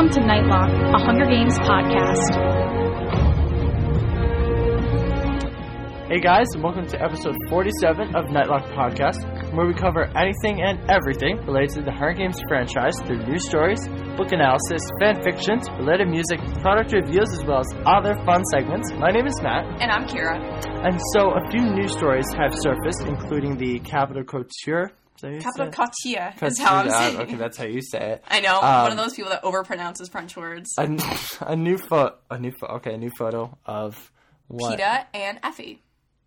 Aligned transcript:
Welcome 0.00 0.22
to 0.22 0.26
Nightlock, 0.26 0.94
a 0.94 1.04
Hunger 1.04 1.26
Games 1.26 1.58
podcast. 1.58 2.32
Hey 6.08 6.20
guys, 6.20 6.46
and 6.54 6.62
welcome 6.64 6.86
to 6.86 7.02
episode 7.02 7.36
47 7.50 8.16
of 8.16 8.24
Nightlock 8.32 8.72
Podcast, 8.72 9.20
where 9.52 9.66
we 9.66 9.74
cover 9.74 10.06
anything 10.16 10.62
and 10.62 10.80
everything 10.90 11.36
related 11.44 11.74
to 11.74 11.82
the 11.82 11.92
Hunger 11.92 12.14
Games 12.14 12.40
franchise 12.48 12.94
through 13.04 13.26
news 13.26 13.46
stories, 13.46 13.86
book 14.16 14.32
analysis, 14.32 14.80
fan 15.02 15.22
fictions, 15.22 15.68
related 15.78 16.08
music, 16.08 16.40
product 16.62 16.92
reviews, 16.94 17.28
as 17.38 17.44
well 17.44 17.58
as 17.60 17.68
other 17.84 18.14
fun 18.24 18.42
segments. 18.46 18.90
My 18.94 19.10
name 19.10 19.26
is 19.26 19.38
Matt, 19.42 19.66
And 19.82 19.90
I'm 19.92 20.06
Kira. 20.08 20.40
and 20.82 20.98
so 21.12 21.32
a 21.32 21.46
few 21.50 21.60
news 21.74 21.92
stories 21.92 22.24
have 22.38 22.54
surfaced, 22.56 23.02
including 23.06 23.58
the 23.58 23.80
Capitol 23.80 24.24
Couture. 24.24 24.92
That 25.20 25.40
Capital 25.42 25.68
it? 25.68 26.42
Is 26.42 26.58
how 26.58 26.76
I'm 26.76 26.90
saying. 26.90 27.16
Okay, 27.20 27.34
that's 27.36 27.56
how 27.56 27.64
you 27.64 27.82
say 27.82 28.12
it. 28.12 28.24
I 28.28 28.40
know 28.40 28.60
Um, 28.60 28.82
one 28.82 28.92
of 28.92 28.98
those 28.98 29.14
people 29.14 29.30
that 29.30 29.42
overpronounces 29.42 30.10
French 30.10 30.36
words. 30.36 30.70
A, 30.78 30.84
a 31.40 31.56
new 31.56 31.78
photo, 31.78 32.16
a 32.30 32.38
new 32.38 32.52
photo, 32.52 32.74
okay, 32.74 32.94
a 32.94 32.98
new 32.98 33.10
photo 33.18 33.56
of 33.66 34.10
what? 34.48 34.78
Peeta 34.78 35.06
and 35.14 35.38
Effie. 35.42 35.82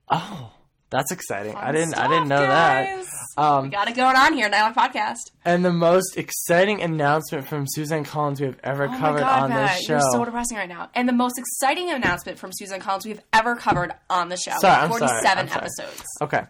Oh, 0.09 0.51
that's 0.89 1.11
exciting. 1.11 1.55
I 1.55 1.71
didn't, 1.71 1.95
I 1.97 2.07
didn't 2.07 2.27
know 2.27 2.45
guys. 2.45 3.07
that. 3.35 3.41
Um, 3.43 3.63
We 3.63 3.69
got 3.69 3.87
it 3.87 3.95
going 3.95 4.15
on 4.15 4.33
here, 4.33 4.47
Nightlock 4.49 4.75
Podcast. 4.75 5.31
And 5.43 5.65
the 5.65 5.73
most 5.73 6.17
exciting 6.17 6.83
announcement 6.83 7.47
from 7.47 7.65
Suzanne 7.67 8.03
Collins 8.03 8.39
we 8.39 8.45
have 8.45 8.59
ever 8.63 8.85
Oh 8.85 8.89
my 8.89 8.97
covered 8.99 9.19
god, 9.21 9.43
on 9.43 9.49
Matt, 9.49 9.71
this 9.77 9.85
show. 9.87 9.93
you're 9.93 10.01
so 10.11 10.23
depressing 10.23 10.55
right 10.57 10.69
now. 10.69 10.89
And 10.93 11.09
the 11.09 11.13
most 11.13 11.39
exciting 11.39 11.89
announcement 11.89 12.37
from 12.37 12.51
Susan 12.53 12.79
Collins 12.79 13.05
we've 13.07 13.21
ever 13.33 13.55
covered 13.55 13.91
on 14.09 14.29
the 14.29 14.37
show. 14.37 14.51
Sorry, 14.59 14.75
I'm 14.83 14.89
sorry, 14.91 14.99
47 15.07 15.39
I'm 15.39 15.47
sorry. 15.47 15.61
episodes. 15.61 16.03
okay. 16.21 16.43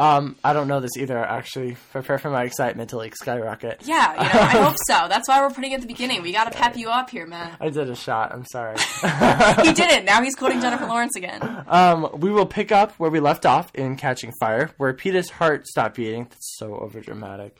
Um, 0.00 0.36
I 0.42 0.54
don't 0.54 0.66
know 0.66 0.80
this 0.80 0.96
either, 0.96 1.18
actually. 1.18 1.76
Prepare 1.92 2.16
for 2.18 2.30
my 2.30 2.44
excitement 2.44 2.90
to 2.90 2.96
like 2.96 3.14
skyrocket. 3.14 3.82
Yeah, 3.84 4.12
you 4.14 4.18
know, 4.20 4.40
I 4.40 4.64
hope 4.64 4.76
so. 4.86 5.08
That's 5.08 5.28
why 5.28 5.42
we're 5.42 5.52
putting 5.52 5.72
it 5.72 5.74
at 5.74 5.80
the 5.82 5.86
beginning. 5.86 6.22
We 6.22 6.32
got 6.32 6.50
to 6.50 6.56
pep 6.56 6.74
you 6.76 6.88
up 6.88 7.10
here, 7.10 7.26
man. 7.26 7.54
I 7.60 7.68
did 7.68 7.90
a 7.90 7.94
shot. 7.94 8.32
I'm 8.32 8.46
sorry. 8.46 8.76
He 9.62 9.72
did 9.74 9.90
it. 9.90 10.04
Now 10.06 10.22
he's 10.22 10.34
quoting 10.34 10.60
Jennifer 10.62 10.86
Lawrence 10.86 11.16
again. 11.16 11.42
um, 11.68 12.08
we 12.18 12.30
will 12.30 12.46
pick 12.46 12.72
up 12.72 12.92
where 12.92 13.10
we 13.10 13.20
left 13.20 13.44
off 13.44 13.74
in 13.74 13.96
Catching 13.96 14.32
Fire, 14.40 14.70
where 14.78 14.94
Peeta's 14.94 15.28
heart 15.28 15.66
stopped 15.66 15.96
beating. 15.96 16.24
That's 16.24 16.56
so 16.58 16.70
overdramatic. 16.70 17.52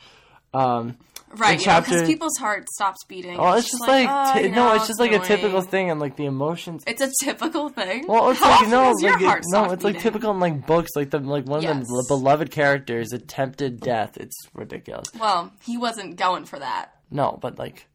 Um, 0.53 0.97
Right, 1.37 1.53
In 1.55 1.59
you 1.61 1.65
know, 1.67 1.81
because 1.81 2.07
people's 2.07 2.37
heart 2.37 2.67
stops 2.69 3.03
beating. 3.05 3.37
oh, 3.39 3.53
it's 3.53 3.69
just 3.71 3.87
like, 3.87 4.07
oh, 4.09 4.33
t- 4.41 4.49
no, 4.49 4.75
it's 4.75 4.87
just 4.87 4.99
like 4.99 5.11
a 5.13 5.19
typical 5.19 5.61
thing, 5.61 5.89
and 5.89 5.99
like 5.99 6.15
the 6.17 6.25
emotions. 6.25 6.83
It's 6.87 7.01
a 7.01 7.09
typical 7.23 7.69
thing. 7.69 8.05
Well, 8.07 8.31
it's 8.31 8.39
How 8.39 8.49
like 8.61 8.69
no, 8.69 8.91
like 8.91 9.21
it- 9.21 9.43
no, 9.49 9.71
it's 9.71 9.83
like 9.83 9.93
beating? 9.95 10.01
typical 10.01 10.31
in 10.31 10.39
like 10.39 10.65
books, 10.67 10.91
like 10.95 11.09
the 11.11 11.19
like 11.19 11.45
one 11.45 11.61
Yes. 11.61 11.77
of 11.77 11.87
the 11.87 12.05
beloved 12.07 12.51
characters 12.51 13.13
attempted 13.13 13.79
death. 13.79 14.17
It's 14.17 14.35
ridiculous. 14.53 15.07
Well, 15.19 15.51
he 15.63 15.77
wasn't 15.77 16.15
going 16.17 16.45
for 16.45 16.59
that. 16.59 16.91
No, 17.09 17.37
but 17.41 17.57
like 17.59 17.87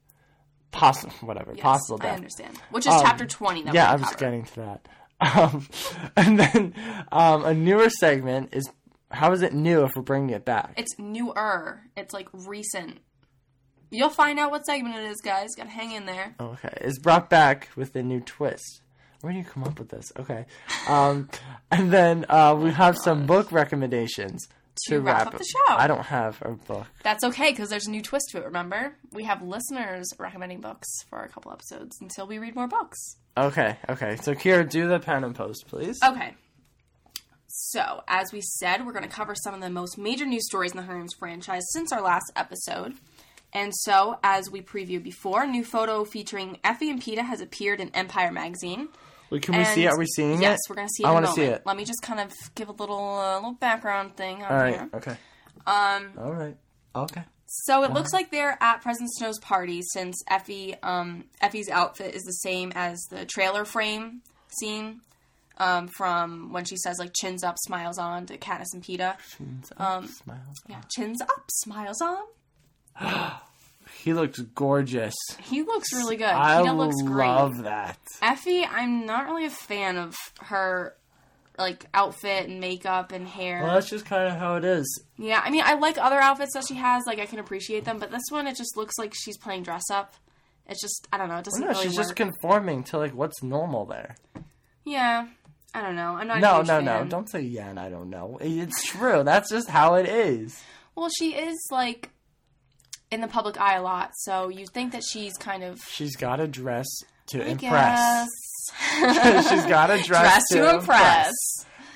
possible, 0.71 1.15
whatever, 1.21 1.53
Yes, 1.55 1.63
possible 1.63 1.99
I 2.03 2.09
understand. 2.11 2.57
Which 2.71 2.87
is 2.87 2.93
Um, 2.93 3.01
chapter 3.03 3.27
20 3.27 3.63
that 3.65 3.75
yeah, 3.75 3.91
I 3.91 3.97
was 3.97 4.15
getting 4.17 4.45
to 4.45 4.55
that. 4.57 4.89
Um, 5.21 5.67
and 6.17 6.39
then 6.39 6.75
um, 7.13 7.45
a 7.45 7.55
newer 7.55 7.89
segment 7.89 8.51
is 8.53 8.69
how 9.11 9.33
is 9.33 9.41
it 9.43 9.55
new 9.55 9.85
if 9.85 9.93
we're 9.97 10.03
bringing 10.03 10.31
it 10.31 10.45
back? 10.45 10.75
It's 10.77 10.99
newer. 10.99 11.81
It's 11.97 12.13
like 12.13 12.29
recent. 12.33 12.99
You'll 13.91 14.11
find 14.11 14.39
out 14.39 14.51
what 14.51 14.67
segment 14.67 14.97
it 14.97 15.05
is, 15.05 15.21
guys. 15.21 15.51
Gotta 15.57 15.71
hang 15.71 15.93
in 15.93 16.07
there. 16.07 16.35
Okay, 16.41 16.77
it's 16.81 16.99
brought 16.99 17.31
back 17.31 17.69
with 17.77 17.95
a 17.97 18.03
new 18.03 18.21
twist. 18.21 18.83
Where 19.21 19.33
do 19.33 19.39
you 19.39 19.45
come 19.45 19.65
up 19.65 19.79
with 19.79 19.89
this? 19.89 20.13
Okay, 20.19 20.47
um, 20.89 21.29
and 21.71 21.93
then 21.93 22.27
uh, 22.29 22.57
we 22.61 22.71
have 22.71 22.97
some 22.99 23.27
book 23.27 23.53
recommendations 23.53 24.47
to, 24.89 24.97
To 24.97 25.01
wrap 25.01 25.29
up 25.29 25.39
the 25.39 25.45
show. 25.45 25.75
I 25.75 25.87
don't 25.87 26.05
have 26.05 26.41
a 26.43 26.51
book. 26.51 26.87
That's 27.03 27.25
okay, 27.25 27.51
because 27.51 27.71
there's 27.71 27.87
a 27.87 27.91
new 27.91 28.03
twist 28.03 28.27
to 28.33 28.39
it, 28.39 28.45
remember? 28.45 28.97
We 29.13 29.25
have 29.25 29.43
listeners 29.43 30.09
recommending 30.19 30.61
books 30.61 30.87
for 31.09 31.23
a 31.23 31.29
couple 31.29 31.53
episodes 31.53 31.97
until 32.01 32.27
we 32.27 32.39
read 32.39 32.55
more 32.55 32.69
books. 32.69 33.17
Okay, 33.39 33.77
okay. 33.89 34.17
So 34.17 34.35
Kira, 34.35 34.69
do 34.69 34.89
the 34.89 34.99
pen 34.99 35.25
and 35.25 35.35
post, 35.35 35.65
please. 35.69 35.99
Okay. 36.05 36.35
So, 37.49 38.03
as 38.07 38.33
we 38.33 38.43
said, 38.43 38.85
we're 38.85 38.93
going 38.93 39.03
to 39.03 39.09
cover 39.09 39.35
some 39.35 39.55
of 39.55 39.63
the 39.63 39.71
most 39.71 39.97
major 39.97 40.27
news 40.27 40.45
stories 40.47 40.73
in 40.73 40.77
the 40.77 40.83
Hunger 40.83 41.01
Games 41.01 41.15
franchise 41.19 41.63
since 41.73 41.91
our 41.91 42.03
last 42.03 42.31
episode. 42.37 42.95
And 43.53 43.73
so, 43.75 44.19
as 44.23 44.51
we 44.51 44.61
previewed 44.61 45.03
before, 45.03 45.45
a 45.45 45.47
new 45.47 45.65
photo 45.65 46.05
featuring 46.05 46.59
Effie 46.63 46.91
and 46.91 47.01
Peeta 47.01 47.25
has 47.25 47.41
appeared 47.41 47.81
in 47.81 47.91
Empire 47.95 48.31
magazine. 48.31 48.89
Wait, 49.31 49.43
can 49.43 49.57
we 49.57 49.65
see 49.65 49.85
it? 49.85 49.89
Are 49.89 49.99
we 49.99 50.07
seeing 50.07 50.35
it? 50.35 50.41
Yes, 50.41 50.59
we're 50.69 50.77
going 50.77 50.89
to 50.89 50.93
see 50.93 51.03
it 51.03 51.07
I 51.07 51.13
wanna 51.13 51.27
see 51.29 51.43
it. 51.43 51.63
Let 51.67 51.77
me 51.77 51.85
just 51.85 52.01
kind 52.03 52.21
of 52.21 52.33
give 52.55 52.69
a 52.69 52.73
little 52.73 53.19
uh, 53.19 53.37
little 53.37 53.55
background 53.55 54.17
thing 54.17 54.43
All 54.45 54.55
right. 54.55 54.75
here. 54.75 54.89
Okay. 54.95 55.17
Um, 55.67 56.13
All 56.19 56.33
right. 56.33 56.57
Okay. 56.95 57.23
so 57.47 57.83
it 57.83 57.93
looks 57.93 58.13
like 58.13 58.31
they're 58.31 58.57
at 58.61 58.83
President 58.83 59.11
Snow's 59.15 59.39
party 59.41 59.83
since 59.83 60.23
Effie 60.29 60.75
um, 60.83 61.25
Effie's 61.41 61.69
outfit 61.69 62.15
is 62.15 62.23
the 62.23 62.33
same 62.33 62.73
as 62.75 63.01
the 63.11 63.25
trailer 63.25 63.65
frame 63.65 64.23
scene 64.61 65.01
um, 65.59 65.89
from 65.89 66.53
when 66.53 66.65
she 66.65 66.77
says 66.77 66.99
like 66.99 67.13
chins 67.15 67.43
up, 67.43 67.57
smiles 67.59 67.99
on 67.99 68.27
to 68.27 68.39
Katniss 68.39 68.75
and 68.75 68.83
Peeta. 68.83 69.17
Um, 69.79 70.07
Smiles. 70.07 70.57
Yeah, 70.69 70.83
chins 70.95 71.21
up, 71.21 71.51
smiles 71.51 72.01
on. 72.01 72.23
He 74.03 74.13
looks 74.15 74.39
gorgeous. 74.39 75.15
He 75.43 75.63
looks 75.63 75.93
really 75.93 76.17
good. 76.17 76.27
I 76.29 76.63
Peeta 76.63 76.77
looks 76.77 77.03
great. 77.03 77.27
love 77.27 77.65
that. 77.65 77.99
Effie, 78.23 78.65
I'm 78.65 79.05
not 79.05 79.27
really 79.27 79.47
a 79.47 79.51
fan 79.51 79.97
of 79.97 80.15
her 80.43 80.95
like 81.59 81.87
outfit 81.93 82.49
and 82.49 82.61
makeup 82.61 83.11
and 83.13 83.27
hair. 83.27 83.63
Well, 83.65 83.75
that's 83.75 83.89
just 83.91 84.05
kind 84.05 84.29
of 84.33 84.39
how 84.39 84.57
it 84.57 84.65
is. 84.65 85.03
Yeah, 85.19 85.41
I 85.45 85.51
mean, 85.51 85.63
I 85.65 85.75
like 85.75 85.99
other 85.99 86.21
outfits 86.21 86.53
that 86.55 86.65
she 86.69 86.75
has. 86.75 87.03
Like, 87.07 87.19
I 87.19 87.27
can 87.27 87.39
appreciate 87.41 87.85
them, 87.85 87.99
but 87.99 88.11
this 88.13 88.23
one, 88.31 88.47
it 88.47 88.57
just 88.57 88.77
looks 88.77 88.95
like 88.99 89.13
she's 89.17 89.39
playing 89.39 89.63
dress 89.65 89.91
up. 89.91 90.15
It's 90.69 90.81
just, 90.81 91.09
I 91.13 91.19
don't 91.19 91.29
know. 91.29 91.39
It 91.39 91.45
doesn't 91.45 91.61
No, 91.61 91.69
really 91.69 91.83
she's 91.85 91.97
work. 91.97 92.05
just 92.05 92.17
conforming 92.17 92.85
to 92.85 92.99
like 92.99 93.13
what's 93.15 93.43
normal 93.43 93.87
there. 93.87 94.17
yeah, 94.85 95.27
I 95.75 95.81
don't 95.83 95.97
know. 95.97 96.15
I'm 96.17 96.29
not. 96.29 96.41
No, 96.41 96.63
no, 96.63 96.81
no. 96.81 97.05
Don't 97.09 97.29
say 97.29 97.41
yeah, 97.41 97.69
and 97.71 97.81
I 97.81 97.89
don't 97.89 98.11
know. 98.11 98.39
It's 98.41 98.85
true. 98.85 99.23
That's 99.25 99.51
just 99.51 99.69
how 99.69 99.95
it 99.95 100.07
is. 100.09 100.63
Well, 100.95 101.09
she 101.19 101.35
is 101.35 101.57
like 101.71 102.11
in 103.11 103.21
the 103.21 103.29
public 103.29 103.61
eye 103.61 103.77
a 103.77 103.83
lot, 103.83 104.11
so 104.15 104.49
you 104.49 104.67
think 104.67 104.93
that 104.93 105.03
she's 105.05 105.37
kind 105.37 105.63
of 105.63 105.81
She's 105.89 106.17
got 106.17 106.41
a 106.41 106.47
dress 106.49 106.87
to 107.29 107.43
I 107.43 107.49
impress. 107.49 108.29
She's 109.49 109.67
got 109.67 109.91
a 109.91 110.03
dress, 110.03 110.05
dress 110.05 110.43
to 110.51 110.71
impress. 110.75 111.33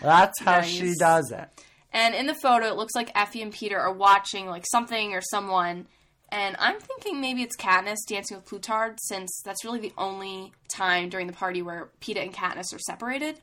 That's 0.01 0.41
how 0.41 0.59
Nice. 0.59 0.69
she 0.69 0.95
does 0.99 1.31
it. 1.33 1.49
And 1.93 2.15
in 2.15 2.27
the 2.27 2.35
photo, 2.35 2.67
it 2.69 2.77
looks 2.77 2.95
like 2.95 3.11
Effie 3.15 3.43
and 3.43 3.53
Peeta 3.53 3.77
are 3.77 3.93
watching 3.93 4.47
like 4.47 4.65
something 4.71 5.13
or 5.13 5.21
someone. 5.21 5.87
And 6.33 6.55
I'm 6.61 6.79
thinking 6.79 7.21
maybe 7.21 7.43
it's 7.43 7.57
Katniss 7.57 7.99
dancing 8.09 8.37
with 8.37 8.47
Plutarch, 8.47 8.99
since 9.01 9.43
that's 9.45 9.65
really 9.65 9.81
the 9.81 9.93
only 9.99 10.53
time 10.73 11.09
during 11.09 11.27
the 11.27 11.33
party 11.33 11.61
where 11.61 11.91
Peeta 12.01 12.23
and 12.23 12.33
Katniss 12.33 12.73
are 12.73 12.79
separated. 12.79 13.41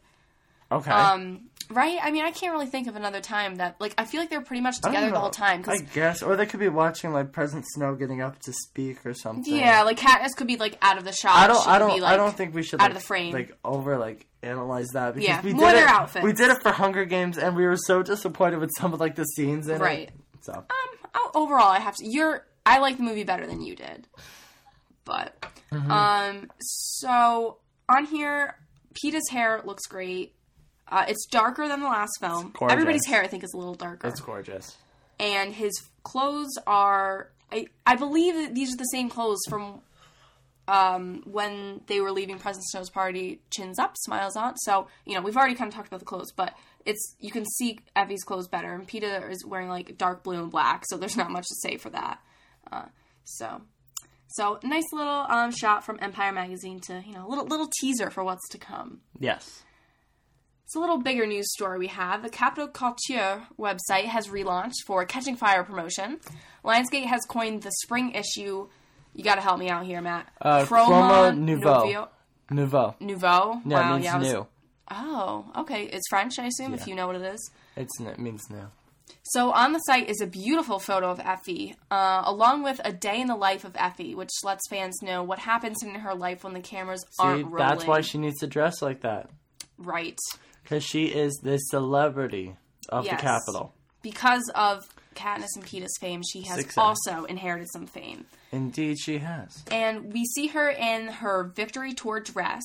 Okay. 0.71 0.91
Um, 0.91 1.49
right? 1.69 1.97
I 2.01 2.11
mean, 2.11 2.25
I 2.25 2.31
can't 2.31 2.51
really 2.51 2.65
think 2.65 2.87
of 2.87 2.95
another 2.95 3.21
time 3.21 3.55
that 3.55 3.79
like 3.79 3.93
I 3.97 4.03
feel 4.05 4.19
like 4.19 4.29
they're 4.29 4.41
pretty 4.41 4.61
much 4.61 4.81
together 4.81 5.09
the 5.11 5.19
whole 5.19 5.29
time. 5.29 5.63
I 5.67 5.77
guess, 5.77 6.21
or 6.21 6.35
they 6.35 6.45
could 6.45 6.59
be 6.59 6.67
watching 6.67 7.13
like 7.13 7.31
President 7.31 7.65
Snow 7.69 7.95
getting 7.95 8.21
up 8.21 8.39
to 8.39 8.53
speak 8.53 9.05
or 9.05 9.13
something. 9.13 9.55
yeah, 9.55 9.83
like 9.83 9.97
Katniss 9.97 10.35
could 10.35 10.47
be 10.47 10.57
like 10.57 10.77
out 10.81 10.97
of 10.97 11.05
the 11.05 11.13
shot. 11.13 11.35
I 11.35 11.47
don't. 11.47 11.63
she 11.63 11.69
I 11.69 11.79
don't. 11.79 11.95
Be, 11.95 12.01
like, 12.01 12.13
I 12.13 12.17
don't 12.17 12.35
think 12.35 12.53
we 12.53 12.63
should 12.63 12.81
out 12.81 12.83
like, 12.83 12.91
of 12.91 12.97
the 12.97 13.03
frame. 13.05 13.33
like 13.33 13.57
over 13.63 13.97
like 13.97 14.27
analyze 14.43 14.87
that 14.89 15.15
because 15.15 15.27
Yeah, 15.27 15.41
we 15.41 15.53
more 15.53 15.69
did 15.69 15.77
their 15.77 15.85
it. 15.85 15.89
outfits. 15.89 16.23
We 16.25 16.33
did 16.33 16.51
it 16.51 16.61
for 16.61 16.71
Hunger 16.71 17.05
Games, 17.05 17.37
and 17.37 17.55
we 17.55 17.65
were 17.65 17.77
so 17.77 18.03
disappointed 18.03 18.59
with 18.59 18.71
some 18.77 18.93
of 18.93 18.99
like 18.99 19.15
the 19.15 19.23
scenes 19.25 19.67
in 19.69 19.79
Right. 19.79 20.09
it. 20.09 20.11
Right. 20.11 20.43
So 20.43 20.53
Um, 20.53 21.31
overall, 21.33 21.69
I 21.69 21.79
have 21.79 21.95
to. 21.95 22.05
You're. 22.05 22.45
I 22.65 22.79
like 22.79 22.97
the 22.97 23.03
movie 23.03 23.23
better 23.23 23.47
than 23.47 23.61
you 23.61 23.75
did, 23.75 24.07
but 25.05 25.33
Mm-hmm. 25.71 25.91
um. 25.91 26.51
So 26.59 27.57
on 27.89 28.05
here, 28.05 28.55
Peeta's 28.93 29.29
hair 29.29 29.61
looks 29.65 29.85
great. 29.87 30.33
Uh, 30.89 31.05
it's 31.07 31.25
darker 31.27 31.67
than 31.67 31.81
the 31.81 31.87
last 31.87 32.11
film. 32.19 32.53
Everybody's 32.69 33.05
hair, 33.05 33.21
I 33.21 33.27
think, 33.27 33.43
is 33.43 33.53
a 33.53 33.57
little 33.57 33.75
darker, 33.75 34.07
it's 34.07 34.19
gorgeous. 34.21 34.75
and 35.19 35.53
his 35.53 35.73
clothes 36.03 36.57
are. 36.65 37.29
I 37.51 37.67
I 37.85 37.95
believe 37.95 38.35
that 38.35 38.55
these 38.55 38.73
are 38.73 38.77
the 38.77 38.83
same 38.85 39.09
clothes 39.09 39.41
from. 39.49 39.81
Um, 40.69 41.23
when 41.25 41.79
they 41.87 42.01
were 42.01 42.11
leaving 42.11 42.39
President 42.39 42.65
Snow's 42.71 42.89
party, 42.89 43.39
chins 43.51 43.79
up, 43.79 43.95
smiles 43.99 44.35
on. 44.35 44.57
So 44.57 44.87
you 45.05 45.15
know 45.15 45.21
we've 45.21 45.37
already 45.37 45.55
kind 45.55 45.69
of 45.69 45.73
talked 45.75 45.87
about 45.87 46.01
the 46.01 46.05
clothes, 46.05 46.33
but 46.35 46.53
it's 46.85 47.15
you 47.21 47.31
can 47.31 47.45
see 47.45 47.79
Effie's 47.95 48.23
clothes 48.25 48.49
better, 48.49 48.73
and 48.73 48.85
Peeta 48.85 49.29
is 49.31 49.45
wearing 49.45 49.69
like 49.69 49.97
dark 49.97 50.23
blue 50.23 50.41
and 50.41 50.51
black, 50.51 50.83
so 50.89 50.97
there's 50.97 51.15
not 51.15 51.31
much 51.31 51.45
to 51.47 51.55
say 51.61 51.77
for 51.77 51.89
that. 51.91 52.19
Uh, 52.69 52.83
so, 53.23 53.61
so 54.27 54.59
nice 54.61 54.83
little 54.91 55.25
um, 55.29 55.51
shot 55.51 55.85
from 55.85 55.99
Empire 56.01 56.33
magazine 56.33 56.81
to 56.81 57.01
you 57.05 57.13
know 57.13 57.25
little 57.29 57.45
little 57.45 57.69
teaser 57.79 58.09
for 58.09 58.25
what's 58.25 58.49
to 58.49 58.57
come. 58.57 58.99
Yes. 59.19 59.63
It's 60.67 60.75
a 60.75 60.81
little 60.81 60.97
bigger 60.97 61.25
news 61.25 61.49
story 61.53 61.79
we 61.79 61.87
have. 61.87 62.23
The 62.23 62.29
Capitol 62.29 62.67
Couture 62.67 63.41
website 63.57 64.03
has 64.03 64.27
relaunched 64.27 64.83
for 64.85 65.05
Catching 65.05 65.37
Fire 65.37 65.63
promotion. 65.63 66.19
Lionsgate 66.65 67.05
has 67.05 67.21
coined 67.23 67.63
the 67.63 67.71
spring 67.71 68.11
issue. 68.11 68.67
You 69.13 69.23
got 69.23 69.35
to 69.35 69.41
help 69.41 69.59
me 69.59 69.69
out 69.69 69.85
here, 69.85 70.01
Matt. 70.01 70.27
Uh, 70.41 70.65
Chroma 70.65 71.37
Nouveau. 71.37 72.09
Nouveau. 72.51 72.95
Nouveau. 72.99 73.61
Yeah, 73.65 73.79
wow, 73.79 73.89
it 73.91 73.93
means 73.93 74.03
yeah. 74.03 74.17
Was- 74.17 74.27
new. 74.27 74.47
Oh, 74.91 75.45
okay. 75.55 75.83
It's 75.85 76.05
French, 76.09 76.37
I 76.37 76.47
assume, 76.47 76.73
if 76.73 76.85
you 76.85 76.95
know 76.95 77.07
what 77.07 77.15
it 77.15 77.21
is. 77.21 77.49
It's 77.77 77.97
it 78.01 78.19
means 78.19 78.49
new. 78.49 78.67
So 79.23 79.53
on 79.53 79.71
the 79.71 79.79
site 79.79 80.09
is 80.09 80.19
a 80.19 80.27
beautiful 80.27 80.79
photo 80.79 81.09
of 81.09 81.21
Effie, 81.21 81.77
uh, 81.89 82.23
along 82.25 82.63
with 82.63 82.81
a 82.83 82.91
day 82.91 83.21
in 83.21 83.27
the 83.27 83.37
life 83.37 83.63
of 83.63 83.71
Effie, 83.77 84.15
which 84.15 84.31
lets 84.43 84.67
fans 84.67 85.01
know 85.01 85.23
what 85.23 85.39
happens 85.39 85.81
in 85.81 85.95
her 85.95 86.13
life 86.13 86.43
when 86.43 86.51
the 86.51 86.59
cameras 86.59 87.05
See, 87.11 87.23
aren't 87.23 87.45
rolling. 87.45 87.57
that's 87.57 87.85
why 87.87 88.01
she 88.01 88.17
needs 88.17 88.39
to 88.39 88.47
dress 88.47 88.81
like 88.81 89.01
that. 89.03 89.29
right 89.77 90.19
Because 90.67 90.83
she 90.83 91.05
is 91.05 91.39
the 91.43 91.57
celebrity 91.57 92.55
of 92.89 93.05
Yes. 93.05 93.19
the 93.19 93.23
Capitol. 93.25 93.73
because 94.01 94.49
of 94.55 94.87
Katniss 95.15 95.47
and 95.55 95.65
Peeta's 95.65 95.97
fame. 95.99 96.21
She 96.29 96.41
has 96.43 96.59
Success. 96.59 96.77
also 96.77 97.23
inherited 97.25 97.67
some 97.71 97.87
fame, 97.87 98.25
Indeed, 98.51 98.99
she 98.99 99.17
has. 99.19 99.63
and 99.71 100.11
we 100.13 100.25
see 100.25 100.47
her 100.47 100.69
in 100.69 101.07
her 101.07 101.43
victory 101.55 101.93
tour 101.93 102.19
dress. 102.19 102.63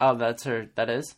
Oh, 0.00 0.14
that's 0.14 0.44
her. 0.44 0.66
That 0.76 0.88
is? 0.90 1.14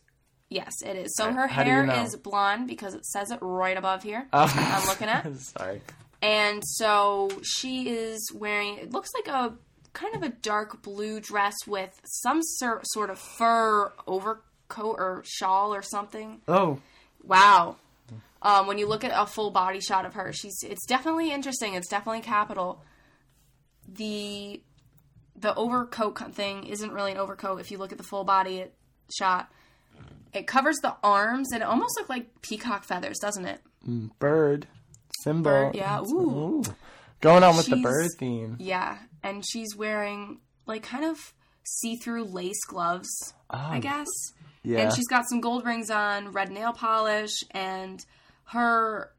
Yes, 0.49 0.73
it 0.83 0.95
is. 0.95 1.13
So 1.15 1.31
her 1.31 1.47
do 1.47 1.53
you 1.53 1.63
hair 1.63 1.85
know? 1.85 2.01
is 2.03 2.15
blonde 2.15 2.67
because 2.67 2.93
it 2.95 3.05
says 3.05 3.29
it 3.31 3.39
right 3.41 3.77
above 3.77 4.01
here. 4.03 4.27
Oh. 4.33 4.51
I'm 4.55 4.87
looking 4.87 5.07
at. 5.09 5.27
Sorry. 5.37 5.81
And 6.21 6.63
so 6.65 7.29
she 7.43 7.89
is 7.89 8.31
wearing, 8.33 8.77
it 8.79 8.91
looks 8.91 9.09
like 9.13 9.27
a 9.27 9.53
kind 9.93 10.15
of 10.15 10.23
a 10.23 10.29
dark 10.29 10.81
blue 10.81 11.19
dress 11.19 11.55
with 11.67 11.99
some 12.05 12.41
sor- 12.41 12.81
sort 12.83 13.09
of 13.09 13.19
fur 13.19 13.93
overcoat 14.69 14.95
or 14.99 15.23
shawl 15.25 15.73
or 15.73 15.81
something. 15.81 16.41
Oh, 16.47 16.79
Wow. 17.23 17.75
Um, 18.41 18.67
when 18.67 18.77
you 18.77 18.87
look 18.87 19.03
at 19.03 19.11
a 19.13 19.25
full 19.25 19.51
body 19.51 19.81
shot 19.81 20.05
of 20.05 20.13
her, 20.13 20.31
she's 20.31 20.57
it's 20.63 20.85
definitely 20.85 21.33
interesting. 21.33 21.73
It's 21.73 21.89
definitely 21.89 22.21
Capitol. 22.21 22.81
The 23.85 24.61
the 25.35 25.53
overcoat 25.55 26.33
thing 26.33 26.63
isn't 26.65 26.91
really 26.93 27.11
an 27.11 27.17
overcoat 27.17 27.59
if 27.59 27.69
you 27.71 27.77
look 27.77 27.91
at 27.91 27.97
the 27.97 28.03
full 28.05 28.23
body 28.23 28.65
shot. 29.17 29.51
It 30.33 30.47
covers 30.47 30.77
the 30.77 30.95
arms 31.03 31.51
and 31.51 31.61
it 31.61 31.65
almost 31.65 31.97
looks 31.97 32.09
like 32.09 32.41
peacock 32.41 32.85
feathers, 32.85 33.19
doesn't 33.19 33.45
it? 33.45 33.59
bird. 34.19 34.67
Symbol. 35.23 35.43
Bird, 35.51 35.75
yeah. 35.75 35.99
Ooh. 36.01 36.63
Going 37.19 37.43
on 37.43 37.57
with 37.57 37.65
the 37.65 37.75
bird 37.77 38.11
theme. 38.17 38.55
Yeah, 38.59 38.99
and 39.21 39.43
she's 39.45 39.75
wearing 39.75 40.39
like 40.65 40.83
kind 40.83 41.03
of 41.03 41.33
see-through 41.65 42.23
lace 42.25 42.63
gloves, 42.65 43.33
I 43.49 43.77
Oh, 43.77 43.81
guess. 43.81 44.07
Yeah. 44.63 44.79
And 44.79 44.93
she's 44.93 45.07
got 45.07 45.25
some 45.29 45.39
gold 45.41 45.65
rings 45.65 45.89
on, 45.89 46.31
red 46.31 46.51
nail 46.51 46.73
polish, 46.73 47.31
and 47.51 48.03
her 48.45 49.11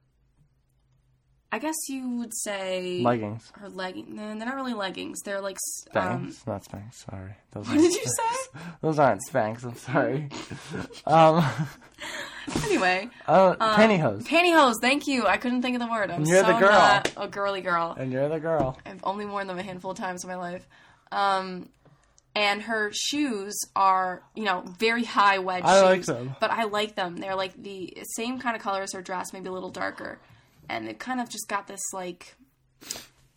I 1.53 1.59
guess 1.59 1.75
you 1.89 2.09
would 2.19 2.33
say 2.33 3.01
leggings. 3.03 3.51
her 3.57 3.69
leggings. 3.69 4.09
No, 4.09 4.29
they're 4.37 4.47
not 4.47 4.55
really 4.55 4.73
leggings. 4.75 5.21
They're 5.25 5.41
like 5.41 5.57
s- 5.57 5.97
um, 5.97 6.33
Not 6.47 6.63
Spanx. 6.63 6.95
Sorry. 6.95 7.35
Those 7.53 7.67
what 7.69 7.77
did 7.79 7.93
you 7.93 8.05
say? 8.05 8.61
Those 8.83 8.99
aren't 9.01 9.21
Spanx. 9.29 9.65
I'm 9.65 9.75
sorry. 9.75 10.29
um, 11.09 11.45
anyway, 12.67 13.09
uh, 13.27 13.55
pantyhose. 13.77 14.23
pantyhose. 14.29 14.75
Thank 14.81 15.09
you. 15.09 15.27
I 15.27 15.39
couldn't 15.39 15.63
think 15.63 15.75
of 15.75 15.81
the 15.81 15.91
word. 15.91 16.13
I'm 16.13 16.25
You're 16.25 16.45
so 16.45 16.53
the 16.53 16.59
girl. 16.61 16.71
not 16.71 17.13
a 17.17 17.27
girly 17.27 17.63
girl. 17.63 17.97
And 17.99 18.13
you're 18.13 18.29
the 18.29 18.39
girl. 18.39 18.79
I've 18.87 19.01
only 19.03 19.27
worn 19.27 19.49
them 19.49 19.59
a 19.59 19.63
handful 19.65 19.91
of 19.91 19.97
times 19.97 20.23
in 20.23 20.31
my 20.31 20.37
life. 20.37 20.69
Um, 21.11 21.69
and 22.35 22.63
her 22.63 22.93
shoes 22.93 23.59
are, 23.75 24.23
you 24.35 24.45
know, 24.45 24.63
very 24.79 25.05
high 25.05 25.39
wedge 25.39 25.65
I 25.65 25.83
like 25.83 26.01
shoes. 26.01 26.07
them. 26.07 26.37
But 26.41 26.51
I 26.51 26.65
like 26.65 26.95
them. 26.95 27.17
They're 27.17 27.35
like 27.35 27.61
the 27.61 27.97
same 28.17 28.39
kind 28.39 28.55
of 28.57 28.63
color 28.63 28.83
as 28.83 28.93
her 28.93 29.03
dress, 29.03 29.33
maybe 29.33 29.49
a 29.49 29.53
little 29.53 29.71
darker. 29.71 30.21
And 30.69 30.89
it 30.89 30.99
kind 31.01 31.21
of 31.21 31.29
just 31.29 31.49
got 31.49 31.67
this, 31.67 31.81
like, 31.93 32.37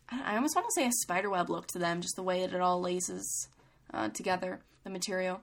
I 0.10 0.34
I 0.34 0.36
almost 0.36 0.56
want 0.56 0.68
to 0.68 0.74
say 0.76 0.88
a 0.88 0.92
spiderweb 0.92 1.50
look 1.50 1.68
to 1.68 1.80
them, 1.80 2.02
just 2.02 2.16
the 2.16 2.24
way 2.24 2.42
that 2.46 2.54
it 2.54 2.62
all 2.62 2.80
laces 2.80 3.48
uh, 3.94 4.10
together, 4.10 4.60
the 4.84 4.90
material. 4.92 5.42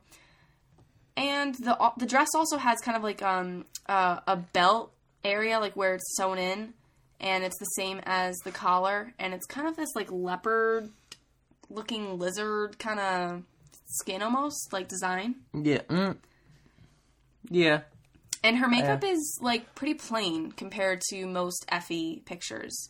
And 1.16 1.54
the 1.56 1.76
the 1.96 2.06
dress 2.06 2.28
also 2.36 2.56
has 2.56 2.78
kind 2.80 2.96
of 2.96 3.02
like 3.02 3.20
um 3.22 3.66
uh, 3.86 4.20
a 4.26 4.36
belt 4.36 4.92
area, 5.24 5.58
like 5.58 5.74
where 5.74 5.94
it's 5.96 6.16
sewn 6.16 6.38
in, 6.38 6.72
and 7.18 7.42
it's 7.42 7.58
the 7.58 7.64
same 7.76 8.00
as 8.04 8.36
the 8.44 8.52
collar, 8.52 9.12
and 9.18 9.34
it's 9.34 9.46
kind 9.46 9.66
of 9.66 9.76
this 9.76 9.90
like 9.96 10.10
leopard 10.12 10.88
looking 11.70 12.18
lizard 12.18 12.78
kind 12.78 13.00
of 13.00 13.42
skin 13.86 14.22
almost 14.22 14.72
like 14.72 14.88
design. 14.88 15.36
Yeah. 15.54 15.82
Mm. 15.88 16.16
Yeah. 17.48 17.80
And 18.42 18.56
her 18.58 18.68
makeup 18.68 19.04
is 19.04 19.38
like 19.42 19.74
pretty 19.74 19.94
plain 19.94 20.52
compared 20.52 21.00
to 21.10 21.26
most 21.26 21.64
Effie 21.68 22.22
pictures. 22.24 22.88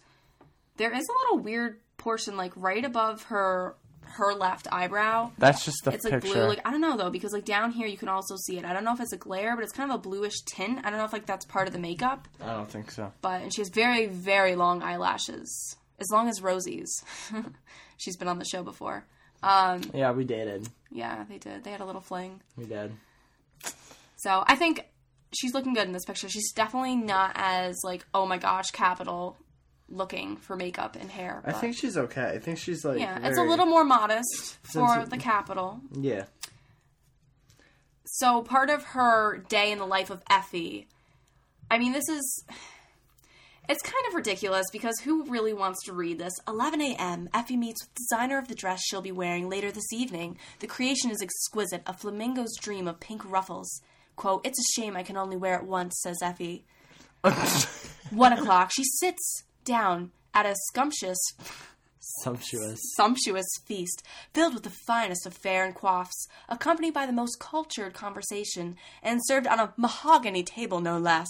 There 0.77 0.93
is 0.93 1.09
a 1.09 1.13
little 1.13 1.45
weird 1.45 1.81
portion 1.97 2.37
like 2.37 2.53
right 2.57 2.85
above 2.85 3.25
her 3.25 3.77
her 4.03 4.35
left 4.35 4.67
eyebrow. 4.73 5.31
That's 5.39 5.65
just 5.65 5.85
the 5.85 5.93
It's 5.93 6.05
like 6.05 6.15
picture. 6.15 6.33
blue. 6.35 6.49
Like 6.49 6.61
I 6.65 6.71
don't 6.73 6.81
know 6.81 6.97
though 6.97 7.11
because 7.11 7.33
like 7.33 7.45
down 7.45 7.71
here 7.73 7.87
you 7.87 7.97
can 7.97 8.09
also 8.09 8.37
see 8.37 8.59
it. 8.59 8.65
I 8.65 8.73
don't 8.73 8.85
know 8.85 8.93
if 8.93 9.01
it's 9.01 9.13
a 9.13 9.17
glare, 9.17 9.55
but 9.57 9.63
it's 9.65 9.73
kind 9.73 9.91
of 9.91 9.97
a 9.97 9.99
bluish 10.01 10.41
tint. 10.43 10.81
I 10.85 10.91
don't 10.91 10.99
know 10.99 11.05
if 11.05 11.13
like 11.13 11.27
that's 11.27 11.45
part 11.45 11.67
of 11.67 11.73
the 11.73 11.79
makeup. 11.79 12.27
I 12.41 12.47
don't 12.55 12.71
think 12.71 12.91
so. 12.91 13.13
But 13.21 13.43
and 13.43 13.53
she 13.55 13.61
has 13.61 13.69
very 13.69 14.07
very 14.07 14.55
long 14.57 14.83
eyelashes, 14.83 15.77
as 16.01 16.09
long 16.11 16.29
as 16.29 16.43
Rosie's. 16.43 17.05
She's 17.99 18.17
been 18.17 18.29
on 18.29 18.39
the 18.39 18.45
show 18.45 18.63
before. 18.63 19.05
Um, 19.43 19.83
Yeah, 19.95 20.13
we 20.13 20.25
dated. 20.25 20.69
yeah, 20.91 21.25
they 21.29 21.39
did. 21.39 21.65
They 21.65 21.71
had 21.71 21.81
a 21.81 21.85
little 21.87 22.01
fling. 22.01 22.41
We 22.57 22.65
did. 22.67 22.93
So 24.17 24.45
I 24.47 24.55
think 24.55 24.87
she's 25.33 25.55
looking 25.55 25.73
good 25.75 25.87
in 25.87 25.93
this 25.93 26.05
picture. 26.05 26.29
She's 26.29 26.53
definitely 26.53 26.97
not 26.97 27.33
as 27.37 27.79
like 27.85 28.05
oh 28.13 28.27
my 28.27 28.37
gosh 28.37 28.71
Capitol 28.71 29.37
looking 29.89 30.37
for 30.37 30.57
makeup 30.57 30.97
and 31.01 31.11
hair. 31.11 31.43
I 31.45 31.53
think 31.53 31.75
she's 31.77 31.97
okay. 31.97 32.25
I 32.35 32.39
think 32.39 32.59
she's 32.59 32.85
like. 32.85 33.01
yeah, 33.01 33.19
it's 33.27 33.39
a 33.39 33.43
little 33.43 33.67
more 33.67 33.85
modest 33.85 34.59
for 34.63 35.07
the 35.07 35.17
Capitol. 35.17 35.81
Yeah. 35.93 36.25
So 38.05 38.43
part 38.43 38.71
of 38.71 38.83
her 38.85 39.39
day 39.49 39.73
in 39.73 39.79
the 39.79 39.87
life 39.87 40.11
of 40.11 40.23
Effie. 40.29 40.89
I 41.71 41.79
mean, 41.79 41.93
this 41.93 42.09
is. 42.09 42.45
It's 43.71 43.83
kind 43.83 44.05
of 44.09 44.15
ridiculous 44.17 44.67
because 44.73 44.99
who 44.99 45.23
really 45.27 45.53
wants 45.53 45.85
to 45.85 45.93
read 45.93 46.19
this? 46.19 46.33
11 46.49 46.81
a.m. 46.81 47.29
Effie 47.33 47.57
meets 47.57 47.85
with 47.85 47.95
designer 47.95 48.37
of 48.37 48.49
the 48.49 48.55
dress 48.57 48.83
she'll 48.83 49.01
be 49.01 49.13
wearing 49.13 49.49
later 49.49 49.71
this 49.71 49.93
evening. 49.93 50.39
The 50.59 50.67
creation 50.67 51.13
is 51.13 51.23
exquisite, 51.23 51.85
a 51.87 51.93
flamingo's 51.93 52.57
dream 52.61 52.89
of 52.89 52.99
pink 52.99 53.23
ruffles. 53.25 53.81
Quote, 54.17 54.45
It's 54.45 54.59
a 54.59 54.73
shame 54.75 54.97
I 54.97 55.05
can 55.05 55.17
only 55.17 55.37
wear 55.37 55.55
it 55.55 55.63
once, 55.63 56.01
says 56.01 56.19
Effie. 56.21 56.65
One 58.11 58.33
o'clock, 58.33 58.73
she 58.75 58.83
sits 58.83 59.45
down 59.65 60.11
at 60.35 60.47
a 60.47 60.57
scrumptious 60.67 61.21
Sumptuous. 62.23 62.81
sumptuous 62.97 63.47
feast 63.67 64.03
filled 64.35 64.55
with 64.55 64.63
the 64.65 64.73
finest 64.87 65.27
of 65.27 65.35
fare 65.35 65.65
and 65.65 65.75
coifs, 65.75 66.27
accompanied 66.49 66.95
by 66.95 67.07
the 67.07 67.13
most 67.13 67.39
cultured 67.39 67.95
conversation, 67.95 68.77
and 69.03 69.21
served 69.25 69.47
on 69.47 69.61
a 69.61 69.73
mahogany 69.77 70.43
table, 70.43 70.81
no 70.81 70.99
less. 70.99 71.29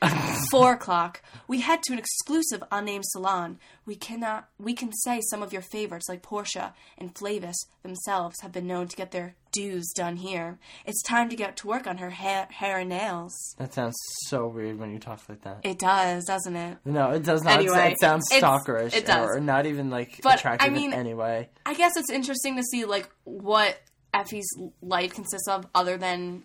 Four 0.50 0.74
o'clock, 0.74 1.22
we 1.46 1.60
head 1.60 1.82
to 1.84 1.92
an 1.92 1.98
exclusive 1.98 2.62
unnamed 2.70 3.04
salon. 3.06 3.58
We 3.84 3.96
cannot, 3.96 4.48
we 4.58 4.74
can 4.74 4.92
say 4.92 5.20
some 5.22 5.42
of 5.42 5.52
your 5.52 5.62
favorites 5.62 6.08
like 6.08 6.22
Portia 6.22 6.74
and 6.96 7.16
Flavius 7.16 7.56
themselves 7.82 8.40
have 8.42 8.52
been 8.52 8.66
known 8.66 8.88
to 8.88 8.96
get 8.96 9.10
their 9.10 9.34
dues 9.52 9.90
done 9.94 10.16
here. 10.16 10.58
It's 10.86 11.02
time 11.02 11.28
to 11.30 11.36
get 11.36 11.56
to 11.58 11.66
work 11.66 11.86
on 11.86 11.98
her 11.98 12.10
hair, 12.10 12.46
hair 12.50 12.78
and 12.78 12.88
nails. 12.88 13.32
That 13.58 13.72
sounds 13.74 13.96
so 14.26 14.46
weird 14.46 14.78
when 14.78 14.92
you 14.92 14.98
talk 14.98 15.20
like 15.28 15.42
that. 15.42 15.60
It 15.62 15.78
does, 15.78 16.24
doesn't 16.24 16.56
it? 16.56 16.78
No, 16.84 17.10
it 17.10 17.22
does 17.24 17.42
not. 17.42 17.58
Anyway, 17.58 17.92
it 17.92 18.00
sounds 18.00 18.24
it's- 18.32 18.42
stalkerish. 18.42 18.94
it 18.94 19.06
does. 19.06 19.28
Or 19.36 19.40
not 19.40 19.66
even 19.66 19.90
like 19.90 20.20
But, 20.22 20.38
attractive 20.38 20.70
I 20.70 20.72
mean- 20.72 20.92
in 20.92 20.98
any 20.98 21.14
way. 21.14 21.48
I 21.66 21.74
guess 21.74 21.92
it's 21.96 22.10
interesting 22.10 22.56
to 22.56 22.62
see 22.62 22.84
like 22.84 23.08
what 23.24 23.78
Effie's 24.14 24.48
life 24.80 25.14
consists 25.14 25.48
of, 25.48 25.66
other 25.74 25.96
than 25.96 26.44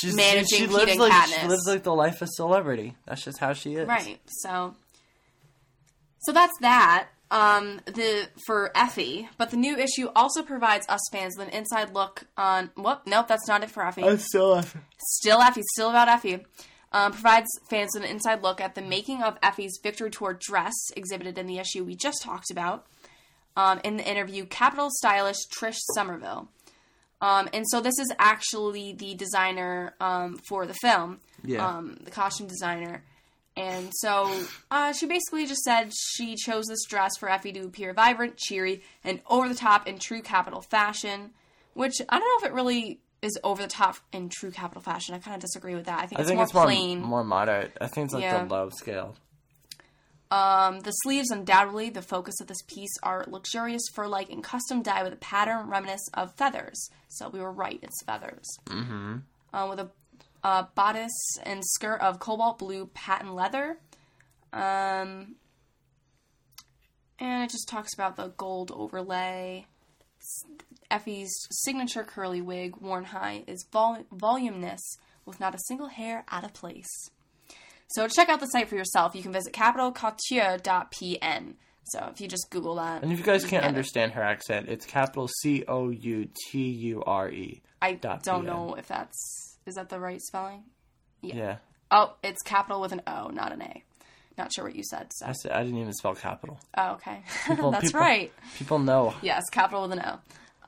She's, 0.00 0.14
managing 0.14 0.46
she, 0.48 0.56
she 0.56 0.66
Pete 0.66 0.70
lives 0.74 0.90
and 0.92 1.00
like 1.00 1.26
she 1.28 1.46
lives 1.46 1.66
like 1.66 1.82
the 1.82 1.94
life 1.94 2.22
of 2.22 2.28
celebrity. 2.30 2.96
That's 3.06 3.22
just 3.24 3.38
how 3.38 3.52
she 3.52 3.74
is. 3.74 3.86
right. 3.88 4.18
So, 4.26 4.74
so 6.20 6.32
that's 6.32 6.52
that. 6.60 7.08
Um, 7.32 7.80
the 7.86 8.28
for 8.46 8.70
Effie, 8.76 9.26
but 9.38 9.50
the 9.50 9.56
new 9.56 9.74
issue 9.78 10.08
also 10.14 10.42
provides 10.42 10.86
us 10.90 11.00
fans 11.10 11.34
with 11.38 11.48
an 11.48 11.54
inside 11.54 11.94
look 11.94 12.24
on. 12.36 12.70
Whoop, 12.76 13.02
nope, 13.06 13.26
that's 13.26 13.48
not 13.48 13.62
it 13.64 13.70
for 13.70 13.86
Effie. 13.86 14.02
I 14.02 14.16
still. 14.16 14.62
Still 14.98 15.40
Effie, 15.40 15.62
still 15.72 15.88
about 15.90 16.08
Effie. 16.08 16.44
Um, 16.92 17.12
provides 17.12 17.46
fans 17.70 17.92
with 17.94 18.04
an 18.04 18.10
inside 18.10 18.42
look 18.42 18.60
at 18.60 18.74
the 18.74 18.82
making 18.82 19.22
of 19.22 19.38
Effie's 19.42 19.80
Victory 19.82 20.10
Tour 20.10 20.38
dress 20.38 20.74
exhibited 20.94 21.38
in 21.38 21.46
the 21.46 21.56
issue 21.58 21.84
we 21.84 21.96
just 21.96 22.22
talked 22.22 22.50
about. 22.50 22.86
Um, 23.56 23.80
in 23.82 23.96
the 23.96 24.06
interview, 24.06 24.44
Capitol 24.44 24.88
stylist 24.90 25.50
Trish 25.58 25.78
Somerville. 25.94 26.48
Um, 27.22 27.48
and 27.54 27.64
so 27.68 27.80
this 27.80 27.98
is 27.98 28.12
actually 28.18 28.92
the 28.92 29.14
designer 29.14 29.94
um, 30.00 30.38
for 30.46 30.66
the 30.66 30.74
film, 30.74 31.20
Yeah. 31.44 31.66
um, 31.66 31.96
the 32.04 32.10
costume 32.10 32.46
designer. 32.46 33.04
And 33.56 33.90
so 33.94 34.32
uh, 34.70 34.92
she 34.92 35.06
basically 35.06 35.46
just 35.46 35.62
said 35.62 35.92
she 36.14 36.36
chose 36.36 36.64
this 36.66 36.84
dress 36.88 37.16
for 37.18 37.28
Effie 37.28 37.52
to 37.52 37.60
appear 37.64 37.92
vibrant, 37.92 38.36
cheery, 38.38 38.82
and 39.04 39.20
over 39.28 39.48
the 39.48 39.54
top 39.54 39.86
in 39.86 39.98
true 39.98 40.22
Capitol 40.22 40.62
fashion. 40.62 41.30
Which 41.74 42.00
I 42.08 42.18
don't 42.18 42.42
know 42.42 42.46
if 42.46 42.52
it 42.52 42.54
really 42.54 43.00
is 43.22 43.38
over 43.44 43.62
the 43.62 43.68
top 43.68 43.96
in 44.12 44.28
true 44.30 44.50
Capitol 44.50 44.82
fashion. 44.82 45.14
I 45.14 45.18
kind 45.18 45.34
of 45.34 45.40
disagree 45.40 45.74
with 45.74 45.84
that. 45.86 46.00
I 46.00 46.06
think 46.06 46.18
I 46.18 46.22
it's 46.22 46.28
think 46.28 46.36
more 46.38 46.44
it's 46.44 46.54
more 46.54 46.64
plain. 46.64 47.00
more 47.02 47.24
moderate. 47.24 47.76
I 47.80 47.86
think 47.88 48.06
it's 48.06 48.14
like 48.14 48.22
Yeah. 48.22 48.44
the 48.44 48.52
low 48.52 48.70
scale. 48.70 49.14
Um, 50.30 50.80
the 50.80 50.92
sleeves, 50.92 51.30
undoubtedly, 51.30 51.90
the 51.90 52.00
focus 52.00 52.40
of 52.40 52.46
this 52.46 52.62
piece 52.66 52.90
are 53.02 53.26
luxurious 53.28 53.82
fur-like 53.92 54.30
and 54.30 54.42
custom 54.42 54.80
dye 54.80 55.02
with 55.02 55.12
a 55.12 55.16
pattern 55.16 55.68
reminiscent 55.68 56.14
of 56.14 56.34
feathers. 56.34 56.88
So 57.08 57.28
we 57.28 57.38
were 57.40 57.52
right; 57.52 57.78
it's 57.82 58.02
feathers. 58.04 58.46
Mm-hmm. 58.66 59.16
Uh, 59.52 59.66
with 59.68 59.78
a 59.80 59.90
uh, 60.44 60.64
bodice 60.74 61.38
and 61.44 61.64
skirt 61.64 62.00
of 62.00 62.18
cobalt 62.18 62.58
blue 62.58 62.86
patent 62.94 63.34
leather. 63.34 63.78
Um, 64.52 65.36
and 67.18 67.44
it 67.44 67.50
just 67.50 67.68
talks 67.68 67.94
about 67.94 68.16
the 68.16 68.28
gold 68.36 68.70
overlay. 68.74 69.66
Effie's 70.90 71.32
signature 71.50 72.04
curly 72.04 72.42
wig, 72.42 72.76
worn 72.76 73.04
high, 73.04 73.44
is 73.46 73.64
vol- 73.72 74.04
voluminous 74.12 74.80
with 75.24 75.40
not 75.40 75.54
a 75.54 75.58
single 75.68 75.88
hair 75.88 76.24
out 76.30 76.44
of 76.44 76.52
place. 76.52 76.90
So 77.88 78.06
check 78.08 78.28
out 78.28 78.40
the 78.40 78.46
site 78.46 78.68
for 78.68 78.76
yourself, 78.76 79.14
you 79.14 79.22
can 79.22 79.32
visit 79.32 79.52
capitolcouture.pn. 79.52 81.54
So 81.84 82.08
if 82.12 82.20
you 82.20 82.28
just 82.28 82.48
Google 82.50 82.76
that, 82.76 83.02
And 83.02 83.12
if 83.12 83.18
you 83.18 83.24
guys 83.24 83.42
can't 83.42 83.62
get 83.62 83.64
it. 83.64 83.68
understand 83.68 84.12
her 84.12 84.22
accent, 84.22 84.68
it's 84.68 84.86
capital 84.86 85.28
C 85.28 85.64
O 85.66 85.90
U 85.90 86.28
T 86.50 86.70
U 86.70 87.02
R 87.04 87.28
E. 87.30 87.60
I 87.80 87.94
don't 87.94 88.44
know 88.46 88.74
if 88.78 88.86
that's 88.86 89.51
is 89.66 89.74
that 89.76 89.88
the 89.88 90.00
right 90.00 90.20
spelling. 90.20 90.64
Yeah. 91.20 91.34
yeah. 91.36 91.56
Oh, 91.90 92.14
it's 92.22 92.42
capital 92.42 92.80
with 92.80 92.92
an 92.92 93.02
O, 93.06 93.28
not 93.28 93.52
an 93.52 93.62
A. 93.62 93.82
Not 94.38 94.50
sure 94.52 94.64
what 94.64 94.74
you 94.74 94.82
said. 94.82 95.12
So. 95.12 95.26
I 95.26 95.32
said 95.32 95.52
I 95.52 95.62
didn't 95.62 95.78
even 95.78 95.92
spell 95.92 96.14
capital. 96.14 96.58
Oh, 96.76 96.92
okay. 96.92 97.22
People- 97.46 97.70
That's 97.70 97.86
people- 97.86 98.00
right. 98.00 98.32
People 98.56 98.78
know. 98.78 99.14
Yes, 99.22 99.42
capital 99.50 99.82
with 99.82 99.92
an 99.92 100.00
O. 100.04 100.18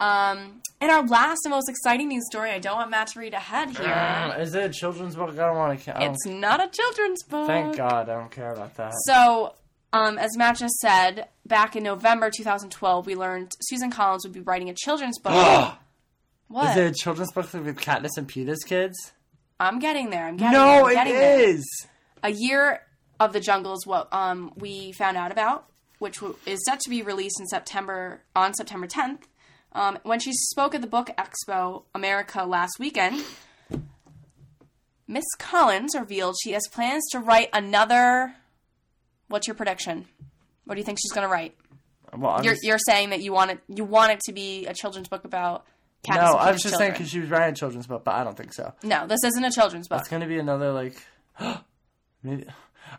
Um, 0.04 0.60
and 0.80 0.90
our 0.90 1.06
last 1.06 1.40
and 1.44 1.52
most 1.52 1.68
exciting 1.68 2.08
news 2.08 2.24
story, 2.26 2.50
I 2.50 2.58
don't 2.58 2.76
want 2.76 2.90
Matt 2.90 3.06
to 3.08 3.20
read 3.20 3.32
ahead 3.32 3.70
here. 3.70 4.34
Is 4.38 4.54
it 4.54 4.64
a 4.64 4.68
children's 4.68 5.14
book? 5.14 5.30
I 5.30 5.34
don't 5.46 5.56
want 5.56 5.78
to. 5.80 5.92
Don't, 5.92 6.02
It's 6.02 6.26
not 6.26 6.60
a 6.62 6.68
children's 6.68 7.22
book. 7.22 7.46
thank 7.46 7.76
God, 7.76 8.08
I 8.08 8.14
don't 8.14 8.30
care 8.30 8.52
about 8.52 8.74
that. 8.76 8.92
So, 9.06 9.54
um, 9.92 10.18
as 10.18 10.36
Matt 10.36 10.58
just 10.58 10.74
said, 10.80 11.28
back 11.46 11.76
in 11.76 11.84
November 11.84 12.28
2012, 12.28 13.06
we 13.06 13.14
learned 13.14 13.52
Susan 13.60 13.90
Collins 13.90 14.24
would 14.24 14.34
be 14.34 14.40
writing 14.40 14.68
a 14.68 14.74
children's 14.74 15.18
book. 15.20 15.32
what? 16.48 16.70
Is 16.70 16.76
it 16.76 16.90
a 16.90 16.94
children's 16.94 17.32
book 17.32 17.52
with 17.52 17.76
Katniss 17.78 18.16
and 18.16 18.28
Peeta's 18.28 18.64
kids? 18.64 19.12
I'm 19.60 19.78
getting 19.78 20.10
there. 20.10 20.26
I'm 20.26 20.36
getting 20.36 20.52
there. 20.52 20.80
No, 20.82 20.86
I'm 20.88 21.06
it 21.06 21.10
there. 21.12 21.40
is. 21.40 21.64
A 22.22 22.30
Year 22.30 22.80
of 23.20 23.32
the 23.32 23.40
Jungle 23.40 23.72
is 23.74 23.86
what 23.86 24.12
um, 24.12 24.52
we 24.56 24.92
found 24.92 25.16
out 25.16 25.30
about, 25.32 25.66
which 25.98 26.18
is 26.46 26.64
set 26.64 26.80
to 26.80 26.90
be 26.90 27.02
released 27.02 27.38
in 27.40 27.46
September 27.46 28.22
on 28.34 28.54
September 28.54 28.86
10th. 28.86 29.20
Um, 29.72 29.98
when 30.02 30.20
she 30.20 30.32
spoke 30.32 30.74
at 30.74 30.80
the 30.80 30.86
Book 30.86 31.10
Expo 31.18 31.84
America 31.94 32.44
last 32.44 32.76
weekend, 32.78 33.24
Miss 35.06 35.24
Collins 35.38 35.94
revealed 35.98 36.36
she 36.42 36.52
has 36.52 36.66
plans 36.68 37.04
to 37.12 37.18
write 37.18 37.50
another. 37.52 38.34
What's 39.28 39.46
your 39.46 39.54
prediction? 39.54 40.06
What 40.64 40.74
do 40.74 40.80
you 40.80 40.84
think 40.84 40.98
she's 41.00 41.12
going 41.12 41.26
to 41.26 41.32
write? 41.32 41.56
Well, 42.16 42.42
You're, 42.44 42.54
just- 42.54 42.64
you're 42.64 42.78
saying 42.78 43.10
that 43.10 43.20
you 43.20 43.32
want 43.32 43.50
it. 43.52 43.60
You 43.68 43.84
want 43.84 44.12
it 44.12 44.20
to 44.26 44.32
be 44.32 44.66
a 44.66 44.74
children's 44.74 45.08
book 45.08 45.24
about. 45.24 45.66
No, 46.08 46.14
I 46.14 46.52
was 46.52 46.62
just 46.62 46.76
saying 46.76 46.92
because 46.92 47.08
she 47.08 47.20
was 47.20 47.30
writing 47.30 47.52
a 47.52 47.56
children's 47.56 47.86
book, 47.86 48.04
but 48.04 48.14
I 48.14 48.24
don't 48.24 48.36
think 48.36 48.52
so. 48.52 48.72
No, 48.82 49.06
this 49.06 49.20
isn't 49.24 49.44
a 49.44 49.50
children's 49.50 49.88
book. 49.88 50.00
It's 50.00 50.08
gonna 50.08 50.26
be 50.26 50.38
another 50.38 50.72
like, 50.72 50.96
maybe. 52.22 52.46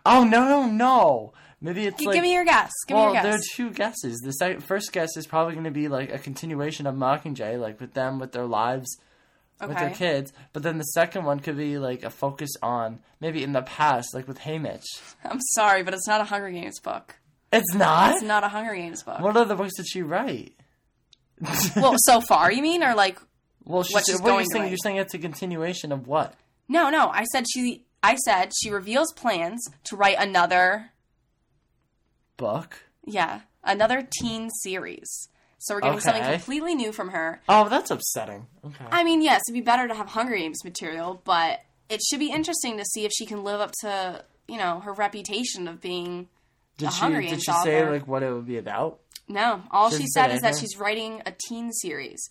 Oh 0.05 0.24
no 0.24 0.47
no 0.47 0.65
no! 0.67 1.33
Maybe 1.62 1.85
it's 1.85 2.00
G- 2.00 2.07
like. 2.07 2.15
Give 2.15 2.24
me 2.24 2.33
your 2.33 2.45
guess. 2.45 2.71
Give 2.88 2.95
well, 2.95 3.07
me 3.07 3.13
your 3.13 3.24
there 3.24 3.35
are 3.35 3.41
two 3.53 3.69
guesses. 3.71 4.19
The 4.19 4.31
second, 4.31 4.62
first 4.62 4.91
guess 4.91 5.15
is 5.15 5.27
probably 5.27 5.53
going 5.53 5.65
to 5.65 5.71
be 5.71 5.88
like 5.88 6.12
a 6.12 6.19
continuation 6.19 6.88
of 6.88 6.95
Mockingjay, 6.95 7.59
like 7.59 7.79
with 7.79 7.93
them 7.93 8.19
with 8.19 8.31
their 8.31 8.45
lives 8.45 8.97
with 9.62 9.77
their 9.77 9.91
kids. 9.91 10.33
But 10.53 10.63
then 10.63 10.77
the 10.77 10.83
second 10.83 11.25
one 11.25 11.39
could 11.39 11.57
be 11.57 11.77
like 11.77 12.03
a 12.03 12.09
focus 12.09 12.51
on 12.62 13.00
maybe 13.19 13.43
in 13.43 13.53
the 13.53 13.62
past, 13.62 14.13
like 14.13 14.27
with 14.27 14.39
Haymitch. 14.39 14.85
I'm 15.24 15.39
sorry, 15.53 15.83
but 15.83 15.93
it's 15.93 16.07
not 16.07 16.21
a 16.21 16.25
Hunger 16.25 16.50
Games 16.50 16.79
book. 16.79 17.15
It's 17.51 17.74
not. 17.74 18.15
It's 18.15 18.24
not 18.24 18.43
a 18.43 18.50
Hunger 18.50 18.75
Games 18.75 19.03
book. 19.03 19.19
What 19.19 19.38
other 19.38 19.55
books 19.55 19.75
did 19.77 19.88
she 19.88 20.01
write? 20.01 20.53
well, 21.75 21.96
so 21.98 22.22
far, 22.22 22.51
you 22.51 22.62
mean, 22.62 22.84
or 22.84 22.96
like? 22.96 23.20
Well, 23.63 23.84
she 23.84 23.94
what 23.94 24.06
she's 24.06 24.22
what 24.22 24.32
are 24.32 24.42
you're 24.42 24.46
saying, 24.51 24.70
you're 24.70 24.77
saying 24.77 24.98
it's 24.98 25.13
a 25.13 25.18
continuation 25.18 25.92
of 25.92 26.08
what? 26.08 26.36
No, 26.68 26.89
no. 26.89 27.10
I 27.10 27.24
said 27.25 27.46
she. 27.51 27.84
I 28.04 28.15
said 28.15 28.51
she 28.62 28.70
reveals 28.70 29.12
plans 29.13 29.68
to 29.86 29.96
write 29.96 30.18
another. 30.20 30.92
Book? 32.38 32.84
Yeah, 33.06 33.42
another 33.63 34.08
teen 34.22 34.50
series. 34.62 35.30
So 35.60 35.74
we're 35.74 35.82
getting 35.82 36.00
something 36.00 36.24
completely 36.24 36.75
new 36.75 36.92
from 36.92 37.10
her. 37.10 37.42
Oh, 37.50 37.70
that's 37.70 37.89
upsetting. 37.89 38.46
Okay. 38.63 38.86
I 38.92 39.04
mean, 39.04 39.24
yes, 39.24 39.42
it'd 39.48 39.56
be 39.56 39.65
better 39.65 39.88
to 39.88 39.96
have 39.96 40.08
Hunger 40.08 40.36
Games 40.36 40.63
material, 40.63 41.22
but 41.24 41.62
it 41.89 42.01
should 42.04 42.20
be 42.20 42.32
interesting 42.32 42.77
to 42.77 42.86
see 42.86 43.06
if 43.06 43.12
she 43.12 43.25
can 43.25 43.44
live 43.44 43.62
up 43.62 43.72
to 43.82 44.24
you 44.48 44.58
know 44.58 44.82
her 44.82 44.94
reputation 44.94 45.68
of 45.68 45.82
being. 45.82 46.27
did 46.77 46.89
the 46.89 46.92
she 46.92 47.00
Hunger 47.00 47.22
did 47.22 47.30
Games 47.32 47.44
she 47.44 47.51
say 47.63 47.89
like 47.89 48.08
what 48.08 48.22
it 48.22 48.32
would 48.32 48.46
be 48.46 48.58
about? 48.58 49.00
No, 49.27 49.63
all 49.72 49.89
She 49.89 50.03
she 50.03 50.08
said 50.08 50.32
is 50.32 50.41
that 50.41 50.55
she's 50.58 50.77
writing 50.77 51.22
a 51.25 51.34
teen 51.48 51.72
series. 51.72 52.29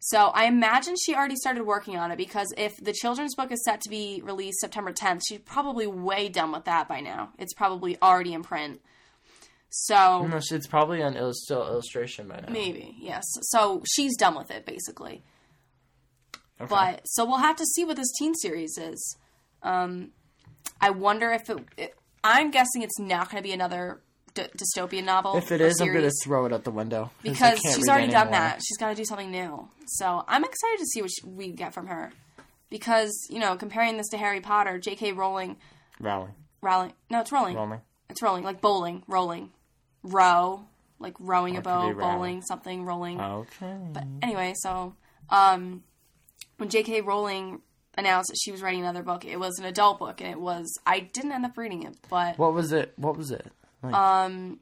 So 0.00 0.26
I 0.28 0.44
imagine 0.44 0.94
she 1.04 1.14
already 1.14 1.34
started 1.34 1.64
working 1.64 1.96
on 1.96 2.12
it 2.12 2.16
because 2.16 2.54
if 2.56 2.76
the 2.76 2.92
children's 2.92 3.34
book 3.34 3.50
is 3.50 3.64
set 3.64 3.80
to 3.80 3.90
be 3.90 4.20
released 4.24 4.60
September 4.60 4.92
10th, 4.92 5.22
she's 5.28 5.40
probably 5.40 5.88
way 5.88 6.28
done 6.28 6.52
with 6.52 6.64
that 6.66 6.86
by 6.88 7.00
now. 7.00 7.30
It's 7.38 7.52
probably 7.52 8.00
already 8.00 8.32
in 8.32 8.44
print. 8.44 8.80
So 9.70 10.24
No, 10.26 10.36
it's 10.50 10.66
probably 10.68 11.02
on 11.02 11.16
illus- 11.16 11.42
still 11.42 11.66
illustration 11.66 12.28
by 12.28 12.36
now. 12.40 12.52
maybe, 12.52 12.96
yes. 13.00 13.24
So 13.42 13.82
she's 13.92 14.16
done 14.16 14.36
with 14.36 14.50
it 14.52 14.64
basically. 14.64 15.24
Okay. 16.60 16.68
But 16.68 17.02
so 17.06 17.24
we'll 17.24 17.38
have 17.38 17.56
to 17.56 17.66
see 17.66 17.84
what 17.84 17.96
this 17.96 18.10
teen 18.18 18.34
series 18.34 18.78
is. 18.78 19.16
Um, 19.62 20.12
I 20.80 20.90
wonder 20.90 21.32
if 21.32 21.50
it, 21.50 21.58
it. 21.76 21.94
I'm 22.24 22.50
guessing 22.50 22.82
it's 22.82 22.98
not 22.98 23.30
going 23.30 23.42
to 23.42 23.46
be 23.46 23.52
another 23.52 24.00
d- 24.34 24.46
dystopian 24.56 25.04
novel. 25.04 25.36
if 25.36 25.50
it 25.52 25.60
is, 25.60 25.80
or 25.80 25.84
is, 25.84 25.88
I'm 25.88 25.94
gonna 25.94 26.10
throw 26.24 26.46
it 26.46 26.52
out 26.52 26.64
the 26.64 26.70
window 26.70 27.04
'cause 27.04 27.32
because 27.32 27.58
she's 27.60 27.78
read 27.86 27.88
already 27.88 28.06
done 28.12 28.28
anymore. 28.28 28.40
that. 28.40 28.60
She's 28.66 28.76
got 28.78 28.88
to 28.90 28.94
do 28.94 29.04
something 29.04 29.30
new. 29.30 29.68
So 29.86 30.24
I'm 30.28 30.44
excited 30.44 30.78
to 30.78 30.86
see 30.86 31.02
what 31.02 31.10
sh 31.10 31.24
we 31.24 31.52
get 31.52 31.72
from 31.74 31.86
her. 31.88 32.12
Because 32.70 33.10
you 33.30 33.38
know, 33.38 33.56
comparing 33.56 33.96
this 33.96 34.08
to 34.08 34.18
Harry 34.18 34.40
Potter, 34.40 34.78
J.K. 34.78 35.12
Rowling, 35.12 35.56
Rowling, 36.00 36.34
Rowling, 36.60 36.92
no, 37.10 37.20
it's 37.20 37.32
Rowling. 37.32 37.56
Rowling. 37.56 37.80
It's 38.10 38.22
rolling 38.22 38.44
like 38.44 38.60
bowling, 38.60 39.02
rolling, 39.06 39.50
row, 40.02 40.64
like 40.98 41.14
rowing 41.18 41.54
a 41.56 41.58
Or 41.58 41.60
it 41.60 41.64
could 41.64 41.70
boat, 41.70 41.88
be 41.96 42.00
bowling 42.00 42.42
something, 42.42 42.84
rolling. 42.84 43.20
Okay. 43.20 43.76
But 43.92 44.04
anyway, 44.22 44.54
so 44.56 44.94
um, 45.30 45.82
when 46.56 46.68
J.K. 46.68 47.00
Rowling 47.02 47.60
announced 47.96 48.30
that 48.30 48.38
she 48.42 48.50
was 48.52 48.62
writing 48.62 48.80
another 48.80 49.02
book, 49.02 49.24
it 49.24 49.38
was 49.38 49.58
an 49.58 49.64
adult 49.64 49.98
book, 49.98 50.20
and 50.20 50.30
it 50.30 50.40
was 50.40 50.72
I 50.86 51.00
didn't 51.00 51.32
end 51.32 51.44
up 51.44 51.56
reading 51.56 51.82
it, 51.84 51.96
but 52.10 52.38
what 52.38 52.52
was 52.54 52.72
it? 52.72 52.92
What 52.96 53.16
was 53.16 53.30
it? 53.30 53.46
Like, 53.82 53.94
um, 53.94 54.60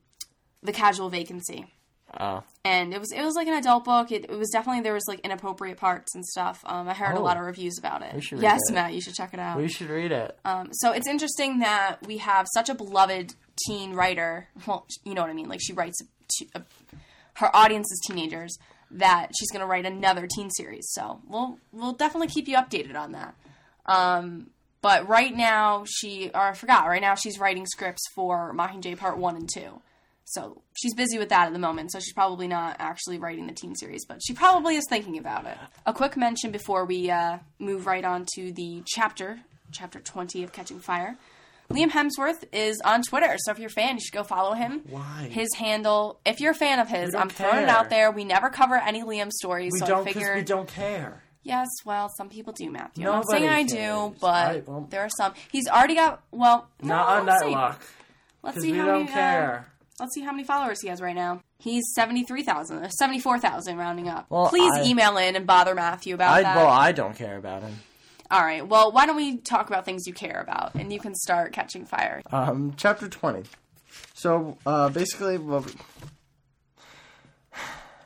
the 0.63 0.73
Casual 0.73 1.09
Vacancy. 1.09 1.73
oh, 2.21 2.43
and 2.65 2.93
it 2.95 3.01
was 3.01 3.13
it 3.13 3.23
was 3.23 3.35
like 3.35 3.49
an 3.49 3.55
adult 3.55 3.85
book. 3.85 4.11
It, 4.13 4.25
it 4.25 4.39
was 4.39 4.51
definitely 4.51 4.83
there 4.83 4.93
was 4.95 5.05
like 5.09 5.21
inappropriate 5.21 5.77
parts 5.79 6.15
and 6.15 6.25
stuff. 6.25 6.63
Um, 6.67 6.89
I 6.89 6.95
heard 6.95 7.17
a 7.17 7.19
Oh. 7.19 7.23
lot 7.23 7.37
of 7.37 7.43
reviews 7.45 7.79
about 7.79 8.03
it. 8.03 8.15
We 8.15 8.21
should 8.21 8.39
read 8.39 8.43
Yes, 8.43 8.61
it. 8.69 8.75
Matt, 8.75 8.93
you 8.95 9.01
should 9.01 9.15
check 9.15 9.33
it 9.35 9.41
out. 9.41 9.57
we 9.59 9.69
should 9.69 9.89
read 9.91 10.13
it. 10.13 10.39
Um, 10.45 10.69
so 10.73 10.93
it's 10.93 11.07
interesting 11.09 11.59
that 11.61 11.99
we 12.07 12.19
have 12.19 12.47
such 12.55 12.69
a 12.69 12.75
beloved 12.75 13.35
teen 13.67 13.93
writer. 13.95 14.49
Well, 14.67 14.87
you 15.05 15.15
know 15.15 15.23
what 15.23 15.31
I 15.31 15.35
mean. 15.35 15.49
Like 15.49 15.61
she 15.63 15.73
writes 15.73 15.99
to, 16.39 16.47
uh, 16.55 16.61
her 17.35 17.55
audience 17.55 17.91
is 17.93 18.01
teenagers. 18.07 18.57
That 18.93 19.33
she's 19.39 19.51
going 19.51 19.61
to 19.63 19.67
write 19.67 19.85
another 19.85 20.29
teen 20.33 20.49
series. 20.51 20.87
So 20.93 21.21
we'll 21.27 21.59
we'll 21.73 21.93
definitely 21.93 22.29
keep 22.29 22.47
you 22.47 22.57
updated 22.57 22.95
on 22.95 23.13
that. 23.13 23.35
Um, 23.87 24.51
but 24.83 25.09
right 25.09 25.35
now 25.35 25.85
she 25.87 26.31
or 26.35 26.41
I 26.41 26.53
forgot. 26.55 26.87
Right 26.87 27.01
now 27.01 27.15
she's 27.15 27.39
writing 27.39 27.67
scripts 27.67 28.03
for 28.15 28.55
Mockingjay 28.55 28.97
Part 28.99 29.19
One 29.19 29.37
and 29.37 29.49
Two. 29.53 29.81
So 30.29 30.61
she's 30.75 30.95
busy 30.95 31.19
with 31.19 31.29
that 31.29 31.47
at 31.47 31.53
the 31.53 31.59
moment, 31.61 31.93
so 31.93 32.01
she's 32.01 32.13
probably 32.13 32.49
not 32.49 32.77
actually 32.81 33.19
writing 33.19 33.47
the 33.47 33.53
teen 33.53 33.77
series, 33.77 34.05
but 34.05 34.21
she 34.27 34.35
probably 34.35 34.75
is 34.75 34.85
thinking 34.89 35.19
about 35.19 35.47
it. 35.47 35.57
A 35.87 35.93
quick 35.93 36.17
mention 36.17 36.51
before 36.51 36.85
we 36.85 37.09
uh, 37.11 37.39
move 37.61 37.87
right 37.87 38.05
on 38.05 38.27
to 38.35 38.51
the 38.51 38.83
chapter, 38.87 39.39
chapter 39.71 40.01
20 40.01 40.43
of 40.43 40.53
Catching 40.53 40.81
Fire. 40.81 41.17
Liam 41.71 41.91
Hemsworth 41.91 42.45
is 42.53 42.81
on 42.85 43.03
Twitter, 43.03 43.37
so 43.39 43.53
if 43.53 43.59
you're 43.59 43.69
a 43.69 43.71
fan, 43.71 43.95
you 43.95 44.01
should 44.01 44.15
go 44.15 44.25
follow 44.25 44.55
him. 44.55 44.83
Why? 44.89 45.29
His 45.31 45.49
handle, 45.55 46.19
if 46.25 46.41
you're 46.41 46.53
a 46.53 46.57
fan 46.57 46.79
of 46.81 46.89
his, 46.89 47.15
I'm 47.15 47.29
throwing 47.29 47.63
it 47.63 47.69
out 47.69 47.89
there. 47.91 48.11
We 48.11 48.25
never 48.25 48.51
cover 48.51 48.77
any 48.77 49.03
Liam 49.03 49.31
stories, 49.31 49.73
we 49.75 49.79
so 49.81 49.87
don't 49.87 50.09
I 50.09 50.13
figured. 50.13 50.37
we 50.37 50.43
don't 50.43 50.69
care. 50.69 51.23
Yes, 51.47 51.69
well, 51.85 52.09
some 52.17 52.29
people 52.29 52.53
do, 52.53 52.69
Matthew. 52.71 53.07
I'm 53.09 53.15
not 53.17 53.31
saying 53.31 53.45
Nobody 53.45 53.61
I 53.61 54.09
do, 54.11 54.15
but 54.21 54.29
I 54.29 54.63
there 54.91 55.03
are 55.03 55.09
some. 55.09 55.33
He's 55.53 55.69
already 55.69 55.95
got, 55.95 56.21
well, 56.33 56.69
Not 56.83 57.21
on 57.21 57.27
that 57.27 57.39
see. 57.41 57.51
luck. 57.51 57.81
Let's 58.43 58.61
see 58.61 58.73
we 58.73 58.79
how 58.79 58.87
don't 58.87 59.05
many, 59.05 59.13
uh. 59.13 59.61
Let's 60.01 60.13
see 60.15 60.23
how 60.23 60.33
many 60.33 60.43
followers 60.43 60.81
he 60.83 60.89
has 60.89 61.01
right 61.01 61.15
now. 61.15 61.41
He's 61.59 61.85
73,000, 61.95 62.91
74,000 62.91 63.77
rounding 63.79 64.09
up. 64.09 64.27
Well, 64.29 64.49
Please 64.49 64.73
I- 64.75 64.85
email 64.87 65.17
in 65.19 65.37
and 65.37 65.47
bother 65.47 65.75
Matthew 65.77 66.15
about 66.17 66.33
I 66.35 66.43
that. 66.43 66.57
well, 66.57 66.67
I 66.67 66.91
don't 66.93 67.15
care 67.15 67.37
about 67.37 67.63
him. 67.63 67.77
All 68.31 68.43
right. 68.43 68.67
Well, 68.67 68.91
why 68.91 69.07
don't 69.07 69.15
we 69.17 69.37
talk 69.37 69.69
about 69.69 69.85
things 69.85 70.03
you 70.07 70.13
care 70.13 70.41
about 70.41 70.75
and 70.75 70.93
you 70.93 70.99
can 70.99 71.15
start 71.15 71.53
catching 71.53 71.87
fire. 71.87 72.23
Um, 72.33 72.75
chapter 72.77 73.09
twenty. 73.09 73.45
So 74.15 74.59
uh, 74.67 74.89
basically, 74.89 75.39
well, 75.39 75.65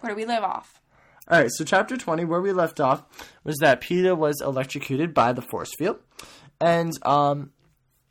Where 0.00 0.12
do 0.12 0.16
we 0.16 0.26
live 0.26 0.44
off? 0.44 0.79
All 1.30 1.38
right, 1.38 1.50
so 1.52 1.64
chapter 1.64 1.96
20, 1.96 2.24
where 2.24 2.40
we 2.40 2.52
left 2.52 2.80
off, 2.80 3.04
was 3.44 3.56
that 3.58 3.80
Peeta 3.80 4.16
was 4.16 4.40
electrocuted 4.40 5.14
by 5.14 5.32
the 5.32 5.42
force 5.42 5.70
field. 5.78 6.00
And 6.60 6.92
um, 7.06 7.52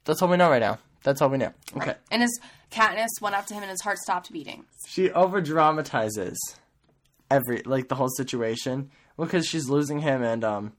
that's 0.05 0.21
all 0.21 0.29
we 0.29 0.37
know 0.37 0.49
right 0.49 0.61
now. 0.61 0.79
That's 1.03 1.21
all 1.21 1.29
we 1.29 1.37
know. 1.37 1.51
Okay. 1.75 1.95
And 2.11 2.21
his 2.21 2.39
Katniss 2.71 3.09
went 3.21 3.35
up 3.35 3.45
to 3.47 3.53
him 3.53 3.61
and 3.61 3.71
his 3.71 3.81
heart 3.81 3.97
stopped 3.97 4.31
beating. 4.31 4.63
She 4.87 5.11
over 5.11 5.41
dramatizes 5.41 6.37
every, 7.29 7.61
like, 7.65 7.89
the 7.89 7.95
whole 7.95 8.09
situation 8.15 8.89
because 9.17 9.45
she's 9.45 9.67
losing 9.67 9.99
him 9.99 10.23
and 10.23 10.45
um, 10.45 10.73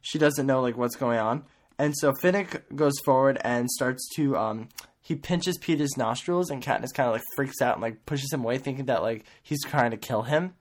she 0.00 0.18
doesn't 0.18 0.46
know, 0.46 0.62
like, 0.62 0.78
what's 0.78 0.96
going 0.96 1.18
on. 1.18 1.44
And 1.78 1.94
so 1.98 2.12
Finnick 2.12 2.62
goes 2.74 2.98
forward 3.04 3.38
and 3.44 3.70
starts 3.70 4.08
to 4.16 4.38
um, 4.38 4.68
he 5.02 5.16
pinches 5.16 5.58
Peeta's 5.58 5.96
nostrils, 5.96 6.48
and 6.48 6.62
Katniss 6.62 6.94
kind 6.94 7.08
of 7.08 7.14
like 7.14 7.24
freaks 7.34 7.60
out 7.60 7.74
and 7.74 7.82
like 7.82 8.06
pushes 8.06 8.32
him 8.32 8.44
away, 8.44 8.58
thinking 8.58 8.86
that 8.86 9.02
like 9.02 9.24
he's 9.42 9.62
trying 9.64 9.90
to 9.90 9.96
kill 9.96 10.22
him, 10.22 10.54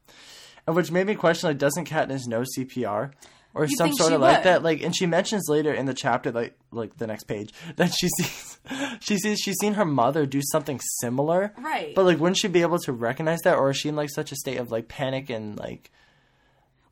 and 0.68 0.76
which 0.76 0.92
made 0.92 1.08
me 1.08 1.16
question 1.16 1.50
like, 1.50 1.58
doesn't 1.58 1.88
Katniss 1.90 2.28
know 2.28 2.44
CPR? 2.58 3.12
Or 3.54 3.66
You'd 3.66 3.78
some 3.78 3.92
sort 3.94 4.14
of 4.14 4.22
like 4.22 4.38
would. 4.38 4.44
that, 4.46 4.64
like, 4.64 4.82
and 4.82 4.96
she 4.96 5.06
mentions 5.06 5.50
later 5.50 5.74
in 5.74 5.86
the 5.86 5.94
chapter, 5.94 6.32
like, 6.32 6.58
like 6.72 6.96
the 6.98 7.06
next 7.06 7.26
page, 7.26 7.54
that 7.76 7.94
she 7.94 8.08
sees, 8.08 8.60
she 9.02 9.18
sees, 9.18 9.40
she's 9.40 9.58
seen 9.60 9.74
her 9.74 9.84
mother 9.84 10.26
do 10.26 10.40
something 10.54 10.80
similar, 11.02 11.54
Right. 11.58 11.94
But 11.94 12.06
like, 12.06 12.18
wouldn't 12.18 12.38
she 12.38 12.48
be 12.48 12.62
able 12.62 12.80
to 12.80 12.94
recognize 12.94 13.40
that, 13.44 13.58
or 13.58 13.70
is 13.72 13.78
she 13.78 13.90
in 13.90 13.98
like 13.98 14.10
such 14.10 14.32
a 14.32 14.38
state 14.38 14.58
of 14.58 14.72
like 14.72 14.88
panic 14.88 15.30
and 15.30 15.60
like, 15.60 15.92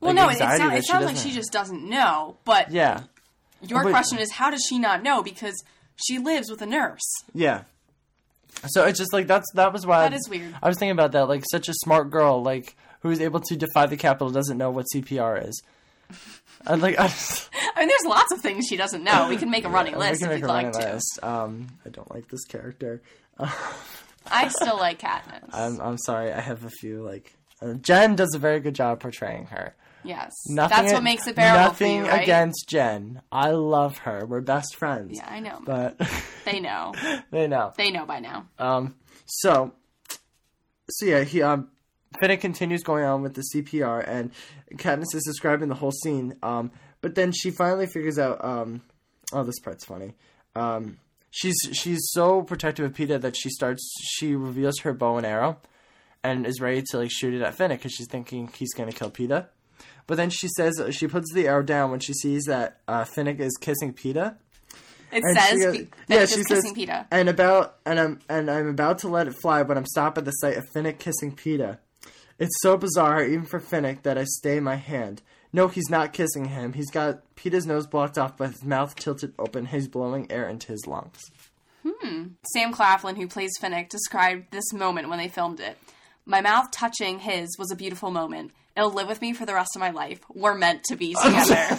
well, 0.00 0.12
like, 0.14 0.22
no, 0.22 0.28
it, 0.28 0.32
it, 0.34 0.58
sound, 0.58 0.74
it 0.74 0.84
sounds 0.84 1.06
like 1.06 1.16
she 1.16 1.30
just 1.30 1.50
doesn't 1.50 1.88
know. 1.88 2.36
But 2.44 2.70
yeah, 2.70 3.04
your 3.62 3.82
But- 3.84 3.90
question 3.90 4.18
is, 4.18 4.30
how 4.32 4.50
does 4.50 4.64
she 4.68 4.78
not 4.78 5.02
know? 5.02 5.22
Because 5.22 5.54
she 5.96 6.18
lives 6.18 6.50
with 6.50 6.60
a 6.60 6.66
nurse. 6.66 7.00
Yeah. 7.34 7.62
So 8.66 8.84
it's 8.84 8.98
just 8.98 9.12
like 9.14 9.26
that's 9.26 9.46
that 9.54 9.72
was 9.72 9.86
why 9.86 10.08
That 10.08 10.14
is 10.14 10.28
weird. 10.28 10.54
I 10.62 10.68
was 10.68 10.76
thinking 10.78 10.92
about 10.92 11.12
that. 11.12 11.26
Like 11.28 11.44
such 11.50 11.68
a 11.70 11.74
smart 11.74 12.10
girl, 12.10 12.42
like 12.42 12.76
who 13.00 13.10
is 13.10 13.20
able 13.20 13.40
to 13.40 13.56
defy 13.56 13.86
the 13.86 13.96
Capitol, 13.96 14.30
doesn't 14.30 14.58
know 14.58 14.70
what 14.70 14.86
CPR 14.94 15.46
is. 15.48 15.62
And 16.66 16.82
like 16.82 16.98
I, 16.98 17.04
I 17.76 17.80
mean, 17.80 17.88
there's 17.88 18.04
lots 18.06 18.32
of 18.32 18.40
things 18.40 18.66
she 18.66 18.76
doesn't 18.76 19.02
know. 19.04 19.28
We 19.28 19.36
can 19.36 19.50
make 19.50 19.64
a 19.64 19.68
running 19.70 19.96
list 19.96 20.22
if 20.22 20.38
you'd 20.38 20.46
like 20.46 20.72
to. 20.72 20.78
list. 20.78 21.18
Um, 21.22 21.68
I 21.86 21.88
don't 21.88 22.10
like 22.12 22.28
this 22.28 22.44
character. 22.44 23.00
I 24.30 24.48
still 24.48 24.76
like 24.76 25.00
Katniss. 25.00 25.48
I'm 25.52 25.80
I'm 25.80 25.98
sorry. 25.98 26.32
I 26.32 26.40
have 26.40 26.64
a 26.64 26.70
few 26.70 27.02
like 27.02 27.34
uh, 27.62 27.74
Jen 27.74 28.16
does 28.16 28.34
a 28.34 28.38
very 28.38 28.60
good 28.60 28.74
job 28.74 29.00
portraying 29.00 29.46
her. 29.46 29.74
yes, 30.04 30.32
Nothing. 30.48 30.76
that's 30.76 30.92
what 30.92 31.02
makes 31.02 31.26
it 31.26 31.36
bearable 31.36 31.64
Nothing 31.64 31.96
you, 32.04 32.08
right? 32.10 32.22
against 32.22 32.66
Jen. 32.68 33.22
I 33.32 33.50
love 33.52 33.98
her. 33.98 34.26
We're 34.26 34.40
best 34.42 34.76
friends. 34.76 35.12
Yeah, 35.16 35.28
I 35.30 35.40
know. 35.40 35.60
But 35.64 35.98
They 36.44 36.60
know. 36.60 36.92
they 37.30 37.46
know. 37.46 37.72
They 37.76 37.90
know 37.90 38.04
by 38.06 38.20
now. 38.20 38.46
Um, 38.58 38.94
so, 39.26 39.72
so 40.90 41.06
yeah, 41.06 41.22
he 41.24 41.40
um, 41.42 41.68
Finnick 42.20 42.40
continues 42.40 42.82
going 42.82 43.04
on 43.04 43.22
with 43.22 43.34
the 43.34 43.42
CPR, 43.54 44.04
and 44.06 44.32
Katniss 44.74 45.14
is 45.14 45.22
describing 45.24 45.68
the 45.68 45.74
whole 45.76 45.92
scene. 45.92 46.34
Um, 46.42 46.70
but 47.00 47.14
then 47.14 47.32
she 47.32 47.50
finally 47.50 47.86
figures 47.86 48.18
out. 48.18 48.44
Um, 48.44 48.82
oh, 49.32 49.44
this 49.44 49.58
part's 49.60 49.84
funny. 49.84 50.14
Um, 50.56 50.98
she's 51.30 51.56
she's 51.72 52.00
so 52.10 52.42
protective 52.42 52.84
of 52.84 52.92
Peeta 52.94 53.20
that 53.20 53.36
she 53.36 53.48
starts. 53.50 53.82
She 54.02 54.34
reveals 54.34 54.80
her 54.80 54.92
bow 54.92 55.16
and 55.18 55.24
arrow, 55.26 55.58
and 56.24 56.46
is 56.46 56.60
ready 56.60 56.82
to 56.90 56.98
like 56.98 57.10
shoot 57.12 57.32
it 57.34 57.42
at 57.42 57.56
Finnick 57.56 57.78
because 57.78 57.92
she's 57.92 58.08
thinking 58.08 58.50
he's 58.58 58.74
gonna 58.74 58.92
kill 58.92 59.10
Peeta. 59.10 59.46
But 60.06 60.16
then 60.16 60.30
she 60.30 60.48
says 60.56 60.82
she 60.90 61.06
puts 61.06 61.32
the 61.32 61.46
arrow 61.46 61.62
down 61.62 61.92
when 61.92 62.00
she 62.00 62.12
sees 62.12 62.44
that 62.46 62.80
uh, 62.88 63.04
Finnick 63.04 63.38
is 63.38 63.56
kissing 63.60 63.94
Peeta. 63.94 64.34
It 65.12 65.22
And 65.24 65.36
says 65.38 65.48
she 65.50 65.56
goes- 65.58 65.76
yeah, 66.08 66.16
Finnick 66.24 66.28
she 66.28 66.42
says, 66.42 66.62
kissing 66.62 66.74
Peeta. 66.74 67.06
and 67.12 67.28
about 67.28 67.76
and 67.86 68.00
I'm 68.00 68.20
and 68.28 68.50
I'm 68.50 68.66
about 68.68 68.98
to 68.98 69.08
let 69.08 69.28
it 69.28 69.34
fly, 69.40 69.62
but 69.62 69.76
I'm 69.78 69.86
stopped 69.86 70.18
at 70.18 70.24
the 70.24 70.32
sight 70.32 70.56
of 70.56 70.64
Finnick 70.74 70.98
kissing 70.98 71.34
Peeta. 71.36 71.78
It's 72.40 72.56
so 72.62 72.78
bizarre, 72.78 73.22
even 73.22 73.44
for 73.44 73.60
Finnick, 73.60 74.02
that 74.02 74.16
I 74.16 74.24
stay 74.24 74.60
my 74.60 74.76
hand. 74.76 75.22
No, 75.52 75.68
he's 75.68 75.90
not 75.90 76.14
kissing 76.14 76.46
him. 76.46 76.72
He's 76.72 76.90
got 76.90 77.22
Peeta's 77.36 77.66
nose 77.66 77.86
blocked 77.86 78.16
off, 78.16 78.36
but 78.38 78.52
his 78.52 78.64
mouth 78.64 78.96
tilted 78.96 79.34
open. 79.38 79.66
He's 79.66 79.88
blowing 79.88 80.26
air 80.32 80.48
into 80.48 80.68
his 80.68 80.86
lungs. 80.86 81.20
Hmm. 81.86 82.28
Sam 82.52 82.72
Claflin, 82.72 83.16
who 83.16 83.28
plays 83.28 83.52
Finnick, 83.60 83.90
described 83.90 84.52
this 84.52 84.72
moment 84.72 85.10
when 85.10 85.18
they 85.18 85.28
filmed 85.28 85.60
it. 85.60 85.76
My 86.24 86.40
mouth 86.40 86.70
touching 86.70 87.18
his 87.18 87.48
was 87.58 87.70
a 87.70 87.76
beautiful 87.76 88.10
moment. 88.10 88.52
It'll 88.76 88.92
live 88.92 89.08
with 89.08 89.20
me 89.20 89.32
for 89.32 89.44
the 89.44 89.54
rest 89.54 89.70
of 89.74 89.80
my 89.80 89.90
life. 89.90 90.20
We're 90.32 90.54
meant 90.54 90.84
to 90.84 90.96
be 90.96 91.14
together. 91.22 91.78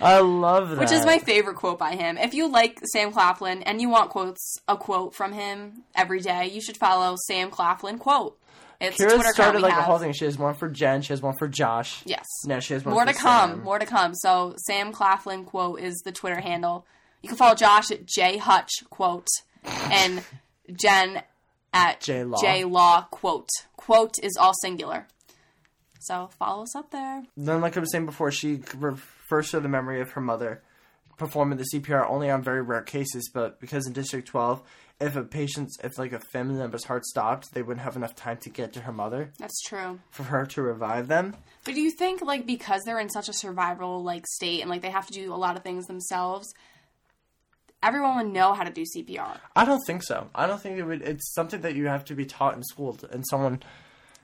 I 0.00 0.20
love 0.20 0.70
that. 0.70 0.78
Which 0.78 0.92
is 0.92 1.04
my 1.04 1.18
favorite 1.18 1.56
quote 1.56 1.78
by 1.78 1.96
him. 1.96 2.16
If 2.16 2.32
you 2.32 2.48
like 2.48 2.80
Sam 2.92 3.12
Claflin 3.12 3.62
and 3.64 3.80
you 3.80 3.88
want 3.88 4.10
quotes, 4.10 4.56
a 4.68 4.76
quote 4.76 5.14
from 5.14 5.32
him 5.32 5.82
every 5.94 6.20
day, 6.20 6.46
you 6.46 6.60
should 6.60 6.76
follow 6.76 7.16
Sam 7.26 7.50
Claflin 7.50 7.98
quote. 7.98 8.38
It's 8.80 9.00
a 9.00 9.04
Kira 9.04 9.14
Twitter 9.14 9.32
started 9.32 9.62
like 9.62 9.72
a 9.72 9.82
whole 9.82 9.98
thing. 9.98 10.12
She 10.12 10.24
has 10.24 10.38
one 10.38 10.54
for 10.54 10.68
Jen. 10.68 11.02
She 11.02 11.12
has 11.12 11.22
one 11.22 11.36
for 11.38 11.48
Josh. 11.48 12.02
Yes. 12.04 12.26
Now 12.44 12.60
she 12.60 12.74
has 12.74 12.84
one 12.84 12.94
More 12.94 13.04
to 13.04 13.12
come. 13.12 13.50
Sam. 13.50 13.62
More 13.62 13.78
to 13.78 13.86
come. 13.86 14.14
So 14.14 14.54
Sam 14.58 14.92
Claflin 14.92 15.44
quote 15.44 15.80
is 15.80 15.94
the 16.04 16.12
Twitter 16.12 16.40
handle. 16.40 16.86
You 17.22 17.28
can 17.28 17.38
follow 17.38 17.54
Josh 17.54 17.90
at 17.90 18.06
J 18.06 18.36
Hutch 18.36 18.70
quote 18.90 19.28
and 19.64 20.22
Jen 20.72 21.22
at 21.72 22.00
J 22.00 22.24
Law. 22.24 22.40
J 22.40 22.64
Law 22.64 23.06
quote. 23.10 23.48
Quote 23.76 24.14
is 24.22 24.36
all 24.36 24.52
singular. 24.62 25.06
So 26.00 26.30
follow 26.38 26.62
us 26.62 26.76
up 26.76 26.90
there. 26.90 27.24
Then, 27.36 27.60
like 27.60 27.76
I 27.76 27.80
was 27.80 27.90
saying 27.90 28.06
before, 28.06 28.30
she 28.30 28.60
refers 28.76 29.50
to 29.50 29.60
the 29.60 29.68
memory 29.68 30.00
of 30.00 30.12
her 30.12 30.20
mother 30.20 30.62
performing 31.16 31.58
the 31.58 31.64
CPR 31.72 32.08
only 32.08 32.30
on 32.30 32.42
very 32.42 32.62
rare 32.62 32.82
cases, 32.82 33.30
but 33.32 33.60
because 33.60 33.86
in 33.86 33.92
District 33.92 34.28
12, 34.28 34.62
if 35.00 35.14
a 35.16 35.22
patient's, 35.24 35.76
if 35.84 35.98
like 35.98 36.12
a 36.12 36.18
family 36.20 36.54
member's 36.56 36.84
heart 36.84 37.04
stopped, 37.04 37.52
they 37.52 37.62
wouldn't 37.62 37.84
have 37.84 37.96
enough 37.96 38.14
time 38.14 38.38
to 38.38 38.48
get 38.50 38.72
to 38.72 38.80
her 38.80 38.92
mother 38.92 39.30
That's 39.38 39.60
true. 39.62 40.00
for 40.10 40.22
her 40.24 40.46
to 40.46 40.62
revive 40.62 41.08
them. 41.08 41.36
But 41.64 41.74
do 41.74 41.80
you 41.82 41.90
think 41.90 42.22
like 42.22 42.46
because 42.46 42.82
they're 42.84 42.98
in 42.98 43.10
such 43.10 43.28
a 43.28 43.32
survival 43.34 44.02
like 44.02 44.26
state 44.26 44.60
and 44.62 44.70
like 44.70 44.82
they 44.82 44.90
have 44.90 45.06
to 45.08 45.12
do 45.12 45.34
a 45.34 45.36
lot 45.36 45.56
of 45.56 45.62
things 45.62 45.86
themselves, 45.86 46.52
everyone 47.82 48.16
would 48.16 48.32
know 48.32 48.54
how 48.54 48.64
to 48.64 48.70
do 48.72 48.84
CPR? 48.96 49.38
I 49.54 49.64
don't 49.64 49.82
think 49.86 50.02
so. 50.02 50.28
I 50.34 50.46
don't 50.46 50.60
think 50.60 50.78
it 50.78 50.84
would. 50.84 51.02
It's 51.02 51.32
something 51.34 51.60
that 51.62 51.74
you 51.74 51.86
have 51.88 52.04
to 52.06 52.14
be 52.14 52.24
taught 52.24 52.54
in 52.56 52.62
school, 52.64 52.98
and 53.10 53.24
someone. 53.28 53.62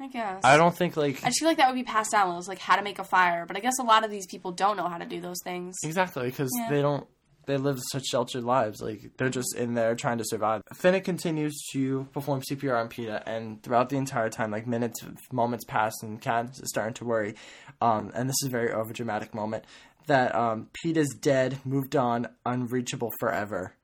I 0.01 0.09
guess. 0.09 0.41
I 0.43 0.57
don't 0.57 0.77
think 0.77 0.97
like 0.97 1.23
I 1.23 1.29
just 1.29 1.39
feel 1.39 1.49
like 1.49 1.59
that 1.59 1.69
would 1.69 1.77
be 1.77 1.85
passed 1.85 2.11
down. 2.13 2.33
It 2.33 2.35
was 2.37 2.49
like 2.49 2.59
how 2.59 2.77
to 2.77 2.83
make 2.83 2.99
a 2.99 3.05
fire, 3.05 3.45
but 3.47 3.57
I 3.57 3.61
guess 3.61 3.79
a 3.79 3.85
lot 3.85 4.05
of 4.05 4.11
these 4.11 4.27
people 4.27 4.51
don't 4.51 4.77
know 4.77 4.89
how 4.89 4.99
to 4.99 5.05
do 5.07 5.21
those 5.21 5.39
things. 5.45 5.77
Exactly, 5.85 6.25
because 6.25 6.51
Yeah. 6.59 6.69
they 6.71 6.81
don't. 6.83 7.07
They 7.47 7.57
live 7.57 7.81
such 7.91 8.05
sheltered 8.07 8.45
lives. 8.45 8.81
Like 8.81 9.11
they're 9.17 9.29
just 9.29 9.57
in 9.57 9.75
there 9.75 9.95
trying 9.95 10.19
to 10.19 10.25
survive. 10.25 10.63
Finnick 10.75 11.05
continues 11.05 11.61
to 11.73 12.07
perform 12.13 12.43
CPR 12.43 12.79
on 12.79 12.89
Peeta, 12.89 13.23
and 13.27 13.63
throughout 13.63 13.89
the 13.89 13.97
entire 13.97 14.29
time, 14.29 14.51
like 14.51 14.67
minutes, 14.67 15.05
moments 15.33 15.65
pass, 15.65 15.93
and 16.03 16.21
Kat 16.21 16.51
is 16.51 16.69
starting 16.69 16.95
to 16.95 17.05
worry. 17.05 17.35
Um, 17.81 18.13
and 18.15 18.29
this 18.29 18.37
is 18.43 18.49
a 18.49 18.51
very 18.51 18.71
overdramatic 18.71 19.35
moment 19.35 19.65
that 20.07 20.35
um, 20.35 20.69
Peeta's 20.73 21.15
dead, 21.21 21.59
moved 21.65 21.97
on, 21.97 22.29
unreachable 22.45 23.11
forever. 23.21 23.75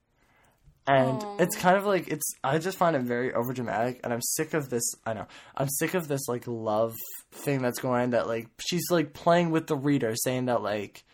And 0.87 1.23
it's 1.39 1.55
kind 1.55 1.77
of 1.77 1.85
like 1.85 2.09
it's. 2.09 2.25
I 2.43 2.57
just 2.59 2.79
find 2.79 2.97
it 2.97 3.03
very 3.03 3.31
overdramatic, 3.31 4.01
and 4.03 4.11
I'm 4.11 4.23
sick 4.23 4.55
of 4.55 4.71
this. 4.71 4.95
I 5.05 5.13
know 5.13 5.27
I'm 5.55 5.69
sick 5.69 5.93
of 5.93 6.09
this 6.09 6.27
like 6.29 6.45
love 6.47 6.95
thing 7.31 7.61
that's 7.61 7.79
going 7.79 8.05
on. 8.05 8.11
That 8.11 8.27
like 8.27 8.49
she's 8.59 8.91
like 8.91 9.13
playing 9.13 9.51
with 9.51 9.67
the 9.67 9.77
reader, 9.77 10.15
saying 10.17 10.47
that 10.47 10.63
like 10.63 11.05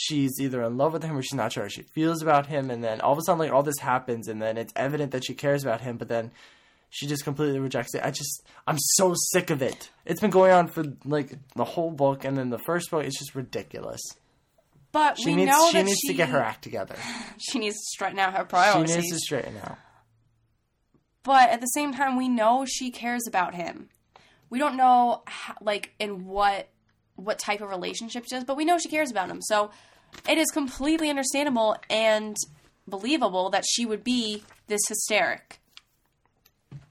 she's 0.00 0.40
either 0.40 0.62
in 0.62 0.76
love 0.76 0.92
with 0.92 1.02
him 1.02 1.16
or 1.16 1.22
she's 1.22 1.34
not 1.34 1.52
sure 1.52 1.64
how 1.64 1.68
she 1.68 1.82
feels 1.82 2.22
about 2.22 2.46
him, 2.46 2.70
and 2.70 2.84
then 2.84 3.00
all 3.00 3.12
of 3.12 3.18
a 3.18 3.22
sudden 3.22 3.40
like 3.40 3.50
all 3.52 3.62
this 3.64 3.78
happens, 3.80 4.28
and 4.28 4.40
then 4.40 4.56
it's 4.56 4.72
evident 4.76 5.10
that 5.10 5.24
she 5.24 5.34
cares 5.34 5.64
about 5.64 5.80
him, 5.80 5.96
but 5.96 6.06
then 6.08 6.30
she 6.90 7.06
just 7.06 7.24
completely 7.24 7.58
rejects 7.58 7.94
it. 7.94 8.02
I 8.04 8.10
just 8.10 8.42
I'm 8.66 8.78
so 8.78 9.14
sick 9.32 9.50
of 9.50 9.60
it. 9.60 9.90
It's 10.06 10.20
been 10.20 10.30
going 10.30 10.52
on 10.52 10.68
for 10.68 10.84
like 11.04 11.34
the 11.56 11.64
whole 11.64 11.90
book, 11.90 12.24
and 12.24 12.36
then 12.36 12.50
the 12.50 12.58
first 12.58 12.90
book. 12.90 13.04
It's 13.04 13.18
just 13.18 13.34
ridiculous. 13.34 14.00
But 14.92 15.18
She 15.18 15.26
we 15.26 15.34
needs 15.34 15.50
know 15.50 15.68
she 15.70 15.82
needs 15.82 15.98
she, 16.00 16.08
to 16.08 16.14
get 16.14 16.28
her 16.30 16.38
act 16.40 16.62
together. 16.62 16.96
She 17.38 17.58
needs 17.58 17.76
to 17.76 17.84
straighten 17.94 18.18
out 18.18 18.34
her 18.34 18.44
priorities. 18.44 18.94
She 18.94 19.00
needs 19.02 19.12
to 19.12 19.18
straighten 19.18 19.56
out. 19.58 19.78
but 21.22 21.50
at 21.50 21.60
the 21.60 21.66
same 21.66 21.92
time, 21.92 22.16
we 22.16 22.28
know 22.28 22.64
she 22.66 22.90
cares 22.90 23.26
about 23.28 23.54
him. 23.54 23.90
We 24.50 24.58
don't 24.58 24.76
know 24.76 25.22
how, 25.26 25.54
like 25.60 25.92
in 25.98 26.24
what 26.24 26.68
what 27.18 27.38
type 27.38 27.60
of 27.60 27.68
relationship 27.68 28.24
she 28.24 28.36
does, 28.36 28.44
but 28.44 28.56
we 28.56 28.64
know 28.64 28.78
she 28.78 28.88
cares 28.88 29.10
about 29.10 29.28
him. 29.28 29.42
So 29.42 29.70
it 30.28 30.38
is 30.38 30.50
completely 30.50 31.10
understandable 31.10 31.76
and 31.90 32.36
believable 32.86 33.50
that 33.50 33.64
she 33.68 33.84
would 33.84 34.04
be 34.04 34.44
this 34.68 34.80
hysteric. 34.88 35.58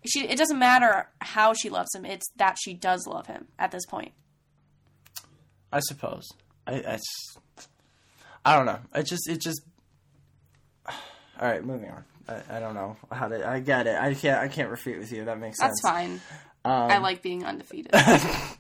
She 0.06 0.28
it 0.28 0.38
doesn't 0.38 0.60
matter 0.60 1.10
how 1.20 1.54
she 1.54 1.70
loves 1.70 1.94
him; 1.96 2.06
it's 2.06 2.30
that 2.36 2.58
she 2.62 2.74
does 2.74 3.08
love 3.08 3.28
him 3.28 3.48
at 3.58 3.72
this 3.72 3.86
point. 3.86 4.12
I 5.72 5.80
suppose. 5.80 6.28
I 6.66 6.76
I, 6.76 7.00
I 8.46 8.56
don't 8.56 8.66
know. 8.66 8.80
It 8.96 9.04
just 9.04 9.30
it 9.30 9.42
just. 9.42 9.62
All 10.88 10.94
right, 11.42 11.64
moving 11.64 11.90
on. 11.90 12.04
I, 12.30 12.58
I 12.58 12.60
don't 12.60 12.74
know 12.74 12.98
how 13.12 13.28
to. 13.28 13.48
I 13.48 13.60
get 13.60 13.88
it. 13.88 13.98
I 13.98 14.14
can't. 14.14 14.40
I 14.42 14.48
can't 14.48 14.70
refute 14.70 15.00
with 15.00 15.12
you. 15.12 15.26
That 15.26 15.40
makes 15.40 15.60
sense. 15.60 15.80
That's 15.82 15.94
fine. 15.94 16.22
Um, 16.64 16.92
I 16.92 16.98
like 16.98 17.22
being 17.22 17.46
undefeated. 17.46 17.92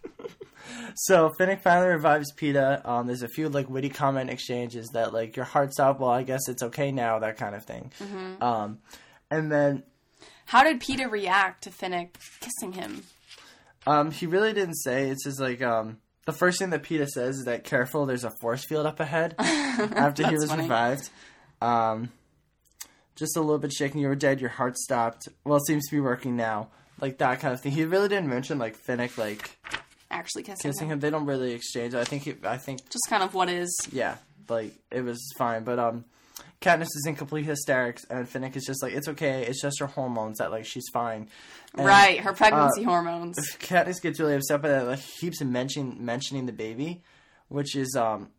So 0.95 1.31
Finnick 1.39 1.61
finally 1.61 1.89
revives 1.89 2.33
Peeta. 2.33 2.85
Um, 2.87 3.07
there's 3.07 3.21
a 3.23 3.27
few 3.27 3.49
like 3.49 3.69
witty 3.69 3.89
comment 3.89 4.29
exchanges 4.29 4.89
that 4.93 5.13
like 5.13 5.35
your 5.35 5.45
heart's 5.45 5.79
out. 5.79 5.99
Well, 5.99 6.09
I 6.09 6.23
guess 6.23 6.47
it's 6.47 6.63
okay 6.63 6.91
now. 6.91 7.19
That 7.19 7.37
kind 7.37 7.55
of 7.55 7.63
thing. 7.65 7.91
Mm-hmm. 7.99 8.41
Um, 8.43 8.79
and 9.29 9.51
then 9.51 9.83
How 10.45 10.63
did 10.63 10.79
Peeta 10.79 11.09
react 11.11 11.63
to 11.63 11.69
Finnick 11.69 12.11
kissing 12.39 12.73
him? 12.73 13.03
um, 13.85 14.11
he 14.11 14.25
really 14.25 14.53
didn't 14.53 14.75
say. 14.75 15.09
It's 15.09 15.23
just 15.23 15.39
like 15.39 15.61
um, 15.61 15.97
the 16.25 16.33
first 16.33 16.59
thing 16.59 16.71
that 16.71 16.83
Peeta 16.83 17.07
says 17.07 17.37
is 17.37 17.45
that 17.45 17.63
careful, 17.63 18.05
there's 18.05 18.23
a 18.25 18.31
force 18.41 18.65
field 18.65 18.85
up 18.85 18.99
ahead. 18.99 19.35
after 19.39 20.27
he 20.27 20.35
was 20.35 20.49
funny. 20.49 20.63
revived. 20.63 21.09
Um, 21.61 22.11
just 23.15 23.35
a 23.37 23.41
little 23.41 23.57
bit 23.59 23.71
shaking. 23.73 24.01
You 24.01 24.07
were 24.09 24.15
dead. 24.15 24.41
Your 24.41 24.49
heart 24.49 24.77
stopped. 24.77 25.27
Well, 25.43 25.57
it 25.57 25.65
seems 25.65 25.87
to 25.89 25.95
be 25.95 25.99
working 26.01 26.35
now. 26.35 26.69
Like 26.99 27.17
that 27.19 27.39
kind 27.39 27.53
of 27.53 27.61
thing. 27.61 27.71
He 27.71 27.85
really 27.85 28.07
didn't 28.09 28.27
mention 28.29 28.57
like 28.59 28.77
Finnick 28.77 29.17
like 29.17 29.57
Actually 30.17 30.43
kissing, 30.43 30.71
kissing 30.71 30.87
him. 30.87 30.93
him. 30.93 30.99
They 30.99 31.11
don't 31.11 31.27
really 31.27 31.53
exchange. 31.53 31.93
I 31.93 32.03
think. 32.03 32.23
He, 32.23 32.35
I 32.43 32.57
think. 32.57 32.89
Just 32.89 33.05
kind 33.07 33.21
of 33.21 33.35
what 33.35 33.49
is. 33.49 33.69
Yeah. 33.91 34.17
like 34.49 34.73
it 34.89 35.01
was 35.01 35.19
fine. 35.37 35.63
But 35.63 35.77
um, 35.77 36.05
Katniss 36.61 36.87
is 36.95 37.05
in 37.07 37.15
complete 37.15 37.45
hysterics, 37.45 38.03
and 38.09 38.27
Finnick 38.27 38.55
is 38.55 38.65
just 38.65 38.81
like, 38.81 38.93
it's 38.93 39.07
okay, 39.09 39.45
it's 39.45 39.61
just 39.61 39.79
her 39.79 39.85
hormones 39.85 40.39
that 40.39 40.49
like 40.49 40.65
she's 40.65 40.85
fine. 40.91 41.29
And, 41.75 41.85
right, 41.85 42.19
her 42.19 42.33
pregnancy 42.33 42.83
uh, 42.83 42.89
hormones. 42.89 43.37
Katniss 43.59 44.01
gets 44.01 44.19
really 44.19 44.35
upset 44.35 44.61
by 44.61 44.69
that. 44.69 44.87
Like, 44.87 44.99
he 44.99 45.11
keeps 45.19 45.41
mentioning 45.41 46.03
mentioning 46.03 46.47
the 46.47 46.53
baby, 46.53 47.03
which 47.47 47.75
is 47.75 47.95
um, 47.95 48.29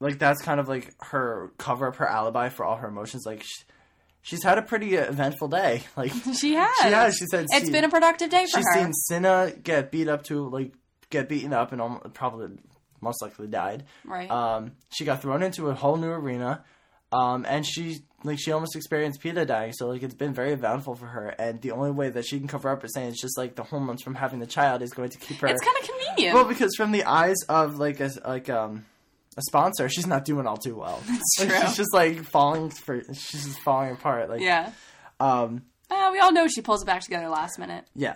like 0.00 0.18
that's 0.18 0.40
kind 0.40 0.58
of 0.58 0.68
like 0.68 0.94
her 1.00 1.52
cover 1.58 1.88
up 1.88 1.96
her 1.96 2.06
alibi 2.06 2.48
for 2.48 2.64
all 2.64 2.76
her 2.76 2.88
emotions. 2.88 3.24
Like, 3.26 3.42
sh 3.42 3.64
she's 4.22 4.42
had 4.42 4.58
a 4.58 4.62
pretty 4.62 4.94
eventful 4.94 5.48
day. 5.48 5.82
Like, 5.96 6.12
She 6.34 6.54
has. 6.54 6.70
She 6.82 6.88
has. 6.88 7.16
She 7.16 7.26
said 7.30 7.46
It's 7.50 7.66
she- 7.66 7.72
been 7.72 7.84
a 7.84 7.88
productive 7.88 8.30
day 8.30 8.44
for 8.46 8.58
she's 8.58 8.66
her. 8.74 8.80
seen 8.84 8.92
Cinna 8.92 9.52
get 9.62 9.90
beat 9.90 10.08
up 10.08 10.24
to 10.24 10.48
like 10.48 10.72
get 11.10 11.28
beaten 11.28 11.52
up 11.52 11.72
and 11.72 11.80
almost, 11.80 12.12
probably 12.14 12.48
most 13.00 13.22
likely 13.22 13.46
died. 13.46 13.84
Right. 14.04 14.30
Um, 14.30 14.72
she 14.90 15.04
got 15.04 15.22
thrown 15.22 15.42
into 15.42 15.68
a 15.70 15.74
whole 15.74 15.96
new 15.96 16.10
arena, 16.10 16.64
um, 17.12 17.44
and 17.48 17.66
she 17.66 18.00
like 18.22 18.38
she 18.38 18.52
almost 18.52 18.76
experienced 18.76 19.22
Peeta 19.22 19.46
dying. 19.46 19.72
So 19.72 19.88
like 19.88 20.02
it's 20.02 20.14
been 20.14 20.34
very 20.34 20.52
eventful 20.52 20.94
for 20.96 21.06
her, 21.06 21.28
and 21.38 21.60
the 21.62 21.70
only 21.72 21.90
way 21.90 22.10
that 22.10 22.26
she 22.26 22.38
can 22.38 22.46
cover 22.46 22.68
up 22.68 22.84
is 22.84 22.92
saying 22.94 23.08
it's 23.08 23.20
just 23.22 23.38
like 23.38 23.54
the 23.56 23.62
hormones 23.64 24.02
from 24.02 24.14
having 24.14 24.38
the 24.38 24.46
child 24.46 24.82
is 24.82 24.92
going 24.92 25.08
to 25.10 25.18
keep 25.18 25.38
her. 25.38 25.46
it's 25.48 25.62
kind 25.64 25.76
of 25.80 25.88
convenient. 25.88 26.34
well 26.34 26.44
because 26.44 26.74
from 26.76 26.92
the 26.92 27.04
eyes 27.04 27.36
of 27.48 27.78
like 27.78 28.00
a 28.00 28.10
like 28.26 28.48
um. 28.50 28.84
A 29.40 29.42
sponsor, 29.48 29.88
she's 29.88 30.06
not 30.06 30.24
doing 30.24 30.46
all 30.46 30.56
too 30.58 30.76
well. 30.76 31.02
That's 31.08 31.22
Like, 31.40 31.48
true. 31.48 31.58
she's 31.62 31.76
just 31.78 31.94
like 31.94 32.22
falling 32.24 32.70
for. 32.70 33.02
She's 33.12 33.44
just 33.44 33.58
falling 33.60 33.92
apart. 33.92 34.28
Like 34.28 34.40
yeah. 34.42 34.72
Um, 35.18 35.62
Uh, 35.90 36.10
we 36.12 36.18
all 36.20 36.32
know 36.32 36.46
she 36.46 36.60
pulls 36.62 36.82
it 36.82 36.86
back 36.86 37.00
together 37.02 37.28
last 37.28 37.58
minute. 37.58 37.84
yeah. 37.94 38.14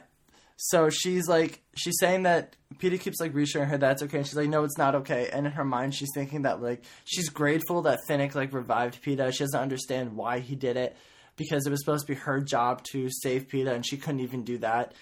So 0.57 0.89
she's 0.89 1.27
like, 1.27 1.61
she's 1.75 1.97
saying 1.99 2.23
that 2.23 2.55
Peeta 2.79 3.01
keeps 3.01 3.19
like 3.21 3.35
reassuring 3.35 3.69
her 3.71 3.77
that's 3.77 4.05
okay, 4.05 4.19
and 4.19 4.27
she's 4.27 4.37
like, 4.37 4.49
no, 4.49 4.63
it's 4.63 4.79
not 4.79 4.95
okay. 4.95 5.29
And 5.33 5.47
in 5.47 5.53
her 5.53 5.65
mind, 5.65 5.97
she's 5.97 6.11
thinking 6.15 6.43
that 6.43 6.63
like 6.63 6.85
she's 7.05 7.29
grateful 7.29 7.83
that 7.83 7.99
Finnick 8.09 8.37
like 8.37 8.53
revived 8.53 9.03
Peeta. 9.03 9.33
She 9.33 9.41
doesn't 9.43 9.59
understand 9.61 10.17
why 10.17 10.39
he 10.39 10.55
did 10.55 10.77
it 10.77 10.97
because 11.37 11.67
it 11.67 11.71
was 11.71 11.81
supposed 11.85 12.07
to 12.07 12.13
be 12.13 12.19
her 12.21 12.41
job 12.41 12.85
to 12.93 13.09
save 13.11 13.49
Peeta, 13.49 13.73
and 13.75 13.85
she 13.85 13.97
couldn't 13.97 14.21
even 14.21 14.45
do 14.45 14.59
that. 14.59 14.95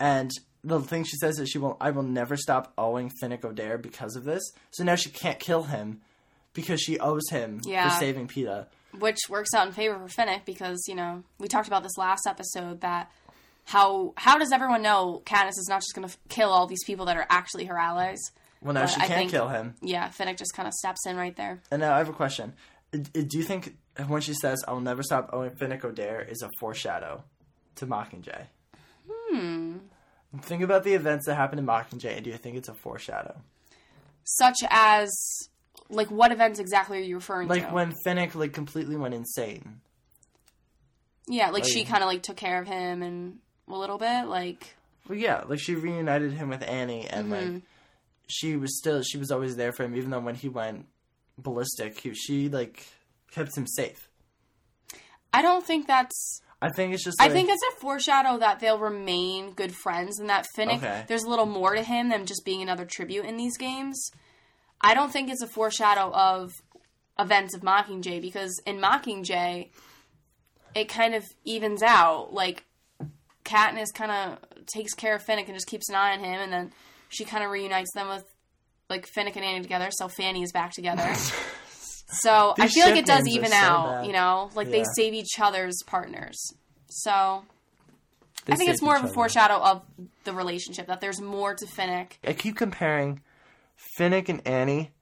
And 0.00 0.30
the 0.64 0.80
thing 0.80 1.04
she 1.04 1.16
says 1.16 1.38
is 1.38 1.48
she 1.50 1.58
will, 1.58 1.76
I 1.80 1.90
will 1.90 2.02
never 2.02 2.36
stop 2.36 2.72
owing 2.78 3.10
Finnick 3.22 3.42
Odair 3.42 3.80
because 3.80 4.16
of 4.16 4.24
this. 4.24 4.42
So 4.70 4.82
now 4.82 4.94
she 4.96 5.10
can't 5.10 5.38
kill 5.38 5.64
him 5.64 6.00
because 6.54 6.80
she 6.80 6.98
owes 6.98 7.28
him 7.30 7.60
Yeah. 7.64 7.88
for 7.90 7.96
saving 8.00 8.28
Peeta. 8.28 8.66
which 8.98 9.18
works 9.28 9.52
out 9.54 9.66
in 9.66 9.72
favor 9.72 9.98
for 9.98 10.06
Finnick 10.08 10.44
because 10.44 10.80
you 10.88 10.94
know 10.94 11.22
we 11.38 11.48
talked 11.48 11.66
about 11.68 11.82
this 11.82 11.98
last 11.98 12.26
episode 12.28 12.80
that 12.82 13.10
how 13.66 14.12
how 14.16 14.38
does 14.38 14.52
everyone 14.52 14.82
know 14.82 15.20
Katniss 15.26 15.58
is 15.58 15.66
not 15.68 15.80
just 15.80 15.94
going 15.94 16.08
to 16.08 16.16
kill 16.28 16.50
all 16.50 16.66
these 16.66 16.84
people 16.84 17.06
that 17.06 17.16
are 17.16 17.26
actually 17.28 17.64
her 17.64 17.78
allies? 17.78 18.20
Well, 18.62 18.72
now 18.72 18.82
But 18.82 18.90
she 18.90 19.00
can't 19.00 19.12
think- 19.12 19.30
kill 19.30 19.48
him. 19.48 19.74
Yeah, 19.82 20.08
Finnick 20.10 20.38
just 20.38 20.54
kind 20.54 20.66
of 20.68 20.72
steps 20.74 21.06
in 21.06 21.16
right 21.16 21.34
there. 21.36 21.60
And 21.70 21.80
now 21.80 21.92
I 21.94 21.98
have 21.98 22.08
a 22.08 22.12
question. 22.12 22.54
Do 22.92 23.26
you 23.38 23.42
think 23.42 23.76
when 24.06 24.20
she 24.22 24.32
says 24.34 24.62
"I'll 24.68 24.80
never 24.80 25.02
stop 25.02 25.30
owing 25.32 25.50
Finnick 25.50 25.80
Odair" 25.82 26.26
is 26.30 26.40
a 26.42 26.48
foreshadow 26.60 27.24
to 27.76 27.86
Mockingjay? 27.88 28.44
Hmm. 29.08 29.78
Think 30.42 30.62
about 30.62 30.84
the 30.84 30.94
events 30.94 31.26
that 31.26 31.34
happened 31.36 31.60
in 31.60 31.66
Mockingjay, 31.66 32.16
and 32.16 32.24
do 32.24 32.30
you 32.30 32.36
think 32.36 32.56
it's 32.56 32.68
a 32.68 32.74
foreshadow? 32.74 33.36
Such 34.24 34.56
as 34.70 35.10
like 35.90 36.10
what 36.10 36.32
events 36.32 36.58
exactly 36.58 36.98
are 36.98 37.02
you 37.02 37.16
referring 37.16 37.48
Like 37.48 37.60
to? 37.60 37.66
Like 37.66 37.74
when 37.74 37.92
Finnick 38.06 38.34
like 38.34 38.52
completely 38.52 38.96
went 38.96 39.14
insane. 39.14 39.80
yeah, 41.28 41.50
like 41.50 41.64
she 41.64 41.84
kind 41.84 42.02
of 42.02 42.08
like 42.08 42.22
took 42.22 42.36
care 42.36 42.60
of 42.60 42.66
him 42.66 43.02
and 43.02 43.38
a 43.68 43.76
little 43.76 43.98
bit 43.98 44.26
like 44.26 44.74
Well, 45.08 45.18
yeah, 45.18 45.42
like 45.46 45.60
she 45.60 45.74
reunited 45.74 46.32
him 46.32 46.48
with 46.48 46.62
Annie, 46.62 47.06
and 47.06 47.30
Mm-hmm. 47.30 47.54
like 47.54 47.62
she 48.28 48.56
was 48.56 48.78
still 48.78 49.02
she 49.02 49.18
was 49.18 49.30
always 49.30 49.56
there 49.56 49.72
for 49.72 49.84
him, 49.84 49.94
even 49.96 50.10
though 50.10 50.20
when 50.20 50.34
he 50.34 50.48
went 50.48 50.86
ballistic, 51.38 51.98
he, 52.00 52.14
she 52.14 52.48
like 52.48 52.86
kept 53.30 53.56
him 53.56 53.66
safe. 53.66 54.08
I 55.32 55.42
don't 55.42 55.66
think 55.66 55.86
that's 55.86 56.40
I 56.64 56.70
think 56.70 56.94
it's 56.94 57.04
just. 57.04 57.20
I 57.20 57.28
think 57.28 57.48
it's 57.50 57.62
a 57.62 57.80
foreshadow 57.80 58.38
that 58.38 58.60
they'll 58.60 58.78
remain 58.78 59.52
good 59.52 59.74
friends 59.74 60.18
and 60.18 60.28
that 60.30 60.46
Finnick, 60.56 60.78
Okay. 60.78 61.04
there's 61.08 61.24
a 61.24 61.28
little 61.28 61.46
more 61.46 61.74
to 61.74 61.82
him 61.82 62.08
than 62.08 62.24
just 62.26 62.44
being 62.44 62.62
another 62.62 62.84
tribute 62.86 63.24
in 63.26 63.36
these 63.36 63.56
games. 63.58 64.10
I 64.80 64.94
don't 64.94 65.12
think 65.12 65.30
it's 65.30 65.42
a 65.42 65.46
foreshadow 65.46 66.10
of 66.12 66.52
events 67.18 67.54
of 67.54 67.60
Mockingjay 67.62 68.20
because 68.22 68.60
in 68.66 68.78
Mockingjay, 68.80 69.68
it 70.74 70.88
kind 70.88 71.14
of 71.14 71.24
evens 71.44 71.82
out. 71.82 72.32
Like, 72.32 72.64
Katniss 73.44 73.92
kind 73.94 74.10
of 74.10 74.38
takes 74.66 74.94
care 74.94 75.14
of 75.14 75.22
Finnick 75.24 75.46
and 75.46 75.54
just 75.54 75.66
keeps 75.66 75.88
an 75.88 75.94
eye 75.94 76.12
on 76.14 76.20
him, 76.20 76.40
and 76.40 76.52
then 76.52 76.72
she 77.10 77.24
kind 77.24 77.44
of 77.44 77.50
reunites 77.50 77.92
them 77.94 78.08
with, 78.08 78.24
like, 78.90 79.06
Finnick 79.06 79.36
and 79.36 79.44
Annie 79.44 79.60
together, 79.62 79.88
so 79.92 80.08
Fanny 80.08 80.42
is 80.42 80.50
back 80.52 80.72
together. 80.72 81.06
So 82.20 82.54
I 82.58 82.68
feel 82.68 82.86
like 82.86 82.96
it 82.96 83.06
does 83.06 83.26
even 83.28 83.50
so 83.50 83.56
out, 83.56 83.86
bad. 83.86 84.06
you 84.06 84.12
know? 84.12 84.50
Like, 84.54 84.70
they 84.70 84.84
save 84.96 85.14
each 85.14 85.38
other's 85.40 85.82
partners. 85.86 86.52
So 86.88 87.44
they 88.46 88.52
I 88.52 88.56
think 88.56 88.70
it's 88.70 88.82
more 88.82 88.94
of 88.96 89.02
a 89.02 89.04
other. 89.06 89.14
foreshadow 89.14 89.56
of 89.56 89.82
the 90.24 90.32
relationship 90.32 90.86
that 90.86 91.00
there's 91.00 91.20
more 91.20 91.54
to 91.54 91.66
Finnick. 91.66 92.12
I 92.26 92.32
keep 92.32 92.56
comparing 92.56 93.20
Finnick 93.98 94.28
and 94.28 94.46
Annie 94.46 94.92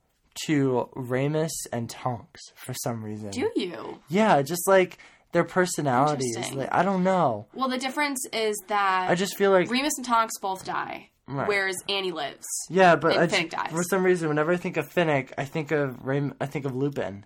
to 0.46 0.88
Remus 0.94 1.52
and 1.72 1.90
Tonks 1.90 2.40
for 2.54 2.72
some 2.72 3.04
reason. 3.04 3.30
Do 3.30 3.50
you? 3.56 4.00
Yeah, 4.08 4.40
just 4.42 4.66
like 4.66 4.98
their 5.32 5.44
personalities. 5.44 6.52
Like 6.54 6.68
I 6.72 6.82
don't 6.82 7.04
know. 7.04 7.46
Well, 7.52 7.68
the 7.68 7.78
difference 7.78 8.24
is 8.32 8.56
that 8.68 9.10
I 9.10 9.14
just 9.14 9.36
feel 9.36 9.50
like 9.50 9.70
Remus 9.70 9.94
and 9.98 10.06
Tonks 10.06 10.38
both 10.40 10.64
die, 10.64 11.10
Right. 11.28 11.46
whereas 11.48 11.76
Annie 11.88 12.10
lives. 12.12 12.46
yeah, 12.68 12.96
but 12.96 13.16
I 13.16 13.26
Finnick 13.28 13.50
dies. 13.50 13.70
for 13.70 13.82
some 13.84 14.04
reason, 14.04 14.28
whenever 14.28 14.52
I 14.52 14.56
think 14.56 14.76
of 14.76 14.92
Finnick, 14.92 15.32
I 15.38 15.44
think 15.44 15.70
of 15.70 16.04
Ram. 16.04 16.34
I 16.40 16.46
think 16.46 16.64
of 16.64 16.74
Lupin. 16.74 17.24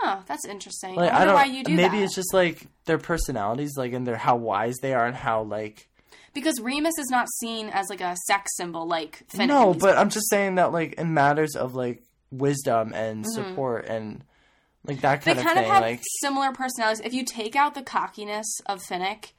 Huh, 0.00 0.18
that's 0.26 0.44
interesting. 0.46 0.94
Like 0.96 1.10
I 1.12 1.18
wonder 1.18 1.26
don't. 1.26 1.34
why 1.34 1.44
you 1.44 1.62
do 1.64 1.70
that. 1.70 1.76
maybe 1.76 1.98
that. 1.98 2.04
it's 2.04 2.14
just 2.14 2.34
like 2.34 2.66
their 2.86 2.98
personalities, 2.98 3.76
like 3.76 3.92
and 3.92 4.06
their 4.06 4.16
how 4.16 4.36
wise 4.36 4.76
they 4.82 4.94
are 4.94 5.06
and 5.06 5.14
how 5.16 5.42
like. 5.42 5.88
because 6.34 6.60
Remus 6.60 6.98
is 6.98 7.08
not 7.10 7.28
seen 7.38 7.68
as 7.68 7.86
like 7.88 8.00
a 8.00 8.16
sex 8.26 8.50
symbol 8.56 8.86
like 8.88 9.24
Finnick. 9.28 9.46
no, 9.48 9.74
but 9.74 9.96
I'm 9.96 10.10
just 10.10 10.28
saying 10.28 10.56
that 10.56 10.72
like 10.72 10.94
in 10.94 11.14
matters 11.14 11.54
of 11.54 11.74
like 11.74 12.02
wisdom 12.32 12.92
and 12.94 13.24
support 13.26 13.86
and 13.86 14.24
like 14.86 15.00
that 15.02 15.20
Mm-hmm. 15.22 15.30
they 15.30 15.34
kind 15.34 15.38
of 15.38 15.44
kind 15.44 15.58
of 15.58 15.64
thing. 15.64 15.72
have 15.72 15.82
like 15.82 16.00
similar 16.20 16.52
personalities. 16.52 17.00
If 17.04 17.12
you 17.14 17.24
take 17.24 17.54
out 17.54 17.74
the 17.74 17.82
cockiness 17.82 18.60
of 18.66 18.80
Finnick, 18.82 19.32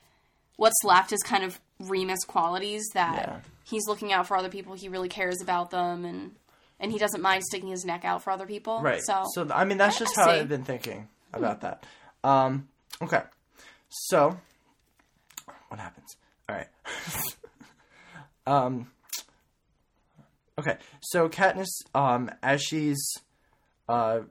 what's 0.61 0.83
left 0.83 1.11
is 1.11 1.23
kind 1.23 1.43
of 1.43 1.59
Remus 1.79 2.23
qualities 2.27 2.83
that 2.93 3.15
Yeah. 3.15 3.39
he's 3.63 3.87
looking 3.87 4.13
out 4.13 4.27
for 4.27 4.37
other 4.37 4.49
people. 4.49 4.75
He 4.75 4.89
really 4.89 5.09
cares 5.09 5.41
about 5.41 5.71
them, 5.71 6.05
and 6.05 6.35
and 6.79 6.91
he 6.91 6.99
doesn't 6.99 7.21
mind 7.21 7.43
sticking 7.43 7.69
his 7.69 7.83
neck 7.83 8.05
out 8.05 8.21
for 8.23 8.29
other 8.29 8.45
people. 8.45 8.79
Right. 8.81 9.01
So, 9.03 9.23
So, 9.33 9.47
I 9.51 9.65
mean, 9.65 9.77
that's 9.79 9.97
just 9.97 10.15
I 10.17 10.21
how 10.21 10.27
see. 10.27 10.33
Hmm. 10.35 10.41
I've 10.41 10.49
been 10.49 10.63
thinking 10.63 11.07
about 11.33 11.61
that. 11.61 11.83
Um, 12.23 12.67
okay. 13.01 13.23
So, 13.89 14.37
what 15.69 15.79
happens? 15.79 16.15
All 16.47 16.55
right. 16.55 16.67
um, 18.47 18.87
okay. 20.59 20.77
So, 21.01 21.27
Katniss, 21.29 21.69
um, 21.95 22.29
as 22.43 22.61
she's 22.63 23.01
uh, 23.89 24.21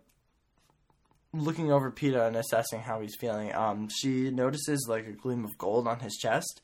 looking 1.33 1.71
over 1.71 1.91
Peeta 1.91 2.27
and 2.27 2.37
assessing 2.37 2.81
how 2.81 3.01
he's 3.01 3.17
feeling, 3.17 3.55
um, 3.55 3.89
she 3.89 4.31
notices 4.31 4.87
like 4.89 5.07
a 5.07 5.13
gleam 5.13 5.45
of 5.45 5.57
gold 5.59 5.87
on 5.87 6.01
his 6.01 6.17
chest. 6.17 6.61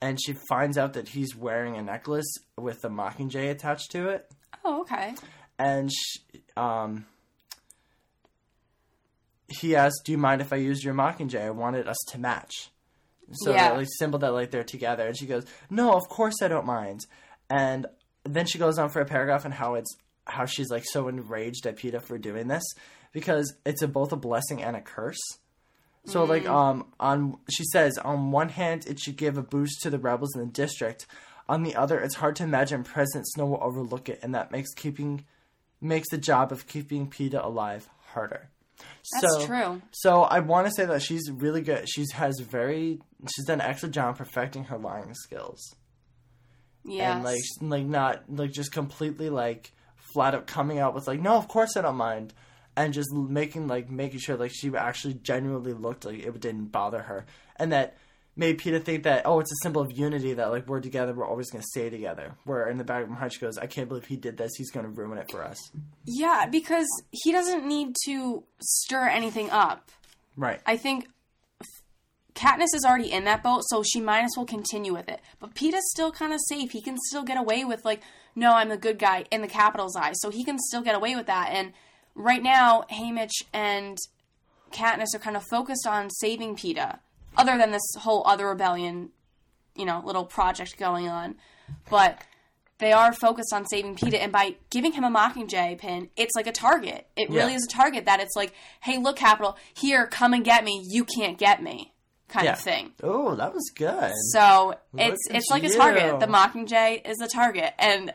And 0.00 0.18
she 0.22 0.34
finds 0.48 0.76
out 0.76 0.92
that 0.94 1.08
he's 1.08 1.34
wearing 1.34 1.76
a 1.76 1.82
necklace 1.82 2.30
with 2.58 2.84
a 2.84 2.88
mockingjay 2.88 3.50
attached 3.50 3.90
to 3.92 4.08
it 4.10 4.30
oh, 4.64 4.82
okay. 4.82 5.14
and 5.58 5.90
sh 5.90 6.18
um, 6.56 7.06
he 9.48 9.76
asks, 9.76 10.00
"Do 10.04 10.12
you 10.12 10.18
mind 10.18 10.40
if 10.40 10.52
I 10.52 10.56
use 10.56 10.84
your 10.84 10.94
mockingjay? 10.94 11.40
I 11.42 11.50
wanted 11.50 11.86
us 11.88 11.96
to 12.08 12.18
match." 12.18 12.70
So 13.32 13.52
Yeah. 13.52 13.72
like 13.72 13.88
symbol 13.98 14.18
that 14.20 14.32
like 14.32 14.50
they're 14.50 14.64
together, 14.64 15.06
and 15.06 15.16
she 15.16 15.26
goes, 15.26 15.44
"No, 15.70 15.94
of 15.94 16.08
course 16.08 16.42
I 16.42 16.48
don't 16.48 16.66
mind." 16.66 17.06
And 17.48 17.86
then 18.24 18.46
she 18.46 18.58
goes 18.58 18.78
on 18.78 18.90
for 18.90 19.00
a 19.00 19.06
paragraph 19.06 19.44
on 19.44 19.52
how 19.52 19.74
it's 19.74 19.96
how 20.26 20.46
she's 20.46 20.70
like 20.70 20.84
so 20.84 21.08
enraged 21.08 21.66
at 21.66 21.76
Peeta 21.76 22.02
for 22.02 22.18
doing 22.18 22.48
this 22.48 22.64
because 23.14 23.54
it's 23.64 23.80
a, 23.80 23.88
both 23.88 24.12
a 24.12 24.16
blessing 24.16 24.62
and 24.62 24.76
a 24.76 24.82
curse. 24.82 25.18
So 26.04 26.24
like 26.24 26.46
um 26.46 26.92
on 27.00 27.38
she 27.48 27.64
says 27.72 27.96
on 27.96 28.30
one 28.30 28.50
hand 28.50 28.84
it 28.86 29.00
should 29.00 29.16
give 29.16 29.38
a 29.38 29.42
boost 29.42 29.80
to 29.82 29.88
the 29.90 29.98
rebels 29.98 30.34
in 30.34 30.42
the 30.42 30.46
district, 30.52 31.06
on 31.48 31.62
the 31.62 31.74
other 31.76 31.98
it's 31.98 32.16
hard 32.16 32.36
to 32.36 32.42
imagine 32.42 32.84
President 32.84 33.26
Snow 33.28 33.46
will 33.46 33.62
overlook 33.62 34.10
it, 34.10 34.18
and 34.22 34.34
that 34.34 34.52
makes 34.52 34.74
keeping 34.74 35.24
makes 35.80 36.10
the 36.10 36.18
job 36.18 36.52
of 36.52 36.66
keeping 36.66 37.08
Peeta 37.08 37.42
alive 37.42 37.88
harder. 38.12 38.50
That's 39.14 39.38
so, 39.38 39.46
true. 39.46 39.82
So 39.92 40.22
I 40.24 40.40
want 40.40 40.66
to 40.66 40.72
say 40.76 40.84
that 40.84 41.00
she's 41.00 41.30
really 41.30 41.62
good. 41.62 41.88
She's 41.88 42.12
has 42.12 42.38
very 42.38 43.00
she's 43.34 43.46
done 43.46 43.62
an 43.62 43.70
excellent 43.70 43.94
job 43.94 44.18
perfecting 44.18 44.64
her 44.64 44.76
lying 44.76 45.14
skills 45.14 45.74
Yes. 46.84 47.14
and 47.14 47.24
like 47.24 47.40
like 47.62 47.86
not 47.86 48.24
like 48.28 48.52
just 48.52 48.72
completely 48.72 49.30
like 49.30 49.72
flat 50.12 50.34
out 50.34 50.46
coming 50.46 50.78
out 50.78 50.94
with 50.94 51.06
like 51.08 51.20
no 51.20 51.36
of 51.36 51.48
course 51.48 51.78
I 51.78 51.80
don't 51.80 51.96
mind 51.96 52.34
and 52.76 52.92
just 52.92 53.12
making 53.12 53.66
like 53.66 53.90
making 53.90 54.18
sure 54.18 54.36
like 54.36 54.52
she 54.52 54.74
actually 54.76 55.14
genuinely 55.14 55.72
looked 55.72 56.04
like 56.04 56.18
it 56.18 56.40
didn't 56.40 56.66
bother 56.66 57.02
her 57.02 57.26
and 57.56 57.72
that 57.72 57.96
made 58.36 58.58
Peeta 58.58 58.82
think 58.82 59.04
that 59.04 59.22
oh, 59.26 59.40
it's 59.40 59.52
a 59.52 59.56
symbol 59.62 59.80
of 59.82 59.96
unity 59.96 60.34
that 60.34 60.50
like 60.50 60.66
we're 60.66 60.80
together, 60.80 61.12
we're 61.12 61.26
always 61.26 61.50
gonna 61.50 61.64
stay 61.64 61.90
together. 61.90 62.34
Where 62.44 62.68
in 62.68 62.78
the 62.78 62.84
back 62.84 63.04
of 63.04 63.10
my 63.10 63.16
heart 63.16 63.32
she 63.32 63.40
goes, 63.40 63.58
I 63.58 63.66
can't 63.66 63.88
believe 63.88 64.06
he 64.06 64.16
did 64.16 64.36
this. 64.36 64.52
He's 64.56 64.70
gonna 64.70 64.88
ruin 64.88 65.18
it 65.18 65.30
for 65.30 65.44
us. 65.44 65.58
Yeah, 66.04 66.46
because 66.50 66.86
he 67.10 67.32
doesn't 67.32 67.66
need 67.66 67.94
to 68.06 68.44
stir 68.60 69.08
anything 69.08 69.50
up. 69.50 69.90
Right. 70.36 70.60
I 70.66 70.76
think 70.76 71.08
Katniss 72.34 72.74
is 72.74 72.84
already 72.84 73.12
in 73.12 73.24
that 73.24 73.44
boat, 73.44 73.62
so 73.68 73.84
she 73.84 74.00
might 74.00 74.24
as 74.24 74.32
well 74.36 74.46
continue 74.46 74.92
with 74.92 75.08
it. 75.08 75.20
But 75.38 75.54
Peeta's 75.54 75.88
still 75.90 76.10
kind 76.10 76.32
of 76.32 76.40
safe. 76.48 76.72
He 76.72 76.80
can 76.80 76.96
still 76.98 77.22
get 77.22 77.38
away 77.38 77.64
with 77.64 77.84
like, 77.84 78.02
no, 78.34 78.54
I'm 78.54 78.68
the 78.68 78.76
good 78.76 78.98
guy 78.98 79.24
in 79.30 79.40
the 79.40 79.48
Capitol's 79.48 79.94
eyes, 79.94 80.16
so 80.20 80.30
he 80.30 80.42
can 80.42 80.58
still 80.58 80.82
get 80.82 80.96
away 80.96 81.14
with 81.14 81.26
that. 81.26 81.50
And 81.52 81.72
right 82.14 82.42
now, 82.42 82.84
Haymitch 82.90 83.42
and 83.52 83.98
Katniss 84.72 85.14
are 85.14 85.18
kind 85.18 85.36
of 85.36 85.44
focused 85.50 85.86
on 85.86 86.10
saving 86.10 86.56
Peeta, 86.56 86.98
other 87.36 87.56
than 87.58 87.70
this 87.70 87.94
whole 87.98 88.26
other 88.26 88.48
rebellion, 88.48 89.10
you 89.76 89.84
know, 89.84 90.02
little 90.04 90.24
project 90.24 90.78
going 90.78 91.08
on. 91.08 91.36
But 91.88 92.18
they 92.78 92.92
are 92.92 93.12
focused 93.12 93.52
on 93.52 93.66
saving 93.66 93.96
Peeta, 93.96 94.18
and 94.18 94.32
by 94.32 94.56
giving 94.70 94.92
him 94.92 95.04
a 95.04 95.10
Mockingjay 95.10 95.78
pin, 95.78 96.10
it's 96.16 96.34
like 96.34 96.46
a 96.46 96.52
target. 96.52 97.06
It 97.16 97.30
really 97.30 97.54
is 97.54 97.64
a 97.64 97.72
target 97.72 98.06
that 98.06 98.20
it's 98.20 98.34
like, 98.34 98.52
hey, 98.80 98.98
look, 98.98 99.16
Capitol, 99.16 99.56
here, 99.72 100.06
come 100.06 100.34
and 100.34 100.44
get 100.44 100.64
me. 100.64 100.84
You 100.84 101.04
can't 101.04 101.38
get 101.38 101.62
me, 101.62 101.94
kind 102.28 102.46
yeah. 102.46 102.52
of 102.54 102.60
thing. 102.60 102.92
Oh, 103.02 103.36
that 103.36 103.54
was 103.54 103.70
good. 103.74 104.12
So 104.32 104.74
it's 104.98 105.20
it's 105.30 105.50
like 105.50 105.64
a 105.64 105.72
target. 105.72 106.20
The 106.20 106.26
Mockingjay 106.26 107.08
is 107.08 107.20
a 107.20 107.28
target, 107.28 107.72
and 107.78 108.12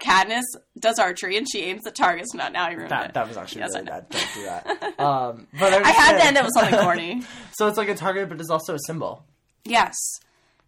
Katniss 0.00 0.42
does 0.78 0.98
archery, 0.98 1.36
and 1.36 1.46
she 1.50 1.62
aims 1.64 1.86
at 1.86 1.94
targets. 1.94 2.34
Not 2.34 2.52
now, 2.52 2.64
I 2.66 2.72
ruined 2.72 2.90
that 2.90 3.08
it. 3.10 3.14
that 3.14 3.28
was 3.28 3.36
actually 3.36 3.60
Yes, 3.62 3.70
really 3.74 3.88
I 3.88 4.00
bad. 4.00 4.08
Don't 4.08 4.34
do 4.34 4.42
that. 4.44 5.00
um, 5.00 5.46
but 5.58 5.72
I 5.84 5.90
had 5.90 6.18
to 6.18 6.24
end 6.26 6.36
it 6.36 6.44
with 6.44 6.52
something 6.54 6.78
corny. 6.80 7.22
So 7.52 7.66
it's 7.68 7.76
like 7.78 7.88
a 7.88 7.94
target, 7.94 8.28
but 8.28 8.40
it's 8.40 8.50
also 8.50 8.74
a 8.74 8.78
symbol. 8.86 9.24
Yes. 9.64 9.94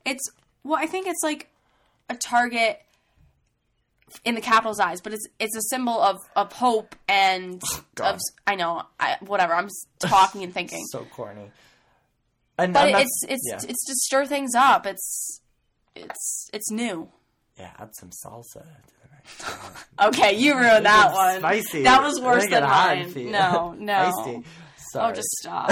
It's 0.05 0.23
well, 0.65 0.79
I 0.83 0.87
think 0.87 1.07
it's 1.07 1.23
like 1.23 1.49
a 2.09 2.15
target 2.17 2.81
in 4.25 4.35
the 4.35 4.41
Capitol's 4.41 4.81
eyes, 4.81 5.01
but 5.01 5.13
it's 5.13 5.27
it's 5.39 5.57
a 5.57 5.63
symbol 5.63 6.01
of 6.01 6.17
of 6.35 6.53
hope 6.53 6.97
and 7.09 7.63
God. 7.95 8.15
of 8.15 8.21
I 8.47 8.57
know, 8.57 8.83
I 8.99 9.19
whatever. 9.21 9.55
I'm 9.55 9.69
talking 10.01 10.43
and 10.43 10.53
thinking. 10.59 10.85
So 10.91 11.05
corny. 11.13 11.51
And 12.59 12.75
but 12.75 12.91
not- 12.91 13.03
it's 13.03 13.25
it's 13.29 13.45
yeah. 13.49 13.55
it's 13.71 13.85
to 13.87 13.95
stir 13.95 14.27
things 14.27 14.55
up. 14.57 14.85
It's 14.87 15.41
it's 15.95 16.51
it's 16.53 16.71
new. 16.71 17.09
yeah, 17.59 17.71
add 17.79 17.91
some 17.95 18.11
salsa. 18.11 18.55
to 18.55 18.95
the. 19.00 19.00
Okay, 20.03 20.39
you 20.39 20.55
ruined 20.59 20.87
that 20.87 21.13
one. 21.13 21.41
Spicy. 21.41 21.83
That 21.83 22.03
was 22.03 22.19
worse 22.23 22.47
than 22.49 22.63
mine. 22.63 23.13
No, 23.31 23.75
no. 23.79 23.93
Feisty. 23.93 24.45
Sorry. 24.93 25.11
Oh, 25.11 25.15
just 25.15 25.29
stop. 25.33 25.71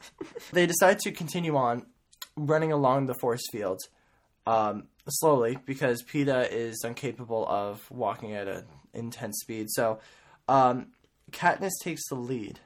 they 0.52 0.64
decide 0.66 0.98
to 1.00 1.12
continue 1.12 1.54
on 1.56 1.84
running 2.36 2.72
along 2.72 3.04
the 3.06 3.14
force 3.20 3.42
field 3.52 3.78
um, 4.46 4.84
slowly 5.06 5.58
because 5.66 6.02
Peeta 6.02 6.50
is 6.50 6.82
incapable 6.86 7.46
of 7.46 7.86
walking 7.90 8.32
at 8.32 8.48
an 8.48 8.64
intense 8.94 9.40
speed. 9.42 9.66
So 9.68 9.98
um, 10.48 10.86
Katniss 11.30 11.72
takes 11.82 12.08
the 12.08 12.14
lead. 12.14 12.60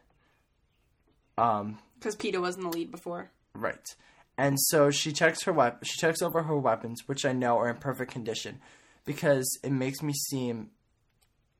Um, 1.36 1.78
Because 1.98 2.14
Peeta 2.16 2.40
was 2.40 2.56
in 2.56 2.62
the 2.62 2.68
lead 2.70 2.90
before. 2.92 3.30
right. 3.54 3.94
And 4.36 4.58
so 4.60 4.90
she 4.90 5.12
checks 5.12 5.42
her 5.44 5.52
wep- 5.52 5.84
she 5.84 5.96
checks 6.00 6.20
over 6.22 6.42
her 6.44 6.56
weapons, 6.56 7.02
which 7.06 7.24
I 7.24 7.32
know 7.32 7.56
are 7.58 7.68
in 7.68 7.76
perfect 7.76 8.10
condition, 8.10 8.60
because 9.04 9.58
it 9.62 9.72
makes 9.72 10.02
me 10.02 10.12
seem 10.12 10.70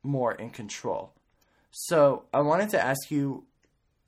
more 0.03 0.33
in 0.33 0.49
control. 0.49 1.13
So 1.71 2.23
I 2.33 2.41
wanted 2.41 2.69
to 2.69 2.83
ask 2.83 3.11
you, 3.11 3.45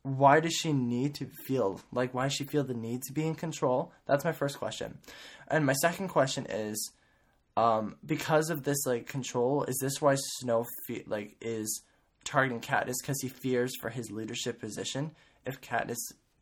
why 0.04 0.40
does 0.40 0.54
she 0.54 0.72
need 0.72 1.16
to 1.16 1.28
feel 1.46 1.82
like 1.92 2.14
why 2.14 2.24
does 2.24 2.34
she 2.34 2.46
feel 2.46 2.64
the 2.64 2.74
need 2.74 3.02
to 3.04 3.14
be 3.14 3.28
in 3.28 3.36
control? 3.36 3.92
That's 4.06 4.24
my 4.24 4.32
first 4.32 4.58
question, 4.58 5.00
and 5.50 5.66
my 5.66 5.74
second 5.74 6.08
question 6.08 6.46
is, 6.50 6.92
um, 7.58 7.98
because 8.06 8.50
of 8.50 8.64
this 8.64 8.86
like 8.86 9.08
control, 9.08 9.64
is 9.64 9.78
this 9.82 10.02
why 10.02 10.16
Snow 10.16 10.66
fe- 10.88 11.04
like 11.08 11.36
is 11.42 11.82
targeting 12.24 12.62
Katniss 12.62 12.96
because 13.02 13.20
he 13.22 13.28
fears 13.28 13.76
for 13.82 13.90
his 13.90 14.10
leadership 14.10 14.62
position? 14.62 15.12
If 15.46 15.60
Katniss 15.60 15.98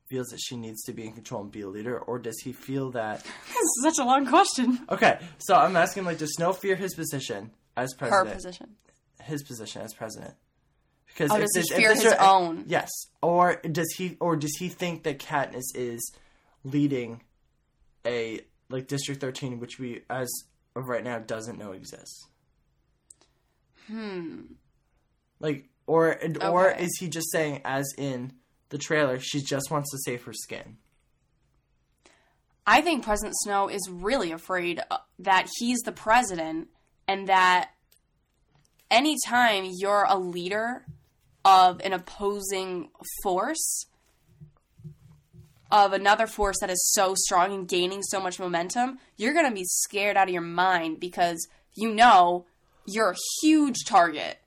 feels 0.08 0.28
that 0.28 0.40
she 0.40 0.56
needs 0.56 0.84
to 0.84 0.94
be 0.94 1.06
in 1.06 1.14
control 1.14 1.42
and 1.42 1.52
be 1.52 1.62
a 1.62 1.68
leader, 1.70 1.98
or 1.98 2.20
does 2.20 2.40
he 2.44 2.54
feel 2.54 2.92
that? 2.92 3.24
This 3.48 3.56
is 3.58 3.84
such 3.84 3.98
a 4.00 4.06
long 4.06 4.26
question. 4.28 4.86
Okay, 4.90 5.20
so 5.40 5.56
I'm 5.56 5.76
asking 5.76 6.06
like, 6.06 6.18
does 6.20 6.34
Snow 6.36 6.54
fear 6.54 6.76
his 6.76 6.94
position 6.96 7.52
as 7.76 7.94
president? 7.98 8.28
Her 8.30 8.34
position. 8.36 8.76
his 9.22 9.44
position 9.44 9.82
as 9.82 9.94
president. 9.94 10.36
Because 11.08 11.32
Oh, 11.32 11.36
if 11.36 11.42
does 11.42 11.52
he 11.56 11.60
this- 11.62 11.72
if 11.72 11.78
fear 11.78 11.94
his 11.96 12.06
are- 12.06 12.22
own? 12.22 12.66
Yes, 12.68 12.90
or 13.22 13.56
does 13.72 13.92
he, 13.98 14.18
or 14.20 14.36
does 14.36 14.56
he 14.60 14.70
think 14.70 15.04
that 15.04 15.20
Katniss 15.20 15.74
is 15.76 16.12
leading 16.64 17.22
a 18.06 18.42
like 18.70 18.88
District 18.88 19.20
Thirteen, 19.22 19.60
which 19.60 19.80
we 19.80 20.02
as 20.10 20.28
of 20.76 20.88
right 20.90 21.04
now 21.04 21.20
doesn't 21.20 21.58
know 21.58 21.72
exists? 21.72 22.28
Hmm. 23.88 24.42
Like, 25.40 25.70
or 25.88 26.18
or 26.42 26.72
Okay. 26.72 26.84
is 26.84 26.98
he 27.00 27.08
just 27.08 27.32
saying, 27.32 27.62
as 27.64 27.86
in 27.98 28.34
the 28.76 28.84
trailer, 28.84 29.20
she 29.20 29.42
just 29.42 29.72
wants 29.72 29.90
to 29.92 29.98
save 29.98 30.24
her 30.24 30.34
skin? 30.34 30.76
I 32.68 32.82
think 32.82 33.06
President 33.06 33.36
Snow 33.38 33.70
is 33.70 33.88
really 33.90 34.34
afraid 34.34 34.82
uh, 34.92 34.98
that 35.20 35.48
he's 35.58 35.80
the 35.82 35.94
president 35.94 36.68
and 37.08 37.28
that 37.28 37.70
anytime 38.92 39.70
you're 39.78 40.06
a 40.10 40.18
leader 40.18 40.86
of 41.46 41.80
an 41.86 41.94
opposing 41.94 42.90
force, 43.24 43.86
of 45.72 45.94
another 45.94 46.28
force 46.28 46.58
that 46.60 46.70
is 46.70 46.92
so 46.94 47.14
strong 47.16 47.54
and 47.54 47.68
gaining 47.68 48.02
so 48.02 48.20
much 48.20 48.40
momentum, 48.40 48.98
you're 49.16 49.34
going 49.34 49.48
to 49.48 49.56
be 49.56 49.66
scared 49.66 50.18
out 50.18 50.28
of 50.28 50.34
your 50.34 50.42
mind 50.42 51.00
because 51.00 51.48
you 51.76 51.94
know 51.94 52.46
you're 52.86 53.12
a 53.12 53.16
huge 53.42 53.86
target 53.86 54.40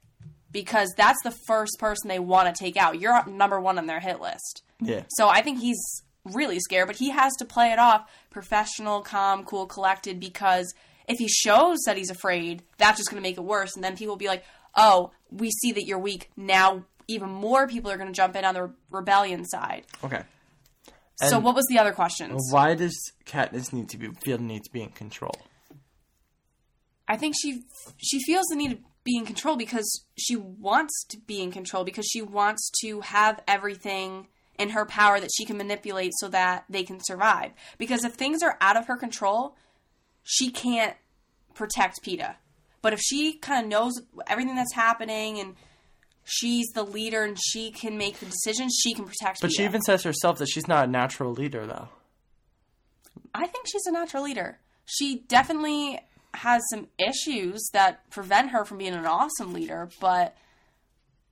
because 0.51 0.93
that's 0.97 1.23
the 1.23 1.35
first 1.47 1.77
person 1.79 2.09
they 2.09 2.19
want 2.19 2.55
to 2.55 2.59
take 2.59 2.77
out. 2.77 3.01
You're 3.01 3.25
number 3.27 3.61
one 3.61 3.79
on 3.79 3.87
their 3.87 4.01
hit 4.01 4.21
list. 4.21 4.63
Yeah. 4.81 5.03
So 5.09 5.29
I 5.29 5.43
think 5.43 5.61
he's 5.61 6.03
really 6.25 6.61
scared, 6.61 6.87
but 6.87 6.97
he 6.97 7.11
has 7.11 7.35
to 7.37 7.45
play 7.45 7.73
it 7.73 7.79
off 7.79 8.11
professional, 8.31 9.03
calm, 9.03 9.45
cool, 9.45 9.67
collected 9.67 10.21
because 10.21 10.73
if 11.09 11.19
he 11.19 11.29
shows 11.29 11.79
that 11.87 11.97
he's 11.97 12.11
afraid, 12.11 12.63
that's 12.77 12.99
just 12.99 13.11
going 13.11 13.23
to 13.23 13.27
make 13.29 13.39
it 13.39 13.45
worse. 13.45 13.75
And 13.75 13.85
then 13.85 13.97
people 13.97 14.13
will 14.13 14.19
be 14.19 14.29
like, 14.29 14.45
oh, 14.75 15.11
we 15.31 15.51
see 15.51 15.73
that 15.73 15.85
you're 15.85 15.99
weak. 15.99 16.31
Now 16.37 16.85
even 17.09 17.31
more 17.31 17.67
people 17.67 17.91
are 17.91 17.97
going 17.97 18.13
to 18.13 18.17
jump 18.17 18.37
in 18.37 18.45
on 18.45 18.55
the 18.55 18.71
rebellion 18.91 19.45
side. 19.47 19.85
Okay. 20.05 20.23
so 21.17 21.39
what 21.39 21.55
was 21.55 21.67
the 21.69 21.79
other 21.79 21.93
question? 21.93 22.37
Why 22.51 22.75
does 22.75 22.95
Katniss 23.27 23.73
need 23.73 23.89
to 23.91 23.99
be 23.99 24.09
feel 24.23 24.37
the 24.37 24.45
need 24.45 24.65
to 24.65 24.71
be 24.71 24.83
in 24.83 24.91
control? 24.91 25.35
I 27.09 27.17
think 27.17 27.35
she 27.41 27.63
she 27.97 28.21
feels 28.21 28.45
the 28.51 28.57
need 28.57 28.71
to 28.73 28.79
be 29.09 29.17
in 29.17 29.25
control 29.25 29.57
because 29.57 30.05
she 30.19 30.37
wants 30.37 31.03
to 31.09 31.17
be 31.17 31.41
in 31.43 31.51
control 31.51 31.83
because 31.83 32.07
she 32.07 32.21
wants 32.21 32.71
to 32.83 33.01
have 33.01 33.41
everything 33.49 34.27
in 34.59 34.69
her 34.71 34.85
power 34.85 35.19
that 35.19 35.31
she 35.35 35.47
can 35.47 35.57
manipulate 35.57 36.13
so 36.19 36.29
that 36.29 36.65
they 36.69 36.83
can 36.83 37.01
survive. 37.03 37.53
Because 37.79 38.05
if 38.05 38.13
things 38.13 38.43
are 38.43 38.59
out 38.61 38.77
of 38.77 38.87
her 38.87 38.97
control, 38.97 39.57
she 40.25 40.51
can't 40.51 40.95
protect 41.55 42.03
Peeta. 42.05 42.35
But 42.83 42.93
if 42.93 43.01
she 43.01 43.33
kind 43.33 43.65
of 43.65 43.71
knows 43.71 44.03
everything 44.27 44.57
that's 44.57 44.75
happening 44.75 45.39
and 45.39 45.57
she's 46.25 46.67
the 46.75 46.83
leader 46.83 47.25
and 47.25 47.39
she 47.41 47.71
can 47.71 47.97
make 47.97 48.19
the 48.19 48.27
decisions, 48.27 48.79
she 48.79 48.93
can 48.93 49.07
protect 49.07 49.41
But 49.41 49.53
she 49.53 49.65
even 49.65 49.81
says 49.81 50.03
herself 50.03 50.37
that 50.39 50.51
she's 50.51 50.69
not 50.69 50.87
a 50.87 50.91
natural 50.91 51.33
leader, 51.33 51.67
though. 51.67 51.89
I 53.35 53.47
think 53.47 53.67
she's 53.69 53.87
a 53.87 53.93
natural 53.93 54.23
leader. 54.25 54.59
She 54.85 55.25
definitely 55.29 56.01
has 56.35 56.63
some 56.71 56.89
issues 56.99 57.69
that 57.73 58.09
prevent 58.11 58.51
her 58.51 58.65
from 58.65 58.79
being 58.79 58.95
an 58.95 59.07
awesome 59.07 59.53
leader, 59.53 59.89
but 60.01 60.37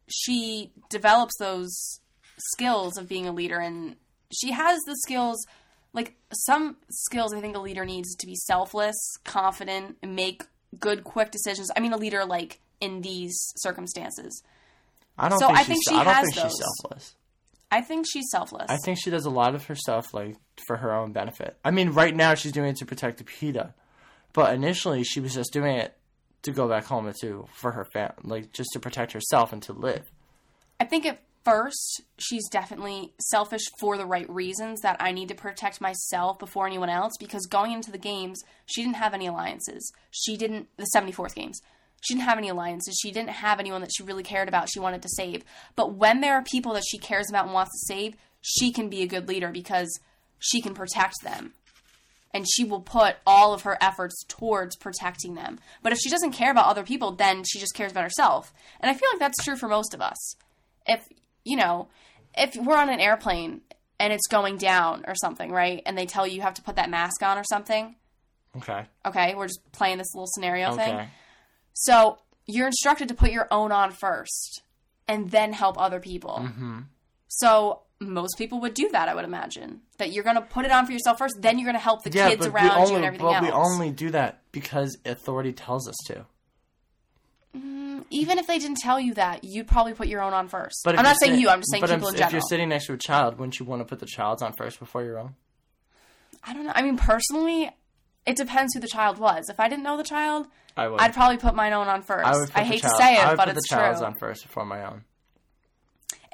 she 0.09 0.73
develops 0.89 1.37
those 1.39 2.01
skills 2.39 2.97
of 2.97 3.09
being 3.09 3.27
a 3.27 3.33
leader 3.33 3.59
and 3.59 3.97
she 4.33 4.53
has 4.53 4.79
the 4.87 4.97
skills 5.05 5.45
like 5.93 6.15
some 6.33 6.77
skills 6.91 7.33
I 7.33 7.41
think 7.41 7.57
a 7.57 7.61
leader 7.61 7.85
needs 7.85 8.15
to 8.17 8.27
be 8.27 8.35
selfless, 8.35 8.95
confident, 9.25 9.97
and 10.03 10.15
make 10.15 10.43
good 10.79 11.05
quick 11.05 11.31
decisions. 11.31 11.71
I 11.75 11.81
mean 11.81 11.93
a 11.93 11.97
leader 11.97 12.25
like 12.25 12.61
in 12.81 13.01
these 13.01 13.35
circumstances. 13.57 14.43
I 15.19 15.29
don't 15.31 15.39
So 15.39 15.47
think 15.47 15.59
I 15.59 15.65
think 15.65 15.83
she 15.89 15.95
I 15.95 16.05
don't 16.05 16.15
has 16.15 16.25
think 16.35 16.47
she's 16.47 16.59
selfless. 16.59 17.15
I 17.71 17.81
think 17.81 18.07
she's 18.11 18.27
selfless. 18.31 18.67
I 18.69 18.77
think 18.85 18.99
she 19.01 19.11
does 19.11 19.25
a 19.25 19.31
lot 19.31 19.55
of 19.55 19.65
her 19.67 19.75
stuff 19.75 20.13
like 20.13 20.37
for 20.67 20.77
her 20.77 20.93
own 20.95 21.13
benefit. 21.13 21.57
I 21.65 21.71
mean, 21.71 21.91
right 21.91 22.15
now 22.15 22.35
she's 22.35 22.53
doing 22.53 22.69
it 22.69 22.77
to 22.77 22.87
protect 22.87 23.19
the 23.19 23.25
Peeta, 23.25 23.73
but 24.37 24.55
initially 24.55 25.03
she 25.03 25.19
was 25.19 25.35
just 25.35 25.51
doing 25.51 25.77
it 25.77 25.97
to 26.43 26.53
go 26.53 26.69
back 26.69 26.85
home 26.85 27.07
and 27.07 27.17
to 27.23 27.49
for 27.55 27.73
her 27.73 27.87
fam, 27.87 28.13
like 28.23 28.53
just 28.53 28.69
to 28.75 28.79
protect 28.79 29.13
herself 29.13 29.51
and 29.51 29.63
to 29.63 29.73
live. 29.73 30.05
I 30.79 30.85
think 30.85 31.07
at 31.07 31.23
first 31.43 32.03
she's 32.19 32.47
definitely 32.51 33.15
selfish 33.19 33.63
for 33.81 33.97
the 33.97 34.05
right 34.05 34.29
reasons 34.29 34.83
that 34.83 34.99
I 35.01 35.13
need 35.13 35.29
to 35.29 35.35
protect 35.35 35.81
myself 35.81 36.39
before 36.39 36.67
anyone 36.67 36.91
else 36.91 37.15
because 37.19 37.47
going 37.47 37.73
into 37.73 37.91
the 37.91 37.99
games, 37.99 38.45
she 38.67 38.83
didn't 38.83 38.97
have 38.97 39.15
any 39.15 39.27
alliances. 39.27 39.91
She 40.11 40.37
didn't 40.37 40.69
the 40.77 40.87
74th 40.95 41.35
games. 41.35 41.63
She 42.03 42.13
didn't 42.13 42.29
have 42.29 42.37
any 42.37 42.51
alliances. 42.51 42.99
She 43.01 43.11
didn't 43.11 43.31
have 43.31 43.59
anyone 43.59 43.81
that 43.81 43.91
she 43.97 44.03
really 44.03 44.23
cared 44.23 44.49
about 44.49 44.69
she 44.69 44.81
wanted 44.81 45.01
to 45.01 45.09
save. 45.09 45.45
But 45.77 45.95
when 45.95 46.21
there 46.21 46.35
are 46.35 46.43
people 46.43 46.75
that 46.75 46.85
she 46.87 46.99
cares 46.99 47.31
about 47.31 47.47
and 47.47 47.55
wants 47.55 47.73
to 47.73 47.95
save, 47.95 48.17
she 48.43 48.71
can 48.71 48.91
be 48.91 49.03
a 49.03 49.07
good 49.07 49.29
leader 49.29 49.51
because 49.51 49.99
she 50.39 50.61
can 50.61 50.75
protect 50.75 51.23
them. 51.23 51.55
And 52.33 52.47
she 52.49 52.65
will 52.65 52.81
put 52.81 53.17
all 53.27 53.55
of 53.55 53.63
her 53.63 53.79
efforts 53.81 54.25
towards 54.29 54.77
protecting 54.77 55.35
them. 55.35 55.59
But 55.83 55.93
if 55.93 55.99
she 55.99 56.11
doesn't 56.11 56.33
care 56.33 56.51
about 56.51 56.67
other 56.67 56.83
people, 56.83 57.13
then 57.13 57.45
she 57.45 57.59
just 57.59 57.75
cares 57.75 57.93
about 57.93 58.05
herself. 58.05 58.53
And 58.81 58.91
I 58.91 58.95
feel 58.95 59.09
like 59.13 59.21
that's 59.21 59.43
true 59.45 59.57
for 59.57 59.69
most 59.69 59.95
of 59.95 60.01
us. 60.01 60.37
If, 60.87 61.09
you 61.45 61.57
know, 61.57 61.89
if 62.37 62.55
we're 62.57 62.77
on 62.77 62.91
an 62.91 63.01
airplane 63.01 63.63
and 63.99 64.13
it's 64.13 64.27
going 64.27 64.59
down 64.59 65.05
or 65.07 65.15
something, 65.15 65.51
right? 65.51 65.83
And 65.87 65.97
they 65.97 66.07
tell 66.07 66.27
you 66.27 66.35
you 66.35 66.43
have 66.43 66.55
to 66.55 66.63
put 66.63 66.77
that 66.77 66.91
mask 66.91 67.23
on 67.23 67.39
or 67.39 67.45
something. 67.45 67.97
Okay. 68.57 68.85
Okay, 69.05 69.35
we're 69.35 69.47
just 69.49 69.61
playing 69.73 69.99
this 69.99 70.15
little 70.15 70.29
scenario 70.29 70.73
thing. 70.73 70.95
Okay. 70.95 71.09
So 71.75 72.19
you're 72.47 72.67
instructed 72.67 73.09
to 73.09 73.15
put 73.15 73.31
your 73.33 73.49
own 73.51 73.73
on 73.73 73.93
first 73.93 74.63
and 75.09 75.31
then 75.31 75.53
help 75.53 75.81
other 75.81 76.01
people. 76.01 76.41
Mm-hmm. 76.43 76.81
So 77.29 77.83
most 78.01 78.37
people 78.39 78.61
would 78.61 78.75
do 78.75 78.89
that, 78.91 79.09
I 79.09 79.15
would 79.15 79.25
imagine. 79.25 79.81
That 79.99 80.13
you're 80.13 80.25
going 80.25 80.37
to 80.37 80.43
put 80.43 80.65
it 80.65 80.71
on 80.71 80.85
for 80.87 80.93
yourself 80.93 81.19
first, 81.19 81.37
then 81.41 81.59
you're 81.59 81.67
going 81.67 81.77
to 81.77 81.83
help 81.83 82.03
the 82.05 82.11
Yeah, 82.11 82.29
kids 82.31 82.47
around 82.47 82.71
only, 82.73 82.91
you 82.91 82.97
and 82.97 83.05
everything 83.07 83.27
but 83.27 83.33
else. 83.35 83.43
we 83.45 83.51
only 83.51 83.91
do 83.91 84.11
that 84.11 84.43
because 84.53 84.97
authority 85.07 85.53
tells 85.53 85.89
us 85.89 85.97
to. 86.07 86.27
Mm, 87.57 88.05
even 88.11 88.39
if 88.39 88.47
they 88.47 88.59
didn't 88.59 88.79
tell 88.79 89.01
you 89.01 89.15
that, 89.15 89.41
you'd 89.45 89.67
probably 89.67 89.95
put 89.95 90.09
your 90.09 90.21
own 90.23 90.35
on 90.35 90.49
first. 90.49 90.83
But 90.85 90.99
I'm 90.99 91.05
not 91.05 91.17
saying 91.19 91.33
sit- 91.35 91.41
you, 91.41 91.49
I'm 91.49 91.61
just 91.61 91.71
saying 91.71 91.81
but 91.81 91.91
people 91.91 92.09
I'm- 92.09 92.17
in 92.17 92.23
If 92.23 92.33
you're 92.33 92.41
sitting 92.43 92.69
next 92.69 92.87
to 92.87 92.93
a 92.93 92.99
child, 92.99 93.39
wouldn't 93.39 93.59
you 93.59 93.65
want 93.65 93.81
to 93.81 93.87
put 93.87 93.99
the 94.01 94.07
child's 94.07 94.43
on 94.43 94.53
first 94.59 94.79
before 94.79 95.03
your 95.03 95.19
own? 95.19 95.35
I 96.45 96.53
don't 96.53 96.67
know. 96.67 96.73
I 96.75 96.83
mean, 96.83 96.97
personally, 96.99 97.71
it 98.27 98.37
depends 98.37 98.75
who 98.75 98.81
the 98.81 98.89
child 98.89 99.19
was. 99.19 99.49
If 99.49 99.59
I 99.59 99.69
didn't 99.69 99.85
know 99.85 99.97
the 99.97 100.05
child, 100.05 100.47
I 100.77 100.87
would. 100.89 101.01
I'd 101.01 101.15
probably 101.15 101.39
put 101.39 101.55
mine 101.55 101.73
own 101.73 101.89
on 101.89 102.03
first. 102.03 102.27
I 102.27 102.37
would. 102.37 102.49
Put 102.51 102.57
I 102.59 102.65
hate 102.65 102.83
child, 102.83 102.99
to 102.99 103.03
say 103.03 103.15
it, 103.15 103.19
I 103.21 103.23
it, 103.25 103.29
would 103.31 103.37
but 103.39 103.49
put 103.49 103.57
it's 103.57 103.69
the 103.71 103.75
child's 103.75 103.99
true. 104.01 104.07
on 104.07 104.15
first 104.21 104.43
before 104.47 104.67
my 104.67 104.85
own. 104.85 105.05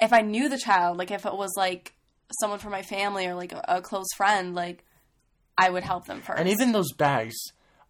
If 0.03 0.13
I 0.13 0.21
knew 0.21 0.49
the 0.49 0.57
child, 0.57 0.97
like 0.97 1.11
if 1.11 1.25
it 1.25 1.33
was 1.35 1.51
like 1.57 1.93
someone 2.39 2.59
from 2.59 2.71
my 2.71 2.81
family 2.81 3.25
or 3.27 3.35
like 3.35 3.51
a, 3.53 3.63
a 3.67 3.81
close 3.81 4.07
friend, 4.15 4.55
like 4.55 4.83
I 5.57 5.69
would 5.69 5.83
help 5.83 6.05
them 6.05 6.21
first. 6.21 6.39
And 6.39 6.49
even 6.49 6.71
those 6.71 6.91
bags, 6.93 7.35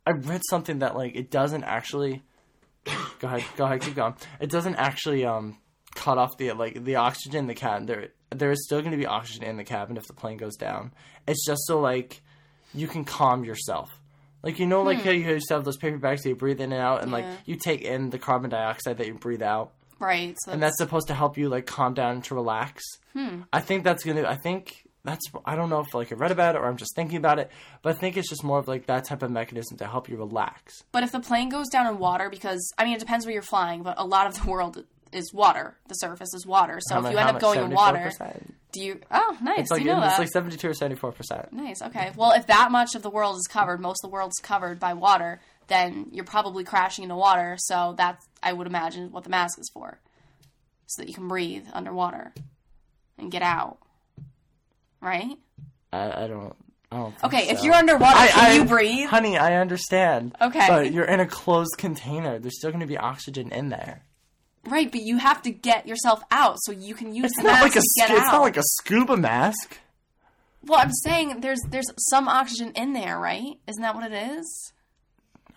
I 0.05 0.11
read 0.11 0.41
something 0.49 0.79
that 0.79 0.95
like 0.95 1.15
it 1.15 1.29
doesn't 1.31 1.63
actually. 1.63 2.21
go 3.19 3.27
ahead, 3.27 3.43
go 3.55 3.65
ahead, 3.65 3.81
keep 3.81 3.95
going. 3.95 4.15
It 4.39 4.49
doesn't 4.49 4.75
actually 4.75 5.25
um 5.25 5.57
cut 5.95 6.17
off 6.17 6.37
the 6.37 6.51
like 6.53 6.83
the 6.83 6.95
oxygen 6.97 7.39
in 7.39 7.47
the 7.47 7.55
cabin. 7.55 7.85
There, 7.85 8.09
there 8.31 8.51
is 8.51 8.65
still 8.65 8.79
going 8.81 8.91
to 8.91 8.97
be 8.97 9.05
oxygen 9.05 9.43
in 9.43 9.57
the 9.57 9.63
cabin 9.63 9.95
if 9.97 10.07
the 10.07 10.13
plane 10.13 10.37
goes 10.37 10.55
down. 10.57 10.91
It's 11.27 11.45
just 11.45 11.61
so 11.67 11.79
like 11.79 12.21
you 12.73 12.87
can 12.87 13.05
calm 13.05 13.43
yourself. 13.45 13.89
Like 14.41 14.59
you 14.59 14.65
know, 14.67 14.81
like 14.83 15.01
how 15.03 15.11
you 15.11 15.25
used 15.25 15.47
to 15.47 15.53
have 15.53 15.63
those 15.63 15.77
paper 15.77 15.97
bags 15.97 16.23
that 16.23 16.29
you 16.29 16.35
breathe 16.35 16.59
in 16.59 16.73
and 16.73 16.81
out, 16.81 17.01
and 17.01 17.11
Hmm. 17.11 17.17
Yeah. 17.19 17.29
like 17.29 17.37
you 17.45 17.55
take 17.55 17.81
in 17.81 18.09
the 18.09 18.19
carbon 18.19 18.49
dioxide 18.49 18.97
that 18.97 19.07
you 19.07 19.13
breathe 19.13 19.41
out. 19.41 19.71
Right, 20.03 20.35
so 20.43 20.51
and 20.51 20.61
that's 20.61 20.77
supposed 20.77 21.07
to 21.07 21.13
help 21.13 21.37
you 21.37 21.49
like 21.49 21.65
calm 21.65 21.93
down 21.93 22.21
to 22.23 22.35
relax. 22.35 22.83
Hmm. 23.13 23.41
I 23.51 23.59
think 23.61 23.83
that's 23.83 24.03
gonna. 24.03 24.23
I 24.27 24.35
think 24.35 24.87
that's. 25.03 25.25
I 25.45 25.55
don't 25.55 25.69
know 25.69 25.79
if 25.79 25.93
like 25.93 26.11
I 26.11 26.15
read 26.15 26.31
about 26.31 26.55
it 26.55 26.59
or 26.59 26.65
I'm 26.67 26.77
just 26.77 26.95
thinking 26.95 27.17
about 27.17 27.39
it, 27.39 27.49
but 27.81 27.95
I 27.95 27.99
think 27.99 28.17
it's 28.17 28.29
just 28.29 28.43
more 28.43 28.59
of 28.59 28.67
like 28.67 28.85
that 28.87 29.05
type 29.05 29.23
of 29.23 29.31
mechanism 29.31 29.77
to 29.77 29.85
help 29.87 30.09
you 30.09 30.17
relax. 30.17 30.83
But 30.91 31.03
if 31.03 31.11
the 31.11 31.19
plane 31.19 31.49
goes 31.49 31.69
down 31.69 31.87
in 31.87 31.99
water, 31.99 32.29
because 32.29 32.73
I 32.77 32.83
mean, 32.85 32.95
it 32.95 32.99
depends 32.99 33.25
where 33.25 33.33
you're 33.33 33.41
flying, 33.41 33.83
but 33.83 33.95
a 33.97 34.05
lot 34.05 34.27
of 34.27 34.41
the 34.41 34.49
world 34.49 34.83
is 35.11 35.31
water. 35.33 35.75
The 35.87 35.95
surface 35.95 36.33
is 36.33 36.45
water. 36.45 36.79
So 36.81 36.95
How 36.95 37.05
if 37.05 37.11
you 37.11 37.17
end 37.19 37.29
up 37.29 37.35
much? 37.35 37.41
going 37.41 37.59
in 37.59 37.69
water, 37.71 38.11
do 38.71 38.81
you? 38.81 38.99
Oh, 39.11 39.37
nice. 39.43 39.59
It's 39.59 39.71
like 39.71 39.81
you 39.81 39.87
know 39.87 39.97
it's 40.01 40.13
that. 40.13 40.19
like 40.19 40.29
seventy 40.29 40.57
two 40.57 40.69
or 40.69 40.73
seventy 40.73 40.95
four 40.95 41.11
percent. 41.11 41.53
nice. 41.53 41.81
Okay. 41.81 42.11
Well, 42.15 42.31
if 42.31 42.47
that 42.47 42.71
much 42.71 42.95
of 42.95 43.03
the 43.03 43.11
world 43.11 43.35
is 43.35 43.47
covered, 43.47 43.79
most 43.79 44.03
of 44.03 44.09
the 44.09 44.13
world's 44.13 44.39
covered 44.39 44.79
by 44.79 44.93
water, 44.93 45.39
then 45.67 46.07
you're 46.11 46.25
probably 46.25 46.63
crashing 46.63 47.03
into 47.03 47.15
water. 47.15 47.55
So 47.59 47.93
that's 47.97 48.25
I 48.41 48.53
would 48.53 48.67
imagine 48.67 49.11
what 49.11 49.23
the 49.23 49.29
mask 49.29 49.59
is 49.59 49.69
for, 49.73 49.99
so 50.87 51.01
that 51.01 51.07
you 51.07 51.13
can 51.15 51.27
breathe 51.27 51.65
underwater 51.73 52.33
and 53.17 53.31
get 53.31 53.41
out. 53.41 53.77
Right. 55.01 55.37
I, 55.91 56.23
I 56.23 56.27
don't. 56.27 56.55
I 56.91 56.95
don't. 56.97 57.11
Think 57.19 57.33
Okay. 57.33 57.49
If 57.49 57.63
you're 57.63 57.73
underwater, 57.73 58.17
I- 58.17 58.27
can 58.27 58.51
I- 58.51 58.53
you 58.53 58.65
breathe? 58.65 59.09
honey? 59.09 59.37
I 59.37 59.55
understand. 59.55 60.35
Okay. 60.41 60.65
but 60.67 60.91
you're 60.93 61.05
in 61.05 61.19
a 61.19 61.25
closed 61.25 61.75
container. 61.77 62.39
There's 62.39 62.57
still 62.57 62.69
going 62.71 62.81
to 62.81 62.87
be 62.87 62.97
oxygen 62.97 63.51
in 63.51 63.69
there. 63.69 64.03
Right, 64.65 64.89
but 64.89 65.01
you 65.01 65.17
have 65.17 65.41
to 65.41 65.51
get 65.51 65.87
yourself 65.87 66.23
out 66.31 66.55
so 66.61 66.71
you 66.71 66.95
can 66.95 67.13
use 67.13 67.25
It's 67.25 67.35
the 67.37 67.43
not 67.43 67.51
mask 67.51 67.63
like 67.63 67.75
a. 67.75 67.79
to 67.81 67.89
get 67.97 68.11
It's 68.11 68.21
out. 68.27 68.31
not 68.31 68.41
like 68.43 68.55
a 68.57 68.63
scuba 68.63 69.17
mask. 69.17 69.77
Well, 70.65 70.79
I'm 70.79 70.91
saying 71.03 71.41
there's 71.41 71.59
there's 71.69 71.87
some 72.09 72.29
oxygen 72.29 72.71
in 72.73 72.93
there, 72.93 73.19
right? 73.19 73.59
Isn't 73.67 73.81
that 73.81 73.93
what 73.95 74.09
it 74.09 74.13
is? 74.37 74.71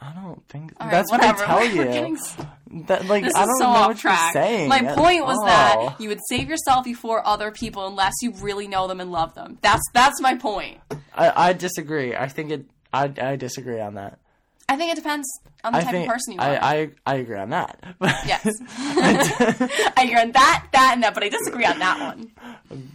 I 0.07 0.13
don't 0.23 0.47
think 0.49 0.73
All 0.79 0.87
right, 0.87 0.93
that's 0.93 1.11
whatever. 1.11 1.39
what 1.41 1.49
I 1.51 1.67
tell 1.69 1.87
you. 1.87 2.19
That 2.87 3.07
like 3.07 3.25
This 3.25 3.35
I 3.35 3.45
don't 3.47 3.59
so 3.59 3.65
know 3.73 3.89
what 3.89 3.97
track. 3.99 4.35
you're 4.35 4.43
saying. 4.45 4.69
My 4.69 4.83
point 4.95 5.25
was 5.25 5.37
Oh. 5.41 5.47
that 5.47 6.01
you 6.01 6.09
would 6.09 6.21
save 6.29 6.49
yourself 6.49 6.85
before 6.85 7.27
other 7.27 7.51
people 7.51 7.87
unless 7.87 8.15
you 8.23 8.33
really 8.41 8.69
know 8.69 8.87
them 8.87 9.01
and 9.01 9.11
love 9.11 9.35
them. 9.35 9.59
That's 9.63 9.83
that's 9.93 10.21
my 10.21 10.37
point. 10.37 10.79
I, 11.15 11.49
I 11.49 11.53
disagree. 11.53 12.15
I 12.15 12.29
think 12.29 12.51
it. 12.53 12.67
I, 12.93 13.13
I 13.21 13.37
disagree 13.37 13.81
on 13.81 13.95
that. 13.95 14.19
I 14.69 14.77
think 14.77 14.91
it 14.93 14.97
depends 14.97 15.29
on 15.63 15.73
the 15.73 15.79
I 15.79 15.83
type 15.83 15.95
of 15.95 16.07
person 16.07 16.35
you 16.35 16.41
are. 16.41 16.59
I 16.61 16.91
I 17.07 17.15
agree 17.17 17.39
on 17.39 17.51
that. 17.51 17.79
yes, 18.03 18.45
I 18.69 20.03
agree 20.05 20.21
on 20.21 20.33
that, 20.33 20.67
that, 20.73 20.91
and 20.95 21.03
that, 21.03 21.15
but 21.15 21.23
I 21.23 21.29
disagree 21.29 21.65
on 21.65 21.79
that 21.79 22.01
one. 22.17 22.33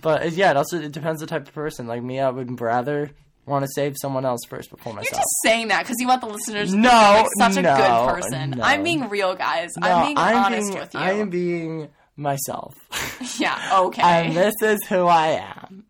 but 0.01 0.31
yeah, 0.33 0.51
it 0.51 0.57
also 0.57 0.79
it 0.81 0.91
depends 0.91 1.21
the 1.21 1.27
type 1.27 1.47
of 1.47 1.53
person. 1.53 1.87
Like 1.87 2.03
me, 2.03 2.19
I 2.19 2.29
would 2.29 2.59
rather 2.59 3.11
want 3.45 3.63
to 3.65 3.69
save 3.75 3.95
someone 4.01 4.25
else 4.25 4.41
first 4.47 4.69
before 4.69 4.93
myself. 4.93 5.11
You're 5.11 5.19
just 5.19 5.35
saying 5.43 5.67
that 5.69 5.83
because 5.83 5.97
you 5.99 6.07
want 6.07 6.21
the 6.21 6.27
listeners 6.27 6.71
to 6.71 6.77
No, 6.77 6.89
think 6.89 6.93
you're 6.95 7.17
like 7.17 7.27
such 7.53 7.57
a 7.57 7.61
no, 7.63 7.75
good 7.75 8.13
person. 8.21 8.49
no. 8.51 8.63
I'm 8.63 8.83
being 8.83 9.09
real, 9.09 9.35
guys. 9.35 9.69
No, 9.79 9.87
I'm 9.87 10.05
being 10.07 10.17
honest 10.17 10.69
being, 10.69 10.79
with 10.79 10.93
you. 10.93 10.99
I 10.99 11.11
am 11.13 11.29
being 11.29 11.89
myself, 12.15 12.75
yeah. 13.39 13.79
Okay. 13.81 14.01
and 14.01 14.35
this 14.35 14.53
is 14.61 14.79
who 14.87 15.05
I 15.07 15.43
am. 15.67 15.85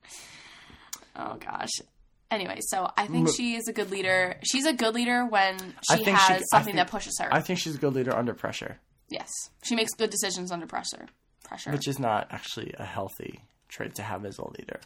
Oh 1.15 1.35
gosh. 1.39 1.69
Anyway, 2.29 2.59
so 2.61 2.89
I 2.97 3.07
think 3.07 3.29
she 3.35 3.55
is 3.55 3.67
a 3.67 3.73
good 3.73 3.91
leader. 3.91 4.37
She's 4.43 4.65
a 4.65 4.71
good 4.71 4.95
leader 4.95 5.25
when 5.25 5.57
she 5.91 6.03
has 6.05 6.37
she- 6.39 6.43
something 6.51 6.65
think- 6.73 6.75
that 6.77 6.89
pushes 6.89 7.17
her. 7.19 7.27
I 7.31 7.41
think 7.41 7.59
she's 7.59 7.75
a 7.75 7.77
good 7.77 7.93
leader 7.93 8.15
under 8.15 8.33
pressure, 8.33 8.79
yes, 9.09 9.29
she 9.63 9.75
makes 9.75 9.93
good 9.93 10.09
decisions 10.09 10.51
under 10.51 10.65
pressure. 10.65 11.07
Pressure. 11.43 11.71
which 11.71 11.85
is 11.89 11.99
not 11.99 12.27
actually 12.31 12.73
a 12.79 12.85
healthy 12.85 13.41
trait 13.67 13.95
to 13.95 14.03
have 14.03 14.23
as 14.25 14.37
a 14.37 14.47
leader. 14.57 14.79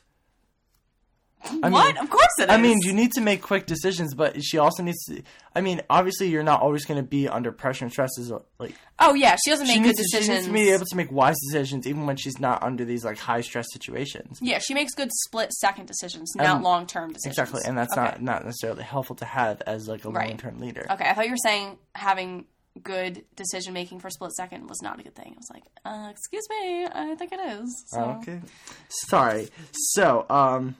I 1.64 1.70
what? 1.70 1.88
mean- 1.88 1.98
of 1.98 2.10
course 2.10 2.28
it 2.40 2.44
is. 2.44 2.50
I 2.50 2.58
mean, 2.58 2.80
you 2.82 2.94
need 2.94 3.12
to 3.14 3.22
make 3.22 3.42
quick 3.42 3.66
decisions, 3.66 4.14
but 4.14 4.44
she 4.44 4.58
also 4.58 4.84
needs 4.84 5.04
to. 5.06 5.22
I 5.56 5.62
mean, 5.62 5.82
obviously, 5.90 6.28
you're 6.28 6.44
not 6.44 6.62
always 6.62 6.86
going 6.86 6.98
to 6.98 7.08
be 7.08 7.28
under 7.28 7.52
pressure 7.52 7.86
and 7.86 7.92
stress. 7.92 8.18
Is 8.18 8.32
like 8.60 8.74
oh 9.00 9.14
yeah, 9.14 9.36
she 9.44 9.52
doesn't 9.52 9.68
she 9.68 9.74
make 9.80 9.84
good 9.84 9.96
needs, 9.98 9.98
to, 10.00 10.04
she 10.04 10.18
decisions. 10.18 10.38
needs 10.38 10.48
to 10.48 10.54
be 10.54 10.70
able 10.72 10.86
to 10.86 10.96
make 10.96 11.12
wise 11.12 11.36
decisions, 11.50 11.88
even 11.88 12.06
when 12.06 12.18
she's 12.18 12.40
not 12.40 12.62
under 12.64 12.84
these 12.86 13.06
like 13.06 13.18
high 13.18 13.42
stress 13.42 13.66
situations. 13.72 14.40
yeah, 14.42 14.60
she 14.60 14.74
makes 14.74 14.94
good 14.94 15.10
split 15.26 15.52
second 15.54 15.86
decisions, 15.88 16.34
not 16.36 16.48
Um, 16.48 16.64
long 16.64 16.88
term 16.88 17.14
decisions. 17.14 17.38
Exactly, 17.38 17.62
and 17.66 17.78
that's 17.78 17.94
Okay. 17.94 18.02
not 18.02 18.22
not 18.22 18.46
necessarily 18.46 18.84
helpful 18.84 19.16
to 19.18 19.26
have 19.26 19.62
as 19.68 19.88
like 19.88 20.04
a 20.06 20.10
Right. 20.10 20.30
long 20.30 20.38
term 20.38 20.60
leader. 20.60 20.86
Okay, 20.90 21.06
I 21.10 21.14
thought 21.14 21.26
you 21.26 21.32
were 21.32 21.38
saying 21.38 21.78
having 21.94 22.46
good 22.84 23.24
decision 23.38 23.74
making 23.74 24.00
for 24.02 24.10
split 24.10 24.34
second 24.34 24.68
was 24.68 24.82
not 24.82 25.00
a 25.00 25.04
good 25.04 25.16
thing. 25.16 25.34
I 25.34 25.38
was 25.38 25.50
like, 25.54 25.64
uh, 25.86 26.10
excuse 26.12 26.44
me, 26.50 26.86
I 26.86 27.16
think 27.16 27.32
it 27.32 27.40
is. 27.40 27.84
So. 27.88 28.02
Okay. 28.22 28.42
Sorry. 28.90 29.48
So, 29.94 30.26
um, 30.30 30.76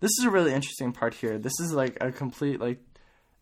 this 0.00 0.10
is 0.18 0.24
a 0.24 0.30
really 0.30 0.52
interesting 0.52 0.92
part 0.92 1.14
here. 1.14 1.38
This 1.38 1.58
is 1.60 1.72
like 1.72 1.98
a 2.00 2.10
complete 2.10 2.60
like 2.60 2.78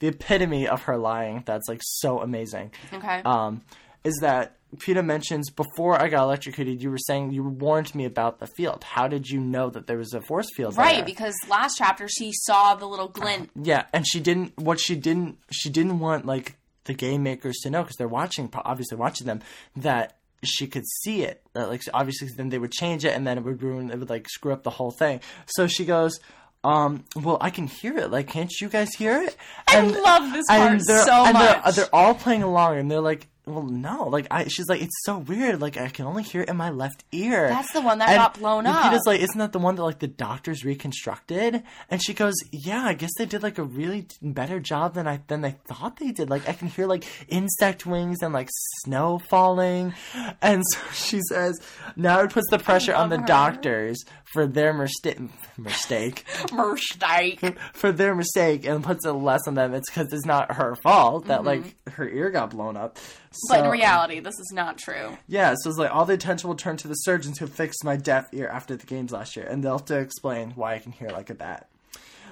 the 0.00 0.08
epitome 0.08 0.68
of 0.68 0.82
her 0.82 0.96
lying. 0.96 1.42
That's 1.46 1.68
like 1.68 1.80
so 1.82 2.20
amazing. 2.20 2.72
Okay. 2.92 3.22
Um, 3.24 3.62
is 4.04 4.16
that 4.20 4.58
Peeta 4.76 5.04
mentions 5.04 5.50
before 5.50 6.00
I 6.00 6.08
got 6.08 6.24
electrocuted, 6.24 6.82
you 6.82 6.90
were 6.90 6.98
saying 6.98 7.32
you 7.32 7.42
warned 7.42 7.94
me 7.94 8.04
about 8.04 8.38
the 8.38 8.46
field. 8.46 8.84
How 8.84 9.08
did 9.08 9.28
you 9.28 9.40
know 9.40 9.70
that 9.70 9.86
there 9.86 9.96
was 9.96 10.12
a 10.12 10.20
force 10.20 10.48
field? 10.54 10.76
right, 10.76 10.96
there? 10.96 11.04
because 11.04 11.34
last 11.48 11.78
chapter 11.78 12.06
she 12.06 12.32
saw 12.32 12.74
the 12.74 12.86
little 12.86 13.08
glint. 13.08 13.50
Yeah, 13.54 13.86
and 13.92 14.06
she 14.06 14.20
didn't. 14.20 14.58
What 14.58 14.78
she 14.78 14.94
didn't. 14.94 15.38
She 15.50 15.70
didn't 15.70 16.00
want 16.00 16.26
like 16.26 16.56
the 16.84 16.94
game 16.94 17.22
makers 17.22 17.56
to 17.62 17.70
know 17.70 17.82
because 17.82 17.96
they're 17.96 18.08
watching, 18.08 18.50
obviously 18.52 18.98
watching 18.98 19.26
them, 19.26 19.40
that 19.76 20.18
she 20.44 20.66
could 20.66 20.86
see 21.02 21.22
it. 21.22 21.42
That, 21.54 21.68
like 21.70 21.82
obviously, 21.94 22.28
then 22.36 22.50
they 22.50 22.58
would 22.58 22.72
change 22.72 23.06
it, 23.06 23.14
and 23.14 23.26
then 23.26 23.38
it 23.38 23.44
would 23.44 23.62
ruin. 23.62 23.90
It 23.90 23.98
would 23.98 24.10
like 24.10 24.28
screw 24.28 24.52
up 24.52 24.64
the 24.64 24.70
whole 24.70 24.90
thing. 24.90 25.20
So 25.46 25.66
she 25.66 25.86
goes. 25.86 26.20
Um. 26.64 27.04
Well, 27.14 27.38
I 27.40 27.50
can 27.50 27.66
hear 27.66 27.96
it. 27.98 28.10
Like, 28.10 28.28
can't 28.28 28.52
you 28.60 28.68
guys 28.68 28.92
hear 28.94 29.22
it? 29.22 29.36
I 29.68 29.80
love 29.80 30.32
this 30.32 30.46
part 30.48 30.80
they're, 30.86 31.04
so 31.04 31.24
and 31.24 31.36
They're, 31.36 31.72
they're 31.72 31.94
all 31.94 32.14
playing 32.14 32.42
along, 32.42 32.78
and 32.78 32.90
they're 32.90 33.00
like, 33.00 33.28
"Well, 33.48 33.64
no." 33.64 34.08
Like, 34.08 34.26
I. 34.30 34.44
She's 34.48 34.68
like, 34.68 34.82
"It's 34.82 35.04
so 35.04 35.18
weird. 35.18 35.60
Like, 35.60 35.76
I 35.76 35.88
can 35.88 36.06
only 36.06 36.22
hear 36.22 36.42
it 36.42 36.48
in 36.48 36.56
my 36.56 36.70
left 36.70 37.04
ear." 37.12 37.48
That's 37.48 37.72
the 37.72 37.80
one 37.80 37.98
that 37.98 38.08
And 38.08 38.18
got 38.18 38.38
blown 38.38 38.66
up. 38.66 38.92
Peeta's 38.92 39.06
like, 39.06 39.20
isn't 39.20 39.38
that 39.38 39.52
the 39.52 39.58
one 39.58 39.74
that 39.76 39.82
like 39.82 39.98
the 39.98 40.06
doctors 40.06 40.64
reconstructed? 40.64 41.62
And 41.90 42.02
she 42.02 42.14
goes, 42.14 42.34
yeah, 42.52 42.84
I 42.84 42.94
guess 42.94 43.10
they 43.18 43.26
did 43.26 43.42
like 43.42 43.58
a 43.58 43.64
really 43.64 44.06
better 44.22 44.60
job 44.60 44.94
than 44.94 45.06
I 45.06 45.20
than 45.26 45.40
they 45.40 45.56
thought 45.68 45.96
they 45.98 46.12
did. 46.12 46.30
Like 46.30 46.48
I 46.48 46.52
can 46.52 46.68
hear 46.68 46.86
like 46.86 47.04
insect 47.28 47.86
wings 47.86 48.18
and 48.22 48.32
like 48.32 48.48
snow 48.84 49.20
falling, 49.30 49.94
and 50.42 50.62
so 50.72 50.78
she 50.92 51.20
says, 51.28 51.58
now 51.96 52.20
it 52.20 52.30
puts 52.30 52.48
the 52.50 52.58
pressure 52.58 52.94
on 52.94 53.08
the 53.08 53.18
her. 53.18 53.26
doctors 53.26 54.04
for 54.32 54.46
their 54.46 54.72
mistake, 54.72 55.18
mistake, 55.56 56.24
Mistake. 56.52 57.58
for 57.72 57.92
their 57.92 58.14
mistake, 58.14 58.66
and 58.66 58.84
puts 58.84 59.06
it 59.06 59.12
less 59.12 59.46
on 59.46 59.54
them. 59.54 59.74
It's 59.74 59.90
because 59.90 60.12
it's 60.12 60.26
not 60.26 60.52
her 60.52 60.76
fault 60.76 61.26
that 61.26 61.44
like 61.44 61.60
mm-hmm. 61.60 61.90
her 61.92 62.08
ear 62.08 62.30
got 62.30 62.50
blown 62.50 62.76
up. 62.76 62.98
Mm-hmm. 63.30 63.48
But 63.48 63.64
in 63.64 63.70
reality, 63.70 64.20
this 64.20 64.38
is 64.38 64.50
not 64.52 64.78
true. 64.78 65.16
yeah, 65.26 65.54
so 65.58 65.70
it's 65.70 65.78
like 65.78 65.94
all 65.94 66.04
the 66.04 66.14
attention 66.14 66.48
will 66.48 66.56
turn 66.56 66.76
to 66.78 66.88
the 66.88 66.94
surgeons 66.94 67.38
who 67.38 67.46
fixed 67.46 67.84
my 67.84 67.96
deaf 67.96 68.28
ear 68.32 68.48
after 68.48 68.76
the 68.76 68.86
games 68.86 69.12
last 69.12 69.36
year, 69.36 69.46
and 69.46 69.62
they'll 69.62 69.78
have 69.78 69.86
to 69.86 69.98
explain 69.98 70.52
why 70.52 70.74
I 70.74 70.78
can 70.78 70.92
hear 70.92 71.10
like 71.10 71.30
a 71.30 71.34
bat. 71.34 71.68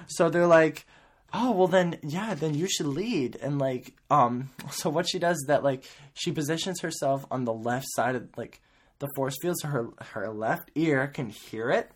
So 0.07 0.29
they're 0.29 0.47
like, 0.47 0.85
oh 1.33 1.51
well 1.51 1.67
then 1.67 1.97
yeah 2.03 2.33
then 2.33 2.53
you 2.53 2.67
should 2.69 2.85
lead 2.85 3.37
and 3.41 3.59
like 3.59 3.93
um 4.09 4.49
so 4.71 4.89
what 4.89 5.07
she 5.07 5.19
does 5.19 5.37
is 5.37 5.45
that 5.47 5.63
like 5.63 5.83
she 6.13 6.31
positions 6.31 6.81
herself 6.81 7.25
on 7.29 7.43
the 7.45 7.53
left 7.53 7.85
side 7.95 8.15
of 8.15 8.27
like 8.37 8.61
the 8.99 9.07
force 9.15 9.35
field 9.41 9.55
so 9.59 9.67
her 9.67 9.89
her 9.99 10.29
left 10.29 10.71
ear 10.75 11.07
can 11.07 11.29
hear 11.29 11.69
it 11.69 11.91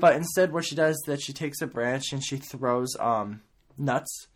but 0.00 0.14
instead 0.14 0.52
what 0.52 0.64
she 0.64 0.76
does 0.76 0.94
is 0.94 1.02
that 1.06 1.20
she 1.20 1.32
takes 1.32 1.60
a 1.60 1.66
branch 1.66 2.12
and 2.12 2.22
she 2.22 2.36
throws 2.36 2.94
um 3.00 3.40
nuts 3.76 4.26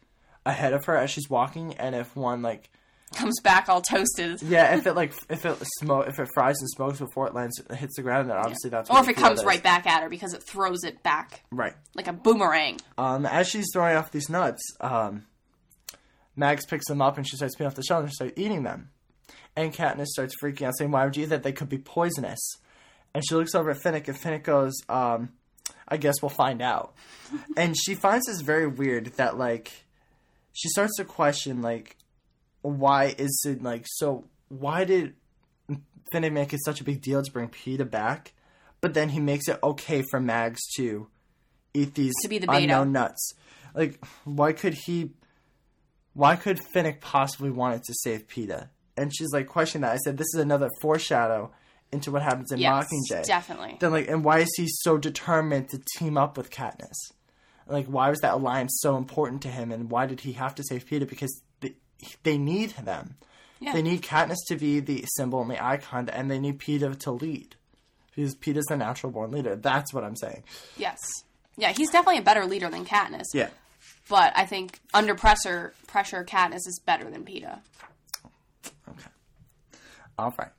ahead 0.45 0.73
of 0.73 0.85
her 0.87 0.97
as 0.97 1.11
she's 1.11 1.31
walking 1.31 1.75
and 1.75 1.95
if 1.95 2.17
one 2.17 2.43
like 2.43 2.71
Comes 3.15 3.41
back 3.41 3.69
all 3.69 3.81
toasted. 3.83 4.43
yeah 4.43 4.75
if 4.77 4.87
it 4.87 4.95
like 4.95 5.13
if 5.29 5.45
it 5.45 5.57
smoke 5.79 6.07
if 6.09 6.19
it 6.19 6.29
fries 6.35 6.57
and 6.61 6.69
smokes 6.71 6.99
before 6.99 7.27
it 7.29 7.35
lands 7.35 7.59
it 7.59 7.75
hits 7.77 7.97
the 7.97 8.03
ground 8.03 8.31
then 8.31 8.37
obviously 8.37 8.71
that's 8.71 8.91
Or 8.91 8.99
if 9.01 9.09
it 9.09 9.17
comes 9.17 9.45
right 9.45 9.63
back 9.63 9.87
at 9.87 10.03
her 10.03 10.09
because 10.09 10.33
it 10.35 10.43
throws 10.43 10.85
it 10.85 11.03
back 11.03 11.45
right 11.51 11.75
like 11.95 12.09
a 12.09 12.13
boomerang. 12.13 12.79
Um, 12.99 13.27
as 13.27 13.49
she's 13.49 13.67
throwing 13.73 13.97
off 13.97 14.11
these 14.11 14.29
nuts, 14.29 14.63
um, 14.81 15.27
Mags 16.37 16.65
picks 16.67 16.87
them 16.89 17.03
up 17.03 17.17
and 17.19 17.29
she 17.29 17.37
starts 17.37 17.55
peeling 17.55 17.69
off 17.71 17.75
the 17.77 17.83
shell 17.83 18.01
and 18.01 18.09
she 18.09 18.15
starts 18.15 18.35
eating 18.37 18.63
them. 18.63 18.91
And 19.55 19.73
Katniss 19.73 20.07
starts 20.07 20.35
freaking 20.43 20.67
out, 20.67 20.73
saying, 20.79 20.91
"Why 20.91 21.05
would 21.05 21.15
you 21.17 21.25
eat 21.25 21.29
that? 21.29 21.43
They 21.43 21.53
could 21.53 21.69
be 21.69 21.77
poisonous." 21.79 22.41
And 23.13 23.23
she 23.29 23.35
looks 23.35 23.55
over 23.55 23.71
at 23.71 23.77
Finnick, 23.77 24.09
and 24.09 24.17
Finnick 24.17 24.45
goes, 24.45 24.73
um, 24.89 25.29
"I 25.87 25.99
guess 25.99 26.15
we'll 26.23 26.31
find 26.31 26.63
out." 26.63 26.95
and 27.57 27.77
she 27.77 27.95
finds 27.95 28.27
this 28.27 28.41
very 28.41 28.67
weird 28.67 29.09
that 29.17 29.37
like 29.37 29.85
she 30.55 30.69
starts 30.71 30.97
to 30.97 31.05
question 31.05 31.61
like 31.61 31.97
why 32.63 33.15
is 33.19 33.43
it 33.47 33.63
like 33.63 33.85
so 33.89 34.25
why 34.49 34.85
did 34.85 35.15
Finnick 36.13 36.33
make 36.33 36.53
it 36.53 36.61
such 36.65 36.81
a 36.81 36.85
big 36.85 37.01
deal 37.01 37.23
to 37.23 37.31
bring 37.33 37.49
Peeta 37.49 37.89
back, 37.91 38.33
but 38.81 38.95
then 38.95 39.11
he 39.11 39.21
makes 39.21 39.49
it 39.49 39.59
okay 39.63 40.03
for 40.11 40.21
Mags 40.21 40.61
to 40.77 41.09
eat 41.75 41.95
these 41.95 42.13
To 42.23 42.29
be 42.29 42.39
the 42.39 42.47
beta. 42.47 42.59
unknown 42.65 42.93
nuts. 42.93 43.33
Like, 43.75 44.05
why 44.25 44.53
could 44.53 44.75
he? 44.75 45.13
Why 46.15 46.37
could 46.37 46.61
Finnick 46.75 47.01
possibly 47.01 47.51
want 47.51 47.77
it 47.77 47.85
to 47.85 47.95
save 48.03 48.27
Peeta? 48.29 48.69
And 48.99 49.11
she's 49.17 49.33
like 49.33 49.49
questioning 49.49 49.83
that. 49.83 49.93
I 49.93 49.97
said 49.97 50.19
this 50.19 50.35
is 50.35 50.41
another 50.41 50.69
foreshadow 50.83 51.51
into 51.91 52.11
what 52.11 52.21
happens 52.23 52.53
in 52.53 52.59
Yes, 52.59 52.87
Mockingjay. 53.11 53.25
definitely. 53.25 53.79
Then 53.81 53.93
like, 53.93 54.09
and 54.09 54.23
why 54.23 54.41
is 54.41 54.51
he 54.57 54.67
so 54.69 54.99
determined 54.99 55.71
to 55.71 55.81
team 55.97 56.19
up 56.19 56.37
with 56.37 56.51
Katniss? 56.51 56.93
Like, 57.67 57.87
why 57.87 58.11
was 58.11 58.19
that 58.21 58.35
alliance 58.35 58.77
so 58.83 58.97
important 58.99 59.41
to 59.43 59.49
him? 59.49 59.73
And 59.73 59.91
why 59.91 60.05
did 60.05 60.21
he 60.21 60.33
have 60.33 60.55
to 60.57 60.63
save 60.65 60.85
Peeta? 60.85 61.09
Because 61.09 61.41
they, 62.23 62.39
need 62.39 62.71
them. 62.71 63.17
Yeah. 63.61 63.73
They 63.73 63.83
need 63.83 64.03
Katniss 64.03 64.39
to 64.49 64.57
be 64.57 64.81
the 64.81 65.05
symbol 65.17 65.41
and 65.43 65.51
the 65.51 65.65
icon, 65.65 66.09
and 66.09 66.31
they 66.31 66.39
need 66.39 66.59
Peeta 66.59 66.99
to 67.01 67.11
lead. 67.13 67.57
Because 68.15 68.35
Peeta's 68.35 68.67
the 68.67 68.77
natural 68.77 69.13
born 69.13 69.31
leader. 69.31 69.57
That's 69.57 69.95
what 69.95 70.05
I'm 70.05 70.17
saying. 70.17 70.43
Yes. 70.77 70.99
Yeah, 71.57 71.73
he's 71.73 71.91
definitely 71.91 72.19
a 72.19 72.23
better 72.23 72.45
leader 72.45 72.69
than 72.69 72.85
Katniss. 72.85 73.27
Yeah. 73.35 73.49
But 74.09 74.33
I 74.37 74.47
think 74.47 74.81
under 74.93 75.15
pressure, 75.15 75.75
pressure, 75.87 76.25
Katniss 76.25 76.67
is 76.67 76.81
better 76.85 77.11
than 77.11 77.25
Peeta. 77.25 77.61
Okay. 78.89 79.11
All 80.19 80.35
right. 80.39 80.51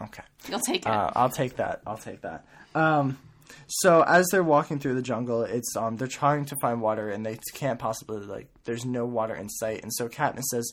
Okay. 0.00 0.22
You'll 0.48 0.60
take 0.60 0.82
it. 0.82 0.88
Uh, 0.88 1.10
I'll 1.14 1.30
take 1.30 1.56
that. 1.56 1.80
I'll 1.86 1.96
take 1.96 2.22
that. 2.22 2.44
Um, 2.74 3.18
so 3.66 4.02
as 4.02 4.26
they're 4.30 4.42
walking 4.44 4.78
through 4.78 4.94
the 4.94 5.02
jungle, 5.02 5.42
it's 5.42 5.74
um 5.76 5.96
they're 5.96 6.06
trying 6.08 6.44
to 6.46 6.56
find 6.60 6.80
water 6.80 7.10
and 7.10 7.24
they 7.24 7.38
can't 7.54 7.78
possibly 7.78 8.20
like 8.20 8.48
there's 8.64 8.84
no 8.84 9.04
water 9.06 9.34
in 9.34 9.48
sight. 9.48 9.82
And 9.82 9.92
so 9.92 10.08
Katniss 10.08 10.44
says, 10.50 10.70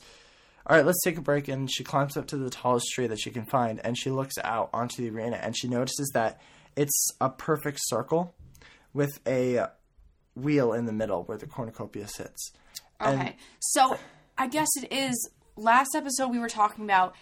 "All 0.66 0.76
right, 0.76 0.86
let's 0.86 1.02
take 1.04 1.18
a 1.18 1.22
break." 1.22 1.48
And 1.48 1.72
she 1.72 1.84
climbs 1.84 2.18
up 2.18 2.28
to 2.28 2.38
the 2.38 2.50
tallest 2.50 2.88
tree 2.94 3.08
that 3.08 3.20
she 3.20 3.32
can 3.32 3.46
find, 3.46 3.80
and 3.84 3.98
she 3.98 4.10
looks 4.10 4.36
out 4.44 4.70
onto 4.74 5.02
the 5.02 5.10
arena, 5.16 5.38
and 5.38 5.58
she 5.58 5.68
notices 5.68 6.10
that 6.14 6.40
it's 6.76 7.10
a 7.22 7.30
perfect 7.30 7.80
circle 7.84 8.34
with 8.94 9.20
a 9.28 9.68
wheel 10.36 10.74
in 10.74 10.86
the 10.86 10.94
middle 10.94 11.24
where 11.24 11.38
the 11.38 11.48
cornucopia 11.48 12.08
sits. 12.08 12.52
and- 13.00 13.22
Okay. 13.22 13.36
So 13.60 13.98
I 14.38 14.48
guess 14.48 14.68
it 14.78 14.92
is. 14.92 15.30
Last 15.58 15.96
episode 15.96 16.28
we 16.32 16.40
were 16.40 16.50
talking 16.50 16.84
about 16.84 17.16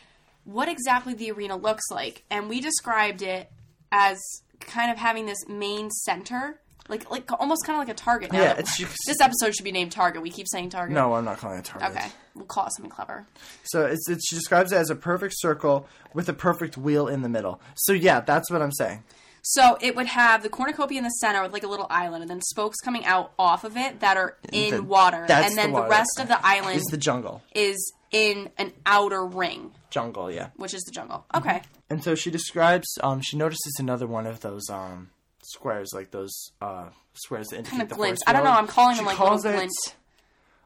what 0.44 0.68
exactly 0.68 1.14
the 1.14 1.32
arena 1.32 1.56
looks 1.56 1.84
like, 1.92 2.24
and 2.32 2.50
we 2.50 2.60
described 2.62 3.22
it 3.22 3.52
as 3.92 4.20
kind 4.68 4.92
of 4.92 4.98
having 4.98 5.26
this 5.26 5.48
main 5.48 5.90
center, 5.92 6.60
like 6.90 7.10
like 7.12 7.30
almost 7.40 7.66
kind 7.66 7.80
of 7.80 7.88
like 7.88 7.96
a 7.96 7.98
target. 7.98 8.32
Now 8.32 8.42
Yeah, 8.42 8.56
it's 8.58 8.78
this 9.08 9.22
episode 9.22 9.56
should 9.56 9.64
be 9.64 9.72
named 9.72 9.92
Target. 9.92 10.22
We 10.22 10.30
keep 10.30 10.48
saying 10.48 10.70
Target. 10.70 10.94
No, 10.94 11.14
I'm 11.14 11.26
not 11.26 11.38
calling 11.38 11.60
it 11.60 11.66
target. 11.66 11.90
Okay, 11.92 12.08
we'll 12.36 12.46
call 12.46 12.66
it 12.68 12.74
something 12.76 12.92
clever. 12.92 13.26
So 13.64 13.86
it's, 13.86 14.10
it, 14.10 14.20
she 14.28 14.36
describes 14.36 14.72
it 14.72 14.76
as 14.78 14.90
a 14.90 14.96
perfect 14.96 15.34
circle 15.38 15.88
with 16.14 16.28
a 16.30 16.34
perfect 16.34 16.78
wheel 16.78 17.08
in 17.08 17.22
the 17.22 17.30
middle. 17.30 17.62
So 17.76 17.94
yeah, 17.94 18.20
that's 18.22 18.50
what 18.52 18.62
I'm 18.62 18.72
saying. 18.74 19.04
So 19.46 19.78
it 19.82 19.94
would 19.98 20.06
have 20.08 20.42
the 20.42 20.48
cornucopia 20.50 20.98
in 20.98 21.04
the 21.04 21.10
center 21.10 21.42
with 21.42 21.52
like 21.52 21.64
a 21.64 21.68
little 21.68 21.88
island, 21.90 22.22
and 22.22 22.30
then 22.30 22.42
spokes 22.42 22.78
coming 22.80 23.04
out 23.06 23.34
off 23.38 23.66
of 23.66 23.76
it 23.76 24.00
that 24.00 24.16
are 24.16 24.38
in 24.54 24.76
The- 24.76 24.84
water, 24.84 25.26
that's 25.28 25.50
and 25.50 25.58
then 25.58 25.74
the 25.74 25.82
the, 25.82 25.90
rest 25.90 26.18
of 26.20 26.30
the 26.30 26.46
island 26.46 26.78
is 26.78 26.84
the 26.86 26.98
jungle. 26.98 27.42
is 27.54 27.92
in 28.14 28.50
an 28.58 28.72
outer 28.86 29.26
ring, 29.26 29.72
Jungle, 29.90 30.32
yeah. 30.32 30.50
which 30.56 30.74
is 30.74 30.84
the 30.84 30.92
jungle. 30.92 31.26
Okay. 31.36 31.62
And 31.90 32.02
so 32.04 32.16
she 32.16 32.32
describes. 32.32 32.88
Um, 33.04 33.20
she 33.22 33.36
notices 33.36 33.74
another 33.80 34.08
one 34.08 34.26
of 34.28 34.40
those 34.40 34.70
um 34.70 35.10
squares, 35.44 35.90
like 35.94 36.12
those 36.12 36.34
uh 36.62 36.86
squares 37.14 37.50
that 37.50 37.58
indicate 37.58 37.72
Kind 37.72 37.84
of 37.84 37.90
the 37.90 37.96
glints. 37.96 38.22
I 38.26 38.32
don't 38.34 38.44
know. 38.46 38.52
I'm 38.52 38.68
calling 38.68 38.94
She 38.96 39.00
them 39.00 39.08
like 39.08 39.18
calls 39.18 39.44
little 39.44 39.60
it- 39.60 39.64
glint, 39.64 39.96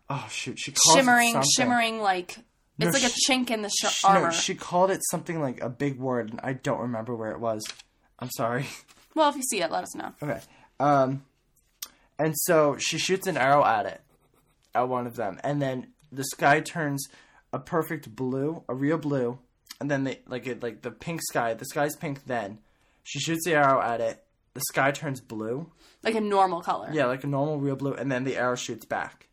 Oh 0.10 0.28
shoot, 0.30 0.58
she 0.60 0.72
calls 0.72 0.96
shimmering, 0.98 1.36
it 1.36 1.46
shimmering 1.56 2.00
like 2.02 2.38
No, 2.78 2.88
it's 2.88 3.02
like 3.02 3.12
a 3.12 3.16
chink 3.30 3.50
in 3.50 3.62
the 3.62 3.70
sh- 3.70 3.90
Sh- 3.90 4.04
armor. 4.06 4.28
No, 4.28 4.32
she 4.32 4.56
called 4.56 4.92
it 4.92 5.02
something 5.10 5.42
like 5.42 5.62
a 5.62 5.70
big 5.70 5.98
word, 6.00 6.30
and 6.30 6.40
I 6.44 6.54
don't 6.54 6.80
remember 6.80 7.16
where 7.16 7.32
it 7.32 7.40
was. 7.40 7.66
I'm 8.20 8.30
sorry. 8.32 8.68
well, 9.16 9.30
if 9.30 9.36
you 9.36 9.44
see 9.44 9.62
it, 9.62 9.72
let 9.72 9.84
us 9.84 9.96
know. 9.96 10.14
Okay. 10.24 10.40
Um, 10.80 11.24
and 12.20 12.34
so 12.38 12.78
she 12.78 12.98
shoots 12.98 13.28
an 13.28 13.36
arrow 13.38 13.64
at 13.66 13.86
it, 13.86 14.02
at 14.74 14.88
one 14.88 15.08
of 15.08 15.16
them, 15.18 15.40
and 15.44 15.62
then 15.62 15.88
the 16.12 16.24
sky 16.24 16.62
turns 16.62 17.06
a 17.54 17.60
perfect 17.60 18.16
blue, 18.16 18.64
a 18.68 18.76
real 18.76 18.98
blue, 18.98 19.40
and 19.80 19.90
then 19.90 20.04
they 20.04 20.22
like 20.28 20.48
it 20.48 20.62
like 20.64 20.82
the 20.82 20.92
pink 20.92 21.22
sky. 21.22 21.54
The 21.54 21.66
sky's 21.66 21.96
pink. 21.96 22.26
Then 22.26 22.60
she 23.04 23.20
shoots 23.20 23.46
the 23.46 23.54
arrow 23.54 23.82
at 23.82 24.02
it. 24.02 24.24
The 24.54 24.62
sky 24.70 24.92
turns 24.92 25.22
blue. 25.22 25.72
Like 26.04 26.16
a 26.16 26.22
normal 26.22 26.62
color. 26.62 26.90
Yeah, 26.92 27.06
like 27.06 27.24
a 27.24 27.28
normal 27.28 27.60
real 27.60 27.76
blue, 27.76 27.94
and 27.94 28.12
then 28.12 28.24
the 28.24 28.38
arrow 28.38 28.56
shoots 28.56 28.86
back. 28.86 29.28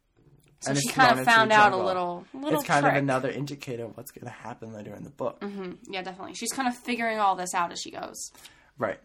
So 0.61 0.71
and 0.71 0.81
she 0.81 0.89
kind 0.89 1.19
of 1.19 1.27
found 1.27 1.53
out 1.53 1.73
a 1.73 1.77
little, 1.77 2.25
little 2.33 2.59
It's 2.59 2.67
kind 2.67 2.85
trick. 2.85 2.95
of 2.95 3.03
another 3.03 3.29
indicator 3.31 3.85
of 3.85 3.97
what's 3.99 4.11
going 4.11 4.25
to 4.25 4.33
happen 4.33 4.73
later 4.73 4.95
in 4.95 5.05
the 5.05 5.11
book. 5.11 5.41
Mm-hmm. 5.41 5.93
Yeah, 5.93 6.01
definitely. 6.01 6.35
She's 6.35 6.53
kind 6.53 6.67
of 6.69 6.75
figuring 6.75 7.19
all 7.19 7.37
this 7.37 7.53
out 7.53 7.71
as 7.71 7.81
she 7.83 7.91
goes. 7.91 8.33
Right. 8.79 8.99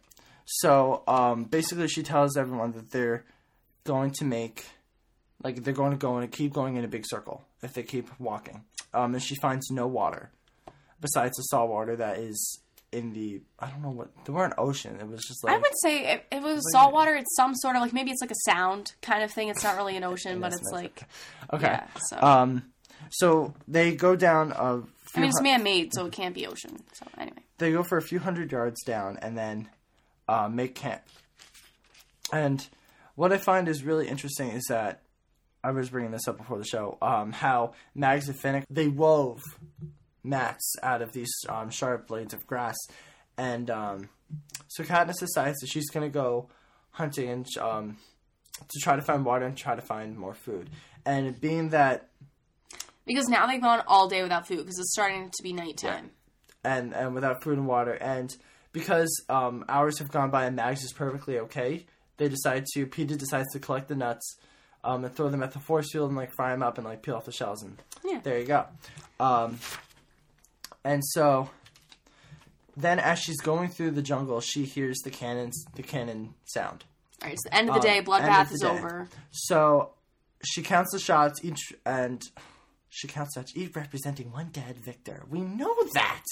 So 0.46 1.04
um, 1.06 1.44
basically, 1.44 1.90
she 1.90 2.02
tells 2.02 2.38
everyone 2.38 2.72
that 2.74 2.92
they're 2.92 3.26
going 3.84 4.12
to 4.12 4.26
make, 4.26 4.66
like, 5.44 5.64
they're 5.64 5.74
going 5.74 5.92
to 5.92 5.98
go 5.98 6.16
and 6.18 6.32
keep 6.32 6.54
going 6.54 6.78
in 6.78 6.86
a 6.86 6.88
big 6.88 7.04
circle 7.06 7.44
if 7.62 7.74
they 7.74 7.84
keep 7.84 8.10
walking. 8.20 8.64
Um, 8.94 9.14
and 9.14 9.24
she 9.24 9.36
finds 9.36 9.70
no 9.70 9.88
water 9.88 10.32
besides 11.02 11.38
the 11.38 11.44
salt 11.44 11.70
water 11.70 11.96
that 11.96 12.18
is 12.18 12.60
in 12.92 13.14
the 13.14 13.42
I 13.60 13.70
don't 13.70 13.82
know 13.82 13.92
what 13.92 14.10
there 14.26 14.34
weren't 14.34 14.56
ocean. 14.58 14.98
It 15.00 15.08
was 15.08 15.24
just 15.24 15.44
like 15.44 15.56
I 15.56 15.58
would 15.58 15.80
say 15.82 16.12
if 16.14 16.22
it 16.32 16.42
was 16.42 16.62
salt 16.72 16.94
water. 16.94 17.16
it's 17.16 17.36
some 17.36 17.56
sort 17.56 17.76
of 17.76 17.82
like 17.82 17.94
maybe 17.94 18.12
it's 18.12 18.22
like 18.22 18.32
a 18.32 18.52
sound 18.52 18.94
kind 19.02 19.24
of 19.24 19.32
thing. 19.32 19.50
It's 19.50 19.64
not 19.64 19.78
really 19.78 19.96
an 19.96 20.04
ocean, 20.04 20.40
but 20.42 20.54
it's 20.54 20.72
like 20.72 21.04
okay. 21.54 21.68
yeah. 21.68 21.88
So 22.10 22.22
Um, 22.22 22.64
so 23.12 23.54
they 23.68 23.96
go 23.96 24.16
down 24.16 24.52
a. 24.52 24.84
I 25.16 25.22
mean, 25.22 25.30
it's 25.30 25.42
man 25.42 25.64
made, 25.64 25.92
so 25.94 26.06
it 26.06 26.12
can't 26.12 26.36
be 26.36 26.46
ocean. 26.46 26.84
So 26.94 27.08
anyway, 27.18 27.40
they 27.58 27.72
go 27.72 27.82
for 27.82 27.98
a 27.98 28.02
few 28.02 28.20
hundred 28.20 28.52
yards 28.52 28.84
down 28.84 29.18
and 29.22 29.36
then 29.36 29.70
uh, 30.28 30.48
make 30.48 30.76
camp. 30.76 31.02
And 32.32 32.68
what 33.16 33.34
I 33.34 33.38
find 33.38 33.68
is 33.68 33.84
really 33.84 34.08
interesting 34.08 34.50
is 34.50 34.66
that 34.70 35.02
I 35.64 35.72
was 35.72 35.90
bringing 35.90 36.12
this 36.12 36.28
up 36.28 36.38
before 36.38 36.58
the 36.58 36.66
show. 36.66 36.98
Um, 37.02 37.32
how 37.32 37.74
Mags 37.96 38.30
and 38.30 38.40
Finnick 38.40 38.64
they 38.70 38.88
wove 38.88 39.42
mats 40.24 40.76
out 40.84 41.02
of 41.02 41.12
these 41.14 41.32
um, 41.48 41.70
sharp 41.70 42.08
blades 42.08 42.34
of 42.34 42.46
grass, 42.48 42.78
and 43.38 43.70
um, 43.70 44.10
so 44.68 44.84
Katniss 44.84 45.20
decides 45.20 45.60
that 45.60 45.68
she's 45.68 45.90
gonna 45.90 46.10
go 46.10 46.50
hunting 46.92 47.30
and 47.30 47.48
um, 47.62 47.98
to 48.60 48.80
try 48.82 48.96
to 48.96 49.02
find 49.02 49.26
water 49.26 49.46
and 49.46 49.58
try 49.58 49.76
to 49.76 49.82
find 49.82 50.18
more 50.18 50.34
food. 50.34 50.70
And 51.06 51.40
being 51.40 51.70
that 51.70 52.10
because 53.06 53.28
now 53.28 53.48
they've 53.48 53.62
gone 53.62 53.82
all 53.88 54.08
day 54.08 54.22
without 54.22 54.48
food 54.48 54.58
because 54.58 54.78
it's 54.78 54.92
starting 54.92 55.30
to 55.30 55.44
be 55.44 55.54
nighttime. 55.54 56.12
and 56.64 56.94
and 56.94 57.16
without 57.16 57.44
food 57.44 57.58
and 57.58 57.68
water 57.68 57.94
and 57.94 58.36
because 58.72 59.24
um, 59.30 59.66
hours 59.68 59.98
have 60.00 60.12
gone 60.12 60.30
by 60.30 60.46
and 60.46 60.56
Mags 60.56 60.84
is 60.84 60.94
perfectly 60.94 61.40
okay, 61.40 61.86
they 62.18 62.30
decide 62.30 62.66
to 62.74 62.86
Peeta 62.86 63.18
decides 63.18 63.52
to 63.54 63.60
collect 63.60 63.88
the 63.88 63.96
nuts 63.96 64.38
um, 64.84 65.04
and 65.06 65.14
throw 65.16 65.30
them 65.30 65.44
at 65.44 65.52
the 65.52 65.60
force 65.60 65.92
field 65.92 66.10
and 66.10 66.18
like 66.18 66.32
fry 66.34 66.52
them 66.52 66.64
up 66.64 66.78
and 66.78 66.86
like 66.88 67.02
peel 67.02 67.16
off 67.16 67.26
the 67.26 67.32
shells 67.32 67.64
and 67.64 67.78
Yeah. 68.04 68.20
there 68.24 68.40
you 68.40 68.46
go. 68.46 68.66
Um, 69.20 69.60
and 70.84 71.04
so 71.06 71.50
then 72.78 73.00
as 73.00 73.20
she's 73.20 73.40
going 73.42 73.70
through 73.70 73.92
the 73.92 74.02
jungle, 74.02 74.40
she 74.42 74.64
hears 74.64 74.98
the 75.04 75.10
cannons 75.12 75.66
the 75.76 75.84
cannon 75.84 76.34
sound. 76.46 76.86
All 77.22 77.28
right, 77.28 77.34
it's 77.34 77.44
the 77.44 77.54
end 77.54 77.70
of 77.70 77.76
the 77.76 77.82
Um, 77.82 77.86
day. 77.96 78.02
Bloodbath 78.02 78.52
is 78.54 78.62
day. 78.62 78.68
over. 78.68 79.10
So 79.32 79.92
she 80.46 80.62
counts 80.62 80.92
the 80.94 81.00
shots 81.00 81.44
each 81.44 81.74
and 81.86 82.22
she 82.90 83.08
counts 83.08 83.36
such 83.36 83.52
each 83.56 83.76
representing 83.76 84.32
one 84.32 84.50
dead 84.52 84.78
victor. 84.78 85.26
We 85.30 85.42
know 85.42 85.76
that. 85.94 86.24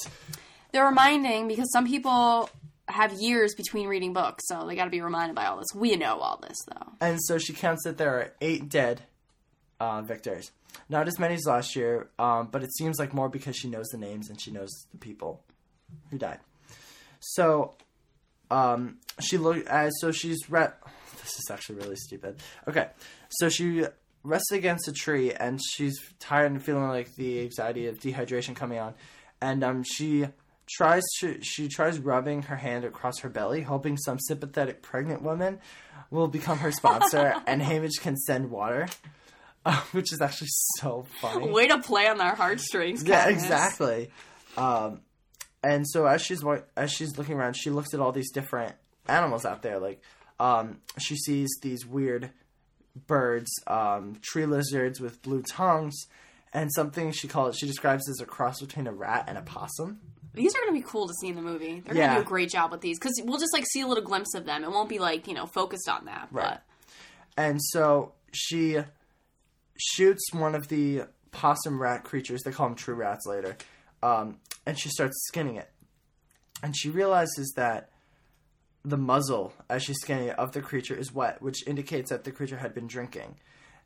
They're 0.71 0.85
reminding 0.85 1.47
because 1.49 1.69
some 1.71 1.85
people 1.85 2.49
have 2.89 3.13
years 3.13 3.53
between 3.55 3.87
reading 3.87 4.13
books, 4.13 4.45
so 4.47 4.65
they 4.65 4.75
got 4.75 4.85
to 4.85 4.89
be 4.89 5.01
reminded 5.01 5.35
by 5.35 5.45
all 5.45 5.57
this. 5.57 5.67
We 5.75 5.95
know 5.95 6.19
all 6.19 6.37
this 6.37 6.57
though. 6.67 6.93
And 7.01 7.21
so 7.21 7.37
she 7.37 7.53
counts 7.53 7.83
that 7.83 7.97
there 7.97 8.13
are 8.15 8.33
eight 8.41 8.69
dead 8.69 9.01
uh, 9.79 10.01
victors. 10.01 10.51
Not 10.89 11.07
as 11.07 11.19
many 11.19 11.35
as 11.35 11.45
last 11.45 11.75
year, 11.75 12.09
um, 12.19 12.49
but 12.51 12.63
it 12.63 12.73
seems 12.75 12.99
like 12.99 13.13
more 13.13 13.29
because 13.29 13.55
she 13.55 13.67
knows 13.67 13.87
the 13.87 13.97
names 13.97 14.29
and 14.29 14.39
she 14.39 14.51
knows 14.51 14.69
the 14.91 14.97
people 14.97 15.43
who 16.11 16.17
died. 16.17 16.39
So, 17.19 17.73
um, 18.51 18.97
she 19.19 19.37
look 19.37 19.65
as 19.67 19.91
so 19.99 20.11
she's 20.11 20.49
re- 20.49 20.67
This 21.21 21.39
is 21.39 21.51
actually 21.51 21.79
really 21.79 21.97
stupid. 21.97 22.37
Okay, 22.69 22.87
so 23.29 23.49
she 23.49 23.85
rests 24.23 24.51
against 24.51 24.87
a 24.87 24.93
tree 24.93 25.33
and 25.33 25.59
she's 25.73 25.99
tired 26.19 26.51
and 26.51 26.63
feeling 26.63 26.87
like 26.87 27.15
the 27.15 27.41
anxiety 27.41 27.87
of 27.87 27.99
dehydration 27.99 28.55
coming 28.55 28.79
on, 28.79 28.93
and 29.41 29.63
um, 29.63 29.83
she 29.83 30.27
tries 30.69 31.03
to 31.19 31.41
she 31.41 31.67
tries 31.67 31.99
rubbing 31.99 32.43
her 32.43 32.55
hand 32.55 32.85
across 32.85 33.19
her 33.19 33.29
belly, 33.29 33.61
hoping 33.61 33.97
some 33.97 34.19
sympathetic 34.19 34.81
pregnant 34.81 35.21
woman 35.21 35.59
will 36.09 36.27
become 36.27 36.59
her 36.59 36.71
sponsor 36.71 37.35
and 37.47 37.61
Haymitch 37.61 38.01
can 38.01 38.17
send 38.17 38.51
water, 38.51 38.87
uh, 39.65 39.81
which 39.91 40.11
is 40.11 40.21
actually 40.21 40.49
so 40.77 41.05
funny. 41.21 41.49
Way 41.49 41.67
to 41.67 41.79
play 41.79 42.07
on 42.07 42.17
their 42.17 42.35
heartstrings. 42.35 43.03
Yeah, 43.03 43.29
exactly. 43.29 44.11
Um, 44.55 45.01
and 45.63 45.87
so 45.87 46.05
as 46.05 46.21
she's 46.21 46.43
as 46.75 46.91
she's 46.91 47.17
looking 47.17 47.35
around, 47.35 47.53
she 47.53 47.69
looks 47.69 47.93
at 47.93 47.99
all 47.99 48.11
these 48.11 48.31
different 48.31 48.75
animals 49.07 49.45
out 49.45 49.61
there. 49.61 49.79
Like, 49.79 50.01
um, 50.39 50.79
she 50.99 51.15
sees 51.15 51.49
these 51.61 51.85
weird 51.85 52.31
birds, 53.05 53.51
um, 53.67 54.19
tree 54.21 54.45
lizards 54.45 54.99
with 54.99 55.21
blue 55.21 55.41
tongues, 55.41 55.95
and 56.53 56.71
something 56.73 57.11
she 57.11 57.27
calls 57.27 57.57
she 57.57 57.67
describes 57.67 58.09
as 58.09 58.19
a 58.19 58.25
cross 58.25 58.59
between 58.61 58.87
a 58.87 58.93
rat 58.93 59.25
and 59.27 59.37
a 59.37 59.41
possum. 59.41 59.99
These 60.37 60.55
are 60.55 60.59
going 60.59 60.73
to 60.73 60.85
be 60.85 60.89
cool 60.89 61.07
to 61.07 61.13
see 61.19 61.27
in 61.27 61.35
the 61.35 61.41
movie. 61.41 61.81
They're 61.81 61.93
going 61.95 62.09
to 62.09 62.15
do 62.15 62.21
a 62.21 62.25
great 62.25 62.49
job 62.49 62.71
with 62.71 62.81
these 62.81 62.99
because 62.99 63.19
we'll 63.23 63.39
just 63.39 63.53
like 63.53 63.65
see 63.65 63.81
a 63.81 63.87
little 63.87 64.03
glimpse 64.03 64.33
of 64.35 64.45
them. 64.45 64.63
It 64.63 64.71
won't 64.71 64.89
be 64.89 64.99
like 64.99 65.27
you 65.27 65.33
know 65.33 65.45
focused 65.45 65.89
on 65.89 66.05
that. 66.05 66.29
Right. 66.31 66.59
And 67.35 67.61
so 67.61 68.13
she 68.31 68.79
shoots 69.77 70.23
one 70.31 70.55
of 70.55 70.69
the 70.69 71.03
possum 71.31 71.81
rat 71.81 72.03
creatures. 72.03 72.41
They 72.43 72.51
call 72.51 72.67
them 72.67 72.75
true 72.75 72.95
rats 72.95 73.25
later. 73.25 73.57
Um, 74.01 74.37
and 74.65 74.77
she 74.79 74.89
starts 74.89 75.15
skinning 75.27 75.55
it. 75.55 75.69
And 76.63 76.75
she 76.75 76.89
realizes 76.89 77.53
that 77.55 77.91
the 78.83 78.97
muzzle, 78.97 79.53
as 79.69 79.83
she's 79.83 79.97
skinning 80.01 80.29
it, 80.29 80.39
of 80.39 80.53
the 80.53 80.61
creature 80.61 80.95
is 80.95 81.13
wet, 81.13 81.41
which 81.41 81.65
indicates 81.67 82.09
that 82.09 82.23
the 82.23 82.31
creature 82.31 82.57
had 82.57 82.73
been 82.73 82.87
drinking. 82.87 83.35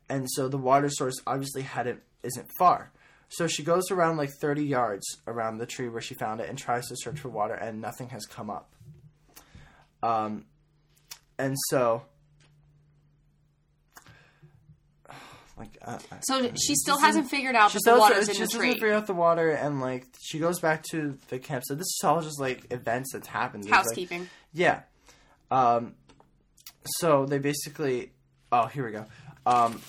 And 0.08 0.30
so 0.30 0.48
the 0.48 0.58
water 0.58 0.88
source 0.88 1.20
obviously 1.26 1.62
hadn't 1.62 2.02
isn't 2.22 2.48
far. 2.58 2.92
So 3.36 3.46
she 3.46 3.62
goes 3.62 3.90
around 3.90 4.16
like 4.18 4.30
30 4.40 4.64
yards 4.64 5.04
around 5.26 5.58
the 5.58 5.66
tree 5.66 5.88
where 5.88 6.02
she 6.02 6.14
found 6.14 6.40
it 6.40 6.48
and 6.50 6.58
tries 6.58 6.88
to 6.88 6.96
search 6.96 7.18
for 7.20 7.28
water, 7.30 7.54
and 7.54 7.80
nothing 7.80 8.08
has 8.10 8.26
come 8.26 8.50
up. 8.50 8.74
Um, 10.02 10.44
and 11.38 11.56
so 11.70 12.02
like 15.58 15.76
uh, 15.84 15.98
So 16.22 16.50
she 16.54 16.74
still 16.74 16.98
hasn't 16.98 17.30
figured 17.30 17.54
out 17.54 17.70
she 17.70 17.78
that 17.84 17.92
the 17.94 17.98
water's 17.98 18.26
she 18.26 18.36
in 18.36 18.40
the 18.42 18.48
tree. 18.48 18.58
doesn't 18.68 18.72
figure 18.80 18.92
out 18.94 19.06
the 19.06 19.14
water 19.14 19.50
and 19.50 19.80
like 19.80 20.06
she 20.20 20.38
goes 20.38 20.60
back 20.60 20.82
to 20.90 21.18
the 21.28 21.38
camp 21.38 21.62
so 21.66 21.74
this 21.74 21.86
is 21.86 22.00
all 22.04 22.20
just 22.20 22.40
like 22.40 22.66
events 22.72 23.12
that's 23.12 23.28
happened 23.28 23.64
There's, 23.64 23.70
like- 23.72 23.84
Housekeeping. 23.84 24.28
yeah 24.52 24.80
um 25.50 25.94
so 26.98 27.26
they 27.26 27.38
basically 27.38 28.12
oh 28.50 28.66
here 28.66 28.84
we 28.86 28.92
go 28.92 29.06
um 29.46 29.80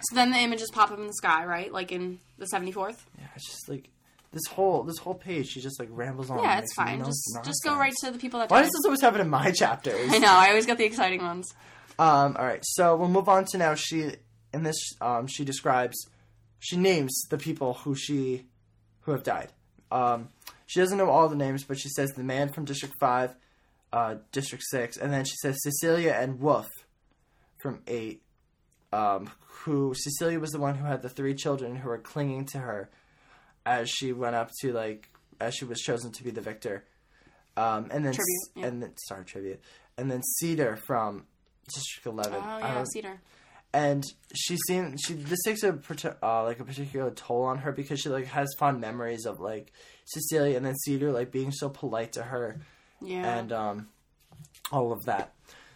So 0.00 0.14
then 0.14 0.30
the 0.30 0.38
images 0.38 0.70
pop 0.70 0.90
up 0.90 0.98
in 0.98 1.06
the 1.06 1.14
sky, 1.14 1.44
right? 1.44 1.72
Like 1.72 1.90
in 1.92 2.20
the 2.38 2.46
seventy 2.46 2.72
fourth. 2.72 3.06
yeah 3.18 3.26
it's 3.34 3.46
just 3.46 3.68
like 3.68 3.88
this 4.32 4.44
whole 4.50 4.82
this 4.82 4.98
whole 4.98 5.14
page 5.14 5.46
she 5.48 5.60
just 5.60 5.78
like 5.80 5.88
rambles 5.90 6.28
on 6.30 6.42
Yeah, 6.42 6.58
it's 6.58 6.74
fine. 6.74 7.02
Just 7.04 7.38
just 7.44 7.62
go 7.64 7.76
right 7.76 7.94
to 8.02 8.10
the 8.10 8.18
people 8.18 8.40
that. 8.40 8.50
why 8.50 8.58
died. 8.58 8.64
does 8.64 8.72
this 8.72 8.84
always 8.84 9.00
happen 9.00 9.20
in 9.20 9.30
my 9.30 9.50
chapters 9.52 10.12
I 10.12 10.18
know. 10.18 10.28
I 10.30 10.48
always 10.48 10.66
get 10.66 10.76
the 10.78 10.84
exciting 10.84 11.22
ones. 11.22 11.54
Um, 11.98 12.36
all 12.38 12.44
right, 12.44 12.62
so 12.62 12.94
we'll 12.96 13.08
move 13.08 13.28
on 13.28 13.46
to 13.52 13.58
now. 13.58 13.74
She 13.74 14.12
in 14.52 14.62
this 14.64 14.76
um, 15.00 15.26
she 15.26 15.44
describes, 15.44 15.96
she 16.58 16.76
names 16.76 17.18
the 17.30 17.38
people 17.38 17.74
who 17.74 17.94
she 17.94 18.44
who 19.02 19.12
have 19.12 19.22
died. 19.22 19.48
Um, 19.90 20.28
she 20.66 20.80
doesn't 20.80 20.98
know 20.98 21.08
all 21.08 21.28
the 21.28 21.36
names, 21.36 21.64
but 21.64 21.78
she 21.78 21.88
says 21.88 22.10
the 22.10 22.24
man 22.24 22.50
from 22.50 22.66
District 22.66 22.94
Five, 23.00 23.34
uh, 23.94 24.16
District 24.32 24.62
Six, 24.68 24.98
and 24.98 25.10
then 25.10 25.24
she 25.24 25.36
says 25.40 25.56
Cecilia 25.62 26.12
and 26.12 26.38
Wolf 26.40 26.66
from 27.62 27.80
Eight. 27.86 28.20
Um, 28.96 29.30
who 29.64 29.92
Cecilia 29.94 30.38
was 30.40 30.50
the 30.52 30.60
one 30.60 30.76
who 30.76 30.86
had 30.86 31.02
the 31.02 31.08
three 31.08 31.34
children 31.34 31.76
who 31.76 31.88
were 31.88 31.98
clinging 31.98 32.46
to 32.52 32.58
her 32.58 32.88
as 33.64 33.90
she 33.90 34.12
went 34.12 34.36
up 34.36 34.50
to 34.60 34.72
like 34.72 35.08
as 35.40 35.54
she 35.54 35.64
was 35.64 35.80
chosen 35.80 36.12
to 36.12 36.22
be 36.24 36.30
the 36.30 36.40
victor. 36.40 36.84
Um, 37.56 37.88
and 37.90 38.04
then 38.04 38.12
Tribute, 38.12 38.48
yeah. 38.54 38.66
and 38.66 38.82
then 38.82 38.92
sorry 39.08 39.24
tribute, 39.24 39.60
and 39.98 40.10
then 40.10 40.22
Seeder 40.22 40.76
from 40.76 41.24
District 41.74 42.06
Eleven. 42.06 42.34
Oh 42.44 42.48
I 42.48 42.60
yeah, 42.60 42.74
don't- 42.74 42.86
Seeder. 42.92 43.20
and 43.72 44.04
she 44.34 44.56
seemed 44.68 45.00
she 45.04 45.14
this 45.14 45.42
takes 45.44 45.62
a 45.64 45.78
uh, 46.22 46.44
like 46.44 46.60
a 46.60 46.64
particular 46.64 47.10
toll 47.10 47.42
on 47.44 47.58
her 47.58 47.72
because 47.72 48.00
she 48.00 48.08
like 48.08 48.26
has 48.26 48.48
fond 48.58 48.80
memories 48.80 49.24
of 49.26 49.40
like 49.40 49.72
Cecilia 50.06 50.56
and 50.56 50.64
then 50.64 50.76
Seeder 50.84 51.12
like 51.12 51.30
being 51.32 51.50
so 51.50 51.68
polite 51.70 52.12
to 52.12 52.22
her 52.22 52.60
Yeah. 53.00 53.38
and 53.38 53.52
um 53.52 53.88
all 54.70 54.92
of 54.92 55.04
that. 55.06 55.32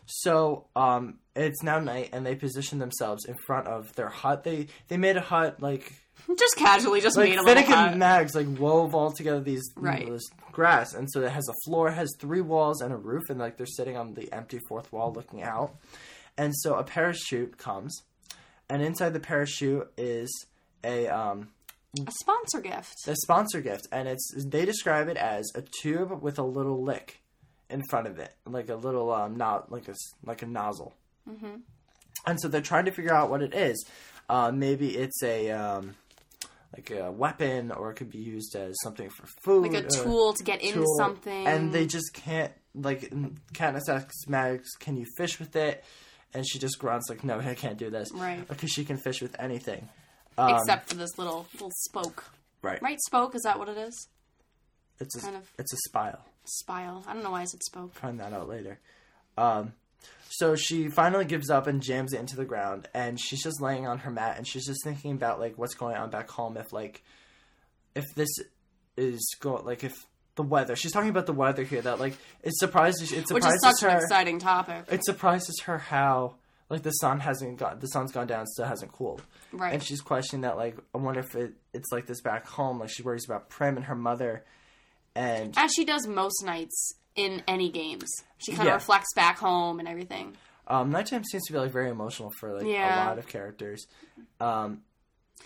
So 0.06 0.66
um 0.76 1.18
it's 1.46 1.62
now 1.62 1.78
night 1.78 2.10
and 2.12 2.24
they 2.26 2.34
position 2.34 2.78
themselves 2.78 3.24
in 3.24 3.34
front 3.46 3.66
of 3.66 3.94
their 3.94 4.08
hut. 4.08 4.44
They 4.44 4.66
they 4.88 4.96
made 4.96 5.16
a 5.16 5.20
hut 5.20 5.60
like 5.60 5.92
just 6.38 6.56
casually, 6.56 7.00
just 7.00 7.16
like 7.16 7.30
made 7.30 7.38
a 7.38 7.42
little 7.42 7.54
Finnegan 7.54 7.74
hut. 7.74 7.96
Mags 7.96 8.34
like 8.34 8.46
wove 8.58 8.94
all 8.94 9.10
together 9.10 9.40
these 9.40 9.62
Right. 9.76 10.06
this 10.08 10.22
grass, 10.52 10.94
and 10.94 11.08
so 11.10 11.22
it 11.22 11.30
has 11.32 11.48
a 11.48 11.54
floor, 11.64 11.90
has 11.90 12.10
three 12.18 12.40
walls 12.42 12.80
and 12.82 12.92
a 12.92 12.96
roof, 12.96 13.22
and 13.30 13.38
like 13.38 13.56
they're 13.56 13.66
sitting 13.66 13.96
on 13.96 14.14
the 14.14 14.32
empty 14.32 14.58
fourth 14.68 14.92
wall 14.92 15.12
looking 15.12 15.42
out. 15.42 15.76
And 16.36 16.54
so 16.56 16.74
a 16.76 16.84
parachute 16.84 17.58
comes, 17.58 18.02
and 18.68 18.82
inside 18.82 19.10
the 19.14 19.20
parachute 19.20 19.90
is 19.96 20.46
a 20.84 21.08
um 21.08 21.48
a 22.06 22.10
sponsor 22.20 22.60
gift. 22.60 22.94
a 23.08 23.16
sponsor 23.16 23.60
gift, 23.60 23.88
and 23.90 24.06
it's 24.08 24.30
they 24.46 24.64
describe 24.64 25.08
it 25.08 25.16
as 25.16 25.50
a 25.54 25.62
tube 25.82 26.22
with 26.22 26.38
a 26.38 26.42
little 26.44 26.82
lick 26.82 27.20
in 27.68 27.82
front 27.88 28.06
of 28.06 28.18
it, 28.18 28.34
like 28.46 28.68
a 28.68 28.76
little 28.76 29.12
um 29.12 29.36
not 29.36 29.72
like 29.72 29.88
a 29.88 29.94
like 30.24 30.42
a 30.42 30.46
nozzle. 30.46 30.94
Mm-hmm. 31.28 31.56
And 32.26 32.40
so 32.40 32.48
they're 32.48 32.60
trying 32.60 32.84
to 32.86 32.90
figure 32.92 33.14
out 33.14 33.30
what 33.30 33.42
it 33.42 33.54
is. 33.54 33.84
Uh, 34.28 34.50
maybe 34.52 34.96
it's 34.96 35.22
a 35.22 35.50
um, 35.50 35.94
like 36.76 36.90
a 36.90 37.10
weapon, 37.10 37.70
or 37.72 37.90
it 37.90 37.94
could 37.94 38.10
be 38.10 38.18
used 38.18 38.54
as 38.56 38.76
something 38.82 39.08
for 39.10 39.26
food, 39.42 39.72
Like 39.72 39.84
a 39.84 39.88
tool 39.88 40.32
to 40.34 40.44
get 40.44 40.60
into 40.60 40.74
tool. 40.80 40.96
something. 40.98 41.46
And 41.46 41.72
they 41.72 41.86
just 41.86 42.12
can't 42.14 42.52
like 42.74 43.10
Katniss 43.54 43.88
asks 43.88 44.28
Mags, 44.28 44.68
"Can 44.78 44.96
you 44.96 45.06
fish 45.16 45.38
with 45.40 45.56
it?" 45.56 45.82
And 46.32 46.46
she 46.48 46.58
just 46.60 46.78
grunts 46.78 47.08
like, 47.10 47.24
"No, 47.24 47.40
I 47.40 47.54
can't 47.54 47.76
do 47.78 47.90
this." 47.90 48.08
Right. 48.14 48.46
Because 48.46 48.70
she 48.70 48.84
can 48.84 48.98
fish 48.98 49.20
with 49.20 49.34
anything. 49.40 49.88
Um, 50.38 50.54
except 50.56 50.88
for 50.90 50.94
this 50.94 51.18
little 51.18 51.46
little 51.54 51.72
spoke. 51.72 52.24
right. 52.62 52.80
Right, 52.82 53.00
spoke. 53.00 53.34
Is 53.34 53.42
that 53.42 53.58
what 53.58 53.68
it 53.68 53.76
is? 53.78 54.08
It's 55.00 55.16
a 55.16 55.20
kind 55.22 55.36
of- 55.36 55.50
it's 55.58 55.72
a 55.72 55.76
spile. 55.88 56.24
Spile. 56.44 57.02
I 57.06 57.14
don't 57.14 57.22
know 57.24 57.30
why 57.32 57.40
I 57.40 57.44
said 57.46 57.62
spoke. 57.64 57.94
find 57.94 58.20
that 58.20 58.32
out 58.32 58.48
later. 58.48 58.78
Um, 59.36 59.72
so 60.40 60.56
she 60.56 60.88
finally 60.88 61.26
gives 61.26 61.50
up 61.50 61.66
and 61.66 61.82
jams 61.82 62.14
it 62.14 62.18
into 62.20 62.34
the 62.34 62.46
ground, 62.46 62.88
and 62.94 63.20
she's 63.20 63.42
just 63.42 63.60
laying 63.60 63.86
on 63.86 63.98
her 63.98 64.10
mat, 64.10 64.38
and 64.38 64.48
she's 64.48 64.66
just 64.66 64.82
thinking 64.82 65.12
about 65.12 65.38
like 65.38 65.58
what's 65.58 65.74
going 65.74 65.96
on 65.96 66.08
back 66.08 66.30
home. 66.30 66.56
If 66.56 66.72
like, 66.72 67.04
if 67.94 68.06
this 68.14 68.30
is 68.96 69.36
going 69.38 69.66
like 69.66 69.84
if 69.84 69.92
the 70.36 70.42
weather. 70.42 70.76
She's 70.76 70.92
talking 70.92 71.10
about 71.10 71.26
the 71.26 71.34
weather 71.34 71.62
here. 71.62 71.82
That 71.82 72.00
like 72.00 72.16
it 72.42 72.56
surprises 72.56 73.12
it 73.12 73.30
Which 73.30 73.42
surprises 73.42 73.54
is 73.54 73.78
such 73.78 73.80
her. 73.82 73.88
an 73.88 74.02
exciting 74.02 74.38
topic. 74.38 74.84
it 74.90 75.04
surprises 75.04 75.60
her 75.64 75.76
how 75.76 76.36
like 76.70 76.82
the 76.82 76.90
sun 76.92 77.20
hasn't 77.20 77.58
got 77.58 77.80
the 77.80 77.88
sun's 77.88 78.12
gone 78.12 78.26
down, 78.26 78.46
still 78.46 78.64
hasn't 78.64 78.92
cooled. 78.92 79.22
Right. 79.52 79.74
And 79.74 79.82
she's 79.82 80.00
questioning 80.00 80.42
that 80.42 80.56
like 80.56 80.78
I 80.94 80.98
wonder 80.98 81.20
if 81.20 81.34
it, 81.34 81.52
it's 81.74 81.92
like 81.92 82.06
this 82.06 82.22
back 82.22 82.46
home. 82.46 82.78
Like 82.78 82.88
she 82.90 83.02
worries 83.02 83.26
about 83.26 83.50
Prim 83.50 83.76
and 83.76 83.84
her 83.86 83.94
mother, 83.94 84.44
and 85.14 85.52
As 85.58 85.72
she 85.74 85.84
does 85.84 86.06
most 86.06 86.42
nights 86.44 86.94
in 87.16 87.42
any 87.48 87.70
games. 87.70 88.08
She 88.38 88.52
kind 88.52 88.62
of 88.62 88.66
Yeah. 88.72 88.74
reflects 88.74 89.12
back 89.14 89.38
home 89.38 89.78
and 89.80 89.88
everything. 89.88 90.36
Um, 90.66 90.90
nighttime 90.90 91.24
seems 91.24 91.44
to 91.46 91.52
be 91.52 91.58
like 91.58 91.72
very 91.72 91.90
emotional 91.90 92.30
for 92.38 92.52
like 92.56 92.66
Yeah. 92.66 93.04
a 93.04 93.08
lot 93.08 93.18
of 93.18 93.26
characters. 93.26 93.86
Um, 94.40 94.82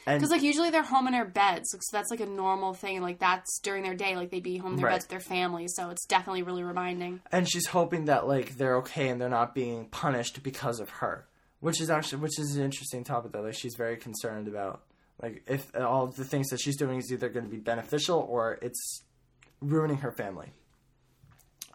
Because 0.07 0.31
like 0.31 0.43
usually 0.43 0.71
they're 0.71 0.83
home 0.83 1.07
in 1.07 1.13
their 1.13 1.25
beds, 1.25 1.71
so 1.71 1.79
that's 1.93 2.11
like 2.11 2.21
a 2.21 2.27
normal 2.27 2.75
thing. 2.75 3.01
Like 3.01 3.19
that's 3.21 3.59
during 3.61 3.85
their 3.85 3.95
day, 3.95 4.17
like 4.17 4.31
they'd 4.31 4.43
be 4.43 4.59
home 4.59 4.73
in 4.73 4.77
their 4.77 4.87
Right. 4.87 4.93
beds 4.95 5.05
with 5.05 5.11
their 5.11 5.21
families. 5.21 5.73
So 5.77 5.89
it's 5.91 6.05
definitely 6.05 6.43
really 6.43 6.63
reminding. 6.65 7.21
and 7.33 7.49
she's 7.49 7.67
hoping 7.69 8.05
that 8.07 8.27
like 8.29 8.57
they're 8.57 8.77
okay 8.79 9.09
and 9.09 9.21
they're 9.21 9.29
not 9.29 9.55
being 9.55 9.87
punished 9.89 10.43
because 10.43 10.81
of 10.81 10.91
her, 10.91 11.27
which 11.61 11.81
is 11.81 11.89
actually 11.91 12.21
which 12.21 12.39
is 12.39 12.57
an 12.57 12.63
interesting 12.65 13.03
topic 13.05 13.33
that 13.33 13.43
like 13.43 13.55
she's 13.55 13.77
very 13.77 13.97
concerned 13.97 14.47
about. 14.49 14.83
Like 15.23 15.45
if 15.47 15.75
all 15.77 16.09
the 16.09 16.25
things 16.25 16.49
that 16.49 16.61
she's 16.61 16.77
doing 16.77 16.99
is 16.99 17.11
either 17.13 17.29
going 17.31 17.45
to 17.47 17.51
be 17.51 17.61
beneficial 17.61 18.19
or 18.29 18.59
it's 18.61 19.03
ruining 19.63 19.99
her 19.99 20.13
family. 20.13 20.53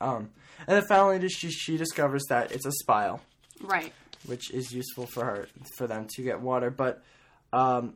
Um, 0.02 0.30
and 0.68 0.76
then 0.78 0.84
finally 0.88 1.28
she 1.30 1.50
she 1.52 1.78
discovers 1.78 2.24
that 2.30 2.52
it's 2.52 2.66
a 2.66 2.72
spile. 2.72 3.22
Right. 3.62 3.92
which 4.26 4.52
is 4.54 4.72
useful 4.72 5.06
for 5.06 5.26
her 5.26 5.48
for 5.76 5.86
them 5.88 6.08
to 6.16 6.24
get 6.24 6.40
water. 6.42 6.70
But 6.70 7.04
um, 7.52 7.96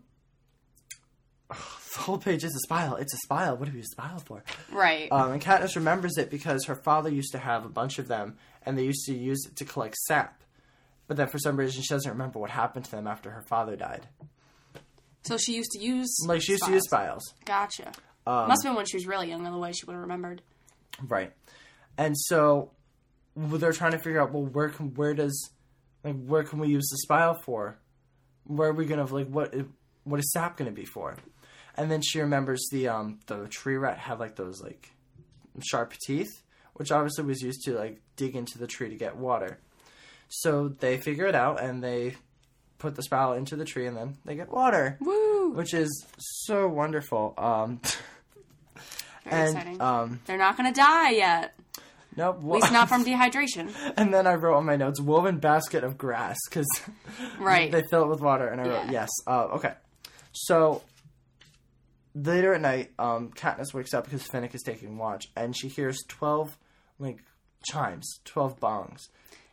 the 1.49 1.99
whole 1.99 2.17
page 2.17 2.43
is 2.43 2.53
a 2.55 2.59
spile. 2.59 2.95
It's 2.95 3.13
a 3.13 3.17
spile. 3.17 3.55
What 3.57 3.65
do 3.65 3.71
we 3.71 3.77
use 3.77 3.87
a 3.91 4.01
spile 4.01 4.19
for? 4.19 4.43
Right. 4.71 5.09
Um, 5.11 5.31
and 5.31 5.41
Katniss 5.41 5.75
remembers 5.75 6.17
it 6.17 6.29
because 6.29 6.65
her 6.65 6.75
father 6.75 7.09
used 7.09 7.31
to 7.33 7.37
have 7.37 7.65
a 7.65 7.69
bunch 7.69 7.99
of 7.99 8.07
them, 8.07 8.37
and 8.65 8.77
they 8.77 8.83
used 8.83 9.05
to 9.05 9.13
use 9.15 9.45
it 9.45 9.55
to 9.57 9.65
collect 9.65 9.95
sap. 10.07 10.41
but 11.07 11.17
then 11.17 11.27
for 11.27 11.37
some 11.39 11.55
reason 11.57 11.81
she 11.81 11.89
doesn't 11.93 12.11
remember 12.11 12.39
what 12.39 12.49
happened 12.49 12.85
to 12.85 12.91
them 12.91 13.07
after 13.07 13.29
her 13.31 13.43
father 13.43 13.75
died. 13.75 14.07
So 15.23 15.37
she 15.37 15.55
used 15.55 15.71
to 15.71 15.79
use 15.79 16.13
Like 16.27 16.41
she 16.41 16.53
used 16.53 16.65
to 16.65 16.71
use 16.71 16.83
spiles. 16.85 17.23
Gotcha. 17.45 17.91
Um, 18.27 18.47
Must 18.49 18.63
have 18.63 18.71
been 18.71 18.75
when 18.75 18.85
she 18.85 18.97
was 18.97 19.05
really 19.07 19.29
young. 19.29 19.45
Otherwise, 19.47 19.77
she 19.77 19.85
would 19.85 19.93
have 19.93 20.01
remembered. 20.01 20.41
Right. 21.01 21.31
And 21.97 22.17
so 22.17 22.71
they're 23.35 23.73
trying 23.73 23.91
to 23.91 23.97
figure 23.97 24.21
out 24.21 24.31
well 24.31 24.45
where 24.45 24.69
can 24.69 24.93
where 24.93 25.13
does 25.13 25.49
like 26.03 26.15
where 26.25 26.43
can 26.43 26.59
we 26.59 26.69
use 26.69 26.87
the 26.89 26.97
spile 26.97 27.33
for? 27.33 27.79
Where 28.45 28.69
are 28.69 28.73
we 28.73 28.85
gonna 28.85 29.05
like 29.05 29.27
what 29.27 29.53
what 30.03 30.19
is 30.19 30.31
sap 30.31 30.57
gonna 30.57 30.71
be 30.71 30.85
for? 30.85 31.15
And 31.75 31.89
then 31.89 32.01
she 32.01 32.19
remembers 32.19 32.67
the 32.71 32.87
um 32.87 33.19
the 33.27 33.47
tree 33.47 33.77
rat 33.77 33.97
had 33.97 34.19
like 34.19 34.35
those 34.35 34.61
like 34.61 34.91
sharp 35.61 35.93
teeth, 36.05 36.41
which 36.73 36.91
obviously 36.91 37.23
was 37.25 37.41
used 37.41 37.63
to 37.65 37.73
like 37.73 38.01
dig 38.15 38.35
into 38.35 38.57
the 38.57 38.67
tree 38.67 38.89
to 38.89 38.95
get 38.95 39.17
water. 39.17 39.59
So 40.29 40.69
they 40.69 40.97
figure 40.97 41.25
it 41.27 41.35
out 41.35 41.61
and 41.61 41.83
they 41.83 42.15
put 42.79 42.95
the 42.95 43.03
spile 43.03 43.33
into 43.33 43.55
the 43.55 43.65
tree 43.65 43.85
and 43.87 43.95
then 43.95 44.17
they 44.25 44.35
get 44.35 44.51
water. 44.51 44.97
Woo! 44.99 45.51
Which 45.51 45.73
is 45.73 46.05
so 46.17 46.67
wonderful. 46.67 47.33
Um 47.37 47.81
and 49.25 49.55
exciting. 49.55 49.81
um 49.81 50.19
They're 50.25 50.37
not 50.37 50.57
going 50.57 50.71
to 50.73 50.79
die 50.79 51.11
yet. 51.11 51.53
Nope. 52.15 52.37
At 52.39 52.45
least 52.45 52.71
not 52.71 52.89
from 52.89 53.03
dehydration. 53.05 53.73
And 53.97 54.13
then 54.13 54.27
I 54.27 54.35
wrote 54.35 54.55
on 54.57 54.65
my 54.65 54.75
notes, 54.75 54.99
woven 55.01 55.37
basket 55.39 55.83
of 55.83 55.97
grass, 55.97 56.37
because 56.49 56.67
Right. 57.39 57.71
they 57.71 57.83
fill 57.89 58.03
it 58.03 58.09
with 58.09 58.21
water. 58.21 58.47
And 58.47 58.61
I 58.61 58.63
wrote, 58.65 58.85
Yeah. 58.85 58.91
yes. 58.91 59.09
Uh, 59.27 59.45
okay. 59.55 59.73
So 60.31 60.81
later 62.15 62.53
at 62.53 62.61
night, 62.61 62.91
um, 62.99 63.29
Katniss 63.35 63.73
wakes 63.73 63.93
up 63.93 64.05
because 64.05 64.27
Finnick 64.27 64.53
is 64.55 64.61
taking 64.63 64.97
watch, 64.97 65.27
and 65.35 65.55
she 65.55 65.67
hears 65.67 65.99
12, 66.07 66.57
like, 66.99 67.19
chimes, 67.69 68.19
12 68.25 68.59
bongs. 68.59 68.99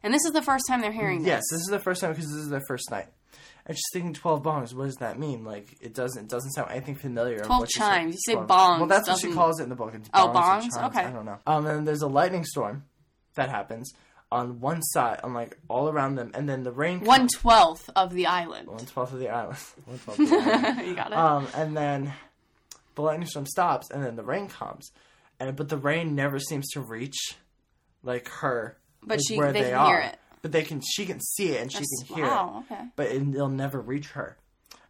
And 0.02 0.12
this 0.14 0.24
is 0.24 0.32
the 0.32 0.42
first 0.42 0.64
time 0.68 0.80
they're 0.80 0.92
hearing 0.92 1.20
this. 1.20 1.26
Yes, 1.28 1.42
this. 1.50 1.58
this 1.58 1.60
is 1.62 1.68
the 1.68 1.78
first 1.78 2.00
time 2.00 2.10
because 2.12 2.26
this 2.26 2.36
is 2.44 2.48
their 2.50 2.62
first 2.66 2.90
night. 2.90 3.06
And 3.66 3.76
just 3.76 3.86
thinking 3.92 4.14
12 4.14 4.42
bongs. 4.42 4.74
What 4.74 4.86
does 4.86 4.96
that 4.96 5.18
mean? 5.18 5.44
Like, 5.44 5.76
it 5.80 5.94
doesn't 5.94 6.24
it 6.24 6.28
doesn't 6.28 6.52
sound 6.52 6.70
anything 6.70 6.94
familiar. 6.96 7.36
of 7.40 7.46
12 7.46 7.60
what 7.60 7.68
chimes. 7.70 8.14
You 8.14 8.20
say 8.26 8.32
12 8.34 8.48
bongs, 8.48 8.78
Well, 8.78 8.86
that's 8.88 9.08
what 9.08 9.18
she 9.18 9.32
calls 9.32 9.60
it 9.60 9.64
in 9.64 9.68
the 9.68 9.74
book. 9.76 9.92
It's 9.94 10.08
Oh, 10.14 10.28
bongs 10.28 10.64
or 10.76 10.80
bongs? 10.80 10.86
Okay. 10.88 11.04
I 11.04 11.10
don't 11.10 11.24
know. 11.26 11.38
Um, 11.46 11.66
and 11.66 11.86
there's 11.86 12.02
a 12.02 12.08
lightning 12.08 12.44
storm 12.44 12.84
that 13.34 13.48
happens 13.50 13.92
on 14.32 14.60
one 14.60 14.80
side, 14.82 15.20
on 15.24 15.34
like 15.34 15.58
all 15.68 15.88
around 15.88 16.14
them, 16.14 16.30
and 16.34 16.48
then 16.48 16.62
the 16.62 16.72
rain. 16.72 17.00
One 17.00 17.20
comes- 17.20 17.34
twelfth 17.34 17.90
of 17.96 18.12
the 18.14 18.26
island. 18.26 18.68
one 18.68 18.86
twelfth 18.86 19.12
of 19.12 19.18
the 19.18 19.28
island. 19.28 19.58
One 19.86 19.98
twelfth 19.98 20.20
of 20.20 20.28
the 20.30 20.36
island. 20.36 20.80
you 20.88 20.94
got 20.94 21.10
it. 21.12 21.18
Um, 21.18 21.48
and 21.54 21.76
then 21.76 22.12
the 22.94 23.02
lightning 23.02 23.26
storm 23.28 23.46
stops, 23.46 23.90
and 23.90 24.02
then 24.04 24.16
the 24.16 24.22
rain 24.22 24.48
comes, 24.48 24.90
and 25.38 25.54
but 25.56 25.68
the 25.68 25.76
rain 25.76 26.14
never 26.14 26.38
seems 26.38 26.68
to 26.70 26.80
reach 26.80 27.16
like 28.02 28.28
her. 28.28 28.78
But 29.02 29.18
like, 29.18 29.20
she- 29.26 29.36
where 29.36 29.52
they 29.52 29.62
they, 29.62 29.70
can 29.70 29.78
are. 29.78 29.86
hear 30.00 30.10
it. 30.10 30.18
But 30.42 30.52
they 30.52 30.62
can. 30.62 30.80
She 30.80 31.06
can 31.06 31.20
see 31.20 31.50
it, 31.50 31.60
and 31.60 31.70
she 31.70 31.78
can 31.78 32.16
hear 32.16 32.24
it 32.24 32.28
wow. 32.28 32.64
Okay. 32.70 32.82
but 32.96 33.06
it, 33.08 33.22
it'll 33.22 33.48
never 33.48 33.80
reach 33.80 34.08
her. 34.10 34.36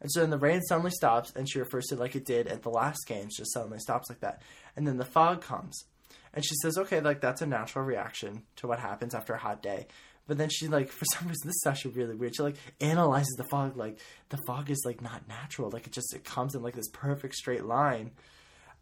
And 0.01 0.11
so 0.11 0.21
then 0.21 0.31
the 0.31 0.39
rain 0.39 0.63
suddenly 0.63 0.91
stops, 0.91 1.33
and 1.37 1.51
she 1.51 1.59
refers 1.59 1.87
to 1.87 1.95
it 1.95 2.01
like 2.01 2.17
it 2.17 2.25
did 2.25 2.47
at 2.47 2.63
the 2.63 2.71
last 2.71 3.07
game. 3.07 3.23
games, 3.23 3.37
just 3.37 3.53
suddenly 3.53 3.79
stops 3.79 4.09
like 4.09 4.21
that. 4.21 4.43
And 4.77 4.87
then 4.87 4.97
the 4.97 5.05
fog 5.05 5.43
comes, 5.43 5.85
and 6.33 6.45
she 6.45 6.55
says, 6.63 6.79
"Okay, 6.79 7.01
like 7.01 7.21
that's 7.21 7.43
a 7.43 7.47
natural 7.47 7.85
reaction 7.85 8.45
to 8.57 8.67
what 8.67 8.79
happens 8.79 9.15
after 9.15 9.35
a 9.35 9.39
hot 9.39 9.63
day." 9.63 9.87
But 10.27 10.39
then 10.39 10.49
she 10.49 10.69
like, 10.69 10.89
for 10.93 11.05
some 11.13 11.29
reason, 11.29 11.49
this 11.49 11.57
is 11.57 11.67
actually 11.67 11.95
really 11.95 12.15
weird. 12.15 12.37
She 12.37 12.43
like 12.43 12.57
analyzes 12.81 13.35
the 13.37 13.45
fog, 13.51 13.77
like 13.77 13.99
the 14.29 14.39
fog 14.47 14.71
is 14.71 14.83
like 14.87 15.03
not 15.03 15.29
natural, 15.29 15.71
like 15.71 15.87
it 15.87 15.93
just 15.93 16.15
it 16.15 16.25
comes 16.25 16.55
in 16.55 16.63
like 16.63 16.75
this 16.77 16.89
perfect 16.93 17.35
straight 17.35 17.65
line. 17.65 18.13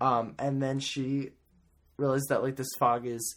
Um, 0.00 0.34
and 0.38 0.62
then 0.62 0.78
she 0.78 1.30
realizes 1.96 2.26
that 2.28 2.42
like 2.42 2.56
this 2.56 2.68
fog 2.78 3.06
is 3.06 3.36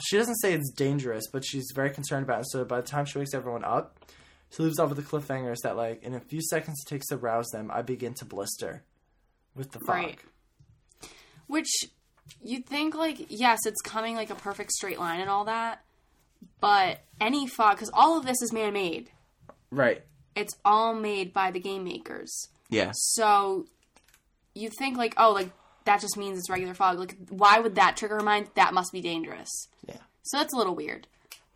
she 0.00 0.16
doesn't 0.16 0.36
say 0.36 0.52
it's 0.52 0.70
dangerous, 0.70 1.24
but 1.32 1.44
she's 1.44 1.70
very 1.74 1.90
concerned 1.90 2.24
about 2.24 2.40
it. 2.40 2.46
So 2.50 2.64
by 2.64 2.80
the 2.80 2.86
time 2.86 3.04
she 3.04 3.18
wakes 3.18 3.34
everyone 3.34 3.64
up, 3.64 3.98
she 4.50 4.62
leaves 4.62 4.78
off 4.78 4.90
with 4.90 4.98
the 4.98 5.04
cliffhangers 5.04 5.58
that 5.62 5.76
like 5.76 6.02
in 6.02 6.14
a 6.14 6.20
few 6.20 6.40
seconds 6.42 6.82
it 6.84 6.88
takes 6.88 7.06
to 7.06 7.16
rouse 7.16 7.48
them, 7.48 7.70
I 7.72 7.82
begin 7.82 8.14
to 8.14 8.24
blister 8.24 8.82
with 9.54 9.72
the 9.72 9.80
fog. 9.80 9.96
Right. 9.96 10.18
Which 11.46 11.70
you'd 12.42 12.66
think 12.66 12.94
like 12.94 13.26
yes, 13.28 13.60
it's 13.66 13.80
coming 13.80 14.16
like 14.16 14.30
a 14.30 14.34
perfect 14.34 14.72
straight 14.72 14.98
line 14.98 15.20
and 15.20 15.30
all 15.30 15.44
that, 15.46 15.82
but 16.60 17.00
any 17.20 17.46
fog 17.46 17.76
because 17.76 17.90
all 17.92 18.18
of 18.18 18.26
this 18.26 18.40
is 18.42 18.52
man 18.52 18.72
made. 18.72 19.10
Right. 19.70 20.02
It's 20.34 20.54
all 20.64 20.94
made 20.94 21.32
by 21.32 21.50
the 21.50 21.60
game 21.60 21.84
makers. 21.84 22.48
Yeah. 22.68 22.92
So 22.94 23.66
you 24.54 24.70
think 24.70 24.96
like 24.96 25.14
oh 25.16 25.32
like 25.32 25.50
that 25.86 26.00
just 26.00 26.16
means 26.16 26.38
it's 26.38 26.50
regular 26.50 26.74
fog. 26.74 26.98
Like 26.98 27.16
why 27.30 27.58
would 27.58 27.74
that 27.76 27.96
trigger 27.96 28.16
her 28.16 28.22
mind? 28.22 28.48
That 28.54 28.74
must 28.74 28.92
be 28.92 29.00
dangerous. 29.00 29.50
Yeah. 29.88 29.96
So 30.22 30.38
that's 30.38 30.52
a 30.52 30.56
little 30.56 30.74
weird. 30.74 31.06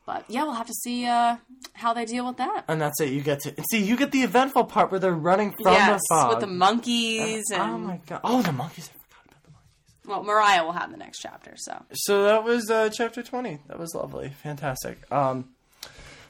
But 0.06 0.24
yeah, 0.28 0.42
we'll 0.42 0.54
have 0.54 0.66
to 0.66 0.74
see 0.74 1.06
uh, 1.06 1.36
how 1.74 1.92
they 1.94 2.04
deal 2.04 2.26
with 2.26 2.38
that. 2.38 2.64
And 2.66 2.80
that's 2.80 3.00
it. 3.00 3.10
You 3.10 3.20
get 3.20 3.40
to 3.42 3.54
see. 3.70 3.82
You 3.82 3.96
get 3.96 4.10
the 4.10 4.22
eventful 4.22 4.64
part 4.64 4.90
where 4.90 4.98
they're 4.98 5.12
running 5.12 5.52
from 5.62 5.72
yes, 5.72 6.00
the 6.08 6.14
fog. 6.14 6.30
with 6.30 6.40
the 6.40 6.46
monkeys 6.46 7.44
and 7.52 7.62
oh 7.62 7.78
my 7.78 8.00
god! 8.06 8.20
Oh, 8.24 8.42
the 8.42 8.50
monkeys! 8.50 8.90
I 8.90 8.98
forgot 8.98 9.24
about 9.26 9.42
the 9.44 9.50
monkeys. 9.50 10.08
well, 10.08 10.22
Mariah 10.24 10.64
will 10.64 10.72
have 10.72 10.90
the 10.90 10.96
next 10.96 11.20
chapter. 11.20 11.52
So 11.56 11.84
So 11.92 12.24
that 12.24 12.42
was 12.42 12.70
uh, 12.70 12.88
chapter 12.90 13.22
twenty. 13.22 13.60
That 13.68 13.78
was 13.78 13.94
lovely, 13.94 14.30
fantastic. 14.42 14.98
Um, 15.12 15.50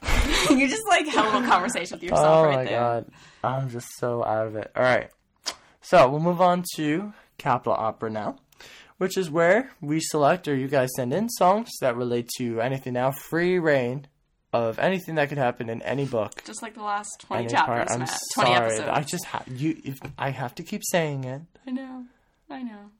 you 0.49 0.67
just 0.67 0.87
like 0.87 1.07
have 1.07 1.25
a 1.25 1.37
little 1.37 1.49
conversation 1.49 1.95
with 1.95 2.03
yourself 2.03 2.27
oh 2.27 2.43
right 2.43 2.55
my 2.55 2.65
there. 2.65 2.79
god, 2.79 3.05
I'm 3.43 3.69
just 3.69 3.87
so 3.97 4.23
out 4.23 4.47
of 4.47 4.55
it. 4.57 4.71
All 4.75 4.83
right, 4.83 5.09
so 5.81 6.07
we'll 6.09 6.19
move 6.19 6.41
on 6.41 6.63
to 6.75 7.13
Capitol 7.41 7.73
Opera 7.73 8.09
now, 8.09 8.37
which 8.97 9.17
is 9.17 9.29
where 9.29 9.71
we 9.81 9.99
select 9.99 10.47
or 10.47 10.55
you 10.55 10.67
guys 10.67 10.89
send 10.95 11.11
in 11.11 11.27
songs 11.29 11.69
that 11.81 11.97
relate 11.97 12.29
to 12.37 12.61
anything 12.61 12.93
now. 12.93 13.11
Free 13.11 13.57
reign 13.57 14.07
of 14.53 14.77
anything 14.77 15.15
that 15.15 15.29
could 15.29 15.37
happen 15.37 15.69
in 15.69 15.81
any 15.81 16.05
book. 16.05 16.43
Just 16.45 16.61
like 16.61 16.75
the 16.75 16.83
last 16.83 17.09
twenty 17.19 17.45
any 17.45 17.51
chapters, 17.53 17.87
part. 17.87 17.91
I'm 17.91 17.99
Matt. 17.99 18.19
Twenty 18.35 18.53
sorry. 18.53 18.65
episodes. 18.65 18.89
I 18.89 19.01
just 19.01 19.25
ha- 19.25 19.43
you. 19.47 19.81
If, 19.83 19.99
I 20.17 20.29
have 20.29 20.53
to 20.55 20.63
keep 20.63 20.81
saying 20.85 21.23
it. 21.23 21.41
I 21.65 21.71
know. 21.71 22.05
I 22.49 22.61
know. 22.61 22.91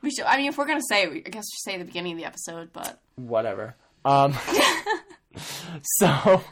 We 0.00 0.10
should. 0.10 0.26
I 0.26 0.36
mean, 0.36 0.46
if 0.46 0.58
we're 0.58 0.66
gonna 0.66 0.80
say, 0.88 1.04
it, 1.04 1.10
I 1.26 1.30
guess 1.30 1.44
we 1.44 1.72
should 1.72 1.72
say 1.72 1.78
the 1.78 1.84
beginning 1.84 2.12
of 2.12 2.18
the 2.18 2.24
episode. 2.24 2.72
But 2.72 3.00
whatever. 3.16 3.74
Um, 4.04 4.34
so, 5.98 6.42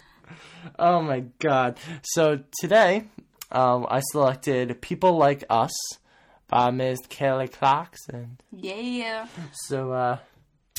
oh 0.78 1.00
my 1.02 1.20
god. 1.38 1.78
So 2.02 2.40
today, 2.60 3.04
um, 3.52 3.86
I 3.88 4.00
selected 4.00 4.80
"People 4.80 5.16
Like 5.16 5.44
Us" 5.48 5.72
by 6.48 6.70
Ms. 6.70 7.00
Kelly 7.08 7.48
Clarkson. 7.48 8.38
yeah, 8.52 9.26
So, 9.66 9.92
uh, 9.92 10.18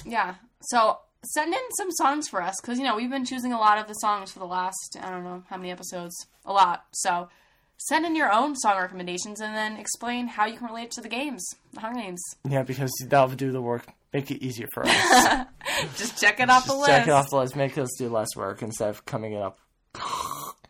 yeah. 0.06 0.36
So 0.62 1.00
send 1.34 1.54
in 1.54 1.60
some 1.78 1.92
songs 1.92 2.28
for 2.30 2.42
us 2.42 2.56
because 2.62 2.78
you 2.78 2.84
know 2.86 2.96
we've 2.96 3.10
been 3.10 3.26
choosing 3.26 3.52
a 3.54 3.60
lot 3.60 3.78
of 3.78 3.88
the 3.88 3.94
songs 3.96 4.32
for 4.32 4.40
the 4.40 4.46
last 4.46 4.96
I 5.02 5.10
don't 5.10 5.24
know 5.24 5.44
how 5.50 5.58
many 5.58 5.72
episodes. 5.72 6.16
A 6.46 6.54
lot. 6.54 6.86
So 6.94 7.30
send 7.78 8.06
in 8.06 8.16
your 8.16 8.32
own 8.32 8.56
song 8.56 8.78
recommendations 8.80 9.40
and 9.42 9.56
then 9.56 9.78
explain 9.78 10.28
how 10.28 10.46
you 10.46 10.58
can 10.58 10.68
relate 10.68 10.90
to 10.92 11.02
the 11.02 11.10
games, 11.10 11.46
the 11.74 11.80
Hunger 11.82 12.00
Games. 12.02 12.22
yeah, 12.50 12.64
because 12.64 12.92
that'll 13.08 13.36
do 13.36 13.52
the 13.52 13.62
work, 13.62 13.86
make 14.14 14.32
it 14.32 14.44
easier 14.44 14.68
for 14.74 14.84
us. 14.88 15.46
Just 15.98 16.20
check 16.20 16.40
it 16.40 16.50
off 16.50 16.66
the 16.66 16.74
list. 16.74 16.88
Check 16.90 17.08
it 17.08 17.12
off 17.12 17.30
the 17.30 17.38
list, 17.38 17.56
make 17.56 17.78
us 17.78 17.90
do 17.98 18.10
less 18.10 18.36
work 18.36 18.62
instead 18.64 18.90
of 18.90 19.06
coming 19.06 19.34
it 19.34 19.42
up, 19.42 19.60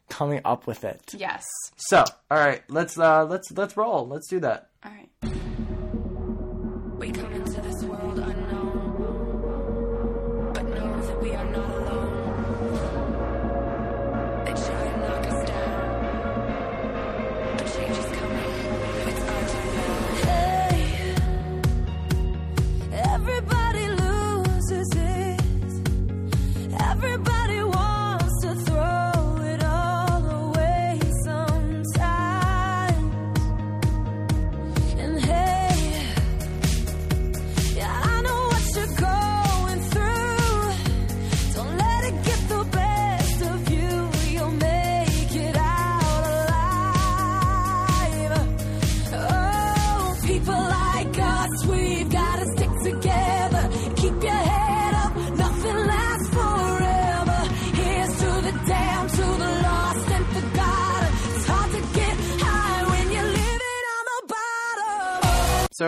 coming 0.10 0.42
up 0.44 0.68
with 0.68 0.84
it. 0.84 1.02
Yes. 1.14 1.46
So, 1.78 2.04
all 2.32 2.38
right, 2.38 2.62
let's 2.70 2.98
uh, 2.98 3.26
let's 3.26 3.52
let's 3.52 3.78
roll. 3.78 4.08
Let's 4.08 4.28
do 4.28 4.40
that. 4.42 4.67
All 4.86 4.92
right. 4.92 5.47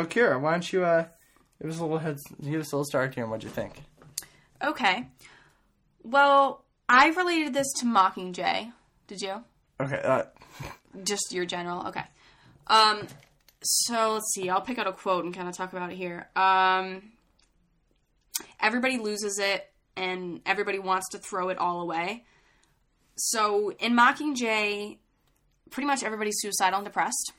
Kira, 0.10 0.40
why 0.40 0.52
don't 0.52 0.72
you 0.74 0.84
uh, 0.84 1.06
give 1.62 1.72
us 1.72 1.80
a 1.80 1.82
little 1.82 2.00
head, 2.00 2.18
give 2.42 2.60
us 2.62 2.72
a 2.72 2.76
little 2.76 2.86
start 2.86 3.14
here, 3.16 3.24
and 3.24 3.32
what'd 3.32 3.44
you 3.44 3.50
think? 3.50 3.82
Okay. 4.64 5.08
Well, 6.04 6.64
I 6.88 7.08
related 7.10 7.54
this 7.54 7.72
to 7.80 7.86
Mockingjay. 7.86 8.72
Did 9.08 9.22
you? 9.22 9.44
Okay. 9.80 10.02
Uh, 10.04 10.24
Just 11.04 11.32
your 11.32 11.46
general. 11.46 11.88
Okay. 11.88 12.04
Um. 12.68 13.08
So 13.62 14.14
let's 14.14 14.34
see. 14.34 14.50
I'll 14.50 14.62
pick 14.62 14.78
out 14.80 14.88
a 14.88 14.94
quote 14.94 15.26
and 15.26 15.34
kind 15.34 15.48
of 15.50 15.56
talk 15.56 15.72
about 15.74 15.92
it 15.92 15.98
here. 15.98 16.30
Um. 16.36 17.12
Everybody 18.62 18.98
loses 18.98 19.38
it, 19.40 19.70
and 19.96 20.42
everybody 20.46 20.80
wants 20.80 21.10
to 21.10 21.18
throw 21.18 21.50
it 21.50 21.58
all 21.58 21.82
away. 21.82 22.26
So 23.16 23.72
in 23.80 23.96
Mockingjay, 23.98 24.98
pretty 25.72 25.88
much 25.88 26.04
everybody's 26.04 26.38
suicidal 26.40 26.80
and 26.80 26.86
depressed. 26.86 27.34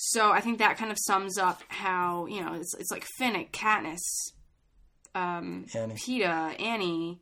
So 0.00 0.30
I 0.30 0.40
think 0.40 0.58
that 0.58 0.76
kind 0.78 0.92
of 0.92 0.96
sums 1.00 1.38
up 1.38 1.60
how 1.68 2.26
you 2.26 2.40
know 2.40 2.54
it's 2.54 2.72
it's 2.78 2.90
like 2.92 3.04
Finnick, 3.20 3.50
Katniss, 3.50 3.98
um, 5.14 5.66
Annie. 5.74 5.94
Peeta, 5.94 6.60
Annie. 6.60 7.20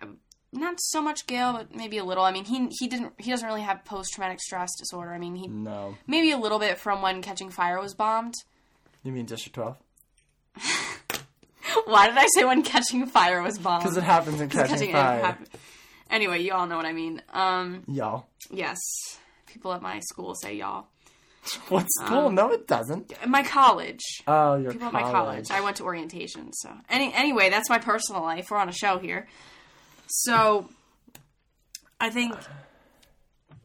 um, 0.00 0.16
Not 0.54 0.76
so 0.80 1.02
much 1.02 1.26
Gale, 1.26 1.52
but 1.52 1.74
maybe 1.74 1.98
a 1.98 2.04
little. 2.04 2.24
I 2.24 2.32
mean, 2.32 2.46
he 2.46 2.68
he 2.78 2.88
didn't 2.88 3.12
he 3.18 3.30
doesn't 3.30 3.46
really 3.46 3.60
have 3.60 3.84
post 3.84 4.14
traumatic 4.14 4.40
stress 4.40 4.70
disorder. 4.78 5.12
I 5.12 5.18
mean, 5.18 5.34
he 5.36 5.48
no. 5.48 5.96
maybe 6.06 6.30
a 6.30 6.38
little 6.38 6.58
bit 6.58 6.78
from 6.78 7.02
when 7.02 7.20
Catching 7.20 7.50
Fire 7.50 7.78
was 7.78 7.94
bombed. 7.94 8.34
You 9.02 9.12
mean 9.12 9.26
District 9.26 9.54
12? 9.54 9.76
Why 11.86 12.06
did 12.08 12.16
I 12.16 12.26
say 12.34 12.44
when 12.44 12.62
Catching 12.62 13.06
Fire 13.06 13.42
was 13.42 13.58
bombed? 13.58 13.82
Because 13.82 13.96
it 13.96 14.04
happens 14.04 14.40
in 14.40 14.48
Catching, 14.50 14.92
Catching 14.92 14.92
Fire. 14.92 15.38
Anyway, 16.10 16.40
you 16.40 16.52
all 16.52 16.66
know 16.66 16.76
what 16.76 16.86
I 16.86 16.92
mean. 16.92 17.22
Um, 17.32 17.84
Y'all. 17.88 18.26
yes, 18.50 18.78
people 19.46 19.72
at 19.72 19.82
my 19.82 20.00
school 20.00 20.34
say 20.34 20.54
y'all. 20.56 20.86
What 21.68 21.86
school? 21.90 22.26
Um, 22.28 22.34
no, 22.34 22.52
it 22.52 22.68
doesn't. 22.68 23.12
My 23.26 23.42
college, 23.42 24.00
Oh, 24.26 24.56
your 24.56 24.72
people 24.72 24.88
at 24.88 24.92
my 24.92 25.02
college. 25.02 25.50
I 25.50 25.60
went 25.60 25.76
to 25.78 25.84
orientation. 25.84 26.52
So 26.52 26.70
any 26.88 27.12
anyway, 27.12 27.50
that's 27.50 27.68
my 27.68 27.78
personal 27.78 28.22
life. 28.22 28.50
We're 28.50 28.58
on 28.58 28.68
a 28.68 28.72
show 28.72 28.98
here. 28.98 29.26
So 30.06 30.68
I 32.00 32.10
think 32.10 32.36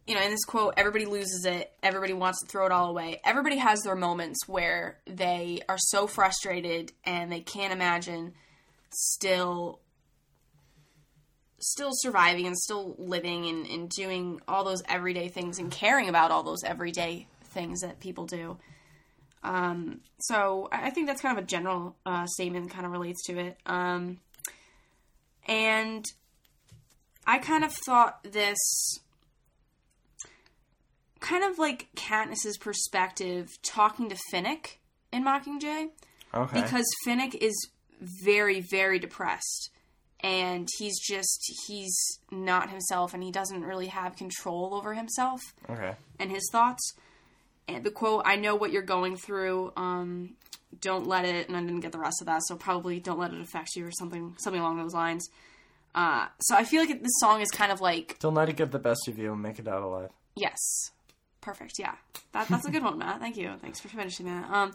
you 0.08 0.16
know, 0.16 0.22
in 0.22 0.32
this 0.32 0.46
quote, 0.46 0.76
everybody 0.78 1.06
loses 1.06 1.46
it. 1.46 1.70
Everybody 1.84 2.14
wants 2.14 2.40
to 2.42 2.48
throw 2.48 2.66
it 2.66 2.72
all 2.72 2.90
away. 2.90 3.20
Everybody 3.26 3.58
has 3.58 3.82
their 3.82 3.96
moments 3.96 4.48
where 4.48 5.00
they 5.06 5.60
are 5.68 5.78
so 5.78 6.08
frustrated 6.08 6.94
and 7.04 7.30
they 7.32 7.42
can't 7.42 7.74
imagine 7.74 8.34
still 8.92 9.82
still 11.60 11.90
surviving 11.92 12.48
and 12.48 12.58
still 12.58 12.96
living 12.98 13.48
and, 13.48 13.66
and 13.68 13.90
doing 13.90 14.40
all 14.48 14.64
those 14.64 14.82
everyday 14.88 15.28
things 15.28 15.60
and 15.60 15.72
caring 15.72 16.08
about 16.08 16.32
all 16.32 16.44
those 16.44 16.64
everyday 16.64 17.28
things 17.58 17.82
that 17.82 17.99
people 17.99 18.26
do. 18.26 18.58
Um, 19.43 20.01
so 20.20 20.68
I 20.72 20.89
think 20.89 21.08
that's 21.08 21.22
kind 21.22 21.38
of 21.38 21.43
a 21.43 21.47
general 21.47 21.95
uh, 22.05 22.26
statement, 22.28 22.70
kind 22.70 22.86
of 22.86 22.91
relates 22.91 23.24
to 23.28 23.38
it. 23.39 23.58
Um, 23.66 24.20
and 25.47 26.05
I 27.26 27.39
kind 27.39 27.64
of 27.64 27.74
thought 27.74 28.24
this 28.24 28.58
kind 31.20 31.43
of 31.43 31.58
like 31.58 31.88
Katniss's 31.95 32.58
perspective 32.58 33.49
talking 33.64 34.10
to 34.10 34.18
Finnick 34.32 34.78
in 35.12 35.24
Mockingjay 35.24 35.89
Okay. 36.34 36.62
because 36.62 36.86
Finnick 37.05 37.36
is 37.36 37.70
very, 38.24 38.60
very 38.60 38.99
depressed. 38.99 39.72
And 40.20 40.68
he's 40.80 40.99
just, 40.99 41.39
he's 41.68 41.95
not 42.32 42.70
himself 42.72 43.14
and 43.14 43.22
he 43.24 43.32
doesn't 43.32 43.64
really 43.64 43.88
have 43.88 44.16
control 44.16 44.74
over 44.74 44.93
himself 44.93 45.41
okay. 45.70 45.95
and 46.20 46.32
his 46.32 46.49
thoughts. 46.51 46.93
And 47.68 47.84
the 47.84 47.91
quote, 47.91 48.24
I 48.26 48.36
know 48.38 48.55
what 48.55 48.72
you're 48.72 48.82
going 48.82 49.18
through. 49.18 49.74
Um, 49.76 50.36
don't 50.80 51.07
let 51.07 51.26
it, 51.26 51.47
and 51.47 51.57
I 51.57 51.61
didn't 51.61 51.80
get 51.82 51.91
the 51.91 51.99
rest 51.99 52.22
of 52.22 52.28
that, 52.28 52.41
so 52.45 52.55
probably 52.55 52.99
don't 52.99 53.20
let 53.20 53.34
it 53.34 53.41
affect 53.41 53.76
you 53.76 53.86
or 53.86 53.91
something, 53.91 54.36
something 54.38 54.61
along 54.61 54.78
those 54.78 54.93
lines. 54.93 55.28
Uh, 55.95 56.28
so 56.39 56.55
I 56.55 56.63
feel 56.63 56.82
like 56.82 57.01
this 57.01 57.11
song 57.20 57.41
is 57.41 57.49
kind 57.49 57.72
of 57.72 57.82
like, 57.82 58.18
Don't 58.20 58.36
let 58.36 58.49
it 58.49 58.55
get 58.55 58.72
the 58.72 58.80
best 58.80 59.07
of 59.07 59.18
you 59.18 59.34
and 59.34 59.41
make 59.41 59.59
it 59.59 59.68
out 59.68 59.82
alive. 59.82 60.09
yes, 60.36 60.59
perfect, 61.41 61.74
yeah, 61.80 61.95
that, 62.34 62.47
that's 62.49 62.65
a 62.68 62.72
good 62.72 62.84
one, 62.84 62.97
Matt. 62.99 63.20
Thank 63.20 63.38
you, 63.38 63.51
thanks 63.61 63.80
for 63.80 63.88
finishing 63.88 64.28
that. 64.28 64.49
Um, 64.51 64.72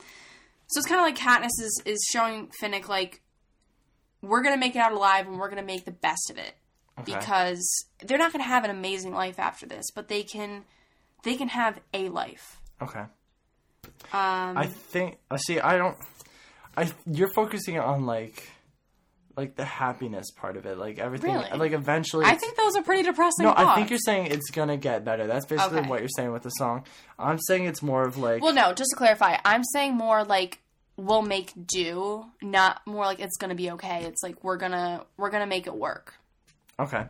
so 0.66 0.78
it's 0.78 0.88
kind 0.88 1.00
of 1.00 1.04
like 1.06 1.16
Katniss 1.16 1.60
is 1.62 1.82
is 1.84 2.04
showing 2.12 2.50
Finnick 2.60 2.88
like, 2.88 3.20
we're 4.22 4.42
gonna 4.42 4.56
make 4.56 4.74
it 4.74 4.78
out 4.80 4.92
alive 4.92 5.26
and 5.28 5.38
we're 5.38 5.48
gonna 5.50 5.62
make 5.62 5.84
the 5.84 5.90
best 5.92 6.30
of 6.30 6.38
it 6.38 6.54
Okay. 6.98 7.14
because 7.14 7.84
they're 8.04 8.18
not 8.18 8.32
gonna 8.32 8.44
have 8.44 8.64
an 8.64 8.70
amazing 8.70 9.12
life 9.12 9.38
after 9.38 9.66
this, 9.66 9.90
but 9.94 10.08
they 10.08 10.22
can, 10.22 10.64
they 11.24 11.36
can 11.36 11.48
have 11.48 11.78
a 11.94 12.08
life. 12.08 12.58
Okay. 12.82 13.04
Um, 14.12 14.58
I 14.58 14.66
think. 14.66 15.18
I 15.30 15.36
see. 15.36 15.60
I 15.60 15.76
don't. 15.76 15.96
I. 16.76 16.90
You're 17.06 17.32
focusing 17.34 17.78
on 17.78 18.06
like, 18.06 18.48
like 19.36 19.56
the 19.56 19.64
happiness 19.64 20.30
part 20.32 20.56
of 20.56 20.66
it, 20.66 20.76
like 20.78 20.98
everything. 20.98 21.34
Really? 21.34 21.50
Like 21.58 21.72
eventually. 21.72 22.24
I 22.26 22.34
think 22.34 22.56
those 22.56 22.76
are 22.76 22.82
pretty 22.82 23.02
depressing. 23.04 23.44
No, 23.44 23.54
I 23.56 23.74
think 23.74 23.90
you're 23.90 23.98
saying 24.04 24.26
it's 24.26 24.50
gonna 24.50 24.76
get 24.76 25.04
better. 25.04 25.26
That's 25.26 25.46
basically 25.46 25.78
Okay. 25.80 25.88
what 25.88 26.00
you're 26.00 26.08
saying 26.16 26.32
with 26.32 26.42
the 26.42 26.50
song. 26.50 26.84
I'm 27.18 27.38
saying 27.38 27.64
it's 27.64 27.82
more 27.82 28.02
of 28.06 28.18
like. 28.18 28.42
Well, 28.42 28.54
no, 28.54 28.72
just 28.72 28.90
to 28.90 28.96
clarify, 28.96 29.36
I'm 29.44 29.64
saying 29.64 29.94
more 29.94 30.24
like 30.24 30.58
we'll 30.96 31.22
make 31.22 31.52
do, 31.66 32.26
not 32.42 32.82
more 32.86 33.04
like 33.04 33.20
it's 33.20 33.36
gonna 33.38 33.54
be 33.54 33.70
okay. 33.72 34.04
It's 34.04 34.22
like 34.22 34.42
we're 34.44 34.58
gonna 34.58 35.04
we're 35.16 35.30
gonna 35.30 35.46
make 35.46 35.66
it 35.66 35.74
work. 35.74 36.14
Okay. 36.78 37.04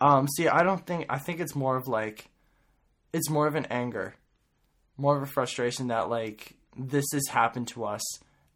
Um, 0.00 0.28
see, 0.28 0.48
I 0.48 0.62
don't 0.62 0.84
think. 0.86 1.06
I 1.08 1.18
think 1.18 1.40
it's 1.40 1.54
more 1.54 1.76
of 1.76 1.88
like. 1.88 2.28
It's 3.12 3.30
more 3.30 3.46
of 3.46 3.54
an 3.54 3.66
anger, 3.66 4.14
more 4.96 5.16
of 5.16 5.22
a 5.22 5.26
frustration 5.26 5.88
that 5.88 6.08
like 6.08 6.54
this 6.76 7.04
has 7.12 7.26
happened 7.28 7.68
to 7.68 7.84
us, 7.84 8.02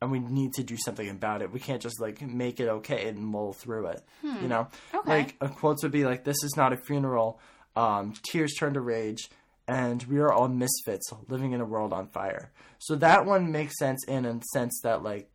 and 0.00 0.10
we 0.10 0.18
need 0.20 0.52
to 0.54 0.62
do 0.62 0.76
something 0.76 1.08
about 1.08 1.42
it. 1.42 1.52
We 1.52 1.60
can't 1.60 1.82
just 1.82 2.00
like 2.00 2.20
make 2.22 2.60
it 2.60 2.68
okay 2.68 3.08
and 3.08 3.18
mull 3.18 3.52
through 3.52 3.86
it. 3.88 4.02
You 4.22 4.48
know, 4.48 4.68
Okay. 4.94 5.08
like 5.08 5.36
a 5.40 5.48
quotes 5.48 5.82
would 5.82 5.92
be 5.92 6.04
like, 6.04 6.24
"This 6.24 6.42
is 6.44 6.54
not 6.56 6.72
a 6.72 6.76
funeral. 6.76 7.40
Um, 7.76 8.14
tears 8.30 8.54
turn 8.58 8.74
to 8.74 8.80
rage." 8.80 9.28
And 9.70 10.02
we 10.04 10.18
are 10.18 10.32
all 10.32 10.48
misfits 10.48 11.10
living 11.28 11.52
in 11.52 11.60
a 11.60 11.64
world 11.66 11.92
on 11.92 12.08
fire. 12.08 12.50
So 12.78 12.94
that 12.96 13.26
one 13.26 13.52
makes 13.52 13.76
sense 13.78 14.02
in 14.08 14.24
a 14.24 14.40
sense 14.54 14.80
that 14.82 15.02
like 15.02 15.30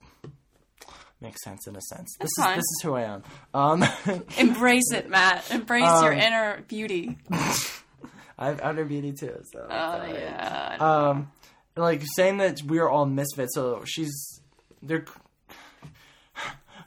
makes 1.22 1.44
sense 1.44 1.68
in 1.68 1.76
a 1.76 1.82
sense. 1.82 2.10
This 2.20 2.32
is 2.40 2.46
this 2.46 2.58
is 2.58 2.80
who 2.82 2.96
I 2.96 3.02
am. 3.04 3.24
Um, 3.54 3.86
Embrace 4.38 4.92
it, 4.92 5.08
Matt. 5.10 5.50
Embrace 5.52 5.86
Um, 5.88 6.04
your 6.04 6.14
inner 6.14 6.64
beauty. 6.68 7.18
I 8.38 8.48
have 8.48 8.62
outer 8.62 8.86
beauty 8.86 9.12
too. 9.14 9.42
So 9.52 9.68
Oh 9.70 10.06
yeah. 10.14 10.78
Um, 10.80 11.32
like 11.76 12.04
saying 12.16 12.38
that 12.38 12.62
we 12.64 12.80
are 12.80 12.90
all 12.90 13.06
misfits. 13.06 13.56
So 13.56 13.84
she's 13.86 14.42
they're 14.82 15.06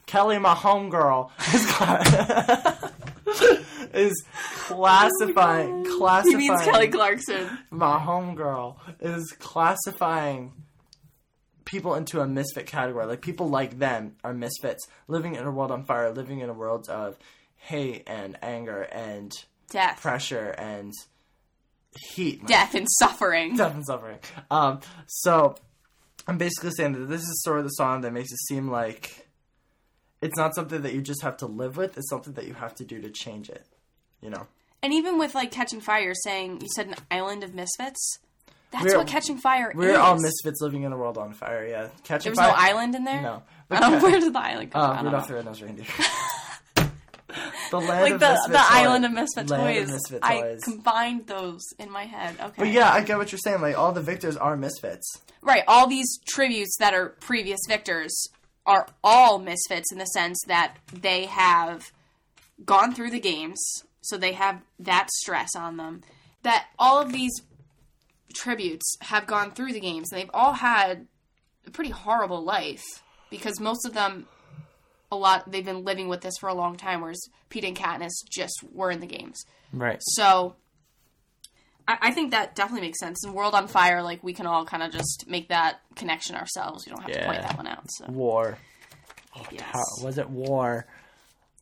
Kelly, 0.06 0.38
my 0.38 0.54
homegirl, 0.54 1.30
is 1.52 1.66
is 3.94 4.24
classifying 4.66 5.84
classifying. 5.98 6.38
he 6.40 6.48
means 6.48 6.62
Kelly 6.62 6.88
Clarkson. 6.88 7.58
my 7.70 7.98
homegirl 7.98 8.76
is 9.00 9.32
classifying 9.40 10.52
people 11.64 11.96
into 11.96 12.20
a 12.20 12.26
misfit 12.28 12.66
category. 12.66 13.06
Like 13.06 13.20
people 13.20 13.48
like 13.48 13.78
them 13.78 14.14
are 14.22 14.32
misfits, 14.32 14.86
living 15.08 15.34
in 15.34 15.44
a 15.44 15.50
world 15.50 15.72
on 15.72 15.84
fire, 15.84 16.12
living 16.12 16.38
in 16.38 16.48
a 16.48 16.54
world 16.54 16.88
of 16.88 17.18
hate 17.56 18.04
and 18.06 18.38
anger 18.42 18.82
and 18.82 19.32
Death, 19.70 20.00
pressure 20.00 20.54
and 20.56 20.92
heat. 21.98 22.46
death 22.46 22.74
and 22.74 22.86
suffering. 22.98 23.56
death 23.56 23.74
and 23.74 23.84
suffering. 23.86 24.18
Um, 24.50 24.80
so 25.06 25.56
I'm 26.26 26.38
basically 26.38 26.70
saying 26.72 26.92
that 26.92 27.06
this 27.06 27.22
is 27.22 27.42
sort 27.44 27.58
of 27.58 27.64
the 27.64 27.70
song 27.70 28.00
that 28.02 28.12
makes 28.12 28.30
it 28.32 28.38
seem 28.48 28.70
like 28.70 29.28
it's 30.20 30.36
not 30.36 30.54
something 30.54 30.82
that 30.82 30.94
you 30.94 31.02
just 31.02 31.22
have 31.22 31.36
to 31.38 31.46
live 31.46 31.76
with. 31.76 31.96
It's 31.98 32.08
something 32.10 32.32
that 32.34 32.46
you 32.46 32.54
have 32.54 32.74
to 32.76 32.84
do 32.84 33.00
to 33.02 33.10
change 33.10 33.48
it. 33.50 33.66
You 34.20 34.30
know. 34.30 34.46
And 34.82 34.92
even 34.92 35.18
with 35.18 35.34
like 35.34 35.50
Catching 35.50 35.80
Fire, 35.80 36.12
saying 36.14 36.60
you 36.60 36.68
said 36.74 36.86
an 36.88 36.94
island 37.10 37.42
of 37.44 37.54
misfits. 37.54 38.18
That's 38.72 38.84
We're- 38.84 38.98
what 38.98 39.06
Catching 39.06 39.38
Fire 39.38 39.70
is. 39.70 39.76
We're 39.76 39.96
all 39.98 40.18
misfits 40.20 40.60
living 40.60 40.82
in 40.82 40.92
a 40.92 40.96
world 40.96 41.16
on 41.18 41.32
fire. 41.32 41.66
Yeah, 41.66 41.88
catching 42.02 42.04
fire. 42.04 42.18
There 42.18 42.30
was 42.32 42.38
fire. 42.38 42.72
no 42.72 42.78
island 42.78 42.94
in 42.94 43.04
there. 43.04 43.22
No. 43.22 43.42
Oh, 43.70 44.00
where 44.00 44.20
did 44.20 44.32
the 44.32 44.38
island 44.38 44.70
come 44.70 44.80
Uh, 44.90 44.96
from? 44.96 45.06
Rudolph 45.06 45.26
the 45.28 45.34
Red-Nosed 45.34 45.62
Reindeer. 45.62 45.86
the 47.70 47.78
land 47.78 48.02
like 48.02 48.12
of 48.14 48.20
the 48.20 48.28
misfit 48.30 48.52
the 48.52 48.58
toys. 48.58 48.66
island 48.70 49.04
of 49.04 49.12
misfit 49.12 49.50
Land 49.50 49.62
toys. 49.76 49.88
Of 49.88 49.94
misfit 49.94 50.18
I 50.22 50.40
toys. 50.40 50.60
combined 50.64 51.26
those 51.26 51.62
in 51.78 51.90
my 51.90 52.04
head. 52.04 52.36
Okay. 52.40 52.54
but 52.58 52.68
yeah, 52.68 52.90
I 52.92 53.02
get 53.02 53.18
what 53.18 53.32
you're 53.32 53.38
saying. 53.38 53.60
Like 53.60 53.76
all 53.78 53.92
the 53.92 54.02
victors 54.02 54.36
are 54.36 54.56
misfits. 54.56 55.20
Right. 55.42 55.62
All 55.68 55.86
these 55.86 56.18
tributes 56.26 56.76
that 56.78 56.94
are 56.94 57.10
previous 57.20 57.60
victors 57.68 58.28
are 58.64 58.86
all 59.04 59.38
misfits 59.38 59.92
in 59.92 59.98
the 59.98 60.06
sense 60.06 60.38
that 60.48 60.76
they 60.92 61.26
have 61.26 61.92
gone 62.64 62.94
through 62.94 63.10
the 63.10 63.20
games, 63.20 63.60
so 64.00 64.16
they 64.16 64.32
have 64.32 64.62
that 64.78 65.08
stress 65.10 65.54
on 65.54 65.76
them. 65.76 66.02
That 66.42 66.66
all 66.78 67.00
of 67.00 67.12
these 67.12 67.32
tributes 68.34 68.96
have 69.02 69.26
gone 69.26 69.52
through 69.52 69.72
the 69.72 69.80
games, 69.80 70.10
and 70.10 70.20
they've 70.20 70.30
all 70.34 70.54
had 70.54 71.06
a 71.66 71.70
pretty 71.70 71.90
horrible 71.90 72.42
life 72.44 72.84
because 73.30 73.60
most 73.60 73.84
of 73.86 73.94
them, 73.94 74.26
a 75.10 75.16
lot, 75.16 75.50
they've 75.50 75.64
been 75.64 75.84
living 75.84 76.08
with 76.08 76.20
this 76.20 76.34
for 76.38 76.48
a 76.48 76.54
long 76.54 76.76
time, 76.76 77.00
whereas 77.00 77.20
Pete 77.48 77.64
and 77.64 77.76
Katniss 77.76 78.12
just 78.30 78.64
were 78.72 78.90
in 78.90 79.00
the 79.00 79.06
games. 79.06 79.44
Right. 79.72 79.98
So 80.00 80.56
I, 81.86 81.98
I 82.02 82.10
think 82.12 82.32
that 82.32 82.54
definitely 82.54 82.86
makes 82.88 82.98
sense. 82.98 83.24
In 83.24 83.32
World 83.32 83.54
on 83.54 83.68
Fire, 83.68 84.02
like 84.02 84.22
we 84.22 84.32
can 84.32 84.46
all 84.46 84.64
kind 84.64 84.82
of 84.82 84.90
just 84.92 85.24
make 85.28 85.48
that 85.48 85.80
connection 85.94 86.36
ourselves. 86.36 86.86
You 86.86 86.92
don't 86.92 87.02
have 87.02 87.12
to 87.12 87.24
point 87.24 87.38
Yeah. 87.40 87.46
that 87.48 87.56
one 87.56 87.66
out. 87.66 87.84
So 87.90 88.06
War. 88.08 88.58
Oh, 89.36 89.46
yes. 89.50 89.62
How, 89.64 90.04
was 90.04 90.18
it 90.18 90.30
war? 90.30 90.86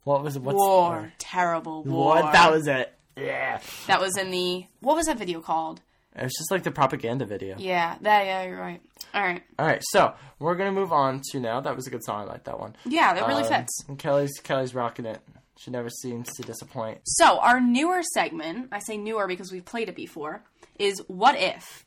What 0.05 0.22
was 0.22 0.36
it? 0.36 0.42
What's 0.42 0.57
war, 0.57 1.12
terrible 1.18 1.82
war. 1.82 2.14
What? 2.16 2.32
That 2.32 2.53
was 2.53 2.66
it. 2.68 2.92
Yeah. 3.16 3.61
that 3.86 4.01
was 4.01 4.16
in 4.16 4.30
the 4.30 4.66
what 4.80 4.97
was 4.97 5.07
that 5.07 5.18
video 5.18 5.40
called? 5.40 5.80
It 6.16 6.22
was 6.22 6.34
just 6.38 6.51
like 6.51 6.62
the 6.62 6.70
propaganda 6.70 7.24
video. 7.26 7.57
Yeah, 7.59 7.97
that 8.03 8.26
yeah, 8.26 8.45
you're 8.45 8.61
right. 8.61 8.80
All 9.15 9.23
right, 9.23 9.43
All 9.61 9.67
right, 9.67 9.81
so 9.91 10.12
we're 10.41 10.57
gonna 10.57 10.73
move 10.73 10.93
on 10.93 11.23
to 11.31 11.39
now. 11.41 11.61
That 11.61 11.77
was 11.77 11.87
a 11.87 11.91
good 11.91 12.03
song. 12.05 12.23
I 12.23 12.25
like 12.25 12.45
that 12.45 12.59
one. 12.59 12.75
yeah, 12.85 13.15
that 13.15 13.27
really 13.29 13.45
Um, 13.45 13.49
fits. 13.49 13.85
And 13.89 13.99
Kelly's 13.99 14.33
Kelly's 14.43 14.75
rocking 14.75 15.07
it. 15.07 15.21
She 15.57 15.71
never 15.71 15.89
seems 15.89 16.33
to 16.35 16.43
disappoint. 16.43 16.99
So 17.05 17.39
our 17.39 17.61
newer 17.61 18.03
segment, 18.12 18.69
I 18.73 18.81
say 18.81 18.97
newer 18.97 19.29
because 19.29 19.53
we've 19.53 19.65
played 19.65 19.89
it 19.89 19.95
before, 19.95 20.43
is 20.81 20.99
what 21.07 21.37
if, 21.39 21.87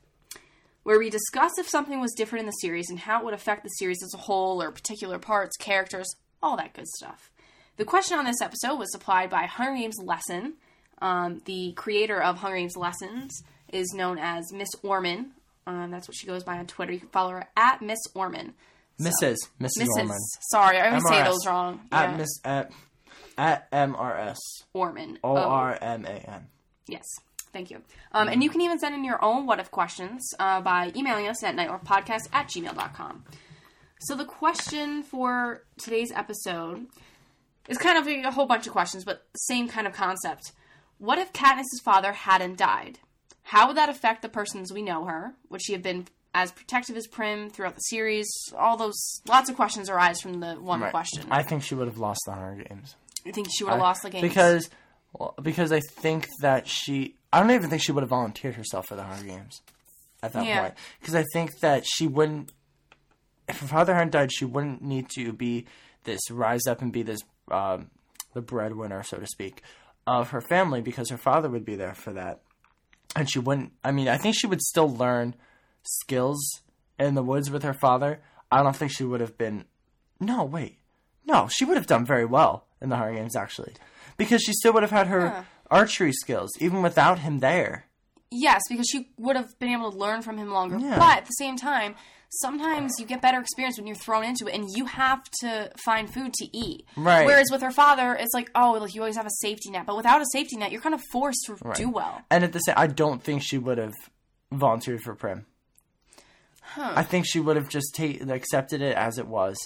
where 0.83 0.97
we 0.97 1.09
discuss 1.09 1.57
if 1.57 1.67
something 1.67 1.99
was 1.99 2.13
different 2.13 2.41
in 2.43 2.45
the 2.45 2.53
series 2.53 2.89
and 2.89 2.97
how 2.99 3.19
it 3.19 3.25
would 3.25 3.33
affect 3.33 3.63
the 3.63 3.69
series 3.71 4.01
as 4.01 4.13
a 4.13 4.17
whole 4.23 4.61
or 4.63 4.71
particular 4.71 5.19
parts, 5.19 5.57
characters, 5.57 6.07
all 6.41 6.55
that 6.55 6.73
good 6.73 6.87
stuff. 6.87 7.29
The 7.75 7.83
question 7.85 8.17
on 8.17 8.23
this 8.23 8.41
episode 8.41 8.75
was 8.79 8.89
supplied 8.91 9.29
by 9.29 9.47
Hunger 9.47 9.77
Games 9.77 9.97
Lesson. 10.01 10.53
Um, 11.01 11.41
the 11.43 11.73
creator 11.73 12.21
of 12.23 12.37
Hunger 12.37 12.57
Games 12.57 12.77
Lessons 12.77 13.43
is 13.71 13.93
known 13.93 14.17
as 14.17 14.53
Miss 14.53 14.69
Orman. 14.81 15.33
Um, 15.67 15.91
that's 15.91 16.07
what 16.07 16.15
she 16.15 16.25
goes 16.25 16.43
by 16.43 16.57
on 16.57 16.65
Twitter. 16.65 16.93
You 16.93 16.99
can 17.01 17.09
follow 17.09 17.31
her 17.31 17.47
at 17.55 17.81
Miss 17.81 17.99
Orman. 18.15 18.53
Mrs. 18.99 19.35
Mrs. 19.59 19.77
Mrs. 19.77 19.87
Orman. 19.97 20.17
Sorry, 20.49 20.79
I 20.79 20.87
always 20.89 21.03
say 21.07 21.23
those 21.23 21.45
wrong. 21.45 21.81
At 21.91 22.09
Yeah. 22.11 22.17
Miss 22.17 22.39
at 22.43 22.71
at 23.37 23.69
MRS. 23.71 24.37
Orman. 24.73 25.19
O 25.23 25.35
R 25.35 25.77
M 25.79 26.05
A 26.05 26.09
N. 26.09 26.47
Yes. 26.87 27.03
Thank 27.53 27.69
you. 27.71 27.81
Um, 28.11 28.27
and 28.27 28.43
you 28.43 28.49
can 28.49 28.61
even 28.61 28.79
send 28.79 28.93
in 28.95 29.03
your 29.03 29.23
own 29.23 29.45
what 29.45 29.59
if 29.59 29.69
questions 29.71 30.21
uh, 30.39 30.61
by 30.61 30.91
emailing 30.95 31.27
us 31.27 31.43
at 31.43 31.55
nightworkpodcast 31.55 32.29
at 32.33 32.47
gmail.com. 32.49 33.23
So 34.01 34.15
the 34.15 34.25
question 34.25 35.01
for 35.03 35.63
today's 35.77 36.11
episode 36.11 36.85
is 37.67 37.77
kind 37.77 37.97
of 37.97 38.07
a, 38.07 38.27
a 38.27 38.31
whole 38.31 38.45
bunch 38.45 38.67
of 38.67 38.73
questions, 38.73 39.03
but 39.05 39.25
same 39.35 39.67
kind 39.67 39.87
of 39.87 39.93
concept. 39.93 40.51
What 40.99 41.17
if 41.19 41.33
Katniss's 41.33 41.81
father 41.83 42.13
hadn't 42.13 42.57
died? 42.57 42.99
How 43.47 43.67
would 43.67 43.77
that 43.77 43.87
affect 43.89 44.21
the 44.21 44.29
person 44.29 44.61
as 44.61 44.73
we 44.73 44.81
know 44.81 45.05
her? 45.05 45.33
Would 45.49 45.61
she 45.63 45.71
have 45.73 45.81
been 45.81 46.07
as 46.35 46.51
protective 46.51 46.97
as 46.97 47.07
Prim 47.07 47.49
throughout 47.49 47.75
the 47.75 47.81
series? 47.81 48.27
All 48.57 48.75
those 48.75 49.21
lots 49.25 49.49
of 49.49 49.55
questions 49.55 49.89
arise 49.89 50.19
from 50.19 50.41
the 50.41 50.55
one 50.55 50.81
Right. 50.81 50.91
question. 50.91 51.27
I 51.31 51.43
think 51.43 51.63
she 51.63 51.73
would 51.73 51.87
have 51.87 51.97
lost 51.97 52.19
the 52.25 52.33
Hunger 52.33 52.63
Games. 52.65 52.95
I 53.25 53.31
think 53.31 53.47
she 53.49 53.63
would 53.63 53.71
have 53.71 53.79
lost 53.79 54.01
the 54.03 54.09
game 54.09 54.21
because 54.21 54.69
well, 55.13 55.33
because 55.41 55.71
I 55.71 55.79
think 55.79 56.27
that 56.41 56.67
she 56.67 57.15
I 57.31 57.39
don't 57.39 57.51
even 57.51 57.69
think 57.69 57.81
she 57.81 57.91
would 57.93 58.01
have 58.03 58.09
volunteered 58.09 58.55
herself 58.55 58.87
for 58.87 58.95
the 58.95 59.03
Hunger 59.03 59.25
Games 59.25 59.61
at 60.21 60.33
that 60.33 60.45
Yeah. 60.45 60.59
point 60.61 60.73
because 60.99 61.15
I 61.15 61.23
think 61.31 61.59
that 61.61 61.85
she 61.85 62.05
wouldn't 62.07 62.51
if 63.47 63.59
her 63.61 63.67
father 63.67 63.93
hadn't 63.93 64.11
died 64.11 64.31
she 64.33 64.43
wouldn't 64.45 64.81
need 64.81 65.09
to 65.11 65.31
be 65.31 65.65
this 66.03 66.29
rise 66.29 66.67
up 66.67 66.81
and 66.81 66.91
be 66.91 67.01
this 67.03 67.21
um, 67.49 67.91
the 68.33 68.41
breadwinner 68.41 69.03
so 69.03 69.17
to 69.17 69.25
speak 69.27 69.61
of 70.05 70.31
her 70.31 70.41
family 70.41 70.81
because 70.81 71.09
her 71.09 71.17
father 71.17 71.49
would 71.49 71.63
be 71.65 71.75
there 71.75 71.93
for 71.93 72.11
that 72.11 72.41
and 73.15 73.29
she 73.29 73.39
wouldn't 73.39 73.73
I 73.83 73.91
mean 73.91 74.07
I 74.07 74.17
think 74.17 74.35
she 74.37 74.47
would 74.47 74.61
still 74.61 74.89
learn 74.89 75.35
skills 75.83 76.61
in 76.99 77.15
the 77.15 77.23
woods 77.23 77.49
with 77.49 77.63
her 77.63 77.73
father 77.73 78.19
I 78.51 78.63
don't 78.63 78.75
think 78.75 78.91
she 78.91 79.03
would 79.03 79.21
have 79.21 79.37
been 79.37 79.65
no 80.19 80.43
wait 80.43 80.79
no, 81.27 81.47
she 81.51 81.65
would 81.65 81.77
have 81.77 81.87
done 81.87 82.05
very 82.05 82.25
well 82.25 82.65
in 82.81 82.89
the 82.89 82.95
Hunger 82.95 83.19
Games, 83.19 83.35
actually, 83.35 83.73
because 84.15 84.41
she 84.41 84.53
still 84.53 84.73
would 84.73 84.83
have 84.83 84.91
had 84.91 85.07
her 85.07 85.45
archery 85.69 86.13
skills 86.13 86.51
even 86.59 86.81
without 86.81 87.19
him 87.19 87.39
there. 87.39 87.85
Yes, 88.31 88.61
because 88.69 88.87
she 88.89 89.09
would 89.17 89.35
have 89.35 89.57
been 89.59 89.69
able 89.69 89.91
to 89.91 89.97
learn 89.97 90.21
from 90.21 90.37
him 90.37 90.51
longer. 90.51 90.77
Yeah. 90.77 90.97
But 90.97 91.17
at 91.17 91.25
the 91.25 91.33
same 91.33 91.57
time, 91.57 91.95
sometimes 92.29 92.93
you 92.99 93.05
get 93.05 93.21
better 93.21 93.39
experience 93.39 93.77
when 93.77 93.87
you're 93.87 93.95
thrown 93.95 94.23
into 94.23 94.47
it 94.47 94.53
and 94.55 94.65
you 94.75 94.85
have 94.85 95.23
to 95.41 95.71
find 95.85 96.11
food 96.13 96.33
to 96.33 96.57
eat. 96.57 96.85
Right. 96.95 97.25
Whereas 97.25 97.47
with 97.51 97.61
her 97.61 97.71
father, 97.71 98.15
it's 98.15 98.33
like, 98.33 98.51
oh, 98.55 98.73
like 98.73 98.93
you 98.93 99.01
always 99.01 99.17
have 99.17 99.25
a 99.25 99.31
safety 99.41 99.69
net. 99.69 99.85
But 99.85 99.97
without 99.97 100.21
a 100.21 100.25
safety 100.31 100.57
net, 100.57 100.71
you're 100.71 100.81
kind 100.81 100.95
of 100.95 101.01
forced 101.11 101.45
to 101.47 101.57
do 101.75 101.89
well. 101.89 102.21
And 102.29 102.43
at 102.43 102.53
the 102.53 102.59
same, 102.59 102.75
I 102.77 102.87
don't 102.87 103.23
think 103.23 103.41
she 103.43 103.57
would 103.57 103.77
have 103.77 103.93
volunteered 104.51 105.01
for 105.01 105.15
Prim. 105.15 105.45
I 106.75 107.03
think 107.03 107.25
she 107.25 107.39
would 107.39 107.55
have 107.55 107.69
just 107.69 107.95
ta- 107.95 108.29
accepted 108.29 108.81
it 108.81 108.95
as 108.95 109.17
it 109.17 109.25
was, 109.25 109.57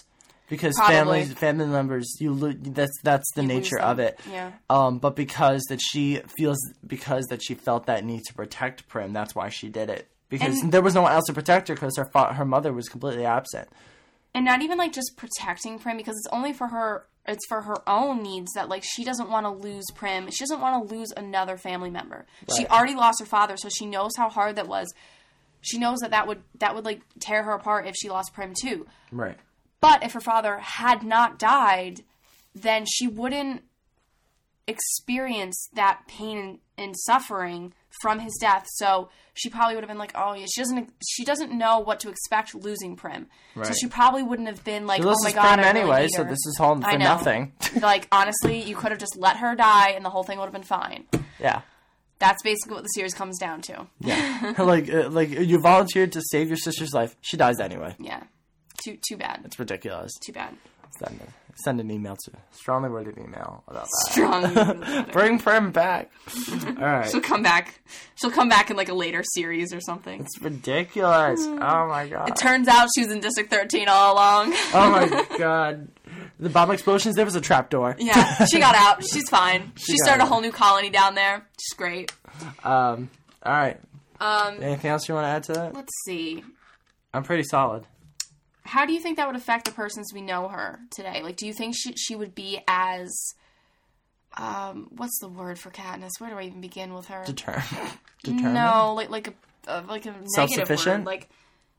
because 0.50 0.76
Probably. 0.76 0.96
families, 0.96 1.34
family 1.34 1.66
members, 1.66 2.16
you 2.20 2.32
lo- 2.32 2.54
that's 2.54 2.94
that's 3.04 3.26
the 3.36 3.42
nature 3.42 3.80
of 3.80 4.00
it. 4.00 4.20
Yeah. 4.32 4.52
Um, 4.70 5.00
but 5.00 5.16
because 5.16 5.64
that 5.70 5.82
she 5.82 6.22
feels 6.38 6.60
because 6.86 7.26
that 7.32 7.42
she 7.44 7.56
felt 7.56 7.88
that 7.88 8.06
need 8.06 8.22
to 8.28 8.34
protect 8.36 8.88
Prim, 8.88 9.14
that's 9.14 9.34
why 9.34 9.50
she 9.50 9.68
did 9.68 9.90
it. 9.90 10.08
Because 10.32 10.60
And- 10.62 10.72
there 10.72 10.82
was 10.82 10.96
no 10.96 11.04
one 11.04 11.12
else 11.12 11.26
to 11.28 11.34
protect 11.34 11.68
her 11.68 11.76
because 11.76 11.96
her 11.98 12.06
fa- 12.06 12.34
her 12.34 12.46
mother 12.46 12.74
was 12.74 12.90
completely 12.90 13.26
absent. 13.26 13.70
And 14.34 14.46
not 14.46 14.62
even 14.64 14.78
like 14.80 14.94
just 14.94 15.16
protecting 15.18 15.78
Prim 15.78 15.98
because 15.98 16.16
it's 16.16 16.34
only 16.34 16.54
for 16.54 16.68
her 16.70 17.06
it's 17.28 17.46
for 17.48 17.62
her 17.62 17.88
own 17.88 18.24
needs 18.24 18.52
that 18.56 18.68
like 18.68 18.84
she 18.84 19.04
doesn't 19.04 19.30
want 19.30 19.46
to 19.46 19.52
lose 19.52 19.86
Prim. 19.94 20.32
She 20.32 20.40
doesn't 20.40 20.60
want 20.60 20.90
to 20.90 20.96
lose 20.96 21.12
another 21.16 21.56
family 21.58 21.92
member. 21.92 22.26
She 22.58 22.66
already 22.66 22.96
lost 22.96 23.20
her 23.20 23.28
father, 23.28 23.58
so 23.58 23.70
she 23.70 23.86
knows 23.86 24.14
how 24.18 24.30
hard 24.30 24.56
that 24.56 24.68
was. 24.68 24.92
She 25.60 25.78
knows 25.78 26.00
that 26.00 26.10
that 26.12 26.26
would 26.28 26.42
that 26.60 26.74
would 26.74 26.86
like 26.86 27.02
tear 27.20 27.44
her 27.44 27.52
apart 27.52 27.86
if 27.86 27.94
she 27.96 28.10
lost 28.10 28.34
Prim 28.34 28.54
too. 28.60 28.88
Right. 29.12 29.38
But 29.82 30.02
if 30.04 30.14
her 30.14 30.22
father 30.22 30.58
had 30.60 31.04
not 31.04 31.38
died, 31.38 32.02
then 32.56 32.86
she 32.88 33.08
wouldn't 33.08 33.64
experience 34.72 35.70
that 35.74 36.02
pain 36.08 36.60
and, 36.78 36.96
suffering 36.98 37.74
from 38.02 38.20
his 38.20 38.36
death. 38.42 38.66
So 38.74 39.10
she 39.34 39.50
probably 39.50 39.76
would 39.76 39.84
have 39.84 39.90
been 39.90 39.98
like, 39.98 40.14
"Oh, 40.16 40.34
yeah." 40.34 40.48
She 40.52 40.62
doesn't. 40.62 40.92
She 41.08 41.24
doesn't 41.24 41.52
know 41.52 41.80
what 41.80 42.00
to 42.02 42.10
expect 42.10 42.56
losing 42.56 42.96
Prim. 42.96 43.28
So 43.62 43.74
she 43.74 43.88
probably 43.88 44.24
wouldn't 44.24 44.48
have 44.48 44.64
been 44.64 44.88
like, 44.88 45.02
"Oh 45.04 45.16
my 45.24 45.32
god." 45.32 45.42
Prim 45.42 45.60
I 45.60 45.68
really 45.70 45.80
anyway, 45.82 46.08
so 46.10 46.24
this 46.24 46.46
is 46.46 46.58
all 46.60 46.82
for 46.82 46.98
nothing. 46.98 47.54
like 47.82 48.08
honestly, 48.12 48.62
you 48.62 48.76
could 48.76 48.92
have 48.92 49.00
just 49.00 49.16
let 49.18 49.38
her 49.38 49.56
die, 49.56 49.92
and 49.92 50.04
the 50.04 50.10
whole 50.10 50.24
thing 50.24 50.40
would 50.40 50.46
have 50.46 50.54
been 50.54 50.64
fine. 50.64 51.06
yeah. 51.40 51.62
That's 52.22 52.44
basically 52.44 52.76
what 52.76 52.84
the 52.84 52.90
series 52.90 53.16
comes 53.16 53.40
down 53.40 53.62
to. 53.64 53.88
Yeah. 54.00 54.54
like 54.60 54.90
uh, 54.94 55.10
like 55.10 55.32
you 55.32 55.60
volunteered 55.60 56.12
to 56.14 56.22
save 56.22 56.48
your 56.48 56.58
sister's 56.58 56.94
life. 56.94 57.16
She 57.22 57.36
dies 57.36 57.60
anyway. 57.60 57.96
Yeah. 58.00 58.24
Too 58.84 58.98
too 59.08 59.18
bad. 59.18 59.42
It's 59.44 59.58
ridiculous. 59.60 60.14
Too 60.24 60.32
bad. 60.32 60.56
Send 61.00 61.22
a, 61.22 61.54
send 61.64 61.80
an 61.80 61.90
email 61.92 62.16
to 62.26 62.32
strongly 62.52 62.90
worded 62.90 63.18
email 63.18 63.64
about 63.68 63.88
that. 63.88 64.12
Strong. 64.12 65.06
Bring 65.12 65.40
Prim 65.40 65.72
back. 65.72 66.12
All 66.68 66.74
right. 66.76 67.10
She'll 67.10 67.22
come 67.22 67.42
back. 67.42 67.80
She'll 68.16 68.32
come 68.32 68.50
back 68.50 68.70
in 68.70 68.78
like 68.78 68.90
a 68.90 68.94
later 68.94 69.24
series 69.24 69.74
or 69.74 69.80
something. 69.82 70.22
It's 70.22 70.42
ridiculous. 70.42 71.40
Oh 71.46 71.88
my 71.88 72.08
god. 72.08 72.30
It 72.30 72.36
turns 72.36 72.68
out 72.68 72.90
she 72.96 73.04
was 73.04 73.12
in 73.12 73.20
District 73.20 73.50
13 73.50 73.88
all 73.88 74.14
along. 74.14 74.54
oh 74.74 74.90
my 74.92 75.38
god. 75.38 75.88
The 76.40 76.50
bomb 76.50 76.72
explosions. 76.72 77.16
There 77.16 77.26
was 77.26 77.36
a 77.36 77.42
trapdoor. 77.42 77.96
yeah, 78.00 78.46
she 78.46 78.60
got 78.60 78.76
out. 78.76 79.04
She's 79.04 79.30
fine. 79.30 79.72
She, 79.78 79.94
got 79.94 80.06
started 80.06 80.24
a 80.24 80.26
whole 80.26 80.42
new 80.42 80.52
colony 80.52 80.90
down 80.90 81.16
there. 81.16 81.46
She's 81.60 81.78
great. 81.78 82.12
Um. 82.64 83.10
All 83.44 83.54
right. 83.54 83.80
Um, 84.20 84.62
Anything 84.62 84.92
else 84.92 85.08
you 85.10 85.16
want 85.16 85.26
to 85.26 85.30
add 85.30 85.44
to 85.46 85.54
that? 85.54 85.74
let's 85.74 85.92
see. 86.06 86.44
I'm 87.14 87.24
pretty 87.24 87.44
solid. 87.44 87.86
How 88.64 88.86
do 88.86 88.94
you 88.94 89.00
think 89.00 89.18
that 89.18 89.28
would 89.28 89.36
affect 89.36 89.66
the 89.66 89.72
person 89.72 90.02
as 90.02 90.12
we 90.14 90.22
know 90.22 90.48
her 90.48 90.80
today? 90.92 91.22
Like, 91.24 91.36
do 91.36 91.46
you 91.48 91.54
think 91.54 91.76
she 91.78 91.94
she 91.94 92.16
would 92.16 92.36
be 92.36 92.62
as 92.68 93.12
um 94.38 94.88
what's 94.96 95.20
the 95.20 95.28
word 95.28 95.60
for 95.60 95.72
Katniss? 95.72 96.12
Where 96.20 96.30
do 96.30 96.38
I 96.38 96.44
even 96.44 96.62
begin 96.62 96.94
with 96.94 97.08
her? 97.08 97.24
Deter- 97.26 97.64
determined. 98.24 98.54
no, 98.54 98.94
like 98.96 99.10
like 99.10 99.28
a 99.28 99.34
uh, 99.68 99.82
like 99.88 100.06
a 100.06 100.10
negative 100.12 100.30
Self-sufficient? 100.36 101.00
word. 101.00 101.06
Like 101.06 101.30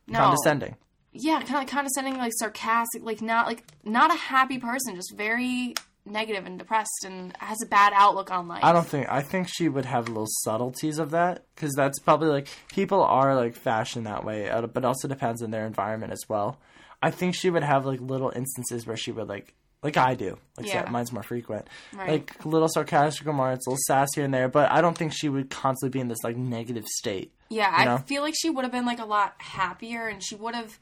no, 0.09 0.19
Condescending. 0.19 0.77
yeah, 1.13 1.35
kind 1.41 1.51
of 1.51 1.55
like 1.55 1.69
condescending, 1.69 2.19
like 2.19 2.33
sarcastic, 2.39 3.03
like 3.03 3.23
not 3.23 3.47
like 3.47 3.65
not 3.85 4.13
a 4.13 4.17
happy 4.19 4.59
person, 4.59 4.95
just 4.97 5.15
very 5.17 5.75
negative 6.05 6.45
and 6.45 6.59
depressed, 6.59 7.05
and 7.05 7.35
has 7.39 7.63
a 7.63 7.67
bad 7.67 7.93
outlook 7.95 8.31
on 8.31 8.49
life. 8.49 8.61
I 8.65 8.73
don't 8.73 8.87
think. 8.87 9.09
I 9.09 9.23
think 9.23 9.49
she 9.49 9.69
would 9.69 9.85
have 9.87 10.09
little 10.09 10.27
subtleties 10.29 10.99
of 10.99 11.11
that 11.13 11.45
because 11.55 11.73
that's 11.75 11.99
probably 12.01 12.29
like 12.29 12.49
people 12.69 13.03
are 13.03 13.35
like 13.35 13.55
fashioned 13.55 14.07
that 14.07 14.25
way, 14.25 14.51
uh, 14.51 14.67
but 14.67 14.85
also 14.85 15.07
depends 15.09 15.43
on 15.43 15.51
their 15.53 15.65
environment 15.67 16.13
as 16.13 16.29
well. 16.29 16.59
I 17.03 17.11
think 17.11 17.35
she 17.35 17.51
would 17.51 17.63
have 17.65 17.85
like 17.87 18.01
little 18.01 18.31
instances 18.35 18.87
where 18.87 18.97
she 18.97 19.13
would 19.13 19.29
like, 19.29 19.55
like 19.83 19.97
I 19.97 20.15
do. 20.15 20.39
Like 20.57 20.67
Yeah. 20.69 20.89
mine's 20.91 21.13
more 21.13 21.23
frequent. 21.23 21.67
Right. 21.93 22.09
Like 22.11 22.45
little 22.45 22.69
sarcastic 22.69 23.27
remarks, 23.27 23.67
little 23.67 23.79
sass 23.87 24.09
here 24.15 24.25
and 24.25 24.33
there, 24.33 24.49
but 24.49 24.71
I 24.71 24.81
don't 24.81 24.97
think 24.97 25.13
she 25.13 25.29
would 25.29 25.51
constantly 25.51 25.97
be 25.97 26.01
in 26.01 26.09
this 26.09 26.23
like 26.23 26.37
negative 26.37 26.85
state. 26.87 27.33
Yeah, 27.49 27.71
I 27.75 27.85
know? 27.85 27.99
feel 27.99 28.23
like 28.23 28.35
she 28.37 28.49
would 28.49 28.65
have 28.65 28.73
been 28.73 28.87
like 28.87 29.01
a 29.01 29.05
lot 29.05 29.35
happier, 29.39 30.07
and 30.09 30.23
she 30.23 30.35
would 30.37 30.55
have. 30.55 30.79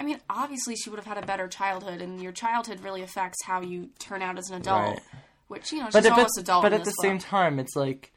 I 0.00 0.04
mean, 0.04 0.18
obviously, 0.30 0.74
she 0.74 0.88
would 0.90 0.98
have 0.98 1.06
had 1.06 1.22
a 1.22 1.26
better 1.26 1.46
childhood, 1.48 2.00
and 2.00 2.20
your 2.22 2.32
childhood 2.32 2.80
really 2.82 3.02
affects 3.02 3.44
how 3.44 3.60
you 3.60 3.90
turn 3.98 4.22
out 4.22 4.38
as 4.38 4.48
an 4.50 4.56
adult. 4.56 4.94
Right. 4.94 5.00
Which 5.48 5.70
you 5.72 5.78
know, 5.80 5.84
she's 5.86 5.92
But, 6.02 6.06
almost 6.06 6.38
adult. 6.38 6.62
but 6.62 6.72
at 6.72 6.80
the 6.80 6.84
this 6.86 6.94
same 7.02 7.18
time, 7.18 7.58
it's 7.58 7.76
like 7.76 8.12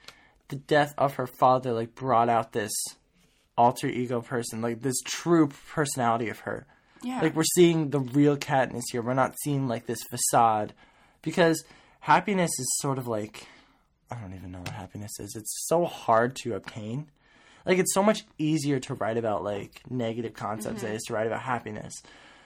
the 0.47 0.55
death 0.55 0.93
of 0.97 1.15
her 1.15 1.27
father 1.27 1.73
like 1.73 1.93
brought 1.95 2.29
out 2.29 2.53
this 2.53 2.71
alter 3.57 3.87
ego 3.87 4.21
person, 4.21 4.61
like 4.61 4.81
this 4.81 4.99
true 5.03 5.49
personality 5.73 6.29
of 6.29 6.39
her. 6.39 6.65
Yeah, 7.03 7.21
Like 7.21 7.35
we're 7.35 7.43
seeing 7.55 7.89
the 7.89 7.99
real 7.99 8.37
Katniss 8.37 8.83
here. 8.91 9.01
We're 9.01 9.13
not 9.13 9.35
seeing 9.43 9.67
like 9.67 9.85
this 9.85 9.99
facade, 10.09 10.73
because 11.21 11.63
happiness 11.99 12.51
is 12.59 12.77
sort 12.79 12.97
of 12.97 13.07
like 13.07 13.47
I 14.09 14.15
don't 14.15 14.33
even 14.33 14.51
know 14.51 14.59
what 14.59 14.69
happiness 14.69 15.19
is. 15.19 15.35
It's 15.35 15.65
so 15.67 15.85
hard 15.85 16.35
to 16.43 16.55
obtain. 16.55 17.09
Like 17.65 17.79
it's 17.79 17.93
so 17.93 18.01
much 18.01 18.23
easier 18.37 18.79
to 18.81 18.93
write 18.93 19.17
about 19.17 19.43
like 19.43 19.81
negative 19.89 20.33
concepts 20.33 20.81
than 20.81 20.91
it 20.93 20.95
is 20.95 21.03
to 21.03 21.13
write 21.13 21.27
about 21.27 21.41
happiness. 21.41 21.93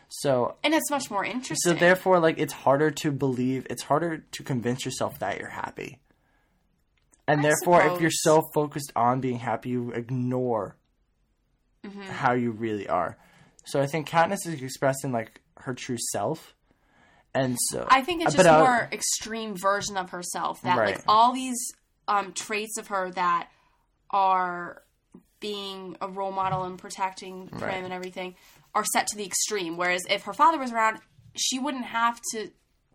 So 0.09 0.55
and 0.63 0.73
it's 0.73 0.89
much 0.89 1.09
more 1.11 1.23
interesting. 1.23 1.73
so 1.73 1.73
therefore, 1.73 2.19
like 2.19 2.39
it's 2.39 2.53
harder 2.53 2.89
to 2.91 3.11
believe. 3.11 3.67
It's 3.69 3.83
harder 3.83 4.17
to 4.31 4.43
convince 4.43 4.83
yourself 4.83 5.19
that 5.19 5.37
you're 5.39 5.49
happy. 5.49 5.99
And 7.27 7.39
I 7.39 7.43
therefore, 7.43 7.83
if 7.85 8.01
you're 8.01 8.09
so 8.11 8.41
focused 8.53 8.91
on 8.95 9.21
being 9.21 9.39
happy, 9.39 9.69
you 9.69 9.91
ignore 9.91 10.75
Mm-hmm. 11.85 12.01
how 12.01 12.33
you 12.33 12.51
really 12.51 12.87
are. 12.87 13.17
So 13.63 13.81
I 13.81 13.85
think 13.87 14.09
Katniss 14.09 14.45
is 14.47 14.61
expressing 14.61 15.11
like 15.11 15.39
her 15.57 15.73
true 15.73 15.97
self, 16.11 16.53
and 17.33 17.57
so 17.69 17.85
I 17.89 18.01
think 18.01 18.23
it's 18.23 18.35
but, 18.35 18.43
just 18.43 18.53
uh, 18.55 18.59
more 18.63 18.89
extreme 18.91 19.55
version 19.55 19.97
of 19.97 20.09
herself 20.09 20.61
that 20.63 20.77
Right. 20.77 20.95
like 20.95 21.03
all 21.07 21.31
these 21.33 21.57
um, 22.07 22.33
traits 22.33 22.77
of 22.77 22.87
her 22.87 23.11
that 23.11 23.49
are 24.09 24.81
being 25.39 25.97
a 26.01 26.07
role 26.07 26.31
model 26.31 26.63
and 26.63 26.77
protecting 26.77 27.47
Prim 27.47 27.61
Right. 27.61 27.83
and 27.83 27.93
everything 27.93 28.35
are 28.75 28.85
set 28.93 29.07
to 29.07 29.17
the 29.17 29.25
extreme. 29.25 29.77
Whereas 29.77 30.01
if 30.09 30.23
her 30.23 30.33
father 30.33 30.57
was 30.57 30.71
around, 30.71 30.99
she 31.35 31.59
wouldn't 31.59 31.85
have 31.85 32.19
to. 32.33 32.49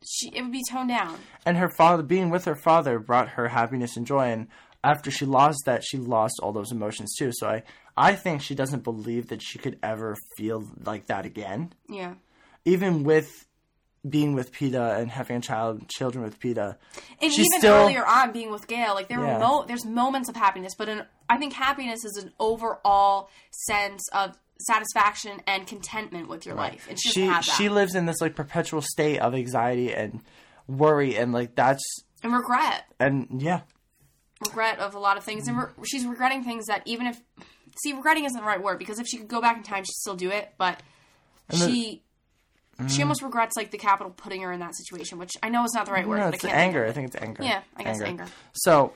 She 0.07 0.29
it 0.35 0.43
would 0.43 0.53
be 0.53 0.63
toned 0.69 0.91
down. 0.91 1.19
and 1.45 1.57
her 1.57 1.71
father 1.71 2.03
being 2.03 2.31
with 2.31 2.45
her 2.45 2.55
father 2.55 2.99
brought 2.99 3.31
her 3.31 3.49
happiness 3.49 3.97
and 3.97 4.07
joy 4.07 4.27
and 4.27 4.47
after 4.85 5.11
she 5.11 5.25
lost 5.25 5.59
that 5.65 5.83
she 5.83 5.97
lost 5.97 6.39
all 6.43 6.53
those 6.53 6.71
emotions 6.71 7.13
too 7.19 7.31
so 7.33 7.49
i 7.49 7.63
i 7.97 8.15
think 8.15 8.43
she 8.43 8.55
doesn't 8.55 8.85
believe 8.85 9.29
that 9.29 9.43
she 9.43 9.59
could 9.59 9.79
ever 9.83 10.17
feel 10.37 10.65
like 10.85 11.07
that 11.07 11.25
again 11.27 11.73
Yeah. 11.89 12.15
even 12.65 13.05
with 13.05 13.47
being 14.09 14.35
with 14.35 14.53
Peeta 14.53 15.01
and 15.01 15.11
having 15.11 15.39
a 15.39 15.41
child 15.41 15.89
children 15.89 16.23
with 16.23 16.39
Peeta 16.39 16.77
And 17.21 17.33
She's 17.33 17.47
even 17.47 17.59
still- 17.59 17.75
earlier 17.75 18.07
on, 18.07 18.31
being 18.31 18.53
with 18.53 18.69
Gale, 18.69 18.95
like 18.95 19.09
there 19.09 19.19
Yeah. 19.19 19.35
were 19.35 19.41
mo- 19.41 19.65
there's 19.67 19.85
moments 19.85 20.29
of 20.29 20.37
happiness, 20.37 20.77
but 20.79 20.89
an, 20.89 21.05
I 21.29 21.39
think 21.39 21.55
happiness 21.55 22.05
is 22.05 22.17
an 22.23 22.33
overall 22.39 23.29
sense 23.51 24.01
of 24.13 24.39
satisfaction 24.61 25.43
and 25.49 25.67
contentment 25.67 26.29
with 26.29 26.47
your 26.47 26.55
life. 26.55 26.87
And 26.89 26.97
she 27.01 27.11
she 27.11 27.23
have 27.23 27.45
that. 27.45 27.57
she 27.57 27.69
lives 27.69 27.97
in 27.97 28.07
this 28.07 28.21
like 28.21 28.37
perpetual 28.37 28.81
state 28.81 29.19
of 29.19 29.35
anxiety 29.35 29.93
and 29.93 30.21
worry 30.69 31.17
and 31.17 31.33
like 31.33 31.57
that's 31.57 31.83
and 32.23 32.33
regret, 32.33 32.85
and 33.01 33.43
yeah 33.43 33.63
regret 34.41 34.79
of 34.79 34.95
a 34.95 35.01
lot 35.01 35.17
of 35.17 35.25
things, 35.25 35.49
and 35.49 35.57
re- 35.59 35.71
she's 35.85 36.07
regretting 36.07 36.45
things 36.45 36.67
that 36.67 36.83
even 36.85 37.09
if 37.09 37.21
see, 37.83 37.93
regretting 37.93 38.25
isn't 38.25 38.39
the 38.41 38.47
right 38.47 38.63
word 38.63 38.79
because 38.79 38.99
if 38.99 39.07
she 39.07 39.19
could 39.19 39.29
go 39.29 39.41
back 39.41 39.57
in 39.57 39.63
time, 39.63 39.85
she'd 39.85 39.93
still 39.95 40.17
do 40.17 40.31
it. 40.31 40.53
But 40.59 40.83
the- 41.49 41.57
Mm. 41.57 41.67
she. 41.69 42.03
She 42.89 43.01
almost 43.01 43.23
regrets 43.23 43.57
like 43.57 43.71
the 43.71 43.79
Capitol 43.79 44.13
putting 44.15 44.43
her 44.43 44.53
in 44.53 44.61
that 44.61 44.77
situation, 44.77 45.17
which 45.19 45.31
I 45.43 45.49
know 45.49 45.65
is 45.65 45.73
not 45.73 45.87
the 45.87 45.93
right 45.93 46.07
word. 46.07 46.19
no, 46.19 46.25
but 46.25 46.27
I 46.27 46.35
it's 46.35 46.43
can't 46.43 46.53
think 46.53 46.63
anger 46.63 46.85
i 46.85 46.93
think 46.93 47.07
it's 47.07 47.17
anger 47.17 47.43
Yeah, 47.43 47.63
I 47.75 47.85
guess 47.85 48.03
anger. 48.03 48.27
so 48.53 48.93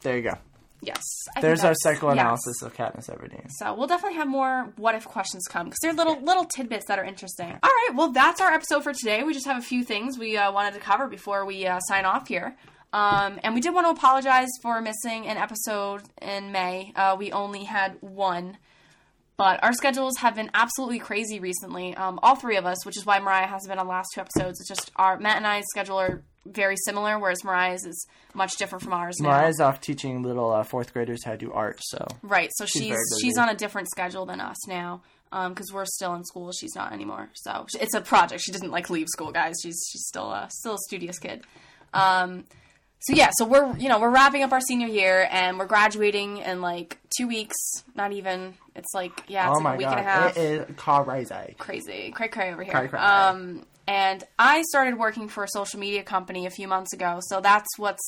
there 0.00 0.16
you 0.16 0.22
go 0.22 0.32
Yes, 0.80 1.00
I 1.36 1.40
there's 1.40 1.62
our 1.62 1.74
psychoanalysis 1.76 2.56
yes. 2.60 2.62
of 2.62 2.74
Katniss 2.76 3.08
Everdeen 3.08 3.48
So 3.52 3.72
we'll 3.74 3.86
definitely 3.86 4.16
have 4.18 4.26
more 4.26 4.72
what 4.78 4.96
if 4.96 5.04
questions 5.04 5.44
come 5.48 5.66
because 5.66 5.78
they're 5.80 5.92
little 5.92 6.20
little 6.22 6.44
tidbits 6.44 6.86
that 6.86 6.98
are 6.98 7.04
interesting. 7.04 7.46
All 7.62 7.70
right, 7.70 7.90
well 7.94 8.10
that's 8.10 8.40
our 8.40 8.50
episode 8.52 8.82
for 8.82 8.92
today. 8.92 9.22
We 9.22 9.32
just 9.32 9.46
have 9.46 9.58
a 9.58 9.64
few 9.64 9.84
things 9.84 10.18
we 10.18 10.36
uh, 10.36 10.50
wanted 10.50 10.74
to 10.74 10.80
cover 10.80 11.06
before 11.06 11.44
we 11.44 11.68
uh, 11.68 11.78
sign 11.88 12.04
off 12.04 12.26
here. 12.26 12.56
Um, 12.92 13.38
and 13.42 13.54
we 13.54 13.60
did 13.60 13.74
want 13.74 13.86
to 13.86 13.90
apologize 13.90 14.48
for 14.62 14.80
missing 14.80 15.26
an 15.26 15.36
episode 15.36 16.02
in 16.22 16.52
May. 16.52 16.92
Uh, 16.96 17.16
we 17.18 17.32
only 17.32 17.64
had 17.64 17.96
one, 18.00 18.56
but 19.36 19.62
our 19.62 19.72
schedules 19.72 20.16
have 20.18 20.34
been 20.34 20.50
absolutely 20.54 20.98
crazy 20.98 21.38
recently. 21.38 21.94
Um, 21.94 22.18
all 22.22 22.36
three 22.36 22.56
of 22.56 22.64
us, 22.64 22.86
which 22.86 22.96
is 22.96 23.04
why 23.04 23.18
Mariah 23.20 23.46
hasn't 23.46 23.70
been 23.70 23.78
on 23.78 23.86
the 23.86 23.90
last 23.90 24.08
two 24.14 24.20
episodes. 24.20 24.60
It's 24.60 24.68
just 24.68 24.90
our 24.96 25.18
Matt 25.18 25.36
and 25.36 25.46
I's 25.46 25.64
schedule 25.70 25.98
are 25.98 26.22
very 26.46 26.76
similar, 26.84 27.18
whereas 27.18 27.44
Mariah's 27.44 27.84
is 27.84 28.06
much 28.32 28.56
different 28.56 28.82
from 28.82 28.94
ours. 28.94 29.16
now. 29.20 29.28
Mariah's 29.28 29.60
off 29.60 29.82
teaching 29.82 30.22
little 30.22 30.50
uh, 30.50 30.64
fourth 30.64 30.94
graders 30.94 31.24
how 31.24 31.32
to 31.32 31.38
do 31.38 31.52
art 31.52 31.78
so 31.82 32.06
Right. 32.22 32.50
So 32.54 32.64
she's 32.64 32.88
very 32.88 33.02
she's, 33.20 33.36
on 33.36 33.50
a 33.50 33.54
different 33.54 33.88
schedule 33.90 34.24
than 34.24 34.40
us 34.40 34.66
now 34.66 35.02
because 35.30 35.70
we're 35.74 35.84
still 35.84 36.14
in 36.14 36.24
school. 36.24 36.50
She's 36.52 36.74
not 36.74 36.92
anymore. 36.92 37.28
So 37.34 37.66
it's 37.78 37.94
a 37.94 38.00
project. 38.00 38.42
She 38.42 38.52
doesn't 38.52 38.70
like 38.70 38.88
leave 38.88 39.08
school, 39.08 39.30
guys. 39.30 39.56
She's 39.62 39.78
she's 39.90 40.06
still 40.06 40.32
a 40.32 40.48
still 40.50 40.74
a 40.74 40.78
studious 40.78 41.18
kid. 41.18 41.42
Um, 41.92 42.44
so 43.00 43.14
yeah, 43.14 43.30
so 43.38 43.44
we're 43.46 43.76
you 43.76 43.88
know 43.88 44.00
we're 44.00 44.10
wrapping 44.10 44.42
up 44.42 44.52
our 44.52 44.60
senior 44.60 44.88
year 44.88 45.28
and 45.30 45.58
we're 45.58 45.66
graduating 45.66 46.38
in 46.38 46.60
like 46.60 46.98
two 47.16 47.28
weeks. 47.28 47.56
Not 47.94 48.12
even. 48.12 48.54
It's 48.74 48.92
like 48.94 49.24
yeah, 49.28 49.48
it's 49.48 49.50
oh 49.50 49.54
like 49.54 49.62
my 49.62 49.74
a 49.74 49.76
week 49.78 49.86
god 49.86 49.98
and 49.98 50.06
a 50.06 50.10
half. 50.10 50.36
it 50.36 50.68
is 50.70 50.76
crazy 50.76 51.54
Crazy, 51.58 52.10
cray 52.12 52.28
cray 52.28 52.52
over 52.52 52.62
here. 52.62 52.72
Cray 52.72 52.88
cray. 52.88 53.00
Um, 53.00 53.64
and 53.86 54.22
I 54.38 54.62
started 54.62 54.98
working 54.98 55.28
for 55.28 55.44
a 55.44 55.48
social 55.48 55.80
media 55.80 56.02
company 56.02 56.46
a 56.46 56.50
few 56.50 56.68
months 56.68 56.92
ago. 56.92 57.20
So 57.22 57.40
that's 57.40 57.68
what's 57.78 58.02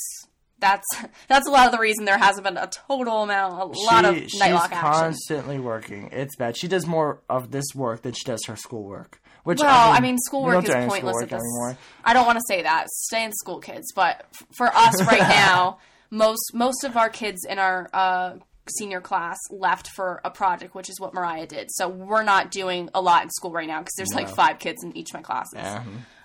that's 0.58 0.86
that's 1.28 1.46
a 1.48 1.50
lot 1.50 1.66
of 1.66 1.72
the 1.72 1.78
reason 1.78 2.04
there 2.04 2.18
hasn't 2.18 2.44
been 2.44 2.56
a 2.56 2.68
total 2.68 3.22
amount, 3.22 3.54
a 3.54 3.64
lot 3.64 4.04
of 4.04 4.16
she's 4.16 4.40
nightlock 4.40 4.70
action. 4.72 4.78
constantly 4.78 5.58
working. 5.58 6.10
It's 6.12 6.36
bad. 6.36 6.56
She 6.56 6.68
does 6.68 6.86
more 6.86 7.20
of 7.28 7.50
this 7.50 7.66
work 7.74 8.02
than 8.02 8.12
she 8.12 8.24
does 8.24 8.44
her 8.46 8.56
schoolwork. 8.56 9.20
Which 9.44 9.60
Well, 9.60 9.90
I 9.92 10.00
mean, 10.00 10.02
we 10.02 10.08
don't 10.10 10.18
schoolwork 10.20 10.64
is 10.64 10.70
pointless 10.70 10.98
schoolwork 10.98 11.22
at 11.24 11.28
this. 11.30 11.40
anymore. 11.40 11.76
I 12.04 12.12
don't 12.12 12.26
want 12.26 12.38
to 12.38 12.44
say 12.46 12.62
that. 12.62 12.88
Stay 12.90 13.24
in 13.24 13.32
school, 13.32 13.58
kids. 13.60 13.92
But 13.94 14.24
f- 14.34 14.46
for 14.52 14.66
us 14.66 15.02
right 15.06 15.20
now, 15.28 15.78
most 16.10 16.52
most 16.54 16.84
of 16.84 16.96
our 16.96 17.08
kids 17.08 17.44
in 17.48 17.58
our 17.58 17.88
uh, 17.92 18.34
senior 18.78 19.00
class 19.00 19.38
left 19.50 19.88
for 19.88 20.20
a 20.24 20.30
project, 20.30 20.74
which 20.74 20.88
is 20.90 21.00
what 21.00 21.14
Mariah 21.14 21.46
did. 21.46 21.68
So 21.72 21.88
we're 21.88 22.22
not 22.22 22.50
doing 22.50 22.90
a 22.94 23.00
lot 23.00 23.22
in 23.24 23.30
school 23.30 23.50
right 23.52 23.66
now 23.66 23.78
because 23.80 23.94
there's 23.96 24.12
like 24.14 24.28
five 24.28 24.58
kids 24.58 24.84
in 24.84 24.96
each 24.96 25.10
of 25.10 25.14
my 25.14 25.22
classes. 25.22 25.54
Yeah. 25.54 25.82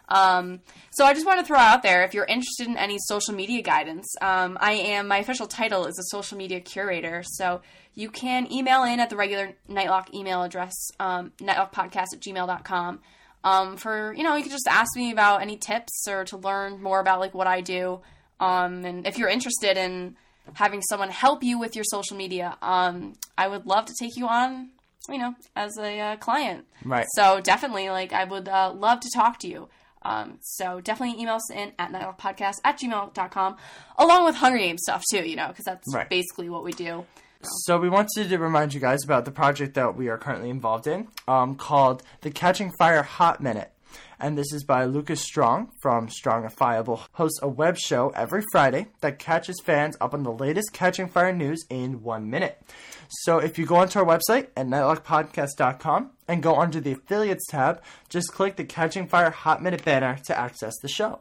Um, 0.07 0.59
so 0.91 1.03
I 1.03 1.15
just 1.15 1.25
want 1.25 1.39
to 1.39 1.45
throw 1.45 1.57
out 1.57 1.81
there 1.81 2.03
if 2.03 2.13
you're 2.13 2.25
interested 2.25 2.67
in 2.67 2.77
any 2.77 2.97
social 3.07 3.33
media 3.33 3.63
guidance, 3.63 4.05
um, 4.21 4.55
I 4.61 4.73
am 4.73 5.07
my 5.07 5.17
official 5.17 5.47
title 5.47 5.87
is 5.87 5.97
a 5.97 6.03
social 6.15 6.37
media 6.37 6.59
curator. 6.59 7.23
So 7.25 7.61
you 7.95 8.09
can 8.09 8.51
email 8.51 8.83
in 8.83 8.99
at 8.99 9.09
the 9.09 9.15
regular 9.15 9.53
Nightlock 9.69 10.13
email 10.13 10.43
address, 10.43 10.73
um, 10.99 11.31
nightlockpodcast 11.37 12.13
at 12.13 12.19
gmail.com. 12.19 12.99
Um, 13.43 13.77
for 13.77 14.13
you 14.13 14.23
know, 14.23 14.35
you 14.35 14.43
can 14.43 14.51
just 14.51 14.67
ask 14.67 14.95
me 14.95 15.11
about 15.11 15.41
any 15.41 15.55
tips 15.57 16.07
or 16.07 16.25
to 16.25 16.37
learn 16.37 16.81
more 16.81 16.99
about 16.99 17.19
like 17.19 17.33
what 17.33 17.47
I 17.47 17.61
do. 17.61 18.01
Um, 18.39 18.83
and 18.85 19.07
if 19.07 19.17
you're 19.17 19.29
interested 19.29 19.77
in 19.77 20.15
having 20.53 20.81
someone 20.81 21.09
help 21.09 21.43
you 21.43 21.57
with 21.59 21.75
your 21.75 21.85
social 21.85 22.17
media, 22.17 22.57
um, 22.61 23.13
I 23.37 23.47
would 23.47 23.65
love 23.65 23.85
to 23.85 23.93
take 23.99 24.17
you 24.17 24.27
on, 24.27 24.69
you 25.09 25.17
know, 25.17 25.35
as 25.55 25.77
a 25.77 25.99
uh, 25.99 26.15
client. 26.17 26.65
Right. 26.83 27.05
So 27.15 27.39
definitely, 27.39 27.89
like, 27.89 28.13
I 28.13 28.23
would 28.25 28.47
uh, 28.49 28.73
love 28.75 28.99
to 29.01 29.09
talk 29.15 29.39
to 29.39 29.47
you. 29.47 29.69
Um, 30.01 30.37
so 30.41 30.81
definitely 30.81 31.19
email 31.21 31.35
us 31.35 31.51
in 31.51 31.71
at 31.79 31.91
nightlockpodcast 31.91 32.55
at 32.63 32.79
gmail.com, 32.79 33.57
along 33.97 34.25
with 34.25 34.35
Hunger 34.35 34.57
Games 34.59 34.81
stuff 34.83 35.03
too, 35.11 35.27
you 35.27 35.35
know, 35.35 35.47
because 35.47 35.65
that's 35.65 35.91
Right. 35.93 36.09
basically 36.09 36.49
what 36.49 36.63
we 36.63 36.73
do. 36.73 37.05
So 37.47 37.77
we 37.77 37.89
wanted 37.89 38.29
to 38.29 38.37
remind 38.37 38.73
you 38.73 38.79
guys 38.79 39.03
about 39.03 39.25
the 39.25 39.31
project 39.31 39.75
that 39.75 39.95
we 39.95 40.07
are 40.07 40.17
currently 40.17 40.49
involved 40.49 40.87
in, 40.87 41.07
um, 41.27 41.55
called 41.55 42.01
the 42.21 42.31
Catching 42.31 42.71
Fire 42.79 43.03
Hot 43.03 43.41
Minute. 43.41 43.71
And 44.19 44.37
this 44.37 44.51
is 44.51 44.63
by 44.63 44.85
Lucas 44.85 45.21
Strong 45.21 45.71
from 45.81 46.07
Strongifiable. 46.07 47.05
Hosts 47.13 47.39
a 47.43 47.47
web 47.47 47.77
show 47.77 48.09
every 48.15 48.43
Friday 48.51 48.87
that 49.01 49.19
catches 49.19 49.61
fans 49.63 49.95
up 50.01 50.13
on 50.13 50.23
the 50.23 50.31
latest 50.31 50.73
Catching 50.73 51.07
Fire 51.07 51.33
news 51.33 51.63
in 51.69 52.01
one 52.01 52.29
minute. 52.29 52.61
So 53.09 53.37
if 53.37 53.59
you 53.59 53.65
go 53.65 53.75
onto 53.75 53.99
our 53.99 54.05
website 54.05 54.47
at 54.55 54.65
nightlockpodcast.com 54.65 56.11
and 56.27 56.41
go 56.41 56.55
under 56.55 56.79
the 56.79 56.93
affiliates 56.93 57.45
tab, 57.47 57.81
just 58.09 58.31
click 58.31 58.55
the 58.55 58.63
Catching 58.63 59.07
Fire 59.07 59.29
Hot 59.29 59.61
Minute 59.61 59.85
banner 59.85 60.17
to 60.25 60.37
access 60.37 60.73
the 60.81 60.87
show. 60.87 61.19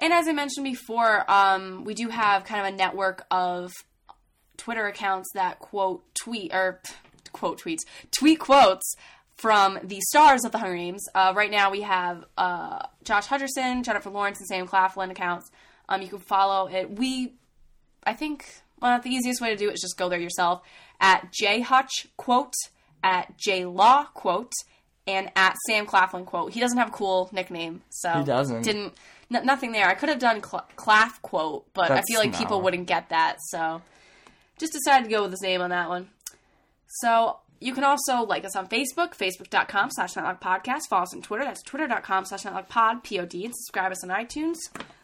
And 0.00 0.12
as 0.12 0.28
I 0.28 0.32
mentioned 0.32 0.64
before, 0.64 1.28
um, 1.28 1.84
we 1.84 1.94
do 1.94 2.08
have 2.08 2.44
kind 2.44 2.66
of 2.66 2.72
a 2.72 2.76
network 2.76 3.26
of 3.30 3.72
Twitter 4.58 4.86
accounts 4.86 5.28
that 5.34 5.58
quote 5.60 6.04
tweet 6.14 6.52
or 6.52 6.80
quote 7.32 7.60
tweets 7.62 7.80
tweet 8.10 8.38
quotes 8.38 8.94
from 9.36 9.78
the 9.82 10.00
stars 10.00 10.44
of 10.44 10.52
the 10.52 10.58
Hunger 10.58 10.76
Games. 10.76 11.04
Uh, 11.14 11.32
right 11.34 11.50
now, 11.50 11.70
we 11.70 11.82
have 11.82 12.24
uh, 12.36 12.80
Josh 13.04 13.28
Hutcherson, 13.28 13.84
Jennifer 13.84 14.10
Lawrence, 14.10 14.38
and 14.40 14.48
Sam 14.48 14.66
Claflin 14.66 15.10
accounts. 15.10 15.50
Um, 15.88 16.02
you 16.02 16.08
can 16.08 16.18
follow 16.18 16.66
it. 16.68 16.90
We, 16.98 17.34
I 18.04 18.14
think, 18.14 18.46
well, 18.80 19.00
the 19.00 19.10
easiest 19.10 19.40
way 19.40 19.50
to 19.50 19.56
do 19.56 19.68
it 19.70 19.74
is 19.74 19.80
just 19.80 19.96
go 19.96 20.08
there 20.08 20.18
yourself 20.18 20.62
at 21.00 21.32
jhutch 21.32 22.06
quote, 22.16 22.52
at 23.04 23.32
jlaw 23.38 24.06
quote, 24.12 24.52
and 25.06 25.30
at 25.36 25.56
Sam 25.68 25.86
Claflin 25.86 26.24
quote. 26.24 26.52
He 26.52 26.58
doesn't 26.60 26.76
have 26.76 26.88
a 26.88 26.92
cool 26.92 27.28
nickname, 27.32 27.82
so 27.90 28.12
He 28.18 28.24
doesn't. 28.24 28.62
Didn't 28.62 28.94
n- 29.32 29.46
nothing 29.46 29.70
there. 29.70 29.86
I 29.86 29.94
could 29.94 30.08
have 30.08 30.18
done 30.18 30.42
Cl- 30.42 30.66
Claff 30.76 31.22
quote, 31.22 31.72
but 31.74 31.92
I 31.92 32.02
feel 32.08 32.18
like 32.18 32.36
people 32.36 32.60
wouldn't 32.60 32.88
get 32.88 33.10
that, 33.10 33.36
so 33.50 33.80
just 34.58 34.72
decided 34.72 35.04
to 35.04 35.10
go 35.10 35.22
with 35.22 35.32
his 35.32 35.42
name 35.42 35.60
on 35.60 35.70
that 35.70 35.88
one. 35.88 36.08
So 36.86 37.38
you 37.60 37.74
can 37.74 37.84
also 37.84 38.22
like 38.22 38.44
us 38.44 38.56
on 38.56 38.68
Facebook, 38.68 39.16
facebook.com 39.16 39.90
slash 39.90 40.14
Podcast. 40.14 40.82
Follow 40.88 41.02
us 41.02 41.14
on 41.14 41.22
Twitter, 41.22 41.44
that's 41.44 41.62
twitter.com 41.62 42.24
slash 42.24 42.42
Nightlock 42.42 42.68
Pod, 42.68 43.02
P-O-D, 43.02 43.44
and 43.44 43.54
subscribe 43.54 43.92
us 43.92 44.04
on 44.04 44.10
iTunes. 44.10 44.56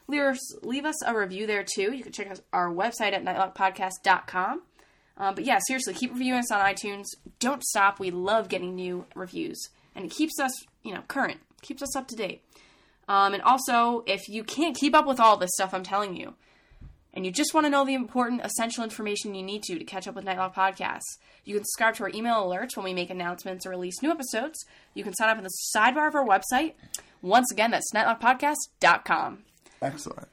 Leave 0.06 0.22
us, 0.22 0.64
leave 0.64 0.84
us 0.84 1.02
a 1.04 1.16
review 1.16 1.46
there 1.46 1.64
too. 1.64 1.94
You 1.94 2.02
can 2.02 2.12
check 2.12 2.28
out 2.28 2.40
our 2.52 2.68
website 2.70 3.12
at 3.12 3.24
nightlockpodcast.com. 3.24 4.62
Um, 5.16 5.34
but 5.34 5.44
yeah, 5.44 5.58
seriously, 5.66 5.94
keep 5.94 6.12
reviewing 6.12 6.40
us 6.40 6.50
on 6.50 6.60
iTunes. 6.60 7.04
Don't 7.38 7.62
stop. 7.62 8.00
We 8.00 8.10
love 8.10 8.48
getting 8.48 8.74
new 8.74 9.06
reviews, 9.14 9.68
and 9.94 10.04
it 10.04 10.10
keeps 10.10 10.38
us, 10.40 10.52
you 10.82 10.92
know, 10.92 11.02
current, 11.06 11.38
keeps 11.62 11.82
us 11.82 11.94
up 11.96 12.08
to 12.08 12.16
date. 12.16 12.42
Um, 13.08 13.34
and 13.34 13.42
also, 13.42 14.02
if 14.06 14.28
you 14.28 14.44
can't 14.44 14.76
keep 14.76 14.94
up 14.94 15.06
with 15.06 15.20
all 15.20 15.36
this 15.36 15.50
stuff 15.54 15.72
I'm 15.72 15.84
telling 15.84 16.16
you, 16.16 16.34
and 17.14 17.24
you 17.24 17.30
just 17.30 17.54
want 17.54 17.64
to 17.64 17.70
know 17.70 17.84
the 17.84 17.94
important, 17.94 18.42
essential 18.44 18.84
information 18.84 19.34
you 19.34 19.42
need 19.42 19.62
to 19.62 19.78
to 19.78 19.84
catch 19.84 20.06
up 20.06 20.16
with 20.16 20.24
Nightlock 20.24 20.54
Podcasts, 20.54 21.18
you 21.44 21.54
can 21.54 21.64
subscribe 21.64 21.94
to 21.94 22.02
our 22.02 22.10
email 22.10 22.44
alerts 22.44 22.76
when 22.76 22.84
we 22.84 22.92
make 22.92 23.08
announcements 23.08 23.64
or 23.64 23.70
release 23.70 24.02
new 24.02 24.10
episodes. 24.10 24.64
You 24.94 25.04
can 25.04 25.14
sign 25.14 25.30
up 25.30 25.38
in 25.38 25.44
the 25.44 25.52
sidebar 25.74 26.08
of 26.08 26.14
our 26.14 26.26
website. 26.26 26.74
Once 27.22 27.50
again, 27.50 27.70
that's 27.70 27.90
nightlockpodcast.com. 27.94 29.44
Excellent. 29.80 30.28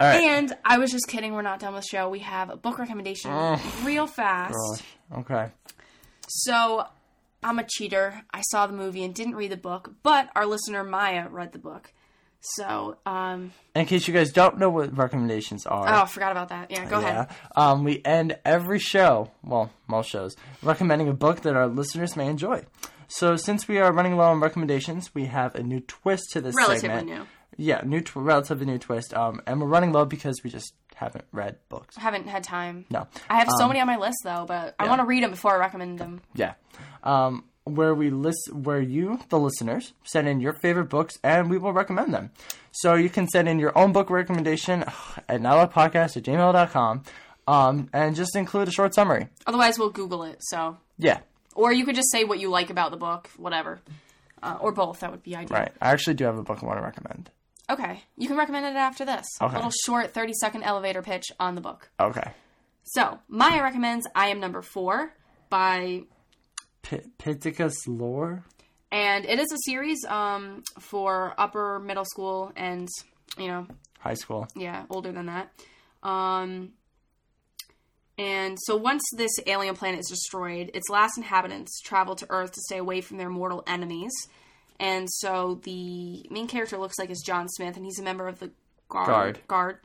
All 0.00 0.08
right. 0.08 0.20
And 0.22 0.56
I 0.64 0.78
was 0.78 0.90
just 0.90 1.06
kidding, 1.06 1.34
we're 1.34 1.42
not 1.42 1.60
done 1.60 1.74
with 1.74 1.84
the 1.84 1.88
show. 1.88 2.08
We 2.08 2.20
have 2.20 2.50
a 2.50 2.56
book 2.56 2.78
recommendation 2.78 3.30
oh, 3.32 3.62
real 3.84 4.06
fast. 4.06 4.54
Gosh. 4.54 5.18
Okay. 5.18 5.50
So 6.28 6.86
I'm 7.42 7.58
a 7.58 7.64
cheater. 7.64 8.22
I 8.32 8.40
saw 8.42 8.66
the 8.66 8.72
movie 8.72 9.04
and 9.04 9.14
didn't 9.14 9.36
read 9.36 9.50
the 9.50 9.56
book, 9.56 9.94
but 10.02 10.30
our 10.34 10.46
listener 10.46 10.82
Maya 10.82 11.28
read 11.28 11.52
the 11.52 11.58
book. 11.58 11.92
So, 12.44 12.96
um, 13.06 13.52
In 13.76 13.86
case 13.86 14.08
you 14.08 14.12
guys 14.14 14.32
don't 14.32 14.58
know 14.58 14.68
what 14.68 14.96
recommendations 14.96 15.64
are, 15.64 15.88
oh, 15.88 16.02
I 16.02 16.06
forgot 16.06 16.32
about 16.32 16.48
that. 16.48 16.70
Yeah, 16.72 16.84
go 16.86 16.98
yeah, 17.00 17.08
ahead. 17.08 17.28
um, 17.54 17.84
we 17.84 18.02
end 18.04 18.36
every 18.44 18.80
show, 18.80 19.30
well, 19.44 19.70
most 19.86 20.10
shows, 20.10 20.34
recommending 20.60 21.08
a 21.08 21.12
book 21.14 21.42
that 21.42 21.54
our 21.54 21.68
listeners 21.68 22.16
may 22.16 22.26
enjoy. 22.26 22.64
So 23.06 23.36
since 23.36 23.68
we 23.68 23.78
are 23.78 23.92
running 23.92 24.16
low 24.16 24.24
on 24.24 24.40
recommendations, 24.40 25.14
we 25.14 25.26
have 25.26 25.54
a 25.54 25.62
new 25.62 25.80
twist 25.80 26.30
to 26.32 26.40
this 26.40 26.56
Relatively 26.56 26.88
segment. 26.88 27.06
new. 27.06 27.26
Yeah, 27.58 27.82
new, 27.84 28.00
tw- 28.00 28.16
relatively 28.16 28.66
new 28.66 28.78
twist. 28.78 29.14
Um, 29.14 29.40
and 29.46 29.60
we're 29.60 29.68
running 29.68 29.92
low 29.92 30.04
because 30.04 30.40
we 30.42 30.50
just 30.50 30.72
haven't 30.96 31.26
read 31.32 31.58
books. 31.68 31.96
I 31.98 32.00
haven't 32.00 32.26
had 32.26 32.42
time. 32.42 32.86
No. 32.90 33.06
I 33.30 33.38
have 33.38 33.48
so 33.56 33.64
Um, 33.64 33.68
many 33.68 33.80
on 33.80 33.86
my 33.86 33.98
list 33.98 34.18
though, 34.24 34.46
but 34.48 34.74
I 34.80 34.88
want 34.88 35.00
to 35.00 35.06
read 35.06 35.22
them 35.22 35.30
before 35.30 35.52
I 35.54 35.58
recommend 35.58 35.98
them. 35.98 36.22
Yeah. 36.34 36.54
Um, 37.04 37.44
where 37.64 37.94
we 37.94 38.10
list, 38.10 38.52
where 38.52 38.80
you, 38.80 39.20
the 39.28 39.38
listeners, 39.38 39.92
send 40.04 40.28
in 40.28 40.40
your 40.40 40.52
favorite 40.52 40.86
books 40.88 41.18
and 41.22 41.48
we 41.50 41.58
will 41.58 41.72
recommend 41.72 42.12
them. 42.12 42.30
So 42.72 42.94
you 42.94 43.08
can 43.10 43.28
send 43.28 43.48
in 43.48 43.58
your 43.58 43.76
own 43.78 43.92
book 43.92 44.10
recommendation 44.10 44.82
at 45.28 45.40
nowpodcast 45.40 46.16
at 46.16 46.22
gmail.com 46.24 47.02
um, 47.46 47.88
and 47.92 48.16
just 48.16 48.34
include 48.36 48.68
a 48.68 48.72
short 48.72 48.94
summary. 48.94 49.28
Otherwise, 49.46 49.78
we'll 49.78 49.90
Google 49.90 50.22
it. 50.24 50.38
So, 50.40 50.76
Yeah. 50.98 51.20
or 51.54 51.72
you 51.72 51.84
could 51.84 51.94
just 51.96 52.10
say 52.10 52.24
what 52.24 52.38
you 52.40 52.50
like 52.50 52.70
about 52.70 52.90
the 52.90 52.96
book, 52.96 53.30
whatever, 53.36 53.80
uh, 54.42 54.56
or 54.60 54.72
both. 54.72 55.00
That 55.00 55.10
would 55.10 55.22
be 55.22 55.36
ideal. 55.36 55.56
Right. 55.56 55.72
I 55.80 55.90
actually 55.90 56.14
do 56.14 56.24
have 56.24 56.38
a 56.38 56.42
book 56.42 56.58
I 56.62 56.66
want 56.66 56.78
to 56.78 56.84
recommend. 56.84 57.30
Okay, 57.70 58.02
you 58.18 58.26
can 58.28 58.36
recommend 58.36 58.66
it 58.66 58.76
after 58.76 59.04
this. 59.04 59.24
Okay. 59.40 59.52
A 59.54 59.56
little 59.56 59.72
short, 59.86 60.12
thirty 60.12 60.32
second 60.34 60.64
elevator 60.64 61.00
pitch 61.00 61.26
on 61.38 61.54
the 61.54 61.60
book. 61.60 61.88
Okay. 61.98 62.32
So, 62.82 63.20
Maya 63.28 63.62
recommends 63.62 64.06
"I 64.14 64.28
Am 64.28 64.40
Number 64.40 64.62
Four 64.62 65.14
by 65.48 66.02
P- 66.82 67.00
Lore? 67.86 68.44
and 68.90 69.24
it 69.24 69.38
is 69.38 69.50
a 69.52 69.58
series 69.64 70.04
um, 70.06 70.62
for 70.78 71.34
upper 71.38 71.78
middle 71.80 72.04
school 72.04 72.52
and 72.56 72.88
you 73.38 73.48
know 73.48 73.66
High 74.00 74.14
school. 74.14 74.48
yeah 74.56 74.84
older 74.90 75.12
than 75.12 75.26
that 75.26 75.50
um, 76.02 76.70
and 78.18 78.58
so 78.62 78.76
once 78.76 79.02
this 79.16 79.32
alien 79.46 79.74
planet 79.74 80.00
is 80.00 80.08
destroyed 80.08 80.70
its 80.74 80.88
last 80.90 81.16
inhabitants 81.16 81.80
travel 81.80 82.14
to 82.16 82.26
earth 82.30 82.52
to 82.52 82.60
stay 82.62 82.78
away 82.78 83.00
from 83.00 83.16
their 83.16 83.30
mortal 83.30 83.62
enemies 83.66 84.12
and 84.78 85.08
so 85.10 85.60
the 85.64 86.26
main 86.30 86.46
character 86.46 86.76
looks 86.76 86.98
like 86.98 87.10
is 87.10 87.22
john 87.24 87.48
smith 87.48 87.76
and 87.76 87.84
he's 87.84 87.98
a 87.98 88.02
member 88.02 88.28
of 88.28 88.38
the 88.40 88.50
Guard. 88.88 89.40
guard 89.48 89.78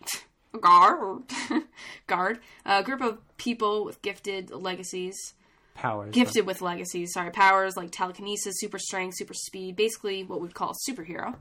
guard 0.60 1.24
guard 2.08 2.40
a 2.66 2.84
group 2.84 3.00
of 3.02 3.20
people 3.38 3.86
with 3.86 4.02
gifted 4.02 4.52
legacies 4.52 5.16
Powers. 5.78 6.14
gifted 6.14 6.46
with 6.46 6.62
legacies, 6.62 7.14
sorry, 7.14 7.32
powers 7.32 7.78
like 7.78 7.92
telekinesis, 7.92 8.56
super 8.60 8.80
strength, 8.80 9.16
super 9.18 9.34
speed, 9.34 9.76
basically 9.76 10.24
what 10.24 10.42
we'd 10.42 10.54
call 10.54 10.72
a 10.72 10.92
superhero. 10.92 11.36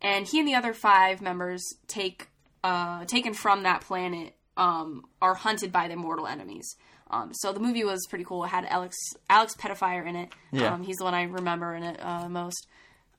And 0.00 0.26
he 0.26 0.38
and 0.38 0.48
the 0.48 0.54
other 0.54 0.72
five 0.72 1.20
members 1.20 1.62
take 1.86 2.28
uh, 2.64 3.04
taken 3.04 3.34
from 3.34 3.64
that 3.64 3.82
planet 3.82 4.34
um, 4.56 5.04
are 5.20 5.34
hunted 5.34 5.72
by 5.72 5.88
their 5.88 5.96
mortal 5.96 6.26
enemies. 6.26 6.76
Um, 7.10 7.32
so 7.34 7.52
the 7.52 7.60
movie 7.60 7.84
was 7.84 8.06
pretty 8.08 8.24
cool. 8.24 8.44
It 8.44 8.48
had 8.48 8.64
Alex 8.66 8.96
Alex 9.28 9.54
Pettyfer 9.56 10.06
in 10.06 10.16
it. 10.16 10.28
Yeah. 10.52 10.74
Um, 10.74 10.82
he's 10.82 10.96
the 10.96 11.04
one 11.04 11.14
I 11.14 11.24
remember 11.24 11.74
in 11.74 11.82
it 11.82 11.98
uh, 12.00 12.28
most. 12.28 12.68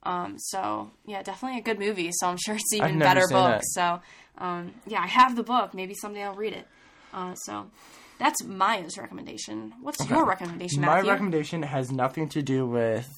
Um, 0.04 0.36
so 0.38 0.90
yeah, 1.06 1.22
definitely 1.22 1.58
a 1.58 1.62
good 1.62 1.78
movie. 1.78 2.10
So 2.12 2.26
I'm 2.26 2.38
sure 2.38 2.54
it's 2.54 2.72
even 2.72 2.98
better 2.98 3.28
book. 3.28 3.56
it. 3.56 3.62
So 3.72 4.00
um, 4.38 4.72
yeah, 4.86 5.00
I 5.00 5.06
have 5.06 5.36
the 5.36 5.42
book. 5.42 5.74
Maybe 5.74 5.94
someday 5.94 6.22
I'll 6.22 6.34
read 6.34 6.54
it. 6.54 6.66
Uh, 7.12 7.34
so 7.34 7.70
that's 8.18 8.42
Maya's 8.44 8.96
recommendation. 8.98 9.72
What's 9.80 10.08
your 10.08 10.24
recommendation, 10.26 10.80
Matthew? 10.82 11.04
My 11.04 11.10
recommendation 11.12 11.62
has 11.62 11.90
nothing 11.90 12.28
to 12.30 12.42
do 12.42 12.66
with 12.66 13.08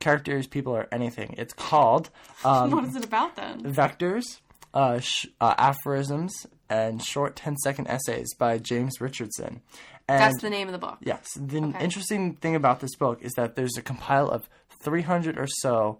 characters, 0.00 0.46
people, 0.46 0.72
or 0.76 0.86
anything. 0.92 1.34
It's 1.38 1.52
called 1.54 2.10
um, 2.44 2.70
what 2.70 2.84
is 2.84 2.96
it 2.96 3.04
about 3.04 3.36
then? 3.36 3.62
Vectors, 3.62 4.24
uh, 4.72 5.00
sh- 5.00 5.26
uh, 5.40 5.54
Aphorisms, 5.58 6.32
and 6.68 7.02
Short 7.02 7.36
10 7.36 7.56
Second 7.58 7.88
Essays 7.88 8.34
by 8.34 8.58
James 8.58 9.00
Richardson. 9.00 9.60
And 10.08 10.20
That's 10.20 10.42
the 10.42 10.50
name 10.50 10.68
of 10.68 10.72
the 10.72 10.78
book. 10.78 10.98
Yes. 11.00 11.26
The 11.34 11.62
Okay. 11.62 11.82
interesting 11.84 12.34
thing 12.34 12.54
about 12.54 12.80
this 12.80 12.94
book 12.96 13.22
is 13.22 13.32
that 13.34 13.54
there's 13.56 13.76
a 13.78 13.82
compile 13.82 14.28
of 14.28 14.48
300 14.82 15.38
or 15.38 15.46
so 15.46 15.98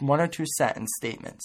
one 0.00 0.20
or 0.20 0.26
two 0.28 0.44
sentence 0.58 0.90
statements. 0.98 1.44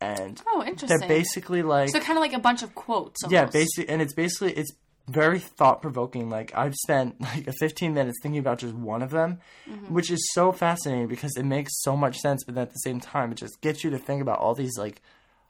And 0.00 0.40
Oh, 0.52 0.62
interesting. 0.64 0.98
they're 1.00 1.08
basically 1.08 1.62
like 1.62 1.88
so 1.88 1.98
kind 2.00 2.18
of 2.18 2.20
like 2.22 2.32
a 2.32 2.38
bunch 2.38 2.62
of 2.62 2.74
quotes. 2.74 3.20
yeah, 3.28 3.46
basically, 3.46 3.88
and 3.88 4.02
it's 4.02 4.12
basically 4.14 4.52
it's 4.52 4.72
very 5.08 5.38
thought 5.38 5.82
provoking. 5.82 6.30
Like 6.30 6.52
I've 6.54 6.74
spent 6.74 7.20
like 7.20 7.46
a 7.46 7.52
15 7.60 7.92
minutes 7.94 8.18
thinking 8.22 8.38
about 8.38 8.58
just 8.58 8.74
one 8.74 9.02
of 9.02 9.10
them, 9.10 9.38
Mm-hmm. 9.68 9.94
which 9.94 10.10
is 10.10 10.30
so 10.32 10.52
fascinating 10.52 11.08
because 11.08 11.36
it 11.36 11.44
makes 11.44 11.72
so 11.82 11.96
much 11.96 12.18
sense, 12.18 12.44
but 12.44 12.54
then 12.54 12.62
at 12.62 12.70
the 12.72 12.78
same 12.78 13.00
time, 13.00 13.32
it 13.32 13.36
just 13.36 13.60
gets 13.60 13.82
you 13.84 13.90
to 13.90 13.98
think 13.98 14.20
about 14.22 14.38
all 14.38 14.54
these 14.54 14.76
like 14.78 15.00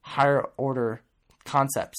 higher 0.03 0.45
order 0.57 1.01
concepts, 1.45 1.99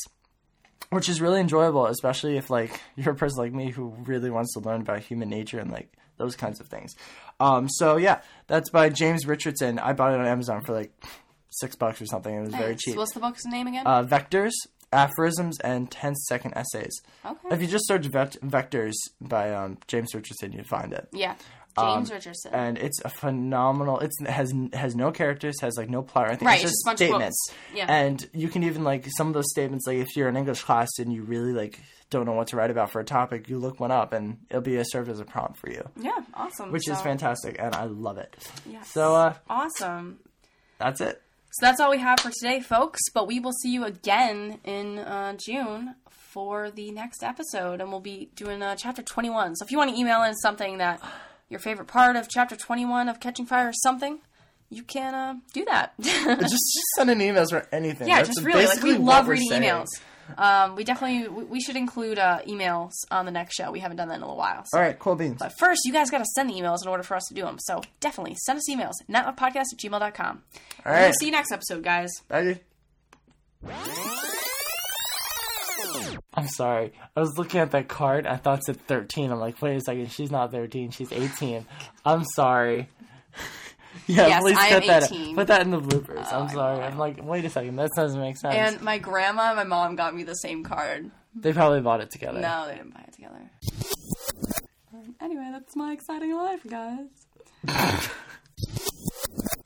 which 0.92 1.10
is 1.10 1.22
really 1.22 1.40
enjoyable, 1.40 1.86
especially 1.88 2.38
if 2.38 2.50
like 2.50 2.80
you're 2.96 3.14
a 3.14 3.16
person 3.16 3.40
like 3.40 3.54
me 3.54 3.72
who 3.72 3.96
really 4.06 4.30
wants 4.30 4.54
to 4.54 4.60
learn 4.60 4.82
about 4.82 5.00
human 5.00 5.30
nature 5.30 5.60
and 5.60 5.72
like 5.72 5.92
those 6.18 6.36
kinds 6.36 6.60
of 6.62 6.68
things. 6.68 6.94
Um, 7.40 7.68
so 7.70 7.98
yeah, 7.98 8.22
that's 8.48 8.70
by 8.70 8.90
James 8.90 9.26
Richardson. 9.28 9.80
I 9.80 9.94
bought 9.94 10.14
it 10.14 10.20
on 10.20 10.26
Amazon 10.26 10.62
for 10.62 10.74
like 10.74 10.92
six 11.50 11.76
bucks 11.76 12.02
or 12.02 12.06
something. 12.06 12.34
It 12.34 12.42
was 12.42 12.56
very 12.56 12.72
Nice. 12.72 12.82
cheap 12.82 12.96
What's 12.98 13.14
the 13.14 13.20
book's 13.20 13.46
name 13.46 13.68
again? 13.68 13.86
uh, 13.86 14.04
vectors, 14.04 14.52
aphorisms, 14.96 15.60
and 15.60 15.90
10 15.92 16.16
second 16.16 16.54
essays. 16.56 17.02
okay. 17.26 17.50
If 17.52 17.62
you 17.62 17.68
just 17.68 17.88
search 17.88 18.06
vect- 18.06 18.42
Vectors 18.42 18.94
by 19.22 19.54
um, 19.54 19.78
James 19.88 20.14
Richardson, 20.16 20.52
you'd 20.54 20.68
find 20.68 20.94
it. 20.94 21.08
yeah, 21.12 21.36
um, 21.78 21.98
James 21.98 22.12
Richardson. 22.12 22.54
And 22.54 22.78
it's 22.78 23.02
a 23.04 23.10
phenomenal. 23.10 24.00
It's 24.00 24.20
it 24.22 24.30
has 24.30 24.54
has 24.74 24.96
no 24.96 25.12
characters, 25.12 25.60
has 25.62 25.76
like 25.78 25.90
no 25.90 26.02
plot 26.02 26.26
or 26.26 26.28
anything. 26.30 26.48
Right, 26.48 26.62
it's 26.62 26.64
just 26.64 26.74
just 26.74 26.86
a 26.86 26.90
bunch 26.90 27.02
of 27.02 27.08
statements. 27.08 27.54
Yeah. 27.74 27.86
And 27.90 28.30
you 28.34 28.48
can 28.48 28.64
even 28.64 28.84
like 28.84 29.06
some 29.18 29.28
of 29.28 29.34
those 29.34 29.50
statements. 29.52 29.86
Like 29.88 29.98
if 29.98 30.16
you're 30.16 30.30
in 30.30 30.38
English 30.38 30.64
class 30.64 30.90
and 31.00 31.12
you 31.12 31.24
really 31.24 31.52
like 31.52 31.80
don't 32.10 32.26
know 32.26 32.34
what 32.34 32.48
to 32.48 32.56
write 32.56 32.72
about 32.72 32.92
for 32.92 33.02
a 33.02 33.04
topic, 33.04 33.50
you 33.50 33.58
look 33.58 33.80
one 33.80 33.92
up 33.92 34.14
and 34.14 34.38
it'll 34.50 34.62
be 34.62 34.78
a, 34.78 34.86
served 34.86 35.10
as 35.10 35.20
a 35.20 35.26
prompt 35.26 35.58
for 35.58 35.70
you, 35.70 35.84
yeah, 36.00 36.18
awesome. 36.34 36.72
which 36.72 36.88
is 36.88 37.02
fantastic, 37.02 37.58
and 37.60 37.76
I 37.76 37.86
love 37.86 38.18
it. 38.20 38.36
Yes. 38.70 38.90
So 38.92 39.16
uh, 39.16 39.34
awesome. 39.50 40.20
that's 40.78 41.02
it. 41.02 41.22
So 41.56 41.66
that's 41.66 41.80
all 41.80 41.90
we 41.90 42.00
have 42.00 42.20
for 42.20 42.32
today, 42.32 42.60
folks. 42.60 43.00
But 43.14 43.28
we 43.28 43.40
will 43.40 43.54
see 43.54 43.72
you 43.72 43.86
again 43.86 44.60
in 44.66 45.00
uh, 45.00 45.38
June 45.38 45.96
for 46.10 46.70
the 46.70 46.92
next 46.92 47.24
episode, 47.24 47.80
and 47.80 47.92
we'll 47.92 48.02
be 48.02 48.30
doing 48.36 48.62
uh, 48.62 48.76
chapter 48.76 49.02
21. 49.02 49.56
So 49.56 49.64
if 49.64 49.72
you 49.72 49.78
want 49.78 49.92
to 49.92 49.98
email 49.98 50.22
in 50.24 50.36
something 50.36 50.80
that 50.80 51.00
your 51.48 51.62
favorite 51.62 51.88
part 51.88 52.18
of 52.18 52.28
chapter 52.28 52.58
21 52.58 53.08
of 53.08 53.22
Catching 53.22 53.46
Fire 53.46 53.70
or 53.70 53.74
something, 53.84 54.20
you 54.70 54.84
can 54.84 55.16
uh, 55.16 55.36
do 55.54 55.64
that. 55.64 55.94
just, 56.02 56.26
just 56.42 56.64
send 56.98 57.10
in 57.10 57.20
emails 57.20 57.54
or 57.54 57.66
anything. 57.72 58.10
Yeah, 58.10 58.18
That's 58.18 58.36
just 58.36 58.46
really 58.46 58.66
like 58.66 58.84
we 58.84 58.98
love 58.98 59.30
reading 59.30 59.48
saying. 59.48 59.64
emails. 59.64 59.88
Um, 60.38 60.76
we 60.76 60.84
definitely 60.84 61.28
we, 61.28 61.44
we 61.46 61.62
should 61.62 61.76
include 61.76 62.20
uh, 62.20 62.40
emails 62.48 62.92
on 63.12 63.26
the 63.26 63.32
next 63.32 63.56
show. 63.56 63.72
We 63.72 63.80
haven't 63.80 63.98
done 63.98 64.08
that 64.10 64.16
in 64.16 64.22
a 64.22 64.26
little 64.26 64.38
while. 64.38 64.64
So. 64.66 64.78
All 64.78 64.84
right, 64.84 64.98
cool 64.98 65.16
beans. 65.16 65.38
But 65.40 65.54
first, 65.60 65.82
you 65.86 65.94
guys 65.94 66.10
got 66.10 66.20
to 66.20 66.26
send 66.36 66.50
the 66.50 66.54
emails 66.54 66.82
in 66.82 66.88
order 66.88 67.04
for 67.04 67.16
us 67.16 67.24
to 67.30 67.34
do 67.34 67.42
them. 67.44 67.58
So 67.60 67.82
definitely 68.00 68.36
send 68.46 68.58
us 68.58 68.70
emails. 68.70 68.94
Nightlockpodcast 69.10 69.74
at 69.74 69.80
gmail.com. 69.80 70.44
All 70.86 70.92
We'll 70.92 71.14
see 71.14 71.28
you 71.28 71.32
next 71.32 71.52
episode, 71.52 71.84
guys. 71.84 72.10
Bye. 72.28 72.60
I'm 76.38 76.48
sorry. 76.50 76.92
I 77.16 77.20
was 77.22 77.38
looking 77.38 77.62
at 77.62 77.72
that 77.72 77.88
card. 77.88 78.28
I 78.28 78.36
thought 78.36 78.60
it 78.60 78.66
said 78.66 78.88
13. 78.88 79.32
I'm 79.32 79.40
like, 79.40 79.62
wait 79.62 79.78
a 79.78 79.82
second. 79.82 80.12
She's 80.12 80.32
not 80.32 80.52
13. 80.52 80.92
She's 80.92 81.12
18. 81.12 81.66
I'm 82.06 82.26
sorry. 82.36 82.90
yeah, 84.08 84.28
Yes, 84.28 84.42
please 84.42 84.58
I 84.58 84.70
cut 84.70 84.88
that. 84.88 85.04
18. 85.12 85.36
Put 85.36 85.48
that 85.48 85.62
in 85.62 85.72
the 85.72 85.80
bloopers. 85.82 86.28
Oh, 86.32 86.42
I'm 86.42 86.50
sorry. 86.50 86.84
I'm 86.84 86.98
like, 86.98 87.24
wait 87.24 87.46
a 87.46 87.50
second. 87.50 87.76
That 87.78 87.92
doesn't 87.96 88.20
make 88.20 88.38
sense. 88.38 88.56
And 88.56 88.82
my 88.82 88.98
grandma 88.98 89.48
and 89.50 89.58
my 89.58 89.64
mom 89.64 89.96
got 89.96 90.16
me 90.16 90.24
the 90.24 90.36
same 90.36 90.64
card. 90.64 91.10
they 91.36 91.54
probably 91.54 91.82
bought 91.82 92.02
it 92.02 92.12
together. 92.12 92.40
No, 92.40 92.66
they 92.68 92.76
didn't 92.76 92.94
buy 92.94 93.04
it 93.08 93.14
together. 93.14 93.50
Anyway, 95.22 95.50
that's 95.52 95.76
my 95.76 95.92
exciting 95.94 96.36
life, 96.36 96.66
guys. 96.68 97.08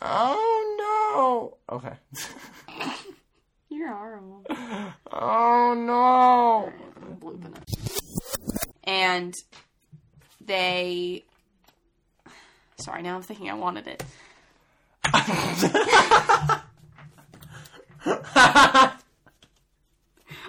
Oh 0.01 1.57
no. 1.69 1.75
Okay. 1.75 1.93
You're 3.69 3.93
horrible. 3.93 4.45
Oh 5.11 5.73
no. 5.75 6.71
blooping 7.19 7.55
it. 7.57 8.79
And 8.85 9.33
they. 10.45 11.25
Sorry, 12.79 13.01
now 13.01 13.15
I'm 13.15 13.21
thinking 13.21 13.49
I 13.49 13.53
wanted 13.55 13.87
it. 13.87 14.03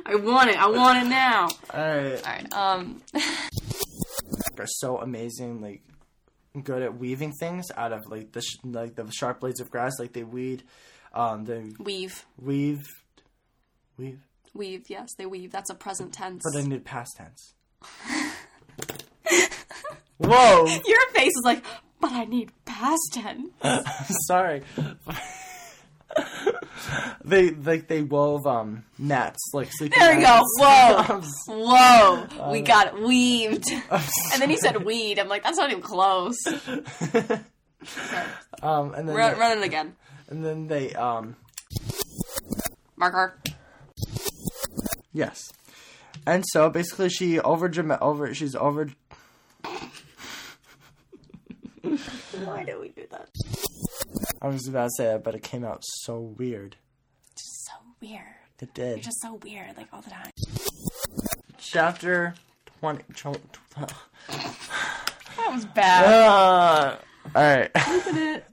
I 0.06 0.16
want 0.16 0.50
it. 0.50 0.56
I 0.56 0.68
want 0.68 1.06
it 1.06 1.08
now. 1.08 1.48
All 1.72 1.80
right. 1.80 2.16
All 2.26 2.32
right. 2.32 2.52
Um. 2.52 3.02
are 4.58 4.66
so 4.66 4.98
amazingly 4.98 5.80
good 6.62 6.82
at 6.82 6.98
weaving 6.98 7.32
things 7.32 7.70
out 7.76 7.92
of 7.92 8.06
like 8.08 8.32
the 8.32 8.42
sh- 8.42 8.58
like 8.64 8.94
the 8.94 9.10
sharp 9.10 9.40
blades 9.40 9.60
of 9.60 9.70
grass. 9.70 9.98
Like 9.98 10.12
they 10.12 10.22
weed, 10.24 10.64
um, 11.14 11.44
they 11.44 11.70
Weave. 11.78 12.26
weave, 12.38 12.84
weave, 13.96 14.20
Weave. 14.54 14.84
Yes, 14.88 15.08
they 15.16 15.26
weave. 15.26 15.50
That's 15.52 15.70
a 15.70 15.74
present 15.74 16.12
tense. 16.12 16.42
but 16.44 16.52
they 16.52 16.66
need 16.66 16.84
past 16.84 17.16
tense. 17.16 17.54
Whoa! 20.18 20.66
Your 20.66 21.10
face 21.14 21.32
is 21.34 21.42
like, 21.44 21.64
but 22.00 22.12
I 22.12 22.24
need 22.24 22.50
past 22.64 23.00
tense. 23.12 23.50
Sorry. 24.26 24.62
they 27.24 27.50
like 27.50 27.86
they 27.86 28.02
wove 28.02 28.46
um 28.46 28.84
mats 28.98 29.50
like 29.52 29.68
sleeping. 29.70 29.98
There 29.98 30.18
you 30.18 30.26
go. 30.26 30.40
Whoa. 30.58 31.22
Whoa. 31.46 32.50
we 32.50 32.62
got 32.62 33.00
weaved. 33.00 33.70
and 33.90 34.40
then 34.42 34.50
he 34.50 34.56
said 34.56 34.84
weed. 34.84 35.18
I'm 35.18 35.28
like, 35.28 35.42
that's 35.42 35.58
not 35.58 35.70
even 35.70 35.82
close. 35.82 36.36
um, 38.62 38.94
and 38.94 39.08
then 39.08 39.16
Run, 39.16 39.34
they, 39.34 39.38
run 39.40 39.58
it 39.58 39.64
again. 39.64 39.94
and 40.28 40.44
then 40.44 40.66
they 40.66 40.92
um 40.94 41.36
Marker. 42.96 43.38
yes, 45.12 45.50
and 46.26 46.44
so 46.48 46.68
basically 46.68 47.08
she 47.08 47.38
over 47.40 47.70
over 48.02 48.34
she's 48.34 48.54
over 48.54 48.90
Why 51.82 52.64
do 52.64 52.80
we 52.80 52.88
do 52.90 53.06
that? 53.10 53.28
I 54.42 54.48
was 54.48 54.66
about 54.68 54.84
to 54.84 54.90
say 54.96 55.04
that, 55.04 55.24
but 55.24 55.34
it 55.34 55.42
came 55.42 55.64
out 55.64 55.82
so 55.84 56.18
weird. 56.20 56.76
Just 57.36 57.66
so 57.66 57.72
weird. 58.00 58.24
It 58.60 58.74
did. 58.74 58.96
You're 58.96 59.04
just 59.04 59.20
so 59.22 59.34
weird, 59.42 59.76
like 59.76 59.88
all 59.92 60.02
the 60.02 60.10
time. 60.10 60.30
Chapter 61.58 62.34
20. 62.80 63.04
That 65.36 65.54
was 65.54 65.64
bad. 65.64 66.04
Uh, 66.04 66.96
Alright. 67.34 67.72
Blooping 67.72 68.36
it. 68.36 68.44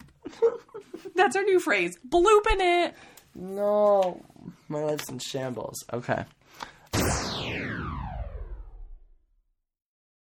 That's 1.16 1.36
our 1.36 1.44
new 1.44 1.60
phrase. 1.60 1.98
Blooping 2.08 2.60
it. 2.60 2.96
no. 3.36 4.24
My 4.70 4.80
life's 4.84 5.10
in 5.10 5.20
shambles. 5.20 5.84
Okay. 5.94 6.24